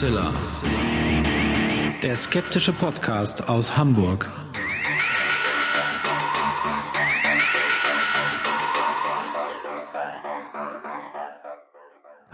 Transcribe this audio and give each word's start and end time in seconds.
Huxilla. 0.00 0.32
Der 2.02 2.16
skeptische 2.16 2.72
Podcast 2.72 3.50
aus 3.50 3.76
Hamburg. 3.76 4.26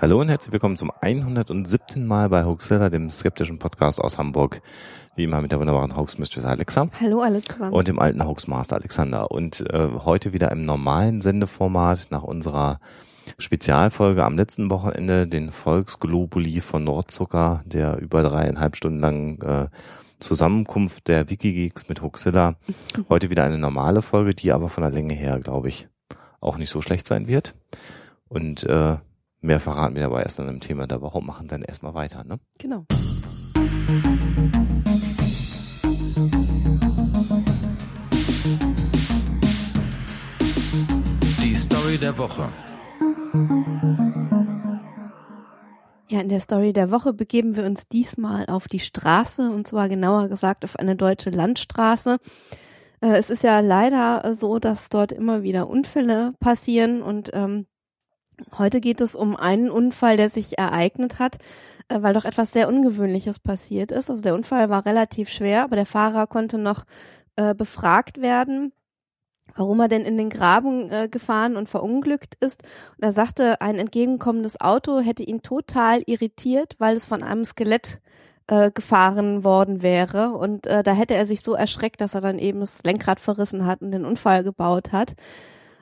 Hallo 0.00 0.20
und 0.20 0.28
herzlich 0.28 0.52
willkommen 0.52 0.76
zum 0.76 0.92
107. 1.00 2.06
Mal 2.06 2.28
bei 2.28 2.44
Hoaxilla, 2.44 2.88
dem 2.88 3.10
skeptischen 3.10 3.58
Podcast 3.58 4.00
aus 4.00 4.16
Hamburg. 4.16 4.62
Wie 5.16 5.24
immer 5.24 5.40
mit 5.40 5.50
der 5.50 5.58
wunderbaren 5.58 5.96
Hoax-Mistress 5.96 6.44
Alexa. 6.44 6.86
Hallo 7.00 7.20
alle 7.22 7.42
zusammen. 7.42 7.72
Und 7.72 7.88
dem 7.88 7.98
alten 7.98 8.24
Hoaxmaster 8.24 8.76
Alexander. 8.76 9.32
Und 9.32 9.62
äh, 9.72 9.88
heute 10.04 10.32
wieder 10.32 10.52
im 10.52 10.64
normalen 10.66 11.20
Sendeformat 11.20 12.12
nach 12.12 12.22
unserer 12.22 12.78
Spezialfolge 13.38 14.24
am 14.24 14.36
letzten 14.36 14.70
Wochenende, 14.70 15.26
den 15.26 15.50
Volksglobuli 15.50 16.60
von 16.60 16.84
Nordzucker, 16.84 17.62
der 17.66 17.98
über 17.98 18.22
dreieinhalb 18.22 18.76
Stunden 18.76 19.00
lang 19.00 19.42
äh, 19.42 19.68
Zusammenkunft 20.18 21.08
der 21.08 21.28
Wikigeeks 21.28 21.88
mit 21.88 22.02
Hoaxilla. 22.02 22.56
Heute 23.08 23.30
wieder 23.30 23.44
eine 23.44 23.58
normale 23.58 24.02
Folge, 24.02 24.34
die 24.34 24.52
aber 24.52 24.68
von 24.68 24.82
der 24.82 24.92
Länge 24.92 25.14
her, 25.14 25.38
glaube 25.40 25.68
ich, 25.68 25.88
auch 26.40 26.58
nicht 26.58 26.70
so 26.70 26.80
schlecht 26.80 27.06
sein 27.06 27.26
wird. 27.26 27.54
Und 28.28 28.64
äh, 28.64 28.96
mehr 29.40 29.60
verraten 29.60 29.96
wir 29.96 30.06
aber 30.06 30.22
erst 30.22 30.38
dann 30.38 30.48
im 30.48 30.60
Thema 30.60 30.86
der 30.86 31.00
Woche 31.00 31.18
und 31.18 31.26
machen 31.26 31.48
dann 31.48 31.62
erstmal 31.62 31.94
weiter. 31.94 32.24
Ne? 32.24 32.38
Genau. 32.58 32.84
Die 41.42 41.56
Story 41.56 41.98
der 41.98 42.16
Woche. 42.18 42.48
Ja, 46.08 46.20
in 46.20 46.28
der 46.28 46.40
Story 46.40 46.72
der 46.72 46.92
Woche 46.92 47.12
begeben 47.12 47.56
wir 47.56 47.64
uns 47.64 47.88
diesmal 47.88 48.46
auf 48.46 48.68
die 48.68 48.78
Straße 48.78 49.50
und 49.50 49.66
zwar 49.66 49.88
genauer 49.88 50.28
gesagt 50.28 50.64
auf 50.64 50.76
eine 50.76 50.94
deutsche 50.94 51.30
Landstraße. 51.30 52.18
Äh, 53.00 53.16
es 53.16 53.28
ist 53.28 53.42
ja 53.42 53.58
leider 53.60 54.32
so, 54.32 54.60
dass 54.60 54.88
dort 54.88 55.10
immer 55.10 55.42
wieder 55.42 55.68
Unfälle 55.68 56.32
passieren 56.38 57.02
und 57.02 57.30
ähm, 57.34 57.66
heute 58.56 58.80
geht 58.80 59.00
es 59.00 59.16
um 59.16 59.34
einen 59.34 59.68
Unfall, 59.68 60.16
der 60.16 60.28
sich 60.28 60.58
ereignet 60.58 61.18
hat, 61.18 61.38
äh, 61.88 62.00
weil 62.02 62.14
doch 62.14 62.24
etwas 62.24 62.52
sehr 62.52 62.68
Ungewöhnliches 62.68 63.40
passiert 63.40 63.90
ist. 63.90 64.08
Also 64.08 64.22
der 64.22 64.34
Unfall 64.34 64.70
war 64.70 64.86
relativ 64.86 65.28
schwer, 65.28 65.64
aber 65.64 65.74
der 65.74 65.86
Fahrer 65.86 66.28
konnte 66.28 66.56
noch 66.56 66.84
äh, 67.34 67.52
befragt 67.54 68.20
werden 68.20 68.72
warum 69.54 69.80
er 69.80 69.88
denn 69.88 70.02
in 70.02 70.16
den 70.16 70.30
Graben 70.30 70.90
äh, 70.90 71.08
gefahren 71.08 71.56
und 71.56 71.68
verunglückt 71.68 72.34
ist. 72.40 72.62
Und 72.96 73.04
er 73.04 73.12
sagte, 73.12 73.60
ein 73.60 73.78
entgegenkommendes 73.78 74.60
Auto 74.60 75.00
hätte 75.00 75.22
ihn 75.22 75.42
total 75.42 76.02
irritiert, 76.06 76.74
weil 76.78 76.96
es 76.96 77.06
von 77.06 77.22
einem 77.22 77.44
Skelett 77.44 78.00
äh, 78.48 78.70
gefahren 78.70 79.44
worden 79.44 79.82
wäre. 79.82 80.30
Und 80.32 80.66
äh, 80.66 80.82
da 80.82 80.92
hätte 80.92 81.14
er 81.14 81.26
sich 81.26 81.42
so 81.42 81.54
erschreckt, 81.54 82.00
dass 82.00 82.14
er 82.14 82.20
dann 82.20 82.38
eben 82.38 82.60
das 82.60 82.82
Lenkrad 82.84 83.20
verrissen 83.20 83.66
hat 83.66 83.82
und 83.82 83.92
den 83.92 84.04
Unfall 84.04 84.44
gebaut 84.44 84.92
hat. 84.92 85.14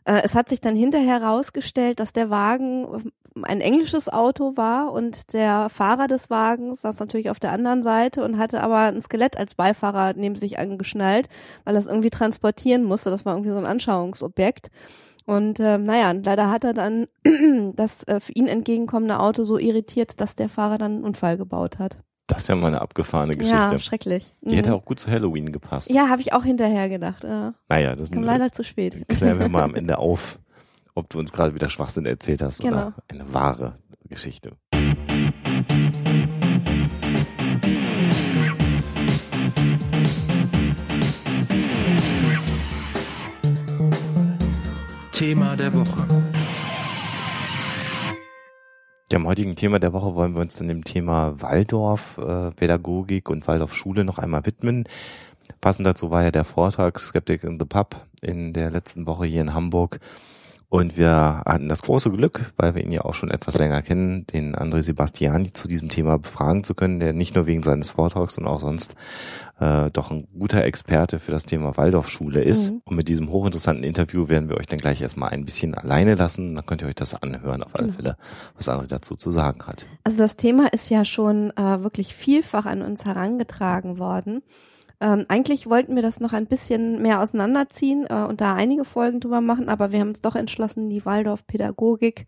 Äh, 0.05 0.23
es 0.25 0.35
hat 0.35 0.49
sich 0.49 0.61
dann 0.61 0.77
hinterher 0.77 1.21
herausgestellt, 1.21 2.01
dass 2.01 2.13
der 2.13 2.31
Wagen 2.31 3.13
ein 3.43 3.61
englisches 3.61 4.09
Auto 4.09 4.57
war 4.57 4.93
und 4.93 5.33
der 5.33 5.69
Fahrer 5.69 6.07
des 6.07 6.31
Wagens 6.31 6.83
saß 6.83 7.01
natürlich 7.01 7.31
auf 7.31 7.41
der 7.41 7.53
anderen 7.53 7.83
Seite 7.83 8.25
und 8.25 8.39
hatte 8.39 8.63
aber 8.63 8.79
ein 8.79 9.01
Skelett 9.01 9.37
als 9.37 9.55
Beifahrer 9.57 10.15
neben 10.17 10.37
sich 10.37 10.59
angeschnallt, 10.59 11.29
weil 11.65 11.75
er 11.75 11.81
es 11.81 11.87
irgendwie 11.87 12.11
transportieren 12.11 12.85
musste. 12.85 13.11
Das 13.11 13.25
war 13.25 13.35
irgendwie 13.35 13.51
so 13.51 13.59
ein 13.59 13.67
Anschauungsobjekt. 13.67 14.71
Und 15.27 15.59
äh, 15.59 15.79
naja, 15.79 16.13
leider 16.13 16.51
hat 16.51 16.65
er 16.65 16.75
dann 16.75 17.07
das 17.75 18.05
äh, 18.05 18.21
für 18.21 18.33
ihn 18.33 18.47
entgegenkommende 18.47 19.19
Auto 19.19 19.43
so 19.43 19.59
irritiert, 19.59 20.21
dass 20.21 20.37
der 20.37 20.49
Fahrer 20.49 20.79
dann 20.79 20.97
einen 20.97 21.05
Unfall 21.05 21.37
gebaut 21.37 21.79
hat. 21.79 21.99
Das 22.27 22.43
ist 22.43 22.49
ja 22.49 22.57
mal 22.57 22.69
eine 22.69 22.81
abgefahrene 22.81 23.37
Geschichte. 23.37 23.73
Ja, 23.73 23.79
schrecklich. 23.79 24.33
Die 24.41 24.53
mhm. 24.53 24.57
hätte 24.57 24.75
auch 24.75 24.85
gut 24.85 24.99
zu 24.99 25.11
Halloween 25.11 25.53
gepasst. 25.53 25.91
Ja, 25.91 26.09
habe 26.09 26.23
ich 26.23 26.33
auch 26.33 26.45
hinterher 26.45 26.89
gedacht. 26.89 27.25
Äh, 27.25 27.53
naja, 27.69 27.97
das 27.97 28.11
kam 28.11 28.23
leider 28.23 28.51
zu 28.51 28.65
spät. 28.65 29.07
Klären 29.09 29.39
wir 29.39 29.49
mal 29.49 29.63
am 29.63 29.75
Ende 29.75 29.99
auf, 29.99 30.39
ob 30.95 31.09
du 31.11 31.19
uns 31.19 31.33
gerade 31.33 31.55
wieder 31.55 31.69
Schwachsinn 31.69 32.07
erzählt 32.07 32.43
hast 32.43 32.61
Genau. 32.63 32.77
oder 32.77 32.95
eine 33.09 33.35
wahre 33.35 33.79
Geschichte. 34.09 34.57
Thema 45.13 45.57
der 45.57 45.73
Woche. 45.73 46.07
Ja, 49.13 49.19
am 49.19 49.27
heutigen 49.27 49.55
Thema 49.55 49.79
der 49.79 49.93
Woche 49.93 50.15
wollen 50.15 50.35
wir 50.35 50.41
uns 50.41 50.57
dann 50.57 50.67
dem 50.69 50.83
Thema 50.83 51.41
Waldorf-Pädagogik 51.41 53.31
und 53.31 53.47
Waldorf-Schule 53.47 54.05
noch 54.05 54.19
einmal 54.19 54.45
widmen. 54.47 54.89
Passend 55.61 55.87
dazu 55.87 56.11
war 56.11 56.25
ja 56.25 56.31
der 56.31 56.45
Vortrag 56.45 56.99
Skeptic 56.99 57.45
in 57.45 57.59
the 57.61 57.67
Pub 57.67 57.97
in 58.23 58.53
der 58.53 58.71
letzten 58.71 59.07
Woche 59.07 59.27
hier 59.27 59.43
in 59.43 59.55
Hamburg. 59.55 60.01
Und 60.75 60.97
wir 60.97 61.43
hatten 61.47 61.69
das 61.69 61.83
große 61.83 62.11
Glück, 62.11 62.53
weil 62.57 62.75
wir 62.75 62.83
ihn 62.83 62.91
ja 62.91 63.03
auch 63.03 63.15
schon 63.15 63.31
etwas 63.31 63.57
länger 63.59 63.81
kennen, 63.81 64.27
den 64.27 64.57
André 64.57 64.83
Sebastiani 64.83 65.53
zu 65.53 65.69
diesem 65.69 65.89
Thema 65.89 66.19
befragen 66.19 66.65
zu 66.65 66.75
können, 66.75 66.99
der 66.99 67.13
nicht 67.13 67.37
nur 67.37 67.47
wegen 67.47 67.63
seines 67.63 67.91
Vortrags, 67.91 68.35
sondern 68.35 68.53
auch 68.53 68.59
sonst 68.59 68.97
äh, 69.61 69.93
doch 69.93 70.11
ein 70.11 70.27
guter 70.37 70.65
Experte 70.65 71.21
für 71.21 71.31
das 71.31 71.47
Thema 71.47 71.77
Waldorfschule 71.77 72.43
ist. 72.43 72.73
Mhm. 72.73 72.83
Und 72.87 72.97
mit 72.97 73.07
diesem 73.07 73.31
hochinteressanten 73.31 73.85
Interview 73.85 74.27
werden 74.27 74.49
wir 74.49 74.57
euch 74.57 74.67
dann 74.67 74.81
gleich 74.81 75.01
erstmal 75.01 75.31
ein 75.31 75.45
bisschen 75.45 75.77
alleine 75.77 76.17
lassen. 76.17 76.57
Dann 76.57 76.67
könnt 76.67 76.83
ihr 76.83 76.89
euch 76.89 76.97
das 76.97 77.15
anhören, 77.23 77.63
auf 77.63 77.77
alle 77.77 77.85
Genau. 77.87 77.97
Fälle, 77.97 78.17
was 78.57 78.69
André 78.69 78.89
dazu 78.89 79.15
zu 79.15 79.31
sagen 79.31 79.65
hat. 79.69 79.87
Also 80.03 80.19
das 80.19 80.35
Thema 80.35 80.73
ist 80.73 80.91
ja 80.91 81.05
schon 81.05 81.53
äh, 81.57 81.85
wirklich 81.85 82.17
vielfach 82.17 82.67
an 82.67 82.83
uns 82.83 83.05
herangetragen 83.05 84.01
worden. 84.01 84.43
Ähm, 85.05 85.27
eigentlich 85.29 85.69
wollten 85.69 85.97
wir 85.97 86.03
das 86.03 86.19
noch 86.21 86.33
ein 86.33 86.47
bisschen 86.47 87.03
mehr 87.03 87.21
auseinanderziehen 87.21 88.07
äh, 88.09 88.25
und 88.25 88.41
da 88.41 88.55
einige 88.55 88.87
Folgen 88.87 89.21
drüber 89.21 89.43
machen, 89.43 89.69
aber 89.69 89.93
wir 89.93 90.01
haben 90.01 90.09
uns 90.09 90.23
doch 90.23 90.35
entschlossen, 90.35 90.89
die 90.89 91.05
Waldorf-Pädagogik 91.05 92.25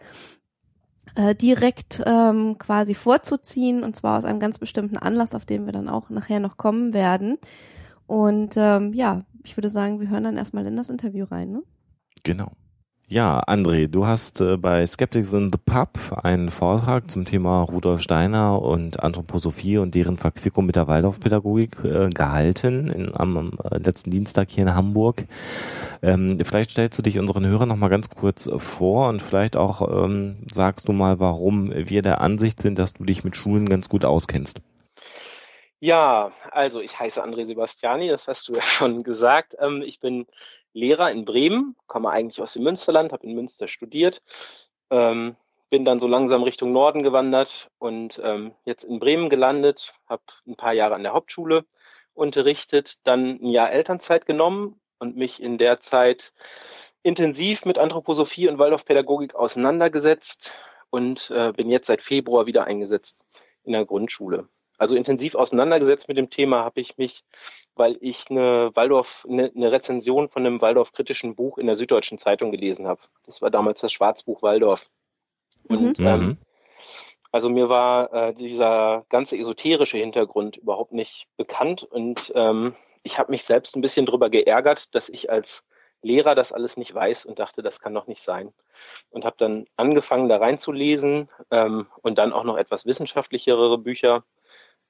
äh, 1.15 1.35
direkt 1.35 2.03
ähm, 2.05 2.59
quasi 2.59 2.93
vorzuziehen 2.93 3.83
und 3.83 3.97
zwar 3.97 4.19
aus 4.19 4.27
einem 4.27 4.41
ganz 4.41 4.59
bestimmten 4.59 4.99
Anlass, 4.99 5.35
auf 5.35 5.47
den 5.47 5.65
wir 5.65 5.73
dann 5.73 5.89
auch 5.89 6.11
nachher 6.11 6.39
noch 6.39 6.59
kommen 6.59 6.93
werden. 6.93 7.39
Und 8.07 8.57
ähm, 8.59 8.93
ja, 8.93 9.25
ich 9.43 9.57
würde 9.57 9.71
sagen, 9.71 9.99
wir 9.99 10.11
hören 10.11 10.25
dann 10.25 10.37
erstmal 10.37 10.67
in 10.67 10.77
das 10.77 10.91
Interview 10.91 11.25
rein. 11.25 11.53
Ne? 11.53 11.63
Genau. 12.25 12.51
Ja, 13.09 13.41
André, 13.47 13.87
du 13.87 14.05
hast 14.05 14.41
äh, 14.41 14.57
bei 14.57 14.85
Skeptics 14.85 15.33
in 15.33 15.53
the 15.53 15.59
Pub 15.65 15.91
einen 16.25 16.51
Vortrag 16.51 17.09
zum 17.09 17.25
Thema 17.25 17.63
Rudolf 17.63 18.01
Steiner 18.01 18.61
und 18.61 18.99
Anthroposophie 19.01 19.79
und 19.79 19.95
deren 19.95 20.19
Verquickung 20.19 20.67
mit 20.67 20.75
der 20.75 20.89
Waldorfpädagogik 20.89 21.85
äh, 21.85 22.09
gehalten 22.11 22.89
in, 22.89 23.15
am, 23.15 23.37
am 23.37 23.59
äh, 23.71 23.79
letzten 23.79 24.11
Dienstag 24.11 24.51
hier 24.51 24.65
in 24.65 24.75
Hamburg. 24.75 25.23
Ähm, 26.03 26.37
vielleicht 26.45 26.73
stellst 26.73 26.99
du 26.99 27.03
dich 27.03 27.21
unseren 27.21 27.47
Hörern 27.47 27.69
noch 27.69 27.77
mal 27.77 27.91
ganz 27.91 28.11
kurz 28.11 28.51
vor 28.57 29.09
und 29.09 29.23
vielleicht 29.23 29.57
auch 29.57 30.05
ähm, 30.05 30.39
sagst 30.53 30.89
du 30.89 30.93
mal, 30.93 31.21
warum 31.21 31.73
wir 31.73 32.03
der 32.03 32.21
Ansicht 32.21 32.61
sind, 32.61 32.77
dass 32.77 32.95
du 32.95 33.05
dich 33.05 33.23
mit 33.23 33.37
Schulen 33.37 33.69
ganz 33.69 33.89
gut 33.89 34.05
auskennst. 34.05 34.61
Ja, 35.79 36.33
also 36.51 36.81
ich 36.81 36.99
heiße 36.99 37.23
André 37.23 37.45
Sebastiani, 37.45 38.09
das 38.09 38.27
hast 38.27 38.49
du 38.49 38.55
ja 38.55 38.63
schon 38.79 39.05
gesagt. 39.05 39.55
Ähm, 39.61 39.83
ich 39.83 40.01
bin 40.01 40.27
Lehrer 40.77 41.11
in 41.11 41.25
Bremen, 41.25 41.75
komme 41.87 42.11
eigentlich 42.11 42.41
aus 42.41 42.53
dem 42.53 42.63
Münsterland, 42.63 43.13
habe 43.13 43.27
in 43.27 43.35
Münster 43.35 43.67
studiert, 43.67 44.23
ähm, 44.91 45.37
bin 45.71 45.87
dann 45.87 46.01
so 46.01 46.07
langsam 46.07 46.43
Richtung 46.43 46.73
Norden 46.73 47.03
gewandert 47.03 47.71
und 47.79 48.21
ähm, 48.23 48.53
jetzt 48.67 48.85
in 48.85 49.01
Bremen 49.01 49.31
gelandet, 49.31 49.95
habe 50.07 50.23
ein 50.47 50.57
paar 50.57 50.75
Jahre 50.75 50.95
an 50.95 51.03
der 51.03 51.15
Hauptschule 51.15 51.65
unterrichtet, 52.13 52.99
dann 53.05 53.41
ein 53.43 53.49
Jahr 53.49 53.73
Elternzeit 53.73 54.27
genommen 54.27 54.79
und 54.99 55.17
mich 55.17 55.43
in 55.43 55.57
der 55.57 55.81
Zeit 55.81 56.35
intensiv 57.03 57.65
mit 57.65 57.79
Anthroposophie 57.79 58.49
und 58.49 58.59
Waldorfpädagogik 58.59 59.35
auseinandergesetzt 59.35 60.53
und 60.91 61.31
äh, 61.31 61.53
bin 61.53 61.71
jetzt 61.71 61.87
seit 61.87 62.03
Februar 62.03 62.45
wieder 62.45 62.65
eingesetzt 62.65 63.25
in 63.65 63.73
der 63.73 63.87
Grundschule. 63.87 64.49
Also 64.79 64.95
intensiv 64.95 65.35
auseinandergesetzt 65.35 66.09
mit 66.09 66.17
dem 66.17 66.31
Thema 66.31 66.65
habe 66.65 66.81
ich 66.81 66.99
mich, 66.99 67.25
weil 67.75 67.97
ich 68.01 68.25
eine 68.31 68.71
Waldorf, 68.75 69.27
eine, 69.29 69.51
eine 69.55 69.73
Rezension 69.73 70.29
von 70.29 70.45
einem 70.45 70.61
Waldorf-kritischen 70.61 71.35
Buch 71.35 71.59
in 71.59 71.67
der 71.67 71.77
Süddeutschen 71.77 72.19
Zeitung 72.19 72.51
gelesen 72.51 72.87
habe. 72.87 73.01
Das 73.25 73.41
war 73.41 73.51
damals 73.51 73.81
das 73.81 73.93
Schwarzbuch 73.93 74.43
Waldorf. 74.43 74.87
Und 75.69 75.99
Mhm. 75.99 76.07
ähm, 76.07 76.39
also 77.33 77.49
mir 77.51 77.69
war 77.69 78.13
äh, 78.13 78.35
dieser 78.35 79.05
ganze 79.09 79.37
esoterische 79.37 79.99
Hintergrund 79.99 80.57
überhaupt 80.57 80.93
nicht 80.93 81.27
bekannt 81.37 81.83
und 81.83 82.33
ähm, 82.35 82.75
ich 83.03 83.19
habe 83.19 83.31
mich 83.31 83.45
selbst 83.45 83.77
ein 83.77 83.83
bisschen 83.83 84.07
drüber 84.07 84.31
geärgert, 84.31 84.95
dass 84.95 85.09
ich 85.09 85.31
als 85.31 85.63
Lehrer 86.03 86.35
das 86.35 86.53
alles 86.53 86.77
nicht 86.77 86.95
weiß 86.95 87.25
und 87.25 87.39
dachte, 87.39 87.63
das 87.63 87.81
kann 87.81 87.95
doch 87.95 88.07
nicht 88.07 88.23
sein. 88.23 88.53
Und 89.11 89.25
habe 89.25 89.37
dann 89.39 89.67
angefangen, 89.77 90.29
da 90.29 90.39
reinzulesen 90.39 91.29
ähm, 91.51 91.89
und 92.03 92.19
dann 92.19 92.33
auch 92.33 92.45
noch 92.45 92.57
etwas 92.57 92.87
wissenschaftlichere 92.87 93.79
Bücher 93.79 94.25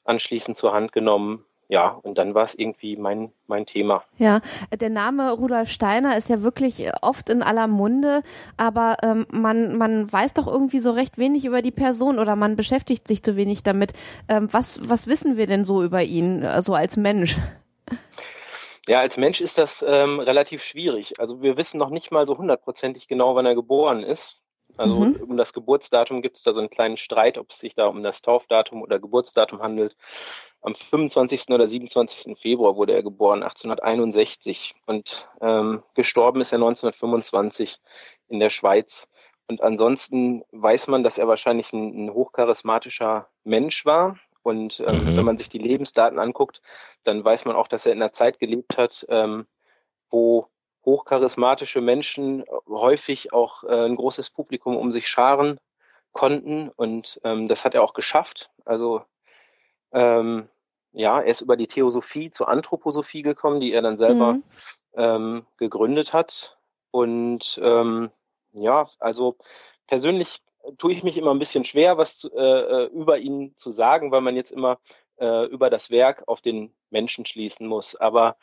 anschließend 0.06 0.56
zur 0.56 0.72
Hand 0.72 0.92
genommen, 0.92 1.44
ja, 1.68 1.88
und 1.88 2.16
dann 2.18 2.34
war 2.34 2.44
es 2.44 2.54
irgendwie 2.54 2.96
mein, 2.96 3.32
mein 3.48 3.66
Thema. 3.66 4.04
Ja, 4.18 4.40
der 4.72 4.90
Name 4.90 5.32
Rudolf 5.32 5.68
Steiner 5.68 6.16
ist 6.16 6.28
ja 6.28 6.42
wirklich 6.42 6.88
oft 7.02 7.28
in 7.28 7.42
aller 7.42 7.66
Munde, 7.66 8.22
aber 8.56 8.98
ähm, 9.02 9.26
man, 9.32 9.76
man 9.76 10.10
weiß 10.10 10.34
doch 10.34 10.46
irgendwie 10.46 10.78
so 10.78 10.92
recht 10.92 11.18
wenig 11.18 11.44
über 11.44 11.62
die 11.62 11.72
Person 11.72 12.20
oder 12.20 12.36
man 12.36 12.54
beschäftigt 12.54 13.08
sich 13.08 13.22
zu 13.24 13.36
wenig 13.36 13.64
damit. 13.64 13.94
Ähm, 14.28 14.48
was, 14.52 14.88
was 14.88 15.08
wissen 15.08 15.36
wir 15.36 15.48
denn 15.48 15.64
so 15.64 15.82
über 15.82 16.02
ihn, 16.02 16.42
so 16.42 16.48
also 16.48 16.74
als 16.74 16.96
Mensch? 16.96 17.36
Ja, 18.86 19.00
als 19.00 19.16
Mensch 19.16 19.40
ist 19.40 19.58
das 19.58 19.84
ähm, 19.84 20.20
relativ 20.20 20.62
schwierig. 20.62 21.18
Also 21.18 21.42
wir 21.42 21.56
wissen 21.56 21.78
noch 21.78 21.90
nicht 21.90 22.12
mal 22.12 22.24
so 22.24 22.38
hundertprozentig 22.38 23.08
genau, 23.08 23.34
wann 23.34 23.46
er 23.46 23.56
geboren 23.56 24.04
ist. 24.04 24.38
Also 24.76 24.94
mhm. 24.94 25.16
um 25.22 25.36
das 25.36 25.52
Geburtsdatum 25.52 26.22
gibt 26.22 26.36
es 26.36 26.42
da 26.42 26.52
so 26.52 26.60
einen 26.60 26.70
kleinen 26.70 26.96
Streit, 26.96 27.38
ob 27.38 27.50
es 27.50 27.58
sich 27.58 27.74
da 27.74 27.86
um 27.86 28.02
das 28.02 28.22
Taufdatum 28.22 28.82
oder 28.82 28.98
Geburtsdatum 28.98 29.62
handelt. 29.62 29.96
Am 30.60 30.74
25. 30.74 31.48
oder 31.50 31.66
27. 31.66 32.38
Februar 32.38 32.76
wurde 32.76 32.92
er 32.92 33.02
geboren, 33.02 33.42
1861. 33.42 34.74
Und 34.86 35.28
ähm, 35.40 35.82
gestorben 35.94 36.40
ist 36.40 36.52
er 36.52 36.56
1925 36.56 37.78
in 38.28 38.40
der 38.40 38.50
Schweiz. 38.50 39.06
Und 39.48 39.62
ansonsten 39.62 40.42
weiß 40.50 40.88
man, 40.88 41.04
dass 41.04 41.18
er 41.18 41.28
wahrscheinlich 41.28 41.72
ein, 41.72 42.06
ein 42.06 42.12
hochcharismatischer 42.12 43.28
Mensch 43.44 43.86
war. 43.86 44.18
Und 44.42 44.80
ähm, 44.86 45.04
mhm. 45.04 45.16
wenn 45.16 45.24
man 45.24 45.38
sich 45.38 45.48
die 45.48 45.58
Lebensdaten 45.58 46.18
anguckt, 46.18 46.60
dann 47.04 47.24
weiß 47.24 47.44
man 47.44 47.56
auch, 47.56 47.68
dass 47.68 47.86
er 47.86 47.92
in 47.92 48.02
einer 48.02 48.12
Zeit 48.12 48.38
gelebt 48.38 48.76
hat, 48.76 49.06
ähm, 49.08 49.46
wo 50.10 50.48
hochcharismatische 50.86 51.80
Menschen 51.80 52.44
häufig 52.68 53.32
auch 53.32 53.64
äh, 53.64 53.86
ein 53.86 53.96
großes 53.96 54.30
Publikum 54.30 54.76
um 54.76 54.92
sich 54.92 55.08
scharen 55.08 55.58
konnten 56.12 56.70
und 56.70 57.20
ähm, 57.24 57.48
das 57.48 57.64
hat 57.64 57.74
er 57.74 57.82
auch 57.82 57.92
geschafft. 57.92 58.50
Also 58.64 59.02
ähm, 59.92 60.48
ja, 60.92 61.20
er 61.20 61.30
ist 61.30 61.42
über 61.42 61.56
die 61.56 61.66
Theosophie 61.66 62.30
zur 62.30 62.48
Anthroposophie 62.48 63.20
gekommen, 63.20 63.60
die 63.60 63.72
er 63.72 63.82
dann 63.82 63.98
selber 63.98 64.34
mhm. 64.34 64.44
ähm, 64.94 65.46
gegründet 65.58 66.14
hat. 66.14 66.56
Und 66.90 67.60
ähm, 67.62 68.10
ja, 68.52 68.88
also 68.98 69.36
persönlich 69.86 70.40
tue 70.78 70.92
ich 70.92 71.02
mich 71.02 71.18
immer 71.18 71.32
ein 71.32 71.38
bisschen 71.38 71.66
schwer, 71.66 71.98
was 71.98 72.16
zu, 72.16 72.32
äh, 72.32 72.84
äh 72.84 72.86
über 72.86 73.18
ihn 73.18 73.54
zu 73.56 73.70
sagen, 73.70 74.10
weil 74.10 74.22
man 74.22 74.36
jetzt 74.36 74.50
immer 74.50 74.78
äh, 75.18 75.46
über 75.46 75.68
das 75.68 75.90
Werk 75.90 76.26
auf 76.26 76.40
den 76.40 76.72
Menschen 76.88 77.26
schließen 77.26 77.66
muss. 77.66 77.94
Aber 77.94 78.36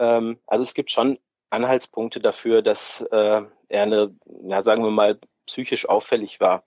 ähm, 0.00 0.40
also 0.48 0.64
es 0.64 0.74
gibt 0.74 0.90
schon 0.90 1.18
Anhaltspunkte 1.50 2.20
dafür, 2.20 2.62
dass 2.62 3.04
äh, 3.10 3.42
er 3.68 3.82
eine, 3.82 4.14
ja, 4.44 4.62
sagen 4.62 4.82
wir 4.82 4.90
mal, 4.90 5.18
psychisch 5.46 5.88
auffällig 5.88 6.40
war. 6.40 6.64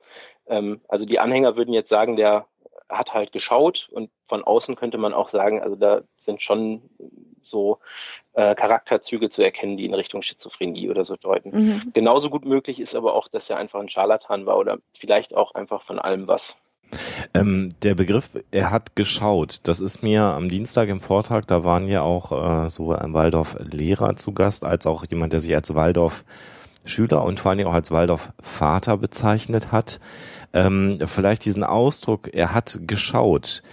Ähm, 0.47 0.81
also 0.87 1.05
die 1.05 1.19
Anhänger 1.19 1.55
würden 1.55 1.73
jetzt 1.73 1.89
sagen, 1.89 2.15
der 2.15 2.47
hat 2.89 3.13
halt 3.13 3.31
geschaut 3.31 3.89
und 3.91 4.09
von 4.27 4.43
außen 4.43 4.75
könnte 4.75 4.97
man 4.97 5.13
auch 5.13 5.29
sagen, 5.29 5.61
also 5.61 5.75
da 5.75 6.01
sind 6.17 6.41
schon 6.41 6.89
so 7.41 7.79
äh, 8.33 8.55
Charakterzüge 8.55 9.29
zu 9.29 9.41
erkennen, 9.41 9.77
die 9.77 9.85
in 9.85 9.93
Richtung 9.93 10.21
Schizophrenie 10.21 10.89
oder 10.89 11.05
so 11.05 11.15
deuten. 11.15 11.49
Mhm. 11.51 11.91
Genauso 11.93 12.29
gut 12.29 12.45
möglich 12.45 12.79
ist 12.79 12.95
aber 12.95 13.15
auch, 13.15 13.27
dass 13.27 13.49
er 13.49 13.57
einfach 13.57 13.79
ein 13.79 13.89
Scharlatan 13.89 14.45
war 14.45 14.57
oder 14.57 14.77
vielleicht 14.97 15.35
auch 15.35 15.55
einfach 15.55 15.83
von 15.83 15.99
allem 15.99 16.27
was. 16.27 16.55
Ähm, 17.33 17.69
der 17.81 17.95
Begriff, 17.95 18.31
er 18.51 18.71
hat 18.71 18.95
geschaut, 18.95 19.59
das 19.63 19.79
ist 19.79 20.03
mir 20.03 20.23
am 20.23 20.49
Dienstag 20.49 20.89
im 20.89 21.01
Vortrag, 21.01 21.47
da 21.47 21.63
waren 21.63 21.87
ja 21.87 22.01
auch 22.01 22.65
äh, 22.65 22.69
sowohl 22.69 22.97
ein 22.97 23.13
Waldorf-Lehrer 23.13 24.15
zu 24.15 24.33
Gast, 24.33 24.63
als 24.63 24.85
auch 24.85 25.05
jemand, 25.09 25.33
der 25.33 25.39
sich 25.39 25.53
als 25.55 25.73
Waldorf-Schüler 25.73 27.23
und 27.23 27.39
vor 27.39 27.49
allen 27.49 27.57
Dingen 27.57 27.69
auch 27.69 27.75
als 27.75 27.91
Waldorf-Vater 27.91 28.97
bezeichnet 28.97 29.71
hat. 29.71 29.99
Ähm, 30.53 30.99
vielleicht 31.05 31.45
diesen 31.45 31.63
Ausdruck, 31.63 32.29
er 32.33 32.53
hat 32.53 32.79
geschaut, 32.85 33.63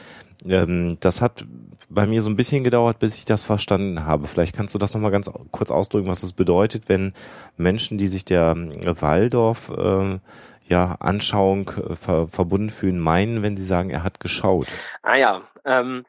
ähm, 0.47 0.97
das 1.01 1.21
hat 1.21 1.45
bei 1.91 2.07
mir 2.07 2.23
so 2.23 2.31
ein 2.31 2.37
bisschen 2.37 2.65
gedauert, 2.65 3.01
bis 3.01 3.17
ich 3.17 3.25
das 3.25 3.43
verstanden 3.43 4.05
habe. 4.05 4.29
Vielleicht 4.29 4.55
kannst 4.55 4.75
du 4.75 4.79
das 4.79 4.95
nochmal 4.95 5.11
ganz 5.11 5.31
kurz 5.51 5.71
ausdrücken, 5.71 6.09
was 6.09 6.21
das 6.21 6.33
bedeutet, 6.33 6.85
wenn 6.89 7.13
Menschen, 7.57 7.99
die 7.99 8.09
sich 8.09 8.25
der 8.25 8.57
Waldorf 9.01 9.71
äh, 9.71 10.19
ja, 10.71 10.97
Anschauung 11.01 11.69
äh, 11.71 11.97
ver 11.97 12.29
verbunden 12.29 12.71
fühlen, 12.71 13.01
meinen, 13.01 13.43
wenn 13.43 13.57
sie 13.57 13.65
sagen, 13.65 13.91
er 13.91 14.05
hat 14.05 14.21
geschaut? 14.21 14.69
Ah 15.03 15.17
ja, 15.17 15.43
ähm, 15.65 16.07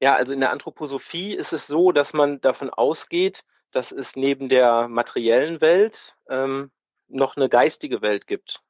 ja, 0.00 0.14
also 0.16 0.32
in 0.32 0.40
der 0.40 0.50
Anthroposophie 0.50 1.34
ist 1.34 1.52
es 1.52 1.68
so, 1.68 1.92
dass 1.92 2.12
man 2.12 2.40
davon 2.40 2.68
ausgeht, 2.68 3.44
dass 3.70 3.92
es 3.92 4.16
neben 4.16 4.48
der 4.48 4.88
materiellen 4.88 5.60
Welt 5.60 6.16
ähm, 6.28 6.72
noch 7.08 7.36
eine 7.36 7.48
geistige 7.48 8.02
Welt 8.02 8.26
gibt 8.26 8.60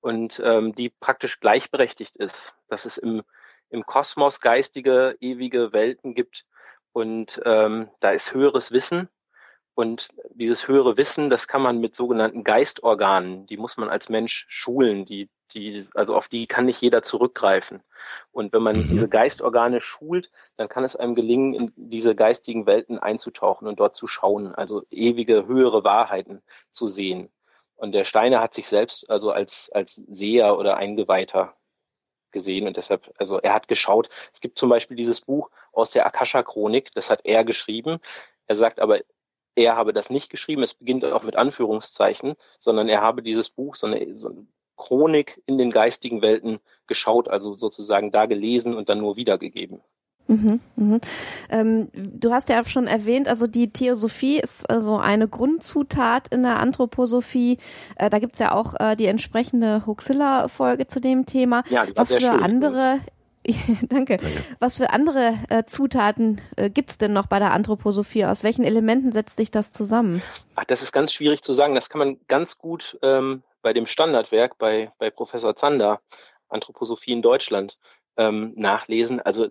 und 0.00 0.40
ähm, 0.42 0.74
die 0.74 0.88
praktisch 0.88 1.38
gleichberechtigt 1.40 2.16
ist, 2.16 2.54
dass 2.68 2.86
es 2.86 2.96
im, 2.96 3.22
im 3.68 3.84
Kosmos 3.84 4.40
geistige, 4.40 5.16
ewige 5.20 5.74
Welten 5.74 6.14
gibt 6.14 6.46
und 6.92 7.38
ähm, 7.44 7.90
da 8.00 8.12
ist 8.12 8.32
höheres 8.32 8.72
Wissen 8.72 9.10
und 9.74 10.08
dieses 10.34 10.68
höhere 10.68 10.96
Wissen, 10.96 11.30
das 11.30 11.46
kann 11.46 11.62
man 11.62 11.78
mit 11.78 11.94
sogenannten 11.94 12.44
Geistorganen, 12.44 13.46
die 13.46 13.56
muss 13.56 13.76
man 13.76 13.88
als 13.88 14.08
Mensch 14.08 14.46
schulen, 14.48 15.06
die, 15.06 15.28
die, 15.54 15.86
also 15.94 16.16
auf 16.16 16.28
die 16.28 16.46
kann 16.46 16.66
nicht 16.66 16.80
jeder 16.80 17.02
zurückgreifen. 17.02 17.82
Und 18.32 18.52
wenn 18.52 18.62
man 18.62 18.76
mhm. 18.76 18.88
diese 18.88 19.08
Geistorgane 19.08 19.80
schult, 19.80 20.30
dann 20.56 20.68
kann 20.68 20.84
es 20.84 20.96
einem 20.96 21.14
gelingen, 21.14 21.54
in 21.54 21.72
diese 21.76 22.14
geistigen 22.14 22.66
Welten 22.66 22.98
einzutauchen 22.98 23.68
und 23.68 23.80
dort 23.80 23.94
zu 23.94 24.06
schauen, 24.06 24.54
also 24.54 24.82
ewige, 24.90 25.46
höhere 25.46 25.84
Wahrheiten 25.84 26.42
zu 26.70 26.86
sehen. 26.86 27.30
Und 27.76 27.92
der 27.92 28.04
Steiner 28.04 28.40
hat 28.40 28.54
sich 28.54 28.68
selbst 28.68 29.08
also 29.08 29.30
als, 29.30 29.70
als 29.72 29.94
Seher 29.94 30.58
oder 30.58 30.76
Eingeweihter 30.76 31.54
gesehen 32.32 32.66
und 32.66 32.76
deshalb, 32.76 33.10
also 33.18 33.38
er 33.38 33.54
hat 33.54 33.68
geschaut. 33.68 34.08
Es 34.34 34.40
gibt 34.40 34.58
zum 34.58 34.68
Beispiel 34.68 34.96
dieses 34.96 35.20
Buch 35.20 35.50
aus 35.72 35.90
der 35.90 36.06
Akasha-Chronik, 36.06 36.92
das 36.94 37.10
hat 37.10 37.22
er 37.24 37.44
geschrieben. 37.44 37.98
Er 38.46 38.56
sagt 38.56 38.80
aber, 38.80 39.00
er 39.60 39.76
habe 39.76 39.92
das 39.92 40.10
nicht 40.10 40.30
geschrieben, 40.30 40.62
es 40.62 40.74
beginnt 40.74 41.04
auch 41.04 41.22
mit 41.22 41.36
Anführungszeichen, 41.36 42.34
sondern 42.58 42.88
er 42.88 43.02
habe 43.02 43.22
dieses 43.22 43.50
Buch, 43.50 43.76
so 43.76 43.86
eine, 43.86 44.18
so 44.18 44.28
eine 44.28 44.46
Chronik 44.76 45.42
in 45.46 45.58
den 45.58 45.70
geistigen 45.70 46.22
Welten 46.22 46.60
geschaut, 46.86 47.28
also 47.28 47.56
sozusagen 47.56 48.10
da 48.10 48.26
gelesen 48.26 48.74
und 48.74 48.88
dann 48.88 48.98
nur 48.98 49.16
wiedergegeben. 49.16 49.80
Mhm, 50.28 50.60
mhm. 50.76 51.00
Ähm, 51.50 51.88
du 51.92 52.32
hast 52.32 52.48
ja 52.48 52.64
schon 52.64 52.86
erwähnt, 52.86 53.26
also 53.26 53.48
die 53.48 53.72
Theosophie 53.72 54.38
ist 54.38 54.68
also 54.70 54.96
eine 54.96 55.26
Grundzutat 55.26 56.28
in 56.32 56.44
der 56.44 56.60
Anthroposophie. 56.60 57.58
Äh, 57.96 58.10
da 58.10 58.20
gibt's 58.20 58.38
ja 58.38 58.52
auch 58.52 58.74
äh, 58.78 58.94
die 58.96 59.06
entsprechende 59.06 59.84
Huxilla-Folge 59.86 60.86
zu 60.86 61.00
dem 61.00 61.26
Thema. 61.26 61.64
Ja, 61.68 61.84
Was 61.96 62.12
für 62.12 62.20
schön. 62.20 62.30
andere 62.30 63.00
Danke. 63.88 64.18
Danke. 64.18 64.44
Was 64.58 64.76
für 64.76 64.90
andere 64.90 65.34
äh, 65.48 65.64
Zutaten 65.64 66.40
äh, 66.56 66.70
gibt 66.70 66.90
es 66.90 66.98
denn 66.98 67.12
noch 67.12 67.26
bei 67.26 67.38
der 67.38 67.52
Anthroposophie? 67.52 68.26
Aus 68.26 68.44
welchen 68.44 68.64
Elementen 68.64 69.12
setzt 69.12 69.36
sich 69.36 69.50
das 69.50 69.72
zusammen? 69.72 70.22
Ach, 70.56 70.64
das 70.64 70.82
ist 70.82 70.92
ganz 70.92 71.12
schwierig 71.12 71.42
zu 71.42 71.54
sagen. 71.54 71.74
Das 71.74 71.88
kann 71.88 71.98
man 71.98 72.18
ganz 72.28 72.58
gut 72.58 72.98
ähm, 73.02 73.42
bei 73.62 73.72
dem 73.72 73.86
Standardwerk 73.86 74.58
bei, 74.58 74.92
bei 74.98 75.10
Professor 75.10 75.56
Zander, 75.56 76.00
Anthroposophie 76.48 77.12
in 77.12 77.22
Deutschland, 77.22 77.78
ähm, 78.16 78.52
nachlesen. 78.56 79.20
Also 79.20 79.48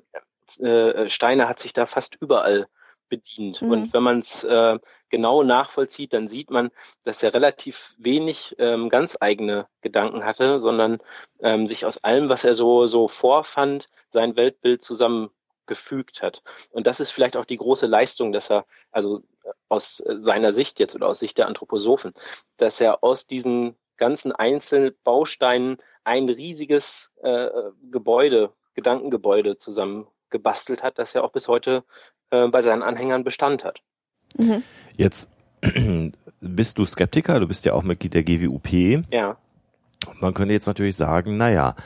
äh, 0.59 1.09
Steiner 1.09 1.47
hat 1.49 1.59
sich 1.59 1.73
da 1.73 1.85
fast 1.85 2.15
überall 2.19 2.67
bedient. 3.09 3.61
Mhm. 3.61 3.71
Und 3.71 3.93
wenn 3.93 4.03
man 4.03 4.19
es 4.19 4.43
äh, 4.43 4.79
genau 5.09 5.43
nachvollzieht, 5.43 6.13
dann 6.13 6.27
sieht 6.27 6.51
man, 6.51 6.71
dass 7.03 7.21
er 7.23 7.33
relativ 7.33 7.93
wenig 7.97 8.55
ähm, 8.59 8.89
ganz 8.89 9.17
eigene 9.19 9.67
Gedanken 9.81 10.23
hatte, 10.23 10.59
sondern 10.59 10.99
ähm, 11.41 11.67
sich 11.67 11.85
aus 11.85 11.97
allem, 12.03 12.29
was 12.29 12.43
er 12.43 12.55
so, 12.55 12.87
so 12.87 13.07
vorfand, 13.07 13.89
sein 14.11 14.35
Weltbild 14.35 14.81
zusammengefügt 14.81 16.21
hat. 16.21 16.41
Und 16.71 16.87
das 16.87 16.99
ist 16.99 17.11
vielleicht 17.11 17.35
auch 17.35 17.45
die 17.45 17.57
große 17.57 17.87
Leistung, 17.87 18.31
dass 18.31 18.49
er, 18.49 18.65
also 18.91 19.23
äh, 19.43 19.49
aus 19.67 20.01
seiner 20.05 20.53
Sicht 20.53 20.79
jetzt 20.79 20.95
oder 20.95 21.07
aus 21.07 21.19
Sicht 21.19 21.37
der 21.37 21.47
Anthroposophen, 21.47 22.13
dass 22.57 22.79
er 22.79 23.03
aus 23.03 23.27
diesen 23.27 23.75
ganzen 23.97 24.31
Einzelbausteinen 24.31 25.77
ein 26.03 26.29
riesiges 26.29 27.09
äh, 27.21 27.49
Gebäude, 27.91 28.53
Gedankengebäude 28.73 29.57
zusammen 29.57 30.07
gebastelt 30.29 30.83
hat, 30.83 30.99
das 30.99 31.13
ja 31.13 31.21
auch 31.21 31.31
bis 31.31 31.47
heute 31.47 31.83
äh, 32.31 32.47
bei 32.47 32.61
seinen 32.61 32.83
Anhängern 32.83 33.23
Bestand 33.23 33.63
hat. 33.63 33.79
Mhm. 34.37 34.63
Jetzt 34.95 35.29
bist 36.39 36.77
du 36.77 36.85
Skeptiker, 36.85 37.39
du 37.39 37.47
bist 37.47 37.65
ja 37.65 37.73
auch 37.73 37.83
Mitglied 37.83 38.13
der 38.13 38.23
GWUP. 38.23 39.03
Ja. 39.11 39.37
Man 40.19 40.33
könnte 40.33 40.53
jetzt 40.53 40.67
natürlich 40.67 40.95
sagen, 40.95 41.37
naja, 41.37 41.75
äh, 41.77 41.81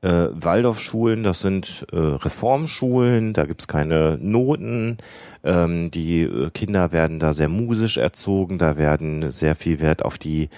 Waldorfschulen, 0.00 1.24
das 1.24 1.40
sind 1.40 1.86
äh, 1.92 1.96
Reformschulen, 1.96 3.32
da 3.32 3.46
gibt's 3.46 3.66
keine 3.66 4.16
Noten, 4.20 4.98
ähm, 5.42 5.90
die 5.90 6.22
äh, 6.22 6.50
Kinder 6.50 6.92
werden 6.92 7.18
da 7.18 7.32
sehr 7.32 7.48
musisch 7.48 7.96
erzogen, 7.96 8.58
da 8.58 8.78
werden 8.78 9.32
sehr 9.32 9.56
viel 9.56 9.80
Wert 9.80 10.04
auf 10.04 10.16
die, 10.16 10.50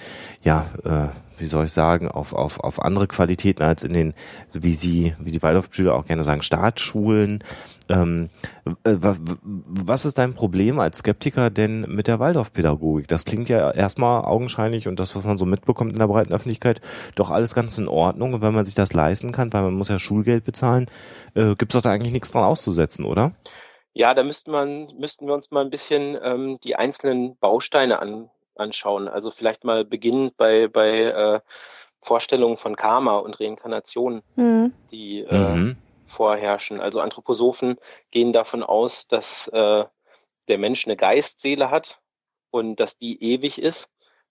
ja, 0.43 0.67
äh, 0.83 1.07
wie 1.39 1.45
soll 1.45 1.65
ich 1.65 1.71
sagen, 1.71 2.07
auf, 2.07 2.33
auf, 2.33 2.59
auf 2.59 2.83
andere 2.83 3.07
Qualitäten 3.07 3.63
als 3.63 3.81
in 3.81 3.93
den, 3.93 4.13
wie 4.53 4.75
sie, 4.75 5.15
wie 5.19 5.31
die 5.31 5.41
Waldorfschüler 5.41 5.95
auch 5.95 6.05
gerne 6.05 6.23
sagen, 6.23 6.43
Staatsschulen. 6.43 7.43
Ähm, 7.91 8.29
äh, 8.83 8.95
was 8.95 10.05
ist 10.05 10.17
dein 10.17 10.33
Problem 10.33 10.79
als 10.79 10.99
Skeptiker 10.99 11.49
denn 11.49 11.81
mit 11.81 12.07
der 12.07 12.19
Waldorfpädagogik? 12.19 13.07
Das 13.07 13.25
klingt 13.25 13.49
ja 13.49 13.71
erstmal 13.71 14.23
augenscheinlich 14.23 14.87
und 14.87 14.99
das, 14.99 15.15
was 15.15 15.23
man 15.23 15.37
so 15.37 15.45
mitbekommt 15.45 15.93
in 15.93 15.99
der 15.99 16.07
breiten 16.07 16.33
Öffentlichkeit, 16.33 16.81
doch 17.15 17.29
alles 17.29 17.55
ganz 17.55 17.77
in 17.77 17.87
Ordnung. 17.87 18.33
Und 18.33 18.41
wenn 18.41 18.53
man 18.53 18.65
sich 18.65 18.75
das 18.75 18.93
leisten 18.93 19.31
kann, 19.31 19.51
weil 19.53 19.63
man 19.63 19.73
muss 19.73 19.89
ja 19.89 19.99
Schulgeld 19.99 20.43
bezahlen, 20.43 20.87
äh, 21.35 21.55
gibt 21.55 21.73
es 21.73 21.73
doch 21.73 21.81
da 21.81 21.91
eigentlich 21.91 22.13
nichts 22.13 22.31
dran 22.31 22.43
auszusetzen, 22.43 23.05
oder? 23.05 23.33
Ja, 23.93 24.13
da 24.13 24.23
müssten, 24.23 24.51
man, 24.51 24.87
müssten 24.97 25.27
wir 25.27 25.33
uns 25.33 25.51
mal 25.51 25.63
ein 25.63 25.69
bisschen 25.69 26.17
ähm, 26.23 26.59
die 26.63 26.75
einzelnen 26.75 27.37
Bausteine 27.37 27.99
an, 27.99 28.29
anschauen. 28.55 29.07
Also 29.07 29.31
vielleicht 29.31 29.63
mal 29.65 29.83
beginnend 29.83 30.37
bei, 30.37 30.67
bei 30.67 30.89
äh, 30.89 31.39
Vorstellungen 32.01 32.57
von 32.57 32.75
Karma 32.75 33.17
und 33.17 33.39
Reinkarnation, 33.39 34.23
mhm. 34.35 34.73
die 34.91 35.21
äh, 35.21 35.55
mhm. 35.55 35.77
Vorherrschen. 36.11 36.79
Also 36.79 36.99
Anthroposophen 36.99 37.77
gehen 38.11 38.33
davon 38.33 38.63
aus, 38.63 39.07
dass 39.07 39.47
äh, 39.49 39.85
der 40.47 40.57
Mensch 40.57 40.85
eine 40.85 40.97
Geistseele 40.97 41.71
hat 41.71 41.99
und 42.51 42.79
dass 42.79 42.97
die 42.97 43.21
ewig 43.23 43.57
ist 43.57 43.89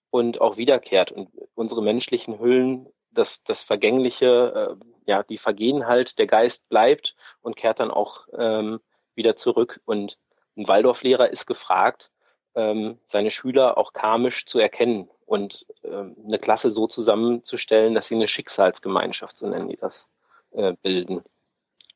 und 0.09 0.39
auch 0.39 0.57
wiederkehrt. 0.57 1.11
Und 1.11 1.29
unsere 1.55 1.81
menschlichen 1.81 2.39
Hüllen, 2.39 2.87
das, 3.11 3.43
das 3.43 3.63
Vergängliche, 3.63 4.77
äh, 4.79 4.85
ja, 5.05 5.23
die 5.23 5.37
vergehen 5.37 5.87
halt, 5.87 6.19
der 6.19 6.27
Geist 6.27 6.67
bleibt 6.69 7.15
und 7.41 7.55
kehrt 7.55 7.79
dann 7.79 7.91
auch 7.91 8.27
ähm, 8.37 8.79
wieder 9.15 9.35
zurück. 9.35 9.81
Und 9.85 10.17
ein 10.55 10.67
Waldorflehrer 10.67 11.29
ist 11.29 11.47
gefragt, 11.47 12.11
ähm, 12.55 12.99
seine 13.11 13.31
Schüler 13.31 13.77
auch 13.77 13.93
karmisch 13.93 14.45
zu 14.45 14.59
erkennen 14.59 15.09
und 15.25 15.65
ähm, 15.83 16.15
eine 16.25 16.39
Klasse 16.39 16.71
so 16.71 16.87
zusammenzustellen, 16.87 17.93
dass 17.95 18.07
sie 18.07 18.15
eine 18.15 18.27
Schicksalsgemeinschaft, 18.27 19.37
so 19.37 19.47
nennen 19.47 19.69
die 19.69 19.77
das, 19.77 20.09
äh, 20.51 20.73
bilden. 20.81 21.23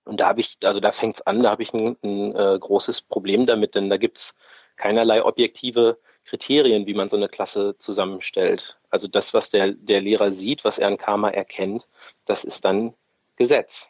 Und 0.06 0.20
da 0.20 0.28
habe 0.28 0.42
ich, 0.42 0.58
also 0.64 0.80
da 0.80 0.92
fängt's 0.92 1.22
an, 1.22 1.44
da 1.44 1.50
habe 1.50 1.64
ich 1.64 1.74
ein, 1.74 1.98
ein 2.04 2.36
äh, 2.36 2.58
großes 2.60 3.02
Problem 3.02 3.46
damit, 3.46 3.76
denn 3.76 3.90
da 3.90 3.98
gibt's 3.98 4.36
keinerlei 4.76 5.24
objektive 5.24 6.00
Kriterien, 6.26 6.86
wie 6.86 6.94
man 6.94 7.10
so 7.10 7.16
eine 7.16 7.30
Klasse 7.30 7.76
zusammenstellt. 7.78 8.78
Also 8.90 9.08
das, 9.08 9.34
was 9.34 9.50
der, 9.50 9.74
der 9.74 10.02
Lehrer 10.02 10.32
sieht, 10.32 10.64
was 10.64 10.78
er 10.78 10.88
an 10.88 10.98
Karma 10.98 11.30
erkennt, 11.30 11.88
das 12.26 12.44
ist 12.44 12.66
dann 12.66 12.94
Gesetz. 13.36 13.90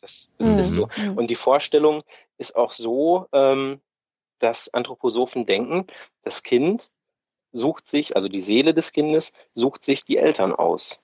Das, 0.00 0.30
das 0.38 0.48
mhm. 0.48 0.58
ist 0.58 0.70
so. 0.72 0.88
Mhm. 0.96 1.18
Und 1.18 1.28
die 1.28 1.36
Vorstellung 1.36 2.02
ist 2.38 2.56
auch 2.56 2.72
so, 2.72 3.26
ähm, 3.32 3.80
dass 4.38 4.72
Anthroposophen 4.72 5.46
denken, 5.46 5.86
das 6.22 6.42
Kind 6.42 6.90
sucht 7.52 7.86
sich, 7.88 8.16
also 8.16 8.28
die 8.28 8.40
Seele 8.40 8.74
des 8.74 8.92
Kindes 8.92 9.32
sucht 9.54 9.84
sich 9.84 10.04
die 10.04 10.16
Eltern 10.16 10.54
aus. 10.54 11.02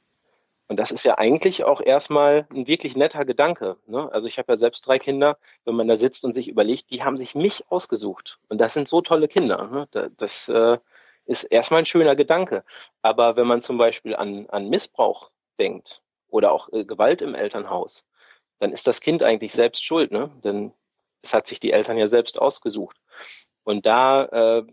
Und 0.68 0.78
das 0.78 0.90
ist 0.90 1.04
ja 1.04 1.18
eigentlich 1.18 1.64
auch 1.64 1.80
erstmal 1.80 2.46
ein 2.52 2.66
wirklich 2.66 2.96
netter 2.96 3.25
Gedanke. 3.25 3.76
Ne? 3.87 4.11
Also 4.12 4.26
ich 4.26 4.38
habe 4.38 4.52
ja 4.52 4.56
selbst 4.56 4.87
drei 4.87 4.99
Kinder, 4.99 5.38
wenn 5.64 5.76
man 5.76 5.87
da 5.87 5.96
sitzt 5.96 6.25
und 6.25 6.35
sich 6.35 6.49
überlegt, 6.49 6.90
die 6.90 7.04
haben 7.04 7.16
sich 7.16 7.35
mich 7.35 7.64
ausgesucht. 7.70 8.38
Und 8.49 8.58
das 8.58 8.75
sind 8.75 8.88
so 8.88 9.00
tolle 9.00 9.28
Kinder. 9.28 9.68
Ne? 9.68 10.11
Das, 10.16 10.49
äh, 10.49 10.78
ist 11.26 11.44
erstmal 11.44 11.80
ein 11.80 11.87
schöner 11.87 12.16
Gedanke. 12.16 12.64
Aber 13.02 13.37
wenn 13.37 13.46
man 13.46 13.62
zum 13.62 13.78
Beispiel 13.78 14.16
an, 14.16 14.46
an 14.49 14.68
Missbrauch 14.68 15.30
denkt 15.58 16.02
oder 16.28 16.52
auch 16.52 16.73
äh, 16.73 16.85
Gewalt 16.85 17.20
im 17.20 17.35
Elternhaus, 17.35 18.04
dann 18.58 18.73
ist 18.73 18.87
das 18.87 19.00
Kind 19.00 19.23
eigentlich 19.23 19.52
selbst 19.52 19.85
schuld, 19.85 20.12
ne? 20.12 20.30
Denn 20.44 20.73
es 21.23 21.32
hat 21.32 21.46
sich 21.49 21.61
die 21.61 21.73
Eltern 21.73 21.99
ja 21.99 22.08
selbst 22.08 22.40
ausgesucht. 22.40 22.96
Und 23.64 23.85
da 23.87 24.25
äh, 24.26 24.66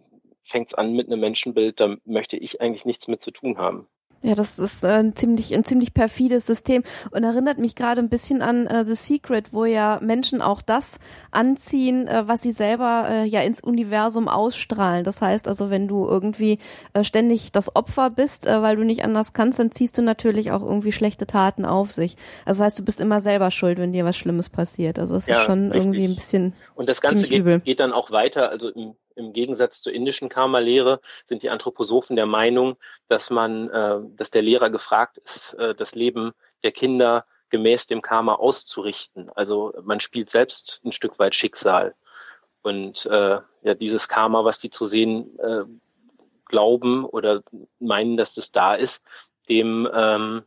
fängt 0.45 0.69
es 0.69 0.73
an 0.75 0.93
mit 0.93 1.07
einem 1.07 1.19
Menschenbild, 1.19 1.79
da 1.79 1.95
möchte 2.05 2.37
ich 2.37 2.61
eigentlich 2.61 2.85
nichts 2.85 3.07
mit 3.07 3.21
zu 3.21 3.31
tun 3.31 3.57
haben. 3.57 3.87
Ja, 4.25 4.35
das 4.35 4.57
ist 4.57 4.85
äh, 4.85 4.87
ein 4.87 5.17
ziemlich 5.17 5.53
ein 5.53 5.65
ziemlich 5.65 5.93
perfides 5.93 6.45
System 6.45 6.83
und 7.11 7.25
erinnert 7.25 7.57
mich 7.57 7.75
gerade 7.75 7.99
ein 7.99 8.07
bisschen 8.07 8.41
an 8.41 8.67
äh, 8.67 8.85
The 8.85 8.95
Secret, 8.95 9.51
wo 9.51 9.65
ja 9.65 9.99
Menschen 10.01 10.41
auch 10.41 10.61
das 10.61 11.01
anziehen, 11.31 12.07
äh, 12.07 12.23
was 12.25 12.41
sie 12.41 12.51
selber 12.51 13.05
äh, 13.09 13.25
ja 13.25 13.41
ins 13.41 13.59
Universum 13.59 14.29
ausstrahlen. 14.29 15.03
Das 15.03 15.21
heißt 15.21 15.49
also, 15.49 15.69
wenn 15.69 15.89
du 15.89 16.07
irgendwie 16.07 16.59
äh, 16.93 17.03
ständig 17.03 17.51
das 17.51 17.75
Opfer 17.75 18.09
bist, 18.09 18.47
äh, 18.47 18.61
weil 18.61 18.77
du 18.77 18.85
nicht 18.85 19.03
anders 19.03 19.33
kannst, 19.33 19.59
dann 19.59 19.73
ziehst 19.73 19.97
du 19.97 20.01
natürlich 20.01 20.51
auch 20.51 20.61
irgendwie 20.61 20.93
schlechte 20.93 21.27
Taten 21.27 21.65
auf 21.65 21.91
sich. 21.91 22.15
Also 22.45 22.59
das 22.59 22.67
heißt, 22.67 22.79
du 22.79 22.85
bist 22.85 23.01
immer 23.01 23.19
selber 23.19 23.51
schuld, 23.51 23.77
wenn 23.77 23.91
dir 23.91 24.05
was 24.05 24.15
Schlimmes 24.15 24.49
passiert. 24.49 24.99
Also 24.99 25.17
es 25.17 25.27
ja, 25.27 25.35
ist 25.35 25.43
schon 25.43 25.63
richtig. 25.63 25.81
irgendwie 25.81 26.05
ein 26.05 26.15
bisschen 26.15 26.53
und 26.75 26.87
das 26.87 27.01
Ganze 27.01 27.27
geht, 27.27 27.65
geht, 27.65 27.79
dann 27.81 27.91
auch 27.91 28.09
weiter. 28.11 28.49
Also 28.49 28.69
im 28.69 28.95
im 29.15 29.33
Gegensatz 29.33 29.81
zur 29.81 29.93
indischen 29.93 30.29
Karma-Lehre 30.29 30.99
sind 31.27 31.43
die 31.43 31.49
Anthroposophen 31.49 32.15
der 32.15 32.25
Meinung, 32.25 32.77
dass 33.07 33.29
man, 33.29 33.69
äh, 33.69 33.99
dass 34.17 34.31
der 34.31 34.41
Lehrer 34.41 34.69
gefragt 34.69 35.17
ist, 35.17 35.53
äh, 35.55 35.75
das 35.75 35.95
Leben 35.95 36.33
der 36.63 36.71
Kinder 36.71 37.25
gemäß 37.49 37.87
dem 37.87 38.01
Karma 38.01 38.35
auszurichten. 38.35 39.29
Also 39.29 39.73
man 39.83 39.99
spielt 39.99 40.29
selbst 40.29 40.81
ein 40.83 40.91
Stück 40.91 41.19
weit 41.19 41.35
Schicksal. 41.35 41.95
Und 42.61 43.05
äh, 43.05 43.39
ja, 43.61 43.73
dieses 43.75 44.07
Karma, 44.07 44.43
was 44.43 44.57
die 44.59 44.69
zu 44.69 44.85
sehen 44.85 45.37
äh, 45.39 45.63
glauben 46.45 47.05
oder 47.05 47.43
meinen, 47.79 48.17
dass 48.17 48.33
das 48.33 48.51
da 48.51 48.75
ist, 48.75 49.01
dem 49.49 49.87
ähm, 49.93 50.43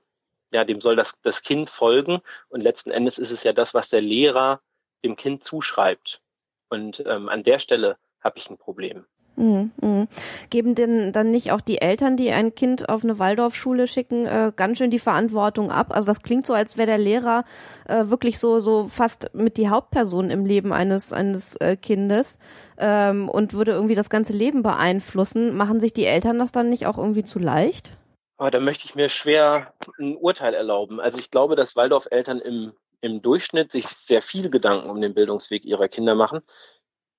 ja, 0.53 0.65
dem 0.65 0.81
soll 0.81 0.97
das, 0.97 1.15
das 1.23 1.43
Kind 1.43 1.71
folgen. 1.71 2.21
Und 2.49 2.61
letzten 2.61 2.91
Endes 2.91 3.19
ist 3.19 3.31
es 3.31 3.43
ja 3.43 3.53
das, 3.53 3.75
was 3.75 3.89
der 3.89 4.01
Lehrer 4.01 4.61
dem 5.05 5.17
Kind 5.17 5.45
zuschreibt. 5.45 6.21
Und 6.69 7.03
ähm, 7.07 7.29
an 7.29 7.43
der 7.43 7.59
Stelle 7.59 7.99
habe 8.27 8.39
ich 8.39 8.51
ein 8.51 8.59
Problem. 8.59 9.07
Mhm, 9.37 9.71
mh. 9.83 10.07
Geben 10.49 10.75
denn 10.75 11.13
dann 11.13 11.31
nicht 11.31 11.53
auch 11.53 11.61
die 11.61 11.81
Eltern, 11.83 12.17
die 12.17 12.31
ein 12.31 12.55
Kind 12.55 12.89
auf 12.89 13.05
eine 13.05 13.19
Waldorfschule 13.19 13.87
schicken, 13.87 14.25
äh, 14.25 14.51
ganz 14.57 14.79
schön 14.79 14.91
die 14.91 14.99
Verantwortung 14.99 15.71
ab? 15.71 15.89
Also 15.91 16.07
das 16.07 16.23
klingt 16.23 16.47
so, 16.47 16.55
als 16.55 16.79
wäre 16.79 16.87
der 16.87 16.99
Lehrer 16.99 17.45
äh, 17.87 18.07
wirklich 18.07 18.39
so 18.39 18.59
so 18.61 18.87
fast 18.89 19.35
mit 19.35 19.59
die 19.59 19.69
Hauptperson 19.69 20.31
im 20.31 20.47
Leben 20.47 20.73
eines 20.73 21.13
eines 21.13 21.57
äh, 21.57 21.77
Kindes 21.77 22.39
ähm, 22.79 23.29
und 23.29 23.53
würde 23.53 23.73
irgendwie 23.73 23.95
das 23.95 24.09
ganze 24.09 24.33
Leben 24.33 24.63
beeinflussen. 24.63 25.55
Machen 25.55 25.81
sich 25.81 25.93
die 25.93 26.07
Eltern 26.07 26.39
das 26.39 26.53
dann 26.53 26.71
nicht 26.71 26.87
auch 26.87 26.97
irgendwie 26.97 27.25
zu 27.25 27.39
leicht? 27.39 27.93
Aber 28.39 28.51
da 28.51 28.61
möchte 28.61 28.87
ich 28.87 28.95
mir 28.95 29.11
schwer 29.11 29.75
ein 29.99 30.17
Urteil 30.17 30.55
erlauben. 30.55 30.99
Also 30.99 31.19
ich 31.19 31.31
glaube, 31.31 31.57
dass 31.57 31.77
Waldorf-Eltern 31.77 32.41
im 32.41 32.73
im 33.03 33.23
Durchschnitt 33.23 33.73
sich 33.73 33.87
sehr 33.87 34.23
viel 34.23 34.51
Gedanken 34.51 34.91
um 34.91 35.01
den 35.01 35.15
Bildungsweg 35.15 35.65
ihrer 35.65 35.89
Kinder 35.89 36.15
machen. 36.15 36.41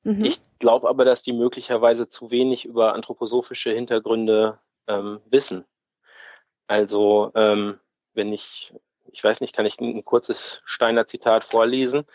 Mhm. 0.04 0.25
Ich 0.25 0.42
glaube 0.60 0.89
aber, 0.89 1.06
dass 1.06 1.22
die 1.22 1.34
möglicherweise 1.34 2.08
zu 2.08 2.32
wenig 2.32 2.66
über 2.66 2.94
anthroposophische 2.94 3.72
Hintergründe 3.72 4.60
ähm, 4.88 5.20
wissen. 5.30 5.66
Also 6.68 7.32
ähm, 7.36 7.80
wenn 8.13 8.34
ich, 8.34 8.74
ich 9.12 9.24
weiß 9.24 9.42
nicht, 9.42 9.56
kann 9.56 9.66
ich 9.66 9.80
ein, 9.80 10.04
kurzes 10.04 10.62
Steiner 10.66 11.08
Zitat 11.08 11.44
vorlesen? 11.44 12.06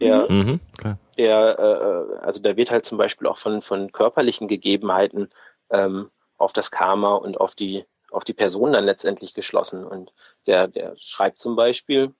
Der, 0.00 0.30
mhm, 0.30 0.60
mhm 0.82 0.98
der, 1.16 1.58
äh, 1.58 2.24
also 2.24 2.40
da 2.40 2.56
wird 2.56 2.70
halt 2.70 2.84
zum 2.84 2.98
Beispiel 2.98 3.26
auch 3.26 3.38
von, 3.38 3.62
von 3.62 3.92
körperlichen 3.92 4.48
Gegebenheiten 4.48 5.30
ähm, 5.70 6.10
auf 6.36 6.52
das 6.52 6.70
Karma 6.70 7.14
und 7.14 7.40
auf 7.40 7.54
die, 7.54 7.84
auf 8.10 8.24
die 8.24 8.34
Person 8.34 8.72
dann 8.72 8.84
letztendlich 8.84 9.34
geschlossen. 9.34 9.84
Und 9.84 10.12
der, 10.46 10.68
der 10.68 10.94
schreibt 10.98 11.38
zum 11.38 11.56
Beispiel, 11.56 12.14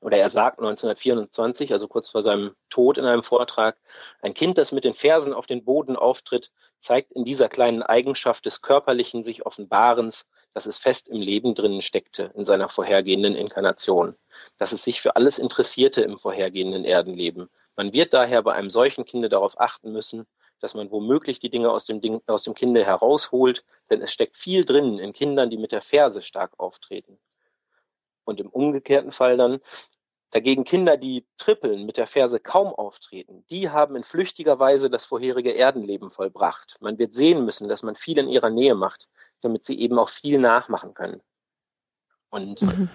oder 0.00 0.18
er 0.18 0.30
sagt 0.30 0.58
1924, 0.58 1.72
also 1.72 1.88
kurz 1.88 2.10
vor 2.10 2.22
seinem 2.22 2.54
Tod 2.70 2.98
in 2.98 3.04
einem 3.04 3.22
Vortrag, 3.22 3.76
ein 4.20 4.34
Kind, 4.34 4.58
das 4.58 4.72
mit 4.72 4.84
den 4.84 4.94
Fersen 4.94 5.32
auf 5.32 5.46
den 5.46 5.64
Boden 5.64 5.96
auftritt, 5.96 6.50
zeigt 6.80 7.12
in 7.12 7.24
dieser 7.24 7.48
kleinen 7.48 7.82
Eigenschaft 7.82 8.46
des 8.46 8.60
körperlichen 8.62 9.24
sich 9.24 9.46
Offenbarens, 9.46 10.26
dass 10.54 10.66
es 10.66 10.78
fest 10.78 11.08
im 11.08 11.20
Leben 11.20 11.54
drinnen 11.54 11.82
steckte 11.82 12.32
in 12.34 12.44
seiner 12.44 12.68
vorhergehenden 12.68 13.34
Inkarnation, 13.34 14.16
dass 14.58 14.72
es 14.72 14.84
sich 14.84 15.00
für 15.00 15.16
alles 15.16 15.38
interessierte 15.38 16.02
im 16.02 16.18
vorhergehenden 16.18 16.84
Erdenleben. 16.84 17.50
Man 17.76 17.92
wird 17.92 18.14
daher 18.14 18.42
bei 18.42 18.54
einem 18.54 18.70
solchen 18.70 19.04
Kinde 19.04 19.28
darauf 19.28 19.60
achten 19.60 19.92
müssen, 19.92 20.26
dass 20.60 20.74
man 20.74 20.90
womöglich 20.90 21.40
die 21.40 21.50
Dinge 21.50 21.70
aus 21.70 21.84
dem, 21.84 22.00
Ding, 22.00 22.22
aus 22.26 22.42
dem 22.42 22.54
Kinde 22.54 22.84
herausholt, 22.84 23.64
denn 23.90 24.00
es 24.00 24.12
steckt 24.12 24.36
viel 24.36 24.64
drinnen 24.64 24.98
in 24.98 25.12
Kindern, 25.12 25.50
die 25.50 25.58
mit 25.58 25.72
der 25.72 25.82
Ferse 25.82 26.22
stark 26.22 26.58
auftreten. 26.58 27.18
Und 28.26 28.40
im 28.40 28.50
umgekehrten 28.50 29.12
Fall 29.12 29.38
dann, 29.38 29.60
dagegen 30.32 30.64
Kinder, 30.64 30.96
die 30.96 31.24
trippeln, 31.38 31.86
mit 31.86 31.96
der 31.96 32.06
Ferse 32.06 32.40
kaum 32.40 32.68
auftreten, 32.74 33.44
die 33.48 33.70
haben 33.70 33.96
in 33.96 34.04
flüchtiger 34.04 34.58
Weise 34.58 34.90
das 34.90 35.06
vorherige 35.06 35.52
Erdenleben 35.52 36.10
vollbracht. 36.10 36.76
Man 36.80 36.98
wird 36.98 37.14
sehen 37.14 37.44
müssen, 37.44 37.68
dass 37.68 37.82
man 37.82 37.94
viel 37.94 38.18
in 38.18 38.28
ihrer 38.28 38.50
Nähe 38.50 38.74
macht, 38.74 39.08
damit 39.40 39.64
sie 39.64 39.78
eben 39.78 39.98
auch 39.98 40.10
viel 40.10 40.38
nachmachen 40.38 40.92
können. 40.92 41.22
Und 42.28 42.60
mhm. 42.60 42.90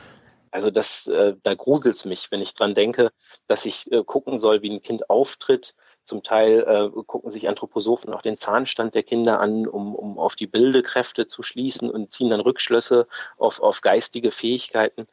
also 0.52 0.70
das, 0.70 1.08
äh, 1.08 1.36
da 1.42 1.56
gruselt's 1.56 2.06
mich, 2.06 2.30
wenn 2.30 2.42
ich 2.42 2.54
dran 2.54 2.76
denke, 2.76 3.12
dass 3.48 3.66
ich 3.66 3.90
äh, 3.92 4.04
gucken 4.04 4.40
soll, 4.40 4.62
wie 4.62 4.70
ein 4.70 4.82
Kind 4.82 5.10
auftritt. 5.10 5.74
Zum 6.06 6.24
Teil 6.24 6.66
äh, 6.68 7.04
gucken 7.04 7.32
sich 7.32 7.48
Anthroposophen 7.48 8.14
auch 8.14 8.22
den 8.22 8.38
Zahnstand 8.38 8.96
der 8.96 9.04
Kinder 9.04 9.40
an, 9.40 9.68
um, 9.68 9.96
um 9.96 10.20
auf 10.20 10.36
die 10.36 10.48
Bildekräfte 10.48 11.28
zu 11.28 11.44
schließen 11.44 11.90
und 11.90 12.14
ziehen 12.14 12.30
dann 12.30 12.42
Rückschlüsse 12.42 13.08
auf, 13.38 13.60
auf 13.60 13.82
geistige 13.82 14.32
Fähigkeiten. 14.32 15.08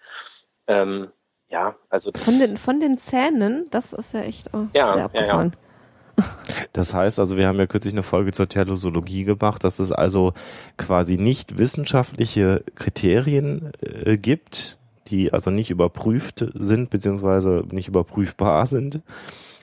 Ähm, 0.67 1.13
ja, 1.49 1.77
also. 1.89 2.11
Von 2.15 2.39
den, 2.39 2.57
von 2.57 2.81
den 2.81 2.99
Zähnen, 2.99 3.67
das 3.71 3.93
ist 3.93 4.13
ja 4.13 4.21
echt 4.21 4.53
oh, 4.53 4.67
ja, 4.75 4.93
sehr 4.93 5.05
abgefahren. 5.05 5.53
Ja, 5.53 6.25
ja. 6.25 6.25
Das 6.73 6.95
heißt 6.95 7.19
also, 7.19 7.37
wir 7.37 7.47
haben 7.47 7.59
ja 7.59 7.67
kürzlich 7.67 7.95
eine 7.95 8.03
Folge 8.03 8.33
zur 8.33 8.49
Terlosologie 8.49 9.25
gemacht, 9.25 9.65
dass 9.65 9.79
es 9.79 9.93
also 9.93 10.33
quasi 10.77 11.17
nicht 11.17 11.59
wissenschaftliche 11.59 12.65
Kriterien 12.75 13.73
äh, 13.81 14.17
gibt, 14.17 14.79
die 15.07 15.33
also 15.33 15.51
nicht 15.51 15.71
überprüft 15.71 16.45
sind, 16.55 16.91
beziehungsweise 16.91 17.65
nicht 17.71 17.89
überprüfbar 17.89 18.67
sind. 18.67 19.01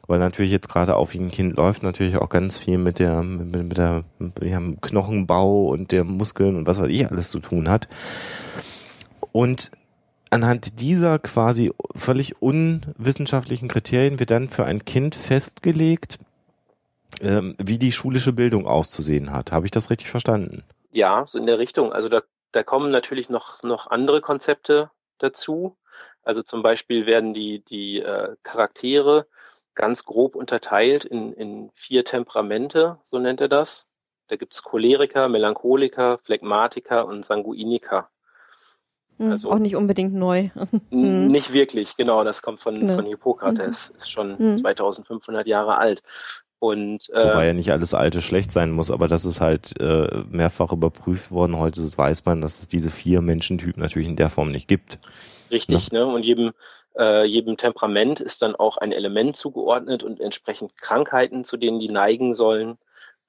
Weil 0.08 0.20
natürlich 0.20 0.52
jetzt 0.52 0.70
gerade 0.70 0.96
auf 0.96 1.14
ein 1.16 1.32
Kind 1.32 1.58
läuft 1.58 1.84
natürlich 1.84 2.18
auch 2.18 2.30
ganz 2.30 2.58
viel 2.58 2.78
mit 2.78 3.00
der, 3.00 3.24
mit, 3.24 3.56
mit 3.56 3.78
der 3.78 4.04
ja, 4.42 4.60
Knochenbau 4.82 5.68
und 5.68 5.92
der 5.92 6.04
Muskeln 6.04 6.56
und 6.56 6.68
was 6.68 6.80
weiß 6.80 6.90
ich 6.90 7.10
alles 7.10 7.30
zu 7.30 7.40
tun 7.40 7.70
hat. 7.70 7.88
Und 9.32 9.72
anhand 10.30 10.80
dieser 10.80 11.20
quasi 11.20 11.72
völlig 11.96 12.42
unwissenschaftlichen 12.42 13.68
Kriterien 13.68 14.20
wird 14.20 14.32
dann 14.32 14.50
für 14.50 14.66
ein 14.66 14.86
Kind 14.86 15.16
festgelegt, 15.16 16.20
ähm, 17.22 17.56
wie 17.58 17.80
die 17.80 17.92
schulische 17.92 18.34
Bildung 18.34 18.68
auszusehen 18.68 19.32
hat. 19.32 19.52
Habe 19.52 19.66
ich 19.66 19.72
das 19.72 19.90
richtig 19.90 20.10
verstanden? 20.10 20.64
Ja, 20.92 21.26
so 21.28 21.40
in 21.40 21.46
der 21.46 21.60
Richtung. 21.60 21.94
Also 21.94 22.10
da, 22.10 22.22
da 22.52 22.64
kommen 22.64 22.92
natürlich 22.92 23.30
noch, 23.30 23.64
noch 23.64 23.88
andere 23.88 24.22
Konzepte 24.22 24.92
dazu. 25.18 25.78
Also 26.24 26.42
zum 26.42 26.62
Beispiel 26.62 27.06
werden 27.06 27.34
die, 27.34 27.64
die 27.64 28.00
äh, 28.00 28.36
Charaktere 28.44 29.28
ganz 29.76 30.06
grob 30.06 30.36
unterteilt 30.36 31.06
in, 31.06 31.34
in 31.34 31.70
vier 31.74 32.04
Temperamente, 32.06 32.98
so 33.04 33.20
nennt 33.20 33.42
er 33.42 33.50
das. 33.50 33.86
Da 34.28 34.38
gibt's 34.38 34.64
Choleriker, 34.64 35.30
Melancholiker, 35.30 36.18
Phlegmatiker 36.24 37.06
und 37.06 37.26
Sanguiniker. 37.26 38.10
Hm, 39.18 39.32
also, 39.32 39.52
auch 39.52 39.60
nicht 39.60 39.76
unbedingt 39.76 40.14
neu. 40.14 40.50
Hm. 40.90 41.28
nicht 41.28 41.54
wirklich, 41.54 41.96
genau. 41.98 42.24
Das 42.24 42.42
kommt 42.42 42.62
von, 42.62 42.74
ne. 42.74 42.96
von 42.96 43.06
Hippokrates, 43.06 43.90
mhm. 43.90 43.98
ist 43.98 44.12
schon 44.12 44.36
mhm. 44.38 44.58
2500 44.58 45.46
Jahre 45.48 45.78
alt. 45.78 46.02
Und, 46.60 47.10
äh, 47.10 47.28
Wobei 47.28 47.48
ja 47.48 47.54
nicht 47.54 47.72
alles 47.72 47.94
Alte 47.94 48.22
schlecht 48.22 48.52
sein 48.52 48.72
muss, 48.72 48.90
aber 48.90 49.08
das 49.08 49.26
ist 49.26 49.42
halt 49.42 49.80
äh, 49.80 50.24
mehrfach 50.30 50.72
überprüft 50.72 51.30
worden. 51.30 51.60
Heute 51.60 51.82
weiß 51.82 52.26
man, 52.26 52.42
dass 52.42 52.60
es 52.60 52.68
diese 52.68 52.90
vier 52.90 53.22
Menschentypen 53.22 53.84
natürlich 53.84 54.08
in 54.08 54.16
der 54.16 54.30
Form 54.30 54.52
nicht 54.52 54.68
gibt. 54.68 55.00
Richtig, 55.52 55.92
ne? 55.92 56.00
ne? 56.00 56.06
Und 56.08 56.24
jedem, 56.24 56.54
äh, 56.98 57.26
jedem 57.26 57.58
Temperament 57.58 58.20
ist 58.20 58.42
dann 58.42 58.56
auch 58.56 58.78
ein 58.78 58.92
Element 58.92 59.36
zugeordnet 59.36 60.04
und 60.04 60.20
entsprechend 60.20 60.78
Krankheiten, 60.78 61.46
zu 61.46 61.58
denen 61.58 61.80
die 61.80 61.90
neigen 61.90 62.36
sollen. 62.36 62.78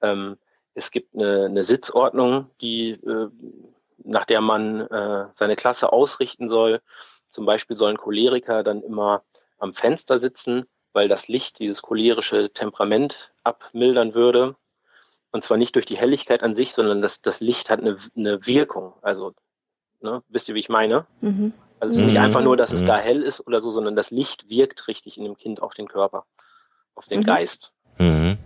Ähm, 0.01 0.37
es 0.73 0.91
gibt 0.91 1.15
eine, 1.15 1.45
eine 1.45 1.63
Sitzordnung, 1.63 2.49
die 2.61 2.91
äh, 2.91 3.29
nach 4.03 4.25
der 4.25 4.41
man 4.41 4.81
äh, 4.81 5.27
seine 5.35 5.55
Klasse 5.55 5.91
ausrichten 5.91 6.49
soll. 6.49 6.81
Zum 7.27 7.45
Beispiel 7.45 7.75
sollen 7.75 7.97
Choleriker 7.97 8.63
dann 8.63 8.81
immer 8.81 9.23
am 9.57 9.73
Fenster 9.73 10.19
sitzen, 10.19 10.65
weil 10.93 11.07
das 11.07 11.27
Licht 11.27 11.59
dieses 11.59 11.81
cholerische 11.81 12.51
Temperament 12.51 13.31
abmildern 13.43 14.13
würde. 14.13 14.55
Und 15.31 15.43
zwar 15.43 15.57
nicht 15.57 15.75
durch 15.75 15.85
die 15.85 15.97
Helligkeit 15.97 16.41
an 16.41 16.55
sich, 16.55 16.73
sondern 16.73 17.01
das, 17.01 17.21
das 17.21 17.41
Licht 17.41 17.69
hat 17.69 17.81
eine, 17.81 17.97
eine 18.15 18.45
Wirkung. 18.45 18.93
Also, 19.01 19.33
ne, 19.99 20.23
wisst 20.29 20.47
ihr, 20.47 20.55
wie 20.55 20.59
ich 20.59 20.69
meine? 20.69 21.05
Mhm. 21.21 21.53
Also 21.79 21.93
es 21.93 21.99
ist 21.99 22.05
nicht 22.05 22.19
einfach 22.19 22.43
nur, 22.43 22.57
dass 22.57 22.71
es 22.71 22.81
mhm. 22.81 22.87
da 22.87 22.97
hell 22.97 23.21
ist 23.21 23.45
oder 23.45 23.61
so, 23.61 23.71
sondern 23.71 23.95
das 23.95 24.09
Licht 24.11 24.49
wirkt 24.49 24.87
richtig 24.87 25.17
in 25.17 25.23
dem 25.25 25.37
Kind 25.37 25.61
auf 25.61 25.73
den 25.73 25.87
Körper, 25.87 26.25
auf 26.95 27.05
den 27.05 27.19
mhm. 27.19 27.25
Geist. 27.25 27.71
Mhm. 27.99 28.37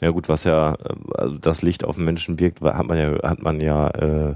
Ja 0.00 0.10
gut, 0.10 0.28
was 0.28 0.44
ja 0.44 0.74
äh, 0.74 0.94
also 1.14 1.38
das 1.38 1.62
Licht 1.62 1.84
auf 1.84 1.96
den 1.96 2.04
Menschen 2.04 2.38
wirkt, 2.38 2.60
hat 2.62 2.86
man 2.86 2.98
ja 2.98 3.28
hat 3.28 3.42
man 3.42 3.60
ja 3.60 3.88
äh, 3.90 4.34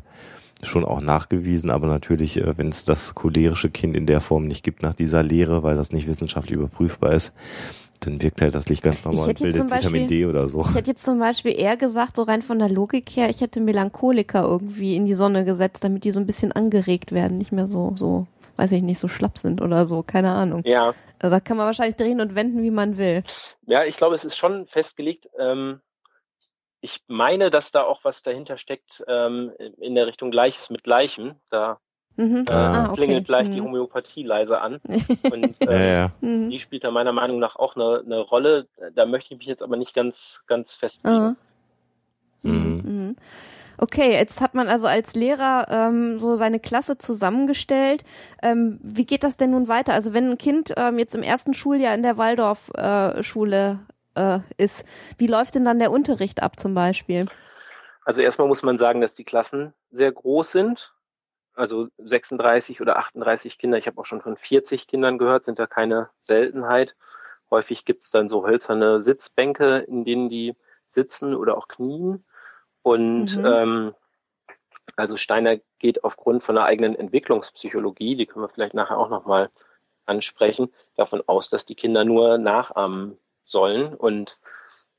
schon 0.63 0.85
auch 0.85 1.01
nachgewiesen, 1.01 1.71
aber 1.71 1.87
natürlich, 1.87 2.37
äh, 2.37 2.57
wenn 2.59 2.69
es 2.69 2.85
das 2.85 3.15
cholerische 3.15 3.71
Kind 3.71 3.97
in 3.97 4.07
der 4.07 4.21
Form 4.21 4.47
nicht 4.47 4.63
gibt 4.65 4.83
nach 4.83 4.95
dieser 4.95 5.23
Lehre, 5.23 5.63
weil 5.63 5.77
das 5.77 5.93
nicht 5.93 6.07
wissenschaftlich 6.07 6.59
überprüfbar 6.59 7.13
ist, 7.13 7.33
dann 8.07 8.21
wirkt 8.23 8.41
halt 8.41 8.55
das 8.55 8.69
Licht 8.69 8.83
ganz 8.83 9.05
normal 9.05 9.29
und 9.29 9.41
bildet 9.41 9.69
Beispiel, 9.69 9.93
Vitamin 9.93 10.09
D 10.09 10.27
oder 10.27 10.47
so. 10.47 10.61
Ich 10.61 10.75
hätte 10.75 10.91
jetzt 10.91 11.05
zum 11.05 11.19
Beispiel 11.19 11.59
eher 11.59 11.77
gesagt, 11.77 12.17
so 12.17 12.23
rein 12.23 12.43
von 12.43 12.59
der 12.59 12.69
Logik 12.69 13.11
her, 13.11 13.31
ich 13.31 13.41
hätte 13.41 13.61
Melancholiker 13.61 14.43
irgendwie 14.43 14.97
in 14.97 15.07
die 15.07 15.15
Sonne 15.15 15.45
gesetzt, 15.45 15.85
damit 15.85 16.05
die 16.05 16.13
so 16.13 16.21
ein 16.21 16.27
bisschen 16.27 16.53
angeregt 16.53 17.13
werden, 17.13 17.39
nicht 17.39 17.53
mehr 17.53 17.67
so, 17.67 17.93
so, 17.95 18.27
weiß 18.57 18.73
ich 18.73 18.83
nicht, 18.83 18.99
so 18.99 19.09
schlapp 19.09 19.39
sind 19.39 19.61
oder 19.61 19.87
so, 19.87 20.03
keine 20.03 20.33
Ahnung. 20.33 20.63
Ja, 20.65 20.95
also 21.23 21.37
da 21.37 21.41
kann 21.41 21.57
man 21.57 21.67
wahrscheinlich 21.67 21.97
drehen 21.97 22.21
und 22.21 22.35
wenden, 22.35 22.63
wie 22.63 22.71
man 22.73 22.99
will. 22.99 23.23
Ja, 23.67 23.85
ich 23.85 23.97
glaube, 23.97 24.17
es 24.17 24.25
ist 24.25 24.37
schon 24.37 24.67
festgelegt. 24.67 25.29
Ähm, 25.39 25.81
ich 26.81 27.01
meine, 27.07 27.51
dass 27.51 27.71
da 27.71 27.85
auch 27.85 28.01
was 28.03 28.23
dahinter 28.23 28.59
steckt 28.59 29.05
ähm, 29.07 29.53
in 29.79 29.95
der 29.95 30.09
Richtung 30.09 30.33
Gleiches 30.33 30.69
mit 30.69 30.83
Gleichem. 30.83 31.37
Da 31.49 31.79
mhm. 32.17 32.45
äh, 32.49 32.53
ah, 32.53 32.87
okay. 32.87 32.97
klingelt 32.97 33.27
gleich 33.27 33.49
mhm. 33.49 33.53
die 33.53 33.61
Homöopathie 33.61 34.23
leise 34.23 34.61
an. 34.61 34.81
Und 35.31 35.57
äh, 35.61 35.79
ja, 35.79 35.95
ja. 35.95 36.11
Mhm. 36.21 36.51
die 36.51 36.61
spielt 36.61 36.85
da 36.85 36.91
meiner 36.91 37.13
Meinung 37.13 37.39
nach 37.39 37.57
auch 37.57 37.77
eine, 37.77 38.03
eine 38.05 38.21
Rolle. 38.21 38.67
Da 38.95 39.07
möchte 39.07 39.35
ich 39.35 39.39
mich 39.39 39.49
jetzt 39.49 39.63
aber 39.63 39.77
nicht 39.77 39.95
ganz, 39.95 40.43
ganz 40.47 40.73
festlegen. 40.73 41.17
Ah. 41.17 41.37
Mhm. 42.43 42.83
mhm. 42.85 43.17
Okay, 43.79 44.13
jetzt 44.13 44.41
hat 44.41 44.55
man 44.55 44.69
also 44.69 44.87
als 44.87 45.17
Lehrer 45.17 45.67
ähm, 45.69 46.21
so 46.21 46.37
seine 46.37 46.61
Klasse 46.61 46.99
zusammengestellt. 46.99 48.05
Ähm, 48.41 48.79
wie 48.81 49.05
geht 49.05 49.25
das 49.25 49.37
denn 49.37 49.51
nun 49.51 49.67
weiter? 49.67 49.93
Also 49.93 50.15
wenn 50.15 50.31
ein 50.31 50.39
Kind 50.39 50.73
ähm, 50.77 51.01
jetzt 51.01 51.17
im 51.17 51.23
ersten 51.23 51.53
Schuljahr 51.53 51.93
in 51.93 52.05
der 52.05 52.17
Waldorfschule 52.17 53.81
äh, 54.15 54.37
äh, 54.37 54.39
ist, 54.57 54.85
wie 55.19 55.27
läuft 55.27 55.57
denn 55.57 55.65
dann 55.65 55.81
der 55.81 55.91
Unterricht 55.91 56.45
ab 56.45 56.61
zum 56.61 56.75
Beispiel? 56.75 57.27
Also 58.05 58.21
erstmal 58.21 58.47
muss 58.47 58.63
man 58.63 58.79
sagen, 58.79 59.01
dass 59.01 59.15
die 59.15 59.25
Klassen 59.25 59.75
sehr 59.91 60.13
groß 60.13 60.53
sind. 60.53 60.93
Also 61.55 61.89
36 61.99 62.81
oder 62.81 62.99
38 62.99 63.59
Kinder. 63.59 63.79
Ich 63.79 63.87
habe 63.87 64.01
auch 64.01 64.07
schon 64.07 64.23
von 64.23 64.37
40 64.37 64.87
Kindern 64.87 65.19
gehört, 65.19 65.45
sind 65.45 65.59
da 65.59 65.67
keine 65.67 66.09
Seltenheit. 66.19 66.97
Häufig 67.51 67.85
gibt 67.85 68.05
es 68.05 68.11
dann 68.11 68.29
so 68.29 68.47
hölzerne 68.47 69.01
Sitzbänke, 69.03 69.79
in 69.79 70.05
denen 70.05 70.29
die 70.29 70.55
sitzen 70.89 71.35
oder 71.35 71.57
auch 71.59 71.69
knien. 71.69 72.25
Und 72.83 73.37
mhm. 73.37 73.45
ähm, 73.45 73.95
also 74.97 75.17
Steiner 75.17 75.59
geht 75.79 76.05
aufgrund 76.05 76.43
von 76.45 76.55
der 76.55 76.65
eigenen 76.65 76.95
Entwicklungspsychologie, 76.95 78.17
die 78.17 78.27
können 78.27 78.45
wir 78.45 78.49
vielleicht 78.49 78.75
nachher 78.75 78.99
auch 78.99 79.11
nochmal 79.11 79.51
ansprechen, 80.07 80.73
davon 80.97 81.23
aus, 81.27 81.49
dass 81.49 81.65
die 81.65 81.75
Kinder 81.75 82.05
nur 82.05 82.39
nachahmen 82.39 83.19
sollen. 83.45 83.95
Und 83.95 84.39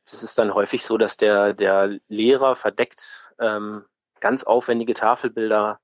es 0.05 0.23
ist 0.23 0.37
dann 0.37 0.53
häufig 0.53 0.85
so, 0.85 0.97
dass 0.97 1.17
der, 1.17 1.53
der 1.53 1.99
Lehrer 2.07 2.55
verdeckt 2.55 3.31
ähm, 3.39 3.85
ganz 4.19 4.43
aufwendige 4.43 4.93
Tafelbilder 4.93 5.79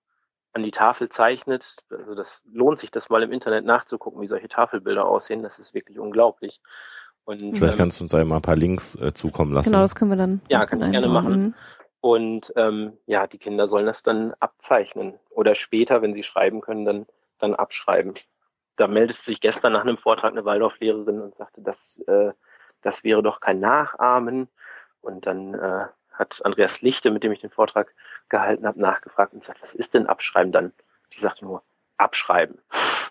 an 0.54 0.64
die 0.64 0.72
Tafel 0.72 1.10
zeichnet. 1.10 1.78
Also 1.90 2.16
das 2.16 2.44
lohnt 2.52 2.80
sich, 2.80 2.92
das 2.92 3.10
mal 3.10 3.24
im 3.24 3.32
Internet 3.32 3.66
nachzugucken, 3.66 4.22
wie 4.22 4.28
solche 4.28 4.48
Tafelbilder 4.48 5.06
aussehen. 5.06 5.44
Das 5.44 5.60
ist 5.60 5.74
wirklich 5.74 6.00
unglaublich. 6.00 6.62
Und, 7.26 7.58
Vielleicht 7.58 7.74
ähm, 7.74 7.78
kannst 7.78 8.00
du 8.00 8.06
uns 8.06 8.14
einmal 8.14 8.40
ein 8.40 8.42
paar 8.42 8.56
Links 8.56 8.96
äh, 8.96 9.14
zukommen 9.14 9.54
lassen. 9.54 9.70
Genau, 9.70 9.82
das 9.82 9.94
können 9.94 10.12
wir 10.12 10.18
dann. 10.18 10.42
Ja, 10.50 10.62
kann 10.62 10.82
ich 10.82 10.92
gerne 10.92 11.08
machen. 11.08 11.42
Mhm. 11.42 11.54
Und 12.02 12.54
ähm, 12.56 12.94
ja, 13.06 13.28
die 13.28 13.38
Kinder 13.38 13.68
sollen 13.68 13.86
das 13.86 14.04
dann 14.04 14.34
abzeichnen 14.40 15.20
oder 15.30 15.54
später, 15.54 16.02
wenn 16.02 16.16
sie 16.16 16.24
schreiben 16.24 16.62
können, 16.62 16.86
dann, 16.86 17.06
dann 17.38 17.56
abschreiben. 17.56 18.14
Da 18.78 18.88
meldete 18.88 19.22
sich 19.22 19.42
gestern 19.42 19.74
nach 19.74 19.82
einem 19.82 19.98
Vortrag 19.98 20.32
eine 20.32 20.46
Waldorflehrerin 20.46 21.22
und 21.22 21.36
sagte, 21.36 21.62
das, 21.62 22.02
äh, 22.08 22.32
das 22.82 23.04
wäre 23.04 23.22
doch 23.22 23.42
kein 23.42 23.60
Nachahmen. 23.60 24.48
Und 25.02 25.26
dann 25.26 25.54
äh, 25.54 25.86
hat 26.20 26.46
Andreas 26.46 26.82
Lichte, 26.82 27.10
mit 27.12 27.24
dem 27.24 27.32
ich 27.32 27.42
den 27.42 27.50
Vortrag 27.50 27.94
gehalten 28.28 28.68
habe, 28.68 28.80
nachgefragt 28.80 29.34
und 29.34 29.40
gesagt, 29.40 29.62
was 29.62 29.74
ist 29.74 29.94
denn 29.94 30.08
Abschreiben 30.08 30.52
dann? 30.52 30.74
Die 31.14 31.22
sagte 31.22 31.46
nur, 31.46 31.64
abschreiben. 31.98 32.60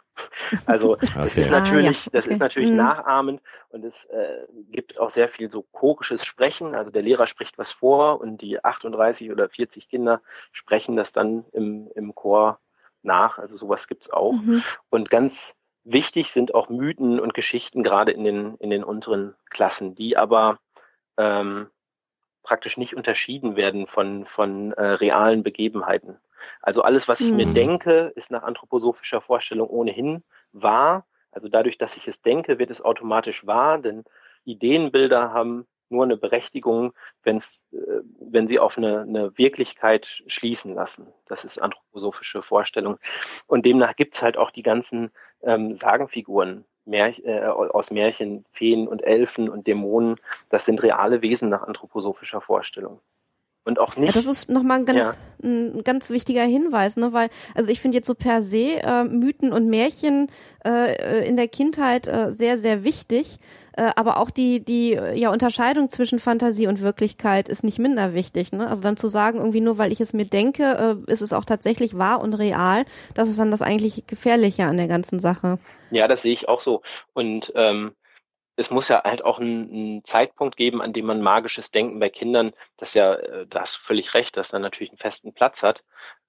Also 0.66 0.94
okay. 0.94 1.06
das 1.14 1.36
ist 1.36 1.50
natürlich, 1.50 1.98
ah, 1.98 2.04
ja. 2.06 2.10
das 2.12 2.26
ist 2.26 2.40
natürlich 2.40 2.70
mhm. 2.70 2.76
nachahmend 2.76 3.40
und 3.68 3.84
es 3.84 4.04
äh, 4.06 4.46
gibt 4.70 4.98
auch 4.98 5.10
sehr 5.10 5.28
viel 5.28 5.48
so 5.48 5.62
chorisches 5.70 6.24
Sprechen. 6.24 6.74
Also 6.74 6.90
der 6.90 7.02
Lehrer 7.02 7.28
spricht 7.28 7.56
was 7.56 7.70
vor 7.70 8.20
und 8.20 8.38
die 8.40 8.64
38 8.64 9.30
oder 9.30 9.48
40 9.48 9.88
Kinder 9.88 10.20
sprechen 10.50 10.96
das 10.96 11.12
dann 11.12 11.44
im, 11.52 11.88
im 11.94 12.14
Chor 12.16 12.58
nach. 13.02 13.38
Also 13.38 13.56
sowas 13.56 13.86
gibt's 13.86 14.10
auch. 14.10 14.32
Mhm. 14.32 14.64
Und 14.90 15.08
ganz 15.08 15.54
wichtig 15.84 16.32
sind 16.32 16.54
auch 16.54 16.68
Mythen 16.68 17.20
und 17.20 17.34
Geschichten 17.34 17.84
gerade 17.84 18.10
in 18.10 18.24
den 18.24 18.56
in 18.56 18.70
den 18.70 18.82
unteren 18.82 19.34
Klassen, 19.50 19.94
die 19.94 20.16
aber 20.16 20.58
ähm, 21.16 21.68
praktisch 22.42 22.76
nicht 22.76 22.96
unterschieden 22.96 23.56
werden 23.56 23.86
von 23.86 24.26
von 24.26 24.72
äh, 24.72 24.82
realen 24.82 25.42
Begebenheiten. 25.42 26.18
Also 26.62 26.82
alles, 26.82 27.08
was 27.08 27.20
ich 27.20 27.30
mhm. 27.30 27.36
mir 27.36 27.46
denke, 27.46 28.12
ist 28.14 28.30
nach 28.30 28.42
anthroposophischer 28.42 29.20
Vorstellung 29.20 29.68
ohnehin 29.68 30.24
wahr. 30.52 31.06
Also 31.30 31.48
dadurch, 31.48 31.78
dass 31.78 31.96
ich 31.96 32.08
es 32.08 32.22
denke, 32.22 32.58
wird 32.58 32.70
es 32.70 32.82
automatisch 32.82 33.46
wahr, 33.46 33.78
denn 33.78 34.04
Ideenbilder 34.44 35.32
haben 35.32 35.66
nur 35.90 36.04
eine 36.04 36.16
Berechtigung, 36.16 36.92
wenn's, 37.22 37.64
äh, 37.72 37.76
wenn 38.20 38.48
sie 38.48 38.58
auf 38.58 38.76
eine, 38.76 39.02
eine 39.02 39.36
Wirklichkeit 39.38 40.22
schließen 40.26 40.74
lassen. 40.74 41.06
Das 41.26 41.44
ist 41.44 41.60
anthroposophische 41.60 42.42
Vorstellung. 42.42 42.98
Und 43.46 43.64
demnach 43.64 43.96
gibt's 43.96 44.22
halt 44.22 44.36
auch 44.36 44.50
die 44.50 44.62
ganzen 44.62 45.10
ähm, 45.42 45.74
Sagenfiguren 45.76 46.64
Märch, 46.88 47.22
äh, 47.24 47.40
aus 47.40 47.90
Märchen, 47.90 48.44
Feen 48.52 48.88
und 48.88 49.04
Elfen 49.04 49.48
und 49.48 49.66
Dämonen. 49.66 50.16
Das 50.48 50.64
sind 50.64 50.82
reale 50.82 51.22
Wesen 51.22 51.48
nach 51.48 51.62
anthroposophischer 51.62 52.40
Vorstellung 52.40 53.00
und 53.68 53.78
auch 53.78 53.96
nicht. 53.96 54.08
Ja, 54.08 54.12
das 54.12 54.26
ist 54.26 54.48
nochmal 54.48 54.80
ein 54.80 54.86
ganz, 54.86 55.16
ja. 55.42 55.48
ein 55.48 55.84
ganz 55.84 56.10
wichtiger 56.10 56.42
Hinweis, 56.42 56.96
ne? 56.96 57.12
Weil, 57.12 57.28
also 57.54 57.70
ich 57.70 57.80
finde 57.80 57.98
jetzt 57.98 58.08
so 58.08 58.14
per 58.14 58.42
se 58.42 58.80
äh, 58.82 59.04
Mythen 59.04 59.52
und 59.52 59.68
Märchen 59.68 60.28
äh, 60.66 61.28
in 61.28 61.36
der 61.36 61.46
Kindheit 61.48 62.08
äh, 62.08 62.32
sehr, 62.32 62.58
sehr 62.58 62.82
wichtig. 62.82 63.36
Äh, 63.76 63.92
aber 63.94 64.16
auch 64.16 64.30
die, 64.30 64.64
die 64.64 64.98
ja, 65.14 65.30
Unterscheidung 65.30 65.88
zwischen 65.88 66.18
Fantasie 66.18 66.66
und 66.66 66.80
Wirklichkeit 66.80 67.48
ist 67.48 67.62
nicht 67.62 67.78
minder 67.78 68.12
wichtig. 68.14 68.50
Ne? 68.52 68.66
Also 68.66 68.82
dann 68.82 68.96
zu 68.96 69.06
sagen, 69.06 69.38
irgendwie 69.38 69.60
nur 69.60 69.78
weil 69.78 69.92
ich 69.92 70.00
es 70.00 70.12
mir 70.12 70.24
denke, 70.24 70.98
äh, 71.06 71.12
ist 71.12 71.22
es 71.22 71.32
auch 71.32 71.44
tatsächlich 71.44 71.96
wahr 71.96 72.20
und 72.20 72.34
real, 72.34 72.84
das 73.14 73.28
ist 73.28 73.38
dann 73.38 73.52
das 73.52 73.62
eigentlich 73.62 74.06
Gefährliche 74.08 74.64
an 74.64 74.78
der 74.78 74.88
ganzen 74.88 75.20
Sache. 75.20 75.58
Ja, 75.90 76.08
das 76.08 76.22
sehe 76.22 76.32
ich 76.32 76.48
auch 76.48 76.60
so. 76.60 76.82
Und 77.12 77.52
ähm, 77.54 77.92
es 78.58 78.70
muss 78.70 78.88
ja 78.88 79.04
halt 79.04 79.24
auch 79.24 79.38
einen, 79.38 80.04
Zeitpunkt 80.04 80.56
geben, 80.56 80.82
an 80.82 80.92
dem 80.92 81.06
man 81.06 81.22
magisches 81.22 81.70
Denken 81.70 82.00
bei 82.00 82.08
Kindern, 82.10 82.52
das 82.76 82.92
ja, 82.92 83.14
äh, 83.14 83.46
da 83.46 83.62
hast 83.62 83.76
du 83.76 83.80
völlig 83.82 84.14
recht, 84.14 84.36
dass 84.36 84.48
dann 84.48 84.62
natürlich 84.62 84.90
einen 84.90 84.98
festen 84.98 85.32
Platz 85.32 85.62
hat. 85.62 85.84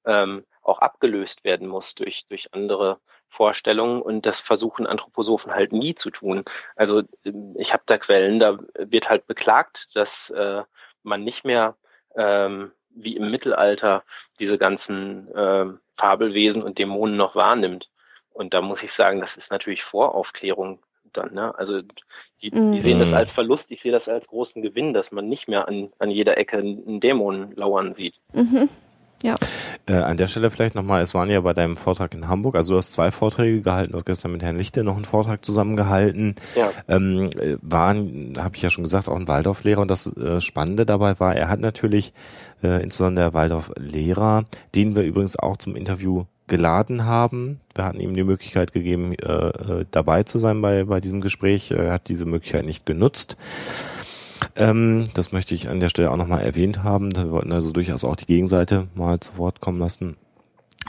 Ähm, 0.06 0.46
auch 0.62 0.80
abgelöst 0.80 1.44
werden 1.44 1.68
muss 1.68 1.96
durch, 1.96 2.26
durch 2.30 2.54
andere 2.54 3.00
Vorstellungen 3.30 4.02
und 4.02 4.26
das 4.28 4.40
versuchen 4.42 4.86
Anthroposophen 4.86 5.54
halt 5.54 5.74
nie 5.74 5.96
zu 5.96 6.12
tun. 6.12 6.46
Also 6.76 7.04
ich 7.56 7.74
habe 7.74 7.84
da 7.88 7.98
Quellen, 7.98 8.40
da 8.40 8.60
wird 8.78 9.10
halt 9.10 9.26
beklagt, 9.26 9.90
dass 9.96 10.30
äh, 10.30 10.64
man 11.02 11.24
nicht 11.24 11.46
mehr 11.46 11.76
ähm, 12.16 12.72
wie 12.92 13.16
im 13.18 13.32
Mittelalter 13.32 14.04
diese 14.40 14.60
ganzen 14.60 15.34
äh, 15.34 15.66
Fabelwesen 15.98 16.62
und 16.62 16.78
Dämonen 16.78 17.18
noch 17.18 17.36
wahrnimmt. 17.36 17.90
Und 18.32 18.54
da 18.54 18.62
muss 18.62 18.84
ich 18.84 18.94
sagen, 18.94 19.20
das 19.20 19.36
ist 19.36 19.52
natürlich 19.52 19.84
Voraufklärung 19.84 20.80
dann. 21.14 21.34
Ne? 21.34 21.58
Also 21.58 21.82
die, 22.42 22.52
mhm. 22.52 22.72
die 22.72 22.82
sehen 22.82 23.00
das 23.00 23.14
als 23.14 23.32
Verlust, 23.32 23.72
ich 23.72 23.82
sehe 23.82 23.92
das 23.92 24.08
als 24.08 24.28
großen 24.28 24.62
Gewinn, 24.62 24.94
dass 24.94 25.12
man 25.12 25.28
nicht 25.28 25.48
mehr 25.48 25.68
an, 25.68 25.90
an 26.00 26.10
jeder 26.10 26.38
Ecke 26.38 26.58
einen 26.58 27.00
Dämon 27.00 27.54
lauern 27.56 27.94
sieht. 27.96 28.16
Mhm. 28.34 28.70
Ja. 29.22 29.36
Äh, 29.86 29.94
an 29.94 30.16
der 30.16 30.28
Stelle 30.28 30.50
vielleicht 30.50 30.76
nochmal, 30.76 31.04
es 31.04 31.14
waren 31.14 31.30
ja 31.30 31.42
bei 31.42 31.54
deinem 31.54 31.76
Vortrag 31.76 32.14
in 32.14 32.30
Hamburg, 32.30 32.56
also 32.56 32.74
du 32.74 32.78
hast 32.78 32.94
zwei 32.94 33.12
Vorträge 33.12 33.62
gehalten, 33.62 33.92
du 33.92 33.98
hast 33.98 34.06
gestern 34.06 34.32
mit 34.32 34.42
Herrn 34.42 34.58
Lichte 34.58 34.84
noch 34.84 34.96
einen 34.96 35.04
Vortrag 35.04 35.44
zusammengehalten. 35.44 36.36
Ja. 36.56 36.72
Ähm, 36.88 37.30
äh, 37.38 37.58
waren, 37.62 38.34
habe 38.38 38.56
ich 38.56 38.62
ja 38.62 38.70
schon 38.70 38.86
gesagt, 38.86 39.10
auch 39.10 39.18
ein 39.18 39.28
Waldorflehrer 39.28 39.82
und 39.82 39.92
das 39.92 40.16
äh, 40.16 40.40
Spannende 40.40 40.86
dabei 40.86 41.20
war, 41.20 41.36
er 41.36 41.50
hat 41.50 41.60
natürlich 41.60 42.14
äh, 42.64 42.82
insbesondere 42.82 43.26
der 43.26 43.34
Waldorf-Lehrer, 43.34 44.46
den 44.74 44.96
wir 44.96 45.04
übrigens 45.04 45.38
auch 45.38 45.58
zum 45.58 45.76
Interview 45.76 46.24
geladen 46.50 47.06
haben. 47.06 47.62
Wir 47.76 47.86
hatten 47.86 48.02
ihm 48.02 48.14
die 48.14 48.24
Möglichkeit 48.24 48.74
gegeben, 48.74 49.14
äh, 49.14 49.26
äh 49.26 49.86
dabei 49.92 50.24
zu 50.24 50.38
sein 50.40 50.62
bei, 50.62 50.84
bei 50.84 51.00
diesem 51.00 51.22
Gespräch. 51.22 51.72
Er 51.72 51.94
hat 51.94 52.10
diese 52.10 52.26
Möglichkeit 52.26 52.66
nicht 52.66 52.86
genutzt. 52.86 53.38
Ähm, 54.56 55.06
das 55.14 55.32
möchte 55.32 55.56
ich 55.56 55.70
an 55.70 55.80
der 55.80 55.90
Stelle 55.90 56.12
auch 56.12 56.18
nochmal 56.18 56.42
erwähnt 56.42 56.84
haben. 56.84 57.16
Wir 57.16 57.32
wollten 57.32 57.52
also 57.52 57.72
durchaus 57.72 58.04
auch 58.04 58.16
die 58.16 58.26
Gegenseite 58.26 58.88
mal 58.96 59.20
zu 59.20 59.38
Wort 59.38 59.62
kommen 59.62 59.80
lassen. 59.80 60.18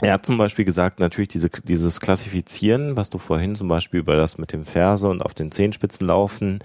Er 0.01 0.13
hat 0.13 0.25
zum 0.25 0.37
Beispiel 0.37 0.65
gesagt, 0.65 0.99
natürlich 0.99 1.29
diese, 1.29 1.49
dieses 1.49 1.99
Klassifizieren, 1.99 2.97
was 2.97 3.09
du 3.09 3.19
vorhin 3.19 3.55
zum 3.55 3.67
Beispiel 3.67 3.99
über 3.99 4.15
das 4.15 4.37
mit 4.37 4.51
dem 4.51 4.65
Ferse 4.65 5.07
und 5.07 5.21
auf 5.21 5.33
den 5.33 5.51
Zehenspitzen 5.51 6.07
laufen 6.07 6.59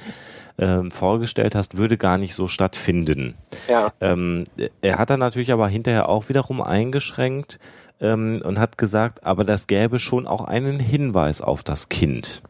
ähm, 0.59 0.91
vorgestellt 0.91 1.55
hast, 1.55 1.77
würde 1.77 1.99
gar 1.99 2.17
nicht 2.17 2.35
so 2.35 2.49
stattfinden. 2.49 3.35
Ja. 3.69 3.93
Ähm, 4.01 4.45
er 4.81 4.99
hat 4.99 5.11
dann 5.11 5.21
natürlich 5.21 5.53
aber 5.53 5.69
hinterher 5.69 6.09
auch 6.09 6.31
wiederum 6.31 6.63
eingeschränkt 6.63 7.59
ähm, 8.01 8.43
und 8.45 8.59
hat 8.59 8.79
gesagt, 8.79 9.25
aber 9.25 9.45
das 9.45 9.67
gäbe 9.67 9.99
schon 9.99 10.27
auch 10.27 10.45
einen 10.45 10.81
Hinweis 10.81 11.41
auf 11.41 11.63
das 11.63 11.89
Kind. 11.89 12.43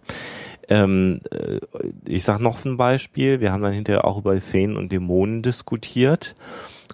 Ähm, 0.69 1.21
äh, 1.31 1.61
ich 2.07 2.25
sage 2.25 2.43
noch 2.43 2.65
ein 2.65 2.77
Beispiel. 2.77 3.41
Wir 3.41 3.53
haben 3.53 3.63
dann 3.63 3.73
hinterher 3.73 4.05
auch 4.05 4.19
über 4.19 4.41
Feen 4.41 4.77
und 4.77 4.91
Dämonen 4.91 5.43
diskutiert 5.43 6.35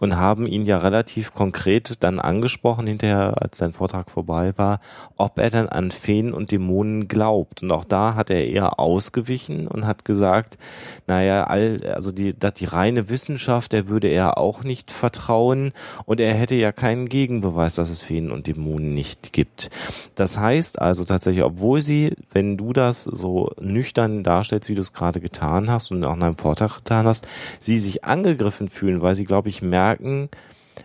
und 0.02 0.16
haben 0.16 0.48
ihn 0.48 0.66
ja 0.66 0.78
relativ 0.78 1.32
konkret 1.32 2.02
dann 2.02 2.18
angesprochen 2.18 2.88
hinterher, 2.88 3.40
als 3.40 3.58
sein 3.58 3.72
Vortrag 3.72 4.10
vorbei 4.10 4.52
war, 4.56 4.80
ob 5.16 5.38
er 5.38 5.48
dann 5.48 5.68
an 5.68 5.92
Feen 5.92 6.34
und 6.34 6.50
Dämonen 6.50 7.06
glaubt. 7.06 7.62
Und 7.62 7.70
auch 7.70 7.84
da 7.84 8.16
hat 8.16 8.28
er 8.28 8.44
eher 8.44 8.80
ausgewichen 8.80 9.68
und 9.68 9.86
hat 9.86 10.04
gesagt, 10.04 10.58
naja, 11.06 11.44
all, 11.44 11.86
also 11.94 12.10
die, 12.10 12.34
die 12.34 12.64
reine 12.64 13.10
Wissenschaft, 13.10 13.70
der 13.70 13.86
würde 13.86 14.08
er 14.08 14.38
auch 14.38 14.64
nicht 14.64 14.90
vertrauen 14.90 15.72
und 16.04 16.18
er 16.18 16.34
hätte 16.34 16.56
ja 16.56 16.72
keinen 16.72 17.08
Gegenbeweis, 17.08 17.76
dass 17.76 17.88
es 17.88 18.02
Feen 18.02 18.32
und 18.32 18.48
Dämonen 18.48 18.94
nicht 18.94 19.32
gibt. 19.32 19.70
Das 20.16 20.36
heißt 20.36 20.80
also 20.80 21.04
tatsächlich, 21.04 21.44
obwohl 21.44 21.80
sie, 21.80 22.16
wenn 22.32 22.56
du 22.56 22.72
das 22.72 23.04
so 23.04 23.52
nüchtern 23.60 24.24
darstellst, 24.24 24.68
wie 24.68 24.74
du 24.74 24.82
es 24.82 24.92
gerade 24.92 25.20
getan 25.20 25.70
hast 25.70 25.92
und 25.92 26.02
auch 26.02 26.14
in 26.14 26.20
deinem 26.20 26.36
Vortrag 26.36 26.78
getan 26.78 27.06
hast, 27.06 27.28
sie 27.60 27.78
sich 27.78 28.02
angegriffen 28.02 28.68
fühlen, 28.68 29.00
weil 29.00 29.14
sie, 29.14 29.24
glaube 29.24 29.48
ich, 29.48 29.62
merken, 29.62 29.91
merken, 29.92 30.28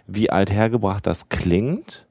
wie 0.06 0.30
althergebracht 0.30 1.08
das 1.08 1.30
klingt 1.30 2.07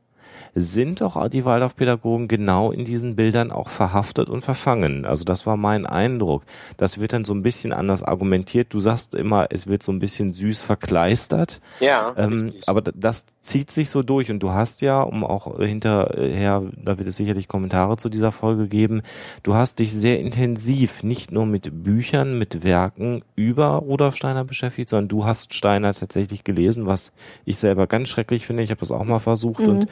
sind 0.58 1.02
doch 1.02 1.28
die 1.28 1.44
Waldorfpädagogen 1.44 2.28
genau 2.28 2.72
in 2.72 2.86
diesen 2.86 3.14
Bildern 3.14 3.52
auch 3.52 3.68
verhaftet 3.68 4.30
und 4.30 4.42
verfangen. 4.42 5.04
Also 5.04 5.24
das 5.24 5.44
war 5.44 5.58
mein 5.58 5.84
Eindruck. 5.84 6.44
Das 6.78 6.98
wird 6.98 7.12
dann 7.12 7.26
so 7.26 7.34
ein 7.34 7.42
bisschen 7.42 7.74
anders 7.74 8.02
argumentiert. 8.02 8.72
Du 8.72 8.80
sagst 8.80 9.14
immer, 9.14 9.48
es 9.50 9.66
wird 9.66 9.82
so 9.82 9.92
ein 9.92 9.98
bisschen 9.98 10.32
süß 10.32 10.62
verkleistert. 10.62 11.60
Ja. 11.80 12.14
Ähm, 12.16 12.52
aber 12.66 12.80
das 12.80 13.26
zieht 13.42 13.70
sich 13.70 13.90
so 13.90 14.02
durch 14.02 14.30
und 14.30 14.42
du 14.42 14.50
hast 14.50 14.80
ja, 14.80 15.02
um 15.02 15.24
auch 15.24 15.58
hinterher, 15.58 16.62
da 16.82 16.96
wird 16.96 17.08
es 17.08 17.18
sicherlich 17.18 17.48
Kommentare 17.48 17.98
zu 17.98 18.08
dieser 18.08 18.32
Folge 18.32 18.66
geben, 18.66 19.02
du 19.42 19.54
hast 19.54 19.78
dich 19.78 19.92
sehr 19.92 20.20
intensiv 20.20 21.02
nicht 21.02 21.32
nur 21.32 21.44
mit 21.44 21.84
Büchern, 21.84 22.38
mit 22.38 22.64
Werken 22.64 23.22
über 23.34 23.66
Rudolf 23.74 24.16
Steiner 24.16 24.44
beschäftigt, 24.44 24.88
sondern 24.88 25.08
du 25.08 25.26
hast 25.26 25.52
Steiner 25.52 25.92
tatsächlich 25.92 26.44
gelesen, 26.44 26.86
was 26.86 27.12
ich 27.44 27.58
selber 27.58 27.86
ganz 27.86 28.08
schrecklich 28.08 28.46
finde. 28.46 28.62
Ich 28.62 28.70
habe 28.70 28.80
das 28.80 28.90
auch 28.90 29.04
mal 29.04 29.18
versucht 29.18 29.60
mhm. 29.60 29.68
und 29.68 29.88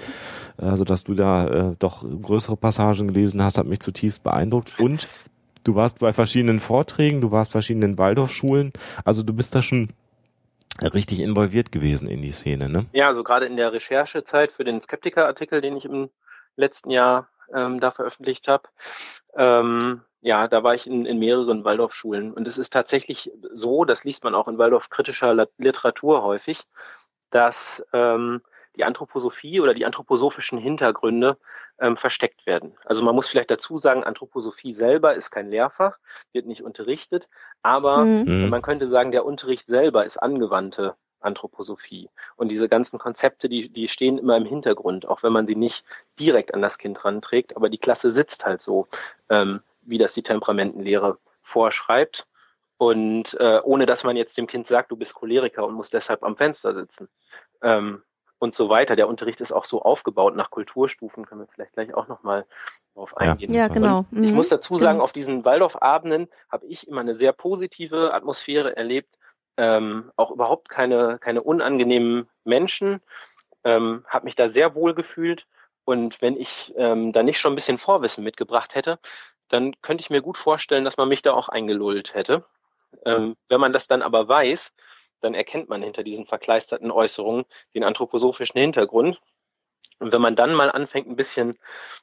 also, 0.56 0.84
dass 0.84 1.04
du 1.04 1.14
da 1.14 1.46
äh, 1.46 1.76
doch 1.78 2.04
größere 2.04 2.56
Passagen 2.56 3.08
gelesen 3.08 3.42
hast, 3.42 3.58
hat 3.58 3.66
mich 3.66 3.80
zutiefst 3.80 4.22
beeindruckt. 4.22 4.78
Und 4.78 5.08
du 5.64 5.74
warst 5.74 5.98
bei 5.98 6.12
verschiedenen 6.12 6.60
Vorträgen, 6.60 7.20
du 7.20 7.32
warst 7.32 7.52
verschiedenen 7.52 7.98
Waldorfschulen. 7.98 8.72
Also 9.04 9.22
du 9.22 9.32
bist 9.32 9.54
da 9.54 9.62
schon 9.62 9.88
richtig 10.82 11.20
involviert 11.20 11.72
gewesen 11.72 12.08
in 12.08 12.22
die 12.22 12.32
Szene, 12.32 12.68
ne? 12.68 12.86
Ja, 12.92 13.08
also 13.08 13.22
gerade 13.22 13.46
in 13.46 13.56
der 13.56 13.72
Recherchezeit 13.72 14.52
für 14.52 14.64
den 14.64 14.80
Skeptiker-Artikel, 14.80 15.60
den 15.60 15.76
ich 15.76 15.84
im 15.84 16.10
letzten 16.56 16.90
Jahr 16.90 17.28
ähm, 17.54 17.80
da 17.80 17.90
veröffentlicht 17.90 18.48
habe. 18.48 18.68
Ähm, 19.36 20.02
ja, 20.20 20.48
da 20.48 20.62
war 20.62 20.74
ich 20.74 20.86
in, 20.86 21.04
in 21.04 21.18
mehreren 21.18 21.64
Waldorfschulen. 21.64 22.32
Und 22.32 22.48
es 22.48 22.58
ist 22.58 22.72
tatsächlich 22.72 23.30
so, 23.52 23.84
das 23.84 24.04
liest 24.04 24.24
man 24.24 24.34
auch 24.34 24.48
in 24.48 24.58
Waldorf-kritischer 24.58 25.48
Literatur 25.58 26.22
häufig, 26.22 26.64
dass 27.30 27.84
ähm, 27.92 28.40
die 28.76 28.84
Anthroposophie 28.84 29.60
oder 29.60 29.74
die 29.74 29.86
anthroposophischen 29.86 30.58
Hintergründe 30.58 31.36
ähm, 31.78 31.96
versteckt 31.96 32.46
werden. 32.46 32.76
Also 32.84 33.02
man 33.02 33.14
muss 33.14 33.28
vielleicht 33.28 33.50
dazu 33.50 33.78
sagen, 33.78 34.04
Anthroposophie 34.04 34.72
selber 34.72 35.14
ist 35.14 35.30
kein 35.30 35.50
Lehrfach, 35.50 35.98
wird 36.32 36.46
nicht 36.46 36.62
unterrichtet, 36.62 37.28
aber 37.62 38.04
mhm. 38.04 38.48
man 38.48 38.62
könnte 38.62 38.88
sagen, 38.88 39.12
der 39.12 39.24
Unterricht 39.24 39.66
selber 39.66 40.04
ist 40.04 40.16
angewandte 40.16 40.96
Anthroposophie. 41.20 42.10
Und 42.36 42.48
diese 42.48 42.68
ganzen 42.68 42.98
Konzepte, 42.98 43.48
die, 43.48 43.68
die 43.70 43.88
stehen 43.88 44.18
immer 44.18 44.36
im 44.36 44.44
Hintergrund, 44.44 45.06
auch 45.06 45.22
wenn 45.22 45.32
man 45.32 45.46
sie 45.46 45.56
nicht 45.56 45.84
direkt 46.20 46.54
an 46.54 46.62
das 46.62 46.78
Kind 46.78 47.04
ranträgt, 47.04 47.56
aber 47.56 47.68
die 47.68 47.78
Klasse 47.78 48.12
sitzt 48.12 48.44
halt 48.44 48.60
so, 48.60 48.88
ähm, 49.30 49.60
wie 49.82 49.98
das 49.98 50.12
die 50.12 50.22
Temperamentenlehre 50.22 51.18
vorschreibt. 51.42 52.26
Und 52.76 53.34
äh, 53.34 53.60
ohne 53.62 53.86
dass 53.86 54.02
man 54.02 54.16
jetzt 54.16 54.36
dem 54.36 54.46
Kind 54.46 54.66
sagt, 54.66 54.90
du 54.90 54.96
bist 54.96 55.14
Choleriker 55.14 55.64
und 55.64 55.74
musst 55.74 55.94
deshalb 55.94 56.22
am 56.22 56.36
Fenster 56.36 56.74
sitzen. 56.74 57.08
Ähm, 57.62 58.02
und 58.38 58.54
so 58.54 58.68
weiter. 58.68 58.96
Der 58.96 59.08
Unterricht 59.08 59.40
ist 59.40 59.52
auch 59.52 59.64
so 59.64 59.82
aufgebaut 59.82 60.36
nach 60.36 60.50
Kulturstufen, 60.50 61.26
können 61.26 61.42
wir 61.42 61.48
vielleicht 61.48 61.72
gleich 61.72 61.94
auch 61.94 62.08
nochmal 62.08 62.46
drauf 62.94 63.16
eingehen. 63.16 63.52
Ja, 63.52 63.68
genau. 63.68 64.06
Mhm. 64.10 64.24
Ich 64.24 64.32
muss 64.32 64.48
dazu 64.48 64.76
sagen, 64.76 64.94
genau. 64.94 65.04
auf 65.04 65.12
diesen 65.12 65.44
Waldorfabenden 65.44 66.28
habe 66.50 66.66
ich 66.66 66.88
immer 66.88 67.00
eine 67.00 67.16
sehr 67.16 67.32
positive 67.32 68.12
Atmosphäre 68.12 68.76
erlebt, 68.76 69.16
ähm, 69.56 70.10
auch 70.16 70.30
überhaupt 70.30 70.68
keine, 70.68 71.18
keine 71.18 71.42
unangenehmen 71.42 72.28
Menschen, 72.44 73.00
ähm, 73.62 74.04
habe 74.08 74.24
mich 74.24 74.36
da 74.36 74.50
sehr 74.50 74.74
wohl 74.74 74.94
gefühlt 74.94 75.46
und 75.84 76.20
wenn 76.22 76.36
ich 76.36 76.72
ähm, 76.76 77.12
da 77.12 77.22
nicht 77.22 77.38
schon 77.38 77.52
ein 77.52 77.56
bisschen 77.56 77.78
Vorwissen 77.78 78.24
mitgebracht 78.24 78.74
hätte, 78.74 78.98
dann 79.48 79.74
könnte 79.82 80.02
ich 80.02 80.10
mir 80.10 80.22
gut 80.22 80.38
vorstellen, 80.38 80.84
dass 80.84 80.96
man 80.96 81.08
mich 81.08 81.22
da 81.22 81.32
auch 81.32 81.48
eingelullt 81.48 82.14
hätte. 82.14 82.44
Ähm, 83.04 83.36
wenn 83.48 83.60
man 83.60 83.72
das 83.72 83.86
dann 83.86 84.02
aber 84.02 84.28
weiß, 84.28 84.72
dann 85.24 85.34
erkennt 85.34 85.68
man 85.68 85.82
hinter 85.82 86.02
diesen 86.02 86.26
verkleisterten 86.26 86.90
Äußerungen 86.90 87.44
den 87.74 87.84
anthroposophischen 87.84 88.60
Hintergrund. 88.60 89.20
Und 89.98 90.12
wenn 90.12 90.20
man 90.20 90.36
dann 90.36 90.54
mal 90.54 90.70
anfängt, 90.70 91.08
ein 91.08 91.16
bisschen 91.16 91.58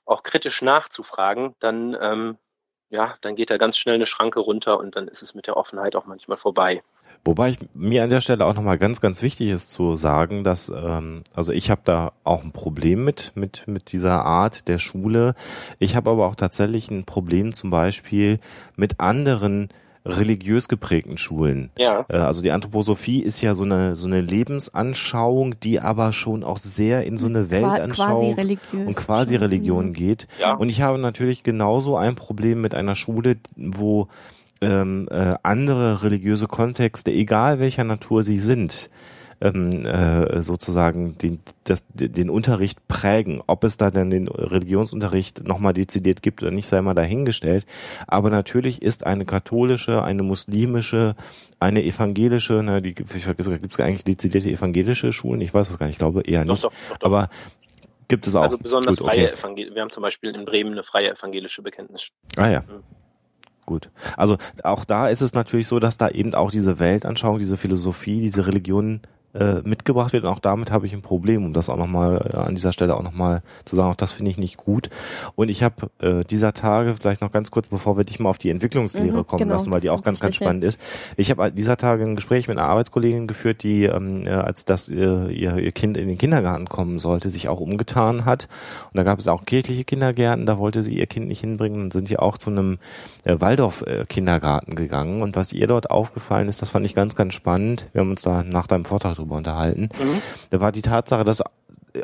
auch 0.05 0.23
kritisch 0.23 0.61
nachzufragen, 0.61 1.55
dann, 1.59 1.95
ähm, 2.01 2.37
ja, 2.89 3.15
dann 3.21 3.35
geht 3.35 3.49
da 3.49 3.57
ganz 3.57 3.77
schnell 3.77 3.95
eine 3.95 4.05
Schranke 4.05 4.39
runter 4.39 4.79
und 4.79 4.95
dann 4.95 5.07
ist 5.07 5.21
es 5.21 5.35
mit 5.35 5.47
der 5.47 5.55
Offenheit 5.55 5.95
auch 5.95 6.05
manchmal 6.05 6.37
vorbei. 6.37 6.81
Wobei 7.23 7.49
ich, 7.49 7.59
mir 7.75 8.03
an 8.03 8.09
der 8.09 8.21
Stelle 8.21 8.45
auch 8.45 8.55
nochmal 8.55 8.79
ganz, 8.79 8.99
ganz 8.99 9.21
wichtig 9.21 9.49
ist 9.49 9.69
zu 9.69 9.95
sagen, 9.95 10.43
dass, 10.43 10.69
ähm, 10.69 11.23
also 11.35 11.51
ich 11.51 11.69
habe 11.69 11.81
da 11.85 12.13
auch 12.23 12.41
ein 12.41 12.51
Problem 12.51 13.05
mit, 13.05 13.33
mit, 13.35 13.67
mit 13.67 13.91
dieser 13.91 14.25
Art 14.25 14.67
der 14.67 14.79
Schule. 14.79 15.35
Ich 15.77 15.95
habe 15.95 16.09
aber 16.09 16.25
auch 16.25 16.35
tatsächlich 16.35 16.89
ein 16.89 17.05
Problem 17.05 17.53
zum 17.53 17.69
Beispiel 17.69 18.39
mit 18.75 18.99
anderen 18.99 19.69
religiös 20.05 20.67
geprägten 20.67 21.17
Schulen. 21.17 21.69
Ja. 21.77 22.05
Äh, 22.09 22.17
also 22.17 22.41
die 22.41 22.51
Anthroposophie 22.51 23.21
ist 23.21 23.41
ja 23.41 23.53
so 23.53 23.63
eine 23.63 23.95
so 23.95 24.07
eine 24.07 24.21
Lebensanschauung, 24.21 25.59
die 25.59 25.79
aber 25.79 26.11
schon 26.11 26.43
auch 26.43 26.57
sehr 26.57 27.03
in 27.03 27.17
so 27.17 27.27
eine 27.27 27.49
Weltanschauung 27.49 28.35
quasi 28.35 28.57
und 28.73 28.95
quasi 28.95 29.35
Religion 29.35 29.87
mhm. 29.87 29.93
geht. 29.93 30.27
Ja. 30.39 30.53
Und 30.53 30.69
ich 30.69 30.81
habe 30.81 30.97
natürlich 30.97 31.43
genauso 31.43 31.97
ein 31.97 32.15
Problem 32.15 32.61
mit 32.61 32.73
einer 32.73 32.95
Schule, 32.95 33.37
wo 33.55 34.07
ähm, 34.61 35.07
äh, 35.11 35.35
andere 35.43 36.03
religiöse 36.03 36.47
Kontexte, 36.47 37.11
egal 37.11 37.59
welcher 37.59 37.83
Natur 37.83 38.23
sie 38.23 38.37
sind, 38.37 38.89
ähm, 39.41 39.85
äh, 39.85 40.41
sozusagen 40.41 41.17
den, 41.17 41.39
das, 41.63 41.85
den 41.93 42.29
Unterricht 42.29 42.87
prägen. 42.87 43.41
Ob 43.47 43.63
es 43.63 43.77
da 43.77 43.91
dann 43.91 44.09
den 44.09 44.27
Religionsunterricht 44.27 45.47
nochmal 45.47 45.73
dezidiert 45.73 46.21
gibt 46.21 46.41
oder 46.41 46.51
nicht, 46.51 46.67
sei 46.67 46.81
mal 46.81 46.93
dahingestellt. 46.93 47.65
Aber 48.07 48.29
natürlich 48.29 48.81
ist 48.81 49.05
eine 49.05 49.25
katholische, 49.25 50.03
eine 50.03 50.23
muslimische, 50.23 51.15
eine 51.59 51.83
evangelische, 51.83 52.61
na, 52.63 52.79
die 52.79 52.93
gibt 52.93 53.13
es 53.13 53.79
eigentlich 53.79 54.03
dezidierte 54.03 54.49
evangelische 54.49 55.11
Schulen? 55.11 55.41
Ich 55.41 55.53
weiß 55.53 55.69
es 55.69 55.77
gar 55.77 55.87
nicht, 55.87 55.95
ich 55.95 55.99
glaube 55.99 56.21
eher 56.21 56.45
nicht. 56.45 56.63
Doch, 56.63 56.71
doch, 56.89 56.97
doch, 56.97 57.07
Aber 57.07 57.29
Gibt 58.11 58.27
es 58.27 58.35
auch. 58.35 58.41
Also 58.41 58.57
besonders 58.57 58.97
Gut, 58.97 59.07
freie 59.07 59.29
okay. 59.29 59.39
Evangel 59.39 59.73
Wir 59.73 59.81
haben 59.81 59.89
zum 59.89 60.03
Beispiel 60.03 60.35
in 60.35 60.43
Bremen 60.43 60.73
eine 60.73 60.83
freie 60.83 61.11
evangelische 61.11 61.61
Bekenntnisschule. 61.61 62.17
Ah 62.35 62.49
ja. 62.49 62.59
Mhm. 62.59 62.83
Gut. 63.65 63.89
Also 64.17 64.35
auch 64.63 64.83
da 64.83 65.07
ist 65.07 65.21
es 65.21 65.33
natürlich 65.33 65.67
so, 65.67 65.79
dass 65.79 65.95
da 65.95 66.09
eben 66.09 66.33
auch 66.33 66.51
diese 66.51 66.77
Weltanschauung, 66.77 67.39
diese 67.39 67.55
Philosophie, 67.55 68.19
diese 68.19 68.45
Religion 68.45 68.99
äh, 69.33 69.61
mitgebracht 69.63 70.13
wird 70.13 70.23
und 70.23 70.29
auch 70.29 70.39
damit 70.39 70.71
habe 70.71 70.85
ich 70.85 70.93
ein 70.93 71.01
Problem, 71.01 71.45
um 71.45 71.53
das 71.53 71.69
auch 71.69 71.77
nochmal 71.77 72.31
äh, 72.33 72.37
an 72.37 72.55
dieser 72.55 72.71
Stelle 72.71 72.95
auch 72.95 73.03
nochmal 73.03 73.43
zu 73.65 73.75
sagen, 73.75 73.89
auch 73.89 73.95
das 73.95 74.11
finde 74.11 74.31
ich 74.31 74.37
nicht 74.37 74.57
gut. 74.57 74.89
Und 75.35 75.49
ich 75.49 75.63
habe 75.63 75.89
äh, 75.99 76.23
dieser 76.23 76.53
Tage, 76.53 76.95
vielleicht 76.95 77.21
noch 77.21 77.31
ganz 77.31 77.51
kurz, 77.51 77.67
bevor 77.67 77.97
wir 77.97 78.03
dich 78.03 78.19
mal 78.19 78.29
auf 78.29 78.37
die 78.37 78.49
Entwicklungslehre 78.49 79.11
Mhm, 79.19 79.27
kommen 79.27 79.39
genau, 79.39 79.53
lassen, 79.53 79.71
weil 79.71 79.81
die 79.81 79.89
auch 79.89 80.01
ganz, 80.01 80.19
ganz 80.19 80.37
ja. 80.39 80.45
spannend 80.45 80.63
ist. 80.63 80.79
Ich 81.17 81.31
habe 81.31 81.51
dieser 81.51 81.77
Tage 81.77 82.03
ein 82.03 82.15
Gespräch 82.15 82.47
mit 82.47 82.57
einer 82.57 82.67
Arbeitskollegin 82.67 83.27
geführt, 83.27 83.63
die, 83.63 83.85
ähm, 83.85 84.25
äh, 84.25 84.31
als 84.31 84.65
das 84.65 84.89
äh, 84.89 84.93
ihr, 84.95 85.57
ihr 85.57 85.71
Kind 85.71 85.97
in 85.97 86.07
den 86.07 86.17
Kindergarten 86.17 86.67
kommen 86.67 86.99
sollte, 86.99 87.29
sich 87.29 87.49
auch 87.49 87.59
umgetan 87.59 88.25
hat. 88.25 88.47
Und 88.91 88.97
da 88.97 89.03
gab 89.03 89.19
es 89.19 89.27
auch 89.27 89.45
kirchliche 89.45 89.83
Kindergärten, 89.83 90.45
da 90.45 90.57
wollte 90.57 90.83
sie 90.83 90.97
ihr 90.97 91.07
Kind 91.07 91.27
nicht 91.27 91.41
hinbringen 91.41 91.81
und 91.81 91.93
sind 91.93 92.09
die 92.09 92.19
auch 92.19 92.37
zu 92.37 92.49
einem 92.49 92.79
äh, 93.23 93.39
Waldorf-Kindergarten 93.39 94.75
gegangen. 94.75 95.21
Und 95.21 95.35
was 95.35 95.53
ihr 95.53 95.67
dort 95.67 95.91
aufgefallen 95.91 96.49
ist, 96.49 96.61
das 96.61 96.69
fand 96.69 96.85
ich 96.85 96.95
ganz, 96.95 97.15
ganz 97.15 97.33
spannend. 97.33 97.87
Wir 97.93 98.01
haben 98.01 98.11
uns 98.11 98.21
da 98.21 98.43
nach 98.43 98.67
deinem 98.67 98.85
Vortrag 98.85 99.15
drüber 99.21 99.37
unterhalten. 99.37 99.89
Mhm. 99.99 100.21
Da 100.49 100.59
war 100.59 100.71
die 100.71 100.81
Tatsache, 100.81 101.23
dass 101.23 101.41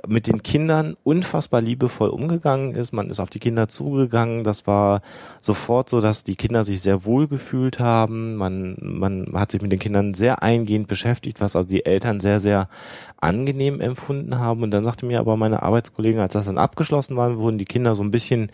mit 0.08 0.28
den 0.28 0.44
Kindern 0.44 0.98
unfassbar 1.04 1.62
liebevoll 1.62 2.10
umgegangen 2.10 2.76
ist. 2.76 2.92
Man 2.92 3.10
ist 3.10 3.20
auf 3.20 3.30
die 3.30 3.40
Kinder 3.40 3.68
zugegangen. 3.68 4.44
Das 4.44 4.68
war 4.68 5.02
sofort 5.40 5.90
so, 5.90 6.02
dass 6.02 6.24
die 6.24 6.36
Kinder 6.36 6.64
sich 6.64 6.82
sehr 6.82 7.06
wohl 7.06 7.28
gefühlt 7.28 7.80
haben. 7.80 8.36
Man, 8.36 8.76
man 8.80 9.32
hat 9.34 9.52
sich 9.52 9.62
mit 9.62 9.72
den 9.72 9.80
Kindern 9.80 10.14
sehr 10.14 10.44
eingehend 10.44 10.88
beschäftigt, 10.88 11.40
was 11.40 11.56
also 11.56 11.68
die 11.68 11.86
Eltern 11.86 12.20
sehr, 12.20 12.40
sehr 12.40 12.70
angenehm 13.18 13.80
empfunden 13.80 14.38
haben. 14.40 14.64
Und 14.64 14.72
dann 14.72 14.84
sagte 14.84 15.06
mir 15.06 15.20
aber 15.20 15.38
meine 15.38 15.64
Arbeitskollegin, 15.64 16.20
als 16.20 16.34
das 16.34 16.48
dann 16.48 16.58
abgeschlossen 16.58 17.16
war, 17.16 17.38
wurden 17.38 17.58
die 17.58 17.66
Kinder 17.66 17.96
so 17.96 18.04
ein 18.04 18.12
bisschen 18.12 18.52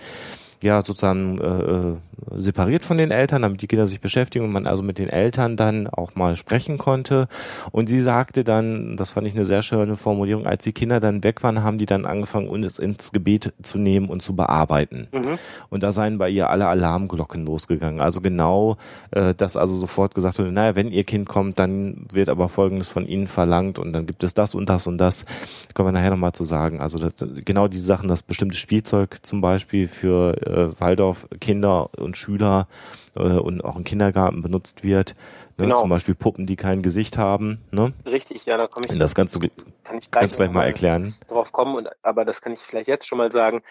ja 0.63 0.83
sozusagen 0.83 1.37
äh, 1.39 1.47
äh, 1.47 1.95
separiert 2.37 2.85
von 2.85 2.97
den 2.97 3.11
Eltern, 3.11 3.41
damit 3.41 3.61
die 3.61 3.67
Kinder 3.67 3.87
sich 3.87 4.01
beschäftigen 4.01 4.45
und 4.45 4.51
man 4.51 4.67
also 4.67 4.83
mit 4.83 4.97
den 4.97 5.09
Eltern 5.09 5.57
dann 5.57 5.87
auch 5.87 6.15
mal 6.15 6.35
sprechen 6.35 6.77
konnte. 6.77 7.27
Und 7.71 7.87
sie 7.87 7.99
sagte 8.01 8.43
dann, 8.43 8.97
das 8.97 9.11
fand 9.11 9.27
ich 9.27 9.35
eine 9.35 9.45
sehr 9.45 9.61
schöne 9.61 9.97
Formulierung, 9.97 10.45
als 10.45 10.63
die 10.63 10.73
Kinder 10.73 10.99
dann 10.99 11.23
weg 11.23 11.43
waren, 11.43 11.63
haben 11.63 11.77
die 11.77 11.85
dann 11.85 12.05
angefangen, 12.05 12.47
uns 12.47 12.79
ins 12.79 13.11
Gebet 13.11 13.53
zu 13.61 13.77
nehmen 13.77 14.09
und 14.09 14.21
zu 14.21 14.35
bearbeiten. 14.35 15.07
Mhm. 15.11 15.37
Und 15.69 15.83
da 15.83 15.91
seien 15.91 16.17
bei 16.17 16.29
ihr 16.29 16.49
alle 16.49 16.67
Alarmglocken 16.67 17.45
losgegangen. 17.45 18.01
Also 18.01 18.21
genau, 18.21 18.77
äh, 19.11 19.33
dass 19.33 19.57
also 19.57 19.75
sofort 19.75 20.15
gesagt 20.15 20.39
wurde, 20.39 20.51
naja, 20.51 20.75
wenn 20.75 20.91
ihr 20.91 21.03
Kind 21.03 21.27
kommt, 21.27 21.59
dann 21.59 22.05
wird 22.11 22.29
aber 22.29 22.49
Folgendes 22.49 22.89
von 22.89 23.05
ihnen 23.05 23.27
verlangt 23.27 23.79
und 23.79 23.93
dann 23.93 24.05
gibt 24.05 24.23
es 24.23 24.33
das 24.33 24.55
und 24.55 24.69
das 24.69 24.87
und 24.87 24.97
das. 24.97 25.25
Können 25.73 25.87
wir 25.87 25.93
nachher 25.93 26.11
nochmal 26.11 26.33
zu 26.33 26.45
sagen. 26.45 26.81
Also 26.81 26.99
das, 26.99 27.13
genau 27.45 27.67
diese 27.67 27.85
Sachen, 27.85 28.07
dass 28.07 28.23
bestimmtes 28.23 28.59
Spielzeug 28.59 29.19
zum 29.21 29.41
Beispiel 29.41 29.87
für 29.87 30.35
äh, 30.53 30.79
Waldorf 30.79 31.27
Kinder 31.41 31.89
und 31.97 32.17
Schüler 32.17 32.67
äh, 33.15 33.19
und 33.19 33.63
auch 33.63 33.75
im 33.75 33.83
Kindergarten 33.83 34.41
benutzt 34.41 34.83
wird. 34.83 35.15
Ne? 35.57 35.65
Genau. 35.65 35.81
Zum 35.81 35.89
Beispiel 35.89 36.15
Puppen, 36.15 36.45
die 36.45 36.55
kein 36.55 36.81
Gesicht 36.81 37.17
haben. 37.17 37.59
Ne? 37.71 37.93
Richtig, 38.05 38.45
ja, 38.45 38.57
da 38.57 38.67
komme 38.67 38.87
ich, 38.89 38.97
Das 38.97 39.15
kannst 39.15 39.35
du 39.35 39.39
kann 39.39 39.49
ich 39.97 40.09
gleich, 40.09 40.21
kannst 40.21 40.39
du 40.39 40.43
gleich 40.43 40.51
mal 40.51 40.65
erklären. 40.65 41.15
drauf 41.27 41.51
kommen, 41.51 41.75
und, 41.75 41.89
aber 42.01 42.25
das 42.25 42.41
kann 42.41 42.53
ich 42.53 42.59
vielleicht 42.59 42.87
jetzt 42.87 43.07
schon 43.07 43.17
mal 43.17 43.31
sagen. 43.31 43.61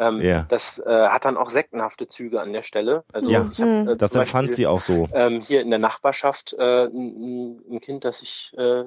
Ähm, 0.00 0.20
Ja. 0.22 0.46
Das 0.48 0.78
äh, 0.78 1.08
hat 1.08 1.26
dann 1.26 1.36
auch 1.36 1.50
sektenhafte 1.50 2.08
Züge 2.08 2.40
an 2.40 2.52
der 2.54 2.62
Stelle. 2.62 3.04
Also 3.12 3.30
Ja. 3.30 3.48
ich 3.52 3.60
hab, 3.60 3.68
äh, 3.68 3.96
Das 3.96 4.12
zum 4.12 4.22
empfand 4.22 4.48
Beispiel, 4.48 4.56
sie 4.56 4.66
auch 4.66 4.80
so. 4.80 5.06
ähm, 5.14 5.42
hier 5.42 5.60
in 5.60 5.68
der 5.70 5.78
Nachbarschaft 5.78 6.54
äh, 6.58 6.86
ein, 6.86 7.60
ein 7.70 7.80
Kind, 7.80 8.04
das 8.04 8.22
ich 8.22 8.52
äh, 8.56 8.80
äh, 8.80 8.86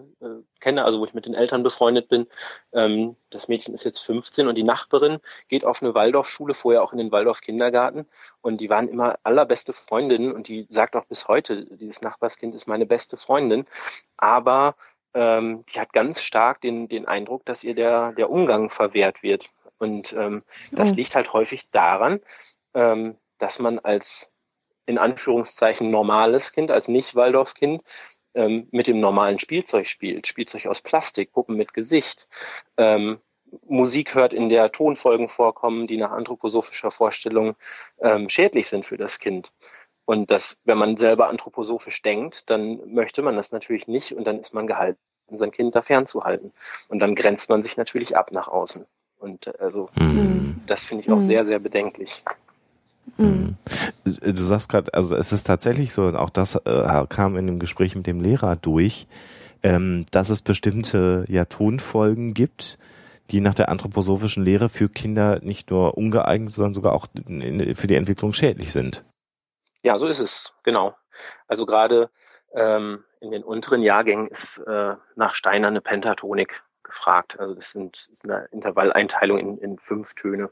kenne, 0.60 0.84
also 0.84 1.00
wo 1.00 1.06
ich 1.06 1.14
mit 1.14 1.26
den 1.28 1.36
Eltern 1.36 1.62
befreundet 1.62 2.10
bin. 2.10 2.26
Ähm, 2.74 3.16
das 3.30 3.48
Mädchen 3.48 3.74
ist 3.76 3.84
jetzt 3.86 4.00
15 4.00 4.48
und 4.48 4.56
die 4.56 4.64
Nachbarin 4.64 5.20
geht 5.50 5.64
auf 5.66 5.82
eine 5.84 5.94
Waldorfschule, 5.94 6.56
vorher 6.56 6.82
auch 6.84 6.92
in 6.94 6.98
den 6.98 7.12
Waldorf-Kindergarten 7.12 8.08
und 8.42 8.60
die 8.60 8.70
waren 8.70 8.88
immer 8.88 9.20
allerbeste 9.24 9.74
Freundinnen 9.74 10.32
und 10.32 10.48
die 10.48 10.66
sagt 10.72 10.96
auch 10.96 11.06
bis 11.06 11.28
heute, 11.28 11.66
dieses 11.78 12.02
Nachbarskind 12.02 12.56
ist 12.56 12.68
meine 12.68 12.86
beste 12.88 13.18
Freundin, 13.18 13.68
aber 14.18 14.76
ähm, 15.14 15.64
die 15.74 15.80
hat 15.80 15.94
ganz 15.94 16.20
stark 16.22 16.62
den, 16.62 16.88
den 16.88 17.08
Eindruck, 17.08 17.46
dass 17.46 17.64
ihr 17.64 17.76
der, 17.76 18.14
der 18.14 18.32
Umgang 18.32 18.70
verwehrt 18.72 19.22
wird. 19.22 19.46
Und 19.84 20.14
ähm, 20.14 20.44
das 20.72 20.92
Oh. 20.92 20.96
liegt 20.96 21.16
halt 21.16 21.34
häufig 21.34 21.70
daran, 21.72 22.20
ähm, 22.74 23.18
dass 23.38 23.60
man 23.60 23.80
als 23.80 24.30
in 24.86 24.98
Anführungszeichen 24.98 25.92
normales 25.92 26.52
Kind, 26.54 26.72
als 26.72 26.88
nicht 26.88 27.16
Waldorfkind, 27.16 27.84
ähm, 28.36 28.68
mit 28.72 28.88
dem 28.88 29.00
normalen 29.00 29.40
Spielzeug 29.40 29.88
spielt. 29.88 30.28
Spielzeug 30.28 30.66
aus 30.68 30.82
Plastik, 30.82 31.32
Puppen 31.34 31.56
mit 31.58 31.74
Gesicht. 31.74 32.28
Ähm, 32.78 33.20
Musik 33.68 34.16
hört, 34.16 34.34
in 34.34 34.50
der 34.50 34.72
Tonfolgen 34.72 35.30
vorkommen, 35.30 35.86
die 35.88 35.98
nach 35.98 36.12
anthroposophischer 36.12 36.92
Vorstellung 36.92 37.56
ähm, 38.00 38.30
schädlich 38.30 38.68
sind 38.70 38.86
für 38.86 38.98
das 38.98 39.20
Kind. 39.20 39.52
Und 40.06 40.32
das, 40.32 40.58
wenn 40.66 40.78
man 40.78 40.98
selber 40.98 41.28
anthroposophisch 41.30 42.02
denkt, 42.02 42.50
dann 42.50 42.82
möchte 42.94 43.22
man 43.22 43.36
das 43.36 43.52
natürlich 43.52 43.88
nicht 43.88 44.12
und 44.14 44.26
dann 44.26 44.40
ist 44.40 44.54
man 44.54 44.68
gehalten, 44.68 45.00
sein 45.30 45.52
Kind 45.52 45.76
da 45.76 45.82
fernzuhalten. 45.82 46.52
Und 46.90 47.00
dann 47.00 47.16
grenzt 47.16 47.50
man 47.50 47.64
sich 47.64 47.78
natürlich 47.78 48.18
ab 48.18 48.32
nach 48.32 48.48
außen. 48.48 48.86
Und 49.24 49.48
äh, 49.48 49.54
also 49.60 49.90
Hm. 49.98 50.62
das 50.68 50.82
finde 50.86 51.04
ich 51.04 51.12
auch 51.12 51.20
Mhm. 51.20 51.28
sehr, 51.28 51.46
sehr 51.46 51.60
bedenklich. 51.60 52.24
Mhm. 53.18 53.56
Du 54.06 54.44
sagst 54.44 54.70
gerade, 54.70 54.94
also 54.94 55.16
es 55.16 55.32
ist 55.32 55.46
tatsächlich 55.46 55.94
so, 55.94 56.04
und 56.04 56.16
auch 56.16 56.30
das 56.30 56.56
äh, 56.56 57.06
kam 57.08 57.38
in 57.38 57.48
dem 57.48 57.60
Gespräch 57.60 57.96
mit 57.96 58.06
dem 58.06 58.20
Lehrer 58.22 58.56
durch, 58.58 59.08
ähm, 59.62 60.06
dass 60.12 60.30
es 60.30 60.42
bestimmte 60.42 61.26
ja, 61.30 61.46
Tonfolgen 61.46 62.34
gibt, 62.34 62.78
die 63.32 63.40
nach 63.40 63.54
der 63.54 63.70
anthroposophischen 63.70 64.44
Lehre 64.44 64.68
für 64.68 64.90
Kinder 64.90 65.40
nicht 65.42 65.72
nur 65.72 65.98
ungeeignet, 65.98 66.54
sondern 66.54 66.74
sogar 66.74 66.94
auch 66.94 67.08
in, 67.28 67.76
für 67.76 67.88
die 67.88 67.96
Entwicklung 67.96 68.34
schädlich 68.34 68.74
sind. 68.74 69.04
Ja, 69.84 69.98
so 69.98 70.08
ist 70.08 70.20
es, 70.20 70.52
genau. 70.64 70.96
Also 71.48 71.66
gerade 71.66 72.10
ähm, 72.54 73.04
in 73.22 73.32
den 73.32 73.44
unteren 73.44 73.82
Jahrgängen 73.84 74.28
ist 74.28 74.62
äh, 74.68 74.96
nach 75.16 75.36
Steiner 75.36 75.68
eine 75.68 75.82
Pentatonik 75.82 76.62
gefragt. 76.94 77.40
Also 77.40 77.56
das 77.56 77.72
sind 77.72 77.96
das 77.96 78.08
ist 78.08 78.30
eine 78.30 78.46
Intervalleinteilung 78.52 79.40
in, 79.40 79.58
in 79.58 79.80
fünf 79.80 80.14
Töne. 80.14 80.50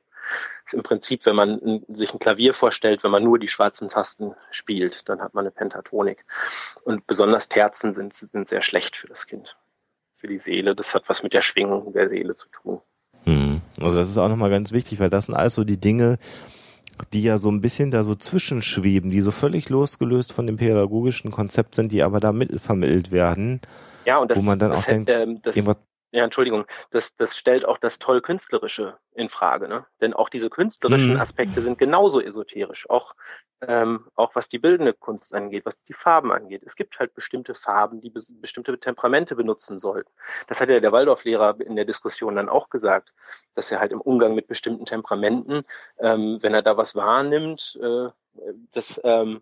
Das 0.66 0.74
ist 0.74 0.78
im 0.78 0.84
Prinzip, 0.84 1.26
wenn 1.26 1.36
man 1.36 1.84
sich 1.88 2.14
ein 2.14 2.20
Klavier 2.20 2.54
vorstellt, 2.54 3.04
wenn 3.04 3.12
man 3.12 3.24
nur 3.24 3.40
die 3.40 3.48
schwarzen 3.48 3.90
Tasten 3.90 4.36
spielt, 4.52 5.08
dann 5.10 5.22
hat 5.22 5.34
man 5.34 5.44
eine 5.44 5.52
Pentatonik. 5.52 6.26
Und 6.84 7.08
besonders 7.08 7.50
Terzen 7.50 7.94
sind, 7.94 8.16
sind 8.16 8.50
sehr 8.50 8.62
schlecht 8.62 8.96
für 8.96 9.08
das 9.08 9.26
Kind, 9.26 9.56
für 10.14 10.28
die 10.28 10.38
Seele. 10.38 10.76
Das 10.76 10.94
hat 10.94 11.04
was 11.08 11.24
mit 11.24 11.34
der 11.34 11.42
Schwingung 11.42 11.94
der 11.94 12.10
Seele 12.10 12.36
zu 12.36 12.50
tun. 12.50 12.82
Hm. 13.24 13.62
Also 13.80 13.98
das 13.98 14.10
ist 14.10 14.18
auch 14.18 14.30
nochmal 14.30 14.50
ganz 14.50 14.72
wichtig, 14.72 15.00
weil 15.00 15.10
das 15.10 15.28
sind 15.28 15.36
alles 15.36 15.56
so 15.56 15.64
die 15.64 15.80
Dinge, 15.80 16.18
die 17.14 17.24
ja 17.24 17.38
so 17.38 17.50
ein 17.50 17.62
bisschen 17.62 17.90
da 17.92 18.04
so 18.04 18.16
zwischenschweben, 18.16 19.10
die 19.10 19.22
so 19.22 19.32
völlig 19.32 19.70
losgelöst 19.70 20.34
von 20.34 20.46
dem 20.46 20.58
pädagogischen 20.58 21.32
Konzept 21.32 21.76
sind, 21.76 21.92
die 21.92 22.04
aber 22.04 22.20
da 22.20 22.32
mittelvermittelt 22.32 23.12
werden, 23.12 23.62
Ja, 24.06 24.18
und 24.20 24.30
das, 24.30 24.38
wo 24.38 24.42
man 24.42 24.60
dann 24.60 24.72
auch 24.72 24.84
denkt, 24.84 25.10
ähm, 25.10 25.42
das, 25.42 25.56
Ja, 26.14 26.26
Entschuldigung, 26.26 26.66
das, 26.92 27.16
das 27.16 27.38
stellt 27.38 27.64
auch 27.64 27.78
das 27.78 27.98
toll 27.98 28.22
Künstlerische 28.22 28.98
in 29.14 29.30
Frage, 29.30 29.70
ne? 29.70 29.86
Denn 30.02 30.14
auch 30.14 30.28
diese 30.30 30.50
künstlerischen 30.50 31.14
Mhm. 31.16 31.22
Aspekte 31.22 31.62
sind 31.62 31.78
genauso 31.78 32.20
esoterisch, 32.20 32.90
auch, 32.90 33.16
ähm, 33.62 34.08
auch 34.16 34.36
was 34.36 34.50
die 34.50 34.60
bildende 34.60 34.94
Kunst 34.94 35.34
angeht, 35.34 35.66
was 35.66 35.82
die 35.84 35.94
Farben 35.94 36.32
angeht. 36.34 36.64
Es 36.66 36.76
gibt 36.76 37.00
halt 37.00 37.14
bestimmte 37.14 37.56
Farben, 37.56 38.02
die 38.02 38.10
bes 38.10 38.30
bestimmte 38.42 38.78
Temperamente 38.78 39.36
benutzen 39.38 39.80
sollten. 39.80 40.12
Das 40.48 40.60
hat 40.60 40.68
ja 40.70 40.82
der 40.82 40.92
Waldorflehrer 40.92 41.62
in 41.62 41.78
der 41.78 41.86
Diskussion 41.86 42.36
dann 42.36 42.50
auch 42.50 42.70
gesagt, 42.70 43.14
dass 43.54 43.72
er 43.72 43.80
halt 43.80 43.94
im 43.94 44.02
Umgang 44.02 44.36
mit 44.36 44.48
bestimmten 44.48 44.86
Temperamenten, 44.86 45.64
ähm, 46.00 46.40
wenn 46.42 46.54
er 46.54 46.62
da 46.62 46.76
was 46.76 46.94
wahrnimmt, 46.96 47.80
äh, 47.82 48.10
das 48.74 49.00
ähm, 49.06 49.42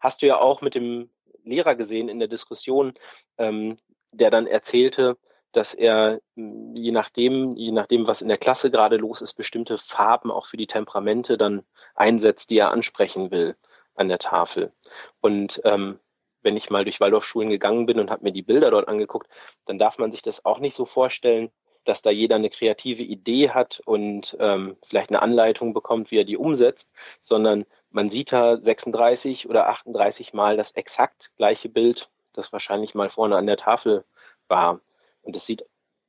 hast 0.00 0.22
du 0.22 0.26
ja 0.26 0.38
auch 0.38 0.62
mit 0.62 0.74
dem 0.74 1.10
Lehrer 1.44 1.76
gesehen 1.76 2.08
in 2.08 2.18
der 2.18 2.28
Diskussion, 2.28 2.94
ähm, 3.36 3.78
der 4.12 4.30
dann 4.30 4.46
erzählte, 4.46 5.16
dass 5.52 5.74
er 5.74 6.20
mh, 6.36 6.78
je 6.78 6.92
nachdem, 6.92 7.56
je 7.56 7.72
nachdem, 7.72 8.06
was 8.06 8.22
in 8.22 8.28
der 8.28 8.38
Klasse 8.38 8.70
gerade 8.70 8.96
los 8.96 9.22
ist, 9.22 9.34
bestimmte 9.34 9.78
Farben 9.78 10.30
auch 10.30 10.46
für 10.46 10.56
die 10.56 10.66
Temperamente 10.66 11.38
dann 11.38 11.64
einsetzt, 11.94 12.50
die 12.50 12.58
er 12.58 12.70
ansprechen 12.70 13.30
will 13.30 13.56
an 13.94 14.08
der 14.08 14.18
Tafel. 14.18 14.72
Und 15.20 15.60
ähm, 15.64 15.98
wenn 16.42 16.56
ich 16.56 16.70
mal 16.70 16.84
durch 16.84 17.00
Waldorfschulen 17.00 17.50
gegangen 17.50 17.86
bin 17.86 17.98
und 17.98 18.10
habe 18.10 18.24
mir 18.24 18.32
die 18.32 18.42
Bilder 18.42 18.70
dort 18.70 18.88
angeguckt, 18.88 19.28
dann 19.66 19.78
darf 19.78 19.98
man 19.98 20.12
sich 20.12 20.22
das 20.22 20.44
auch 20.44 20.60
nicht 20.60 20.76
so 20.76 20.86
vorstellen, 20.86 21.50
dass 21.84 22.02
da 22.02 22.10
jeder 22.10 22.36
eine 22.36 22.50
kreative 22.50 23.02
Idee 23.02 23.50
hat 23.50 23.80
und 23.84 24.36
ähm, 24.40 24.76
vielleicht 24.86 25.10
eine 25.10 25.22
Anleitung 25.22 25.72
bekommt, 25.72 26.10
wie 26.10 26.18
er 26.18 26.24
die 26.24 26.36
umsetzt, 26.36 26.90
sondern 27.22 27.64
man 27.90 28.10
sieht 28.10 28.32
da 28.32 28.58
36 28.58 29.48
oder 29.48 29.68
38 29.68 30.34
Mal 30.34 30.56
das 30.56 30.72
exakt 30.72 31.32
gleiche 31.36 31.68
Bild, 31.68 32.10
das 32.34 32.52
wahrscheinlich 32.52 32.94
mal 32.94 33.10
vorne 33.10 33.36
an 33.36 33.46
der 33.46 33.56
Tafel 33.56 34.04
war. 34.48 34.80
Und 35.22 35.36
es 35.36 35.46
sieht 35.46 35.64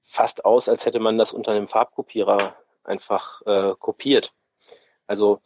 fast 0.05 0.45
aus, 0.45 0.67
als 0.69 0.85
hätte 0.85 0.99
man 0.99 1.17
das 1.17 1.33
unter 1.33 1.51
einem 1.51 1.67
Farbkopierer 1.67 2.55
einfach 2.83 3.41
äh, 3.45 3.75
kopiert. 3.77 4.33
Also 5.07 5.41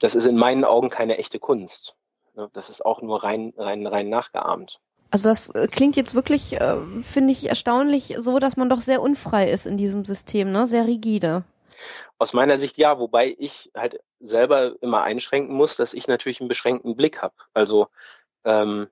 das 0.00 0.14
ist 0.14 0.24
in 0.24 0.36
meinen 0.36 0.64
Augen 0.64 0.90
keine 0.90 1.18
echte 1.18 1.38
Kunst. 1.38 1.94
Ne? 2.34 2.50
Das 2.52 2.68
ist 2.70 2.84
auch 2.84 3.02
nur 3.02 3.22
rein, 3.22 3.52
rein, 3.56 3.86
rein 3.86 4.08
nachgeahmt. 4.08 4.80
Also 5.10 5.28
das 5.28 5.50
äh, 5.50 5.68
klingt 5.68 5.96
jetzt 5.96 6.14
wirklich, 6.14 6.54
äh, 6.60 6.76
finde 7.02 7.32
ich, 7.32 7.48
erstaunlich 7.48 8.14
so, 8.18 8.38
dass 8.38 8.56
man 8.56 8.70
doch 8.70 8.80
sehr 8.80 9.02
unfrei 9.02 9.50
ist 9.50 9.66
in 9.66 9.76
diesem 9.76 10.04
System, 10.04 10.50
ne? 10.50 10.66
Sehr 10.66 10.86
rigide. 10.86 11.44
aus 12.18 12.32
meiner 12.32 12.58
Sicht 12.58 12.78
ja, 12.78 12.98
wobei 12.98 13.34
ich 13.38 13.70
halt 13.76 14.00
selber 14.20 14.76
immer 14.80 15.02
einschränken 15.02 15.54
muss, 15.54 15.76
dass 15.76 15.94
ich 15.94 16.06
natürlich 16.06 16.40
einen 16.40 16.48
beschränkten 16.48 16.96
Blick 16.96 17.20
habe. 17.20 17.34
Also 17.52 17.88
ähm, 18.44 18.88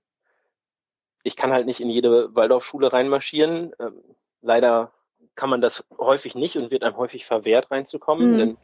ich 1.22 1.36
kann 1.36 1.52
halt 1.52 1.66
nicht 1.66 1.80
in 1.80 1.90
jede 1.90 2.34
Waldorfschule 2.34 2.92
reinmarschieren. 2.92 3.72
Ähm, 3.78 4.02
leider 4.42 4.92
kann 5.34 5.50
man 5.50 5.60
das 5.60 5.84
häufig 5.98 6.34
nicht 6.34 6.56
und 6.56 6.70
wird 6.70 6.82
einem 6.82 6.96
häufig 6.96 7.26
verwehrt 7.26 7.70
reinzukommen, 7.70 8.32
mhm. 8.32 8.38
denn 8.38 8.56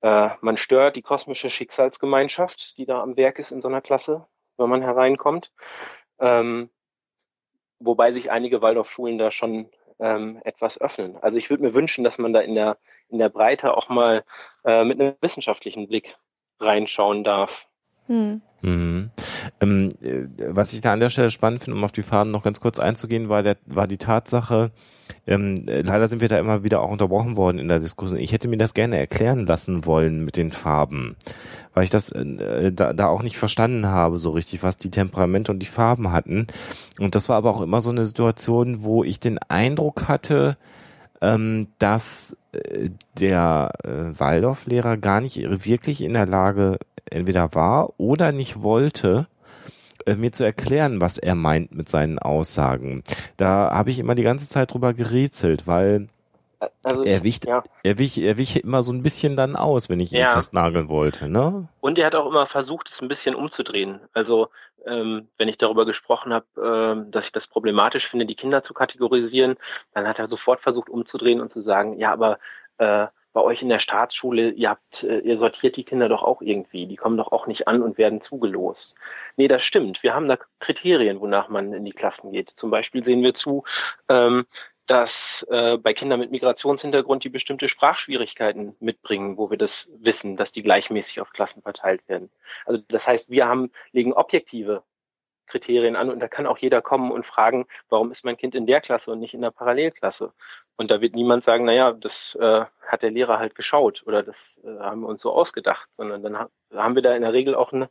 äh, 0.00 0.30
man 0.40 0.56
stört 0.56 0.96
die 0.96 1.02
kosmische 1.02 1.50
Schicksalsgemeinschaft, 1.50 2.76
die 2.78 2.86
da 2.86 3.00
am 3.02 3.16
Werk 3.16 3.38
ist 3.38 3.52
in 3.52 3.62
so 3.62 3.68
einer 3.68 3.80
Klasse, 3.80 4.26
wenn 4.56 4.70
man 4.70 4.82
hereinkommt. 4.82 5.50
Ähm, 6.20 6.70
wobei 7.80 8.12
sich 8.12 8.30
einige 8.30 8.62
Waldorfschulen 8.62 9.18
da 9.18 9.30
schon 9.30 9.70
ähm, 9.98 10.40
etwas 10.44 10.80
öffnen. 10.80 11.16
Also 11.16 11.38
ich 11.38 11.50
würde 11.50 11.62
mir 11.62 11.74
wünschen, 11.74 12.04
dass 12.04 12.18
man 12.18 12.32
da 12.32 12.40
in 12.40 12.54
der 12.54 12.78
in 13.08 13.18
der 13.18 13.28
Breite 13.28 13.76
auch 13.76 13.88
mal 13.88 14.24
äh, 14.64 14.84
mit 14.84 15.00
einem 15.00 15.16
wissenschaftlichen 15.20 15.88
Blick 15.88 16.16
reinschauen 16.60 17.24
darf. 17.24 17.67
Hm. 18.08 18.40
Mhm. 18.62 19.10
Ähm, 19.60 19.88
äh, 20.02 20.24
was 20.48 20.72
ich 20.72 20.80
da 20.80 20.92
an 20.92 21.00
der 21.00 21.10
Stelle 21.10 21.30
spannend 21.30 21.62
finde, 21.62 21.78
um 21.78 21.84
auf 21.84 21.92
die 21.92 22.02
Faden 22.02 22.32
noch 22.32 22.42
ganz 22.42 22.60
kurz 22.60 22.80
einzugehen, 22.80 23.28
war, 23.28 23.42
der, 23.42 23.56
war 23.66 23.86
die 23.86 23.98
Tatsache, 23.98 24.72
ähm, 25.26 25.66
äh, 25.68 25.82
leider 25.82 26.08
sind 26.08 26.20
wir 26.20 26.28
da 26.28 26.38
immer 26.38 26.64
wieder 26.64 26.80
auch 26.80 26.90
unterbrochen 26.90 27.36
worden 27.36 27.58
in 27.58 27.68
der 27.68 27.80
Diskussion. 27.80 28.18
Ich 28.18 28.32
hätte 28.32 28.48
mir 28.48 28.56
das 28.56 28.74
gerne 28.74 28.98
erklären 28.98 29.46
lassen 29.46 29.86
wollen 29.86 30.24
mit 30.24 30.36
den 30.36 30.50
Farben, 30.50 31.16
weil 31.74 31.84
ich 31.84 31.90
das 31.90 32.10
äh, 32.10 32.72
da, 32.72 32.92
da 32.92 33.06
auch 33.06 33.22
nicht 33.22 33.38
verstanden 33.38 33.86
habe 33.86 34.18
so 34.18 34.30
richtig, 34.30 34.62
was 34.62 34.76
die 34.76 34.90
Temperamente 34.90 35.52
und 35.52 35.60
die 35.60 35.66
Farben 35.66 36.10
hatten. 36.10 36.48
Und 36.98 37.14
das 37.14 37.28
war 37.28 37.36
aber 37.36 37.54
auch 37.54 37.60
immer 37.60 37.80
so 37.80 37.90
eine 37.90 38.06
Situation, 38.06 38.82
wo 38.82 39.04
ich 39.04 39.20
den 39.20 39.38
Eindruck 39.48 40.08
hatte, 40.08 40.56
ähm, 41.20 41.68
dass 41.78 42.36
äh, 42.52 42.90
der 43.18 43.70
äh, 43.84 44.18
Waldorflehrer 44.18 44.96
gar 44.96 45.20
nicht 45.20 45.38
wirklich 45.64 46.02
in 46.02 46.14
der 46.14 46.26
Lage 46.26 46.78
entweder 47.10 47.54
war 47.54 47.94
oder 47.98 48.32
nicht 48.32 48.62
wollte, 48.62 49.26
äh, 50.06 50.14
mir 50.14 50.32
zu 50.32 50.44
erklären, 50.44 51.00
was 51.00 51.18
er 51.18 51.34
meint 51.34 51.72
mit 51.72 51.88
seinen 51.88 52.18
Aussagen. 52.18 53.02
Da 53.36 53.70
habe 53.72 53.90
ich 53.90 53.98
immer 53.98 54.14
die 54.14 54.22
ganze 54.22 54.48
Zeit 54.48 54.72
drüber 54.72 54.94
gerätselt, 54.94 55.66
weil 55.66 56.08
also, 56.82 57.04
er, 57.04 57.22
wich, 57.22 57.40
ja. 57.46 57.62
er, 57.84 57.98
wich, 57.98 58.18
er 58.18 58.36
wich 58.36 58.64
immer 58.64 58.82
so 58.82 58.92
ein 58.92 59.02
bisschen 59.02 59.36
dann 59.36 59.54
aus, 59.54 59.88
wenn 59.88 60.00
ich 60.00 60.12
ihn 60.12 60.20
ja. 60.20 60.32
festnageln 60.32 60.88
wollte. 60.88 61.28
Ne? 61.28 61.68
Und 61.80 61.98
er 61.98 62.06
hat 62.06 62.14
auch 62.14 62.26
immer 62.26 62.46
versucht, 62.46 62.88
es 62.90 63.00
ein 63.00 63.08
bisschen 63.08 63.34
umzudrehen. 63.34 64.00
Also 64.12 64.48
ähm, 64.86 65.28
wenn 65.36 65.48
ich 65.48 65.58
darüber 65.58 65.86
gesprochen 65.86 66.32
habe, 66.32 66.46
äh, 66.56 67.10
dass 67.10 67.26
ich 67.26 67.32
das 67.32 67.46
problematisch 67.46 68.08
finde, 68.08 68.26
die 68.26 68.34
Kinder 68.34 68.62
zu 68.62 68.74
kategorisieren, 68.74 69.56
dann 69.94 70.06
hat 70.08 70.18
er 70.18 70.28
sofort 70.28 70.60
versucht 70.60 70.88
umzudrehen 70.88 71.40
und 71.40 71.52
zu 71.52 71.60
sagen, 71.60 71.98
ja, 71.98 72.12
aber 72.12 72.38
äh, 72.78 73.06
bei 73.38 73.44
euch 73.44 73.62
in 73.62 73.68
der 73.68 73.78
Staatsschule, 73.78 74.50
ihr 74.50 74.70
habt, 74.70 75.04
äh, 75.04 75.20
ihr 75.20 75.38
sortiert 75.38 75.76
die 75.76 75.84
Kinder 75.84 76.08
doch 76.08 76.24
auch 76.24 76.42
irgendwie, 76.42 76.86
die 76.88 76.96
kommen 76.96 77.16
doch 77.16 77.30
auch 77.30 77.46
nicht 77.46 77.68
an 77.68 77.82
und 77.82 77.96
werden 77.96 78.20
zugelost. 78.20 78.96
Nee, 79.36 79.46
das 79.46 79.62
stimmt. 79.62 80.02
Wir 80.02 80.12
haben 80.12 80.26
da 80.26 80.38
Kriterien, 80.58 81.20
wonach 81.20 81.48
man 81.48 81.72
in 81.72 81.84
die 81.84 81.92
Klassen 81.92 82.32
geht. 82.32 82.50
Zum 82.50 82.72
Beispiel 82.72 83.04
sehen 83.04 83.22
wir 83.22 83.34
zu, 83.34 83.62
ähm, 84.08 84.46
dass 84.86 85.46
äh, 85.50 85.76
bei 85.76 85.94
Kindern 85.94 86.18
mit 86.18 86.32
Migrationshintergrund 86.32 87.22
die 87.22 87.28
bestimmte 87.28 87.68
Sprachschwierigkeiten 87.68 88.74
mitbringen, 88.80 89.36
wo 89.36 89.50
wir 89.50 89.58
das 89.58 89.88
wissen, 90.00 90.36
dass 90.36 90.50
die 90.50 90.64
gleichmäßig 90.64 91.20
auf 91.20 91.30
Klassen 91.30 91.62
verteilt 91.62 92.08
werden. 92.08 92.30
Also 92.66 92.82
das 92.88 93.06
heißt, 93.06 93.30
wir 93.30 93.46
haben 93.46 93.70
legen 93.92 94.14
objektive 94.14 94.82
Kriterien 95.48 95.96
an 95.96 96.10
und 96.10 96.20
da 96.20 96.28
kann 96.28 96.46
auch 96.46 96.58
jeder 96.58 96.82
kommen 96.82 97.10
und 97.10 97.26
fragen, 97.26 97.66
warum 97.88 98.12
ist 98.12 98.24
mein 98.24 98.36
Kind 98.36 98.54
in 98.54 98.66
der 98.66 98.80
Klasse 98.80 99.10
und 99.10 99.20
nicht 99.20 99.34
in 99.34 99.42
der 99.42 99.50
Parallelklasse? 99.50 100.32
Und 100.76 100.90
da 100.90 101.00
wird 101.00 101.14
niemand 101.14 101.44
sagen, 101.44 101.64
naja, 101.64 101.92
das 101.92 102.36
äh, 102.40 102.64
hat 102.86 103.02
der 103.02 103.10
Lehrer 103.10 103.38
halt 103.38 103.54
geschaut 103.54 104.02
oder 104.06 104.22
das 104.22 104.36
äh, 104.62 104.78
haben 104.78 105.00
wir 105.00 105.08
uns 105.08 105.22
so 105.22 105.32
ausgedacht, 105.32 105.88
sondern 105.92 106.22
dann 106.22 106.38
ha 106.38 106.48
haben 106.74 106.94
wir 106.94 107.02
da 107.02 107.14
in 107.14 107.22
der 107.22 107.32
Regel 107.32 107.54
auch 107.54 107.72
einen 107.72 107.88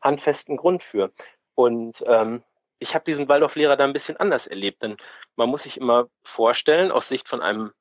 handfesten 0.00 0.56
Grund 0.56 0.82
für. 0.82 1.10
Und 1.54 2.02
ähm, 2.06 2.42
ich 2.78 2.94
habe 2.94 3.04
diesen 3.04 3.28
Waldorf-Lehrer 3.28 3.76
da 3.76 3.84
ein 3.84 3.92
bisschen 3.92 4.16
anders 4.16 4.46
erlebt, 4.46 4.82
denn 4.82 4.96
man 5.36 5.48
muss 5.48 5.64
sich 5.64 5.76
immer 5.76 6.08
vorstellen, 6.22 6.90
aus 6.90 7.08
Sicht 7.08 7.28
von 7.28 7.42
einem 7.42 7.72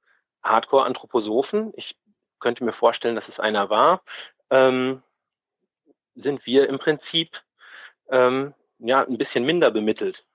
Hardcore-Anthroposophen, 0.43 1.71
ich 1.75 1.95
könnte 2.39 2.63
mir 2.63 2.73
vorstellen, 2.73 3.15
dass 3.15 3.27
es 3.27 3.39
einer 3.39 3.69
war, 3.69 4.01
ähm, 4.49 5.01
sind 6.15 6.45
wir 6.45 6.67
im 6.67 6.79
Prinzip 6.79 7.29
ähm, 8.09 8.53
ja, 8.79 9.05
ein 9.05 9.17
bisschen 9.17 9.45
minder 9.45 9.71
bemittelt, 9.71 10.25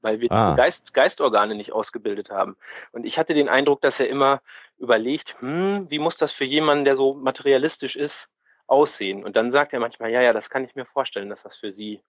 weil 0.00 0.20
wir 0.20 0.30
ah. 0.30 0.52
die 0.52 0.56
Geist, 0.56 0.94
Geistorgane 0.94 1.54
nicht 1.54 1.72
ausgebildet 1.72 2.30
haben. 2.30 2.56
Und 2.92 3.04
ich 3.04 3.18
hatte 3.18 3.34
den 3.34 3.48
Eindruck, 3.48 3.80
dass 3.80 3.98
er 4.00 4.08
immer 4.08 4.40
überlegt, 4.78 5.36
hm, 5.40 5.86
wie 5.88 5.98
muss 5.98 6.16
das 6.16 6.32
für 6.32 6.44
jemanden, 6.44 6.84
der 6.84 6.96
so 6.96 7.14
materialistisch 7.14 7.96
ist, 7.96 8.28
aussehen? 8.66 9.24
Und 9.24 9.36
dann 9.36 9.52
sagt 9.52 9.72
er 9.72 9.80
manchmal, 9.80 10.10
ja, 10.10 10.22
ja, 10.22 10.32
das 10.32 10.50
kann 10.50 10.64
ich 10.64 10.74
mir 10.74 10.86
vorstellen, 10.86 11.30
dass 11.30 11.42
das 11.42 11.56
für 11.56 11.72
sie 11.72 12.02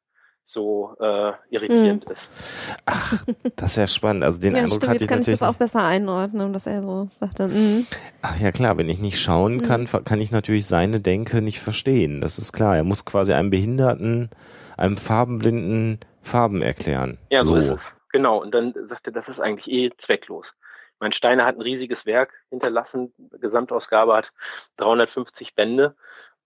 so 0.47 0.95
äh, 1.02 1.34
irritierend 1.50 2.06
hm. 2.06 2.13
ist. 2.13 2.21
Ach, 2.86 3.26
das 3.58 3.71
ist 3.71 3.78
ja 3.78 3.88
spannend. 3.88 4.23
Also 4.23 4.39
den 4.39 4.56
ja, 4.56 4.60
Eindruck 4.60 4.78
stimmt, 4.78 4.89
hatte 4.89 4.93
jetzt 4.95 5.02
ich 5.02 5.10
kann 5.10 5.19
ich 5.19 5.26
das 5.26 5.43
auch 5.43 5.56
besser 5.56 5.84
einordnen, 5.84 6.54
dass 6.54 6.65
er 6.65 6.82
so 6.82 7.08
sagte. 7.12 7.50
Mm. 7.50 7.86
Ach 8.21 8.39
ja 8.39 8.52
klar, 8.54 8.78
wenn 8.78 8.88
ich 8.88 9.00
nicht 9.00 9.19
schauen 9.19 9.62
kann, 9.62 9.84
mm. 9.84 10.06
kann 10.06 10.21
ich 10.21 10.32
natürlich 10.32 10.65
seine 10.65 11.02
Denke 11.02 11.41
nicht 11.41 11.60
verstehen. 11.60 12.21
Das 12.21 12.38
ist 12.38 12.54
klar. 12.54 12.78
Er 12.78 12.86
muss 12.86 13.04
quasi 13.04 13.34
einem 13.34 13.50
Behinderten 13.50 14.30
einem 14.77 14.97
farbenblinden 14.97 15.99
Farben 16.21 16.61
erklären. 16.61 17.17
Ja, 17.29 17.43
so, 17.43 17.53
so. 17.53 17.73
ist 17.73 17.81
es. 17.81 17.95
Genau. 18.11 18.41
Und 18.41 18.53
dann 18.53 18.73
sagt 18.87 19.07
er, 19.07 19.13
das 19.13 19.27
ist 19.27 19.39
eigentlich 19.39 19.67
eh 19.67 19.91
zwecklos. 19.97 20.47
Mein 20.99 21.11
Steiner 21.11 21.45
hat 21.45 21.55
ein 21.55 21.61
riesiges 21.61 22.05
Werk 22.05 22.33
hinterlassen. 22.49 23.13
Gesamtausgabe 23.39 24.15
hat 24.15 24.33
350 24.77 25.55
Bände. 25.55 25.95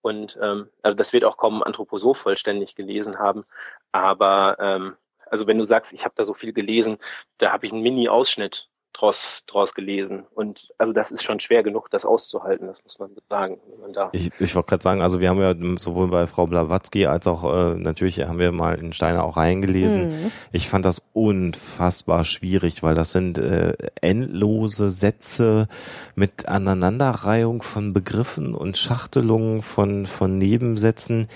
Und 0.02 0.36
ähm, 0.42 0.68
also 0.82 0.96
das 0.96 1.12
wird 1.12 1.24
auch 1.24 1.36
kaum 1.36 1.62
Anthroposoph 1.62 2.18
vollständig 2.18 2.74
gelesen 2.74 3.18
haben. 3.18 3.44
Aber 3.92 4.56
ähm, 4.58 4.96
also 5.30 5.46
wenn 5.46 5.58
du 5.58 5.64
sagst, 5.64 5.92
ich 5.92 6.04
habe 6.04 6.14
da 6.16 6.24
so 6.24 6.34
viel 6.34 6.52
gelesen, 6.52 6.98
da 7.38 7.52
habe 7.52 7.64
ich 7.64 7.72
einen 7.72 7.82
Mini-Ausschnitt 7.82 8.68
draus, 8.92 9.16
draus 9.46 9.74
gelesen. 9.74 10.24
Und 10.34 10.68
also 10.78 10.92
das 10.92 11.10
ist 11.10 11.22
schon 11.22 11.40
schwer 11.40 11.62
genug, 11.62 11.90
das 11.90 12.04
auszuhalten, 12.04 12.66
das 12.66 12.82
muss 12.84 12.98
man 12.98 13.10
sagen. 13.28 13.58
Man 13.80 13.92
da 13.92 14.10
ich 14.12 14.30
ich 14.38 14.54
wollte 14.54 14.68
gerade 14.68 14.82
sagen, 14.82 15.02
also 15.02 15.20
wir 15.20 15.28
haben 15.28 15.40
ja 15.40 15.54
sowohl 15.78 16.08
bei 16.08 16.26
Frau 16.26 16.46
Blavatsky 16.46 17.06
als 17.06 17.26
auch 17.26 17.44
äh, 17.44 17.74
natürlich 17.76 18.20
haben 18.20 18.38
wir 18.38 18.52
mal 18.52 18.74
in 18.74 18.92
Steiner 18.92 19.24
auch 19.24 19.36
reingelesen. 19.36 20.08
Mhm. 20.08 20.32
Ich 20.52 20.68
fand 20.68 20.84
das 20.84 21.02
unfassbar 21.12 22.24
schwierig, 22.24 22.82
weil 22.82 22.94
das 22.94 23.12
sind 23.12 23.38
äh, 23.38 23.74
endlose 24.00 24.90
Sätze 24.90 25.68
mit 26.14 26.48
Aneinanderreihung 26.48 27.62
von 27.62 27.92
Begriffen 27.92 28.54
und 28.54 28.76
Schachtelungen 28.76 29.62
von, 29.62 30.06
von 30.06 30.38
Nebensätzen, 30.38 31.28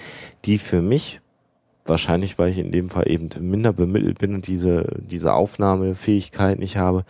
die 0.45 0.59
für 0.59 0.83
mich 0.83 1.21
wahrscheinlich, 1.88 2.38
weil 2.38 2.51
ich 2.51 2.59
in 2.59 2.73
dem 2.73 2.90
Fall 2.90 3.09
eben 3.09 3.29
minder 3.40 3.73
bemittelt 3.73 4.19
bin 4.19 4.35
und 4.35 4.47
diese, 4.47 4.87
diese 4.99 5.35
Aufnahmefähigkeit 5.35 6.59
nicht 6.59 6.77
habe, 6.77 7.05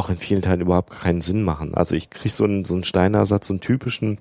auch 0.00 0.08
in 0.08 0.18
vielen 0.18 0.42
Teilen 0.42 0.62
überhaupt 0.62 0.90
keinen 0.90 1.20
Sinn 1.20 1.42
machen. 1.42 1.74
Also 1.74 1.94
ich 1.94 2.08
krieg 2.08 2.32
so 2.32 2.44
einen, 2.44 2.64
so 2.64 2.74
einen 2.74 2.84
Steinersatz, 2.84 3.46
so 3.46 3.52
einen 3.52 3.60
typischen 3.60 4.18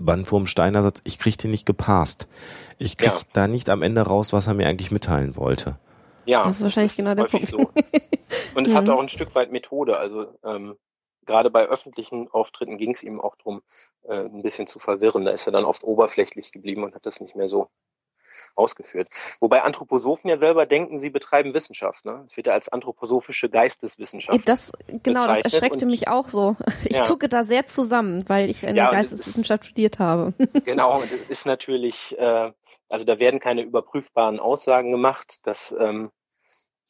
Bandwurm 0.00 0.46
Steinersatz, 0.46 1.02
ich 1.04 1.18
krieg 1.18 1.36
den 1.36 1.50
nicht 1.50 1.66
gepasst. 1.66 2.26
Ich 2.78 2.96
krieg 2.96 3.12
ja. 3.12 3.20
da 3.34 3.46
nicht 3.46 3.68
am 3.68 3.82
Ende 3.82 4.00
raus, 4.00 4.32
was 4.32 4.46
er 4.46 4.54
mir 4.54 4.66
eigentlich 4.66 4.90
mitteilen 4.90 5.36
wollte. 5.36 5.78
Ja, 6.24 6.42
das 6.42 6.58
ist 6.58 6.62
wahrscheinlich 6.62 6.96
genau 6.96 7.14
der 7.14 7.24
Punkt. 7.24 7.50
So. 7.50 7.70
Und 8.54 8.66
es 8.66 8.74
hat 8.74 8.84
mhm. 8.84 8.90
auch 8.90 9.00
ein 9.00 9.08
Stück 9.08 9.34
weit 9.34 9.52
Methode. 9.52 9.98
Also 9.98 10.26
ähm, 10.44 10.76
gerade 11.26 11.50
bei 11.50 11.66
öffentlichen 11.66 12.28
Auftritten 12.30 12.78
ging 12.78 12.94
es 12.94 13.02
ihm 13.02 13.20
auch 13.20 13.36
darum, 13.36 13.62
äh, 14.04 14.24
ein 14.24 14.42
bisschen 14.42 14.66
zu 14.66 14.78
verwirren. 14.78 15.24
Da 15.24 15.32
ist 15.32 15.46
er 15.46 15.52
dann 15.52 15.64
oft 15.64 15.84
oberflächlich 15.84 16.52
geblieben 16.52 16.84
und 16.84 16.94
hat 16.94 17.04
das 17.04 17.20
nicht 17.20 17.36
mehr 17.36 17.48
so 17.48 17.68
ausgeführt. 18.54 19.08
Wobei 19.40 19.62
Anthroposophen 19.62 20.30
ja 20.30 20.36
selber 20.36 20.66
denken, 20.66 20.98
sie 20.98 21.10
betreiben 21.10 21.54
Wissenschaft. 21.54 22.04
Ne? 22.04 22.24
Es 22.26 22.36
wird 22.36 22.46
ja 22.46 22.52
als 22.52 22.68
anthroposophische 22.68 23.48
Geisteswissenschaft. 23.48 24.48
Das, 24.48 24.72
genau, 25.02 25.26
das 25.26 25.40
erschreckte 25.42 25.86
mich 25.86 26.08
auch 26.08 26.28
so. 26.28 26.56
Ich 26.84 26.96
ja. 26.96 27.02
zucke 27.02 27.28
da 27.28 27.44
sehr 27.44 27.66
zusammen, 27.66 28.28
weil 28.28 28.48
ich 28.48 28.62
in 28.62 28.74
ja, 28.74 28.88
der 28.88 28.98
Geisteswissenschaft 28.98 29.64
studiert 29.64 29.98
habe. 29.98 30.32
Genau, 30.64 30.96
und 30.96 31.04
es 31.04 31.28
ist 31.28 31.46
natürlich, 31.46 32.16
äh, 32.18 32.52
also 32.88 33.04
da 33.04 33.18
werden 33.18 33.40
keine 33.40 33.62
überprüfbaren 33.62 34.40
Aussagen 34.40 34.90
gemacht, 34.90 35.38
dass 35.44 35.74
ähm, 35.78 36.10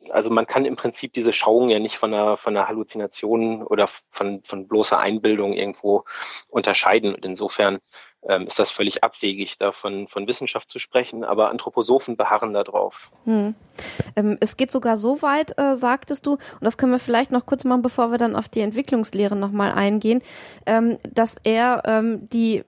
also 0.09 0.31
man 0.31 0.47
kann 0.47 0.65
im 0.65 0.77
Prinzip 0.77 1.13
diese 1.13 1.33
Schauung 1.33 1.69
ja 1.69 1.79
nicht 1.79 1.99
von 1.99 2.15
einer, 2.15 2.37
von 2.37 2.57
einer 2.57 2.69
Halluzination 2.69 3.63
oder 3.63 3.91
von, 4.11 4.43
von 4.45 4.67
bloßer 4.67 4.99
Einbildung 4.99 5.53
irgendwo 5.53 6.05
unterscheiden. 6.49 7.15
Und 7.15 7.25
insofern 7.25 7.79
ähm, 8.29 8.47
ist 8.47 8.59
das 8.59 8.71
völlig 8.71 9.03
abwegig, 9.03 9.57
da 9.59 9.73
von, 9.73 10.09
von 10.09 10.27
Wissenschaft 10.27 10.71
zu 10.71 10.79
sprechen, 10.79 11.25
aber 11.25 11.51
Anthroposophen 11.51 12.17
beharren 12.17 12.53
da 12.53 12.65
drauf. 12.65 13.11
Hm. 13.25 13.55
Ähm, 14.17 14.37
es 14.41 14.57
geht 14.57 14.71
sogar 14.71 14.97
so 14.97 15.23
weit, 15.23 15.59
äh, 15.59 15.75
sagtest 15.75 16.27
du, 16.27 16.33
und 16.33 16.63
das 16.63 16.77
können 16.77 16.93
wir 16.93 16.99
vielleicht 16.99 17.31
noch 17.31 17.47
kurz 17.47 17.65
machen, 17.65 17.83
bevor 17.83 18.11
wir 18.11 18.19
dann 18.19 18.37
auf 18.37 18.49
die 18.49 18.61
Entwicklungslehre 18.61 19.37
nochmal 19.37 19.73
eingehen, 19.73 20.23
ähm, 20.67 20.99
dass 21.11 21.37
er 21.43 21.83
ähm, 21.87 22.29
die 22.29 22.65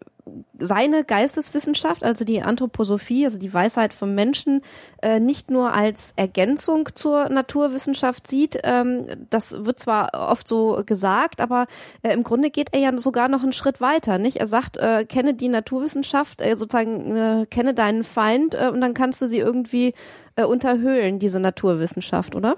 seine 0.56 1.04
Geisteswissenschaft, 1.04 2.04
also 2.04 2.24
die 2.24 2.42
Anthroposophie, 2.42 3.24
also 3.24 3.38
die 3.38 3.52
Weisheit 3.52 3.92
vom 3.92 4.14
Menschen, 4.14 4.62
äh, 5.02 5.18
nicht 5.18 5.50
nur 5.50 5.72
als 5.72 6.12
Ergänzung 6.16 6.88
zur 6.94 7.28
Naturwissenschaft 7.28 8.26
sieht. 8.26 8.60
Ähm, 8.62 9.06
das 9.30 9.64
wird 9.64 9.80
zwar 9.80 10.10
oft 10.14 10.46
so 10.46 10.82
gesagt, 10.86 11.40
aber 11.40 11.66
äh, 12.02 12.12
im 12.12 12.22
Grunde 12.22 12.50
geht 12.50 12.72
er 12.72 12.80
ja 12.80 12.98
sogar 12.98 13.28
noch 13.28 13.42
einen 13.42 13.52
Schritt 13.52 13.80
weiter, 13.80 14.18
nicht? 14.18 14.36
Er 14.36 14.46
sagt, 14.46 14.76
äh, 14.76 15.04
kenne 15.04 15.34
die 15.34 15.48
Naturwissenschaft, 15.48 16.40
sozusagen 16.40 17.46
kenne 17.50 17.74
deinen 17.74 18.04
Feind 18.04 18.54
und 18.54 18.80
dann 18.80 18.94
kannst 18.94 19.20
du 19.22 19.26
sie 19.26 19.38
irgendwie 19.38 19.94
unterhöhlen, 20.36 21.18
diese 21.18 21.40
Naturwissenschaft, 21.40 22.34
oder? 22.34 22.56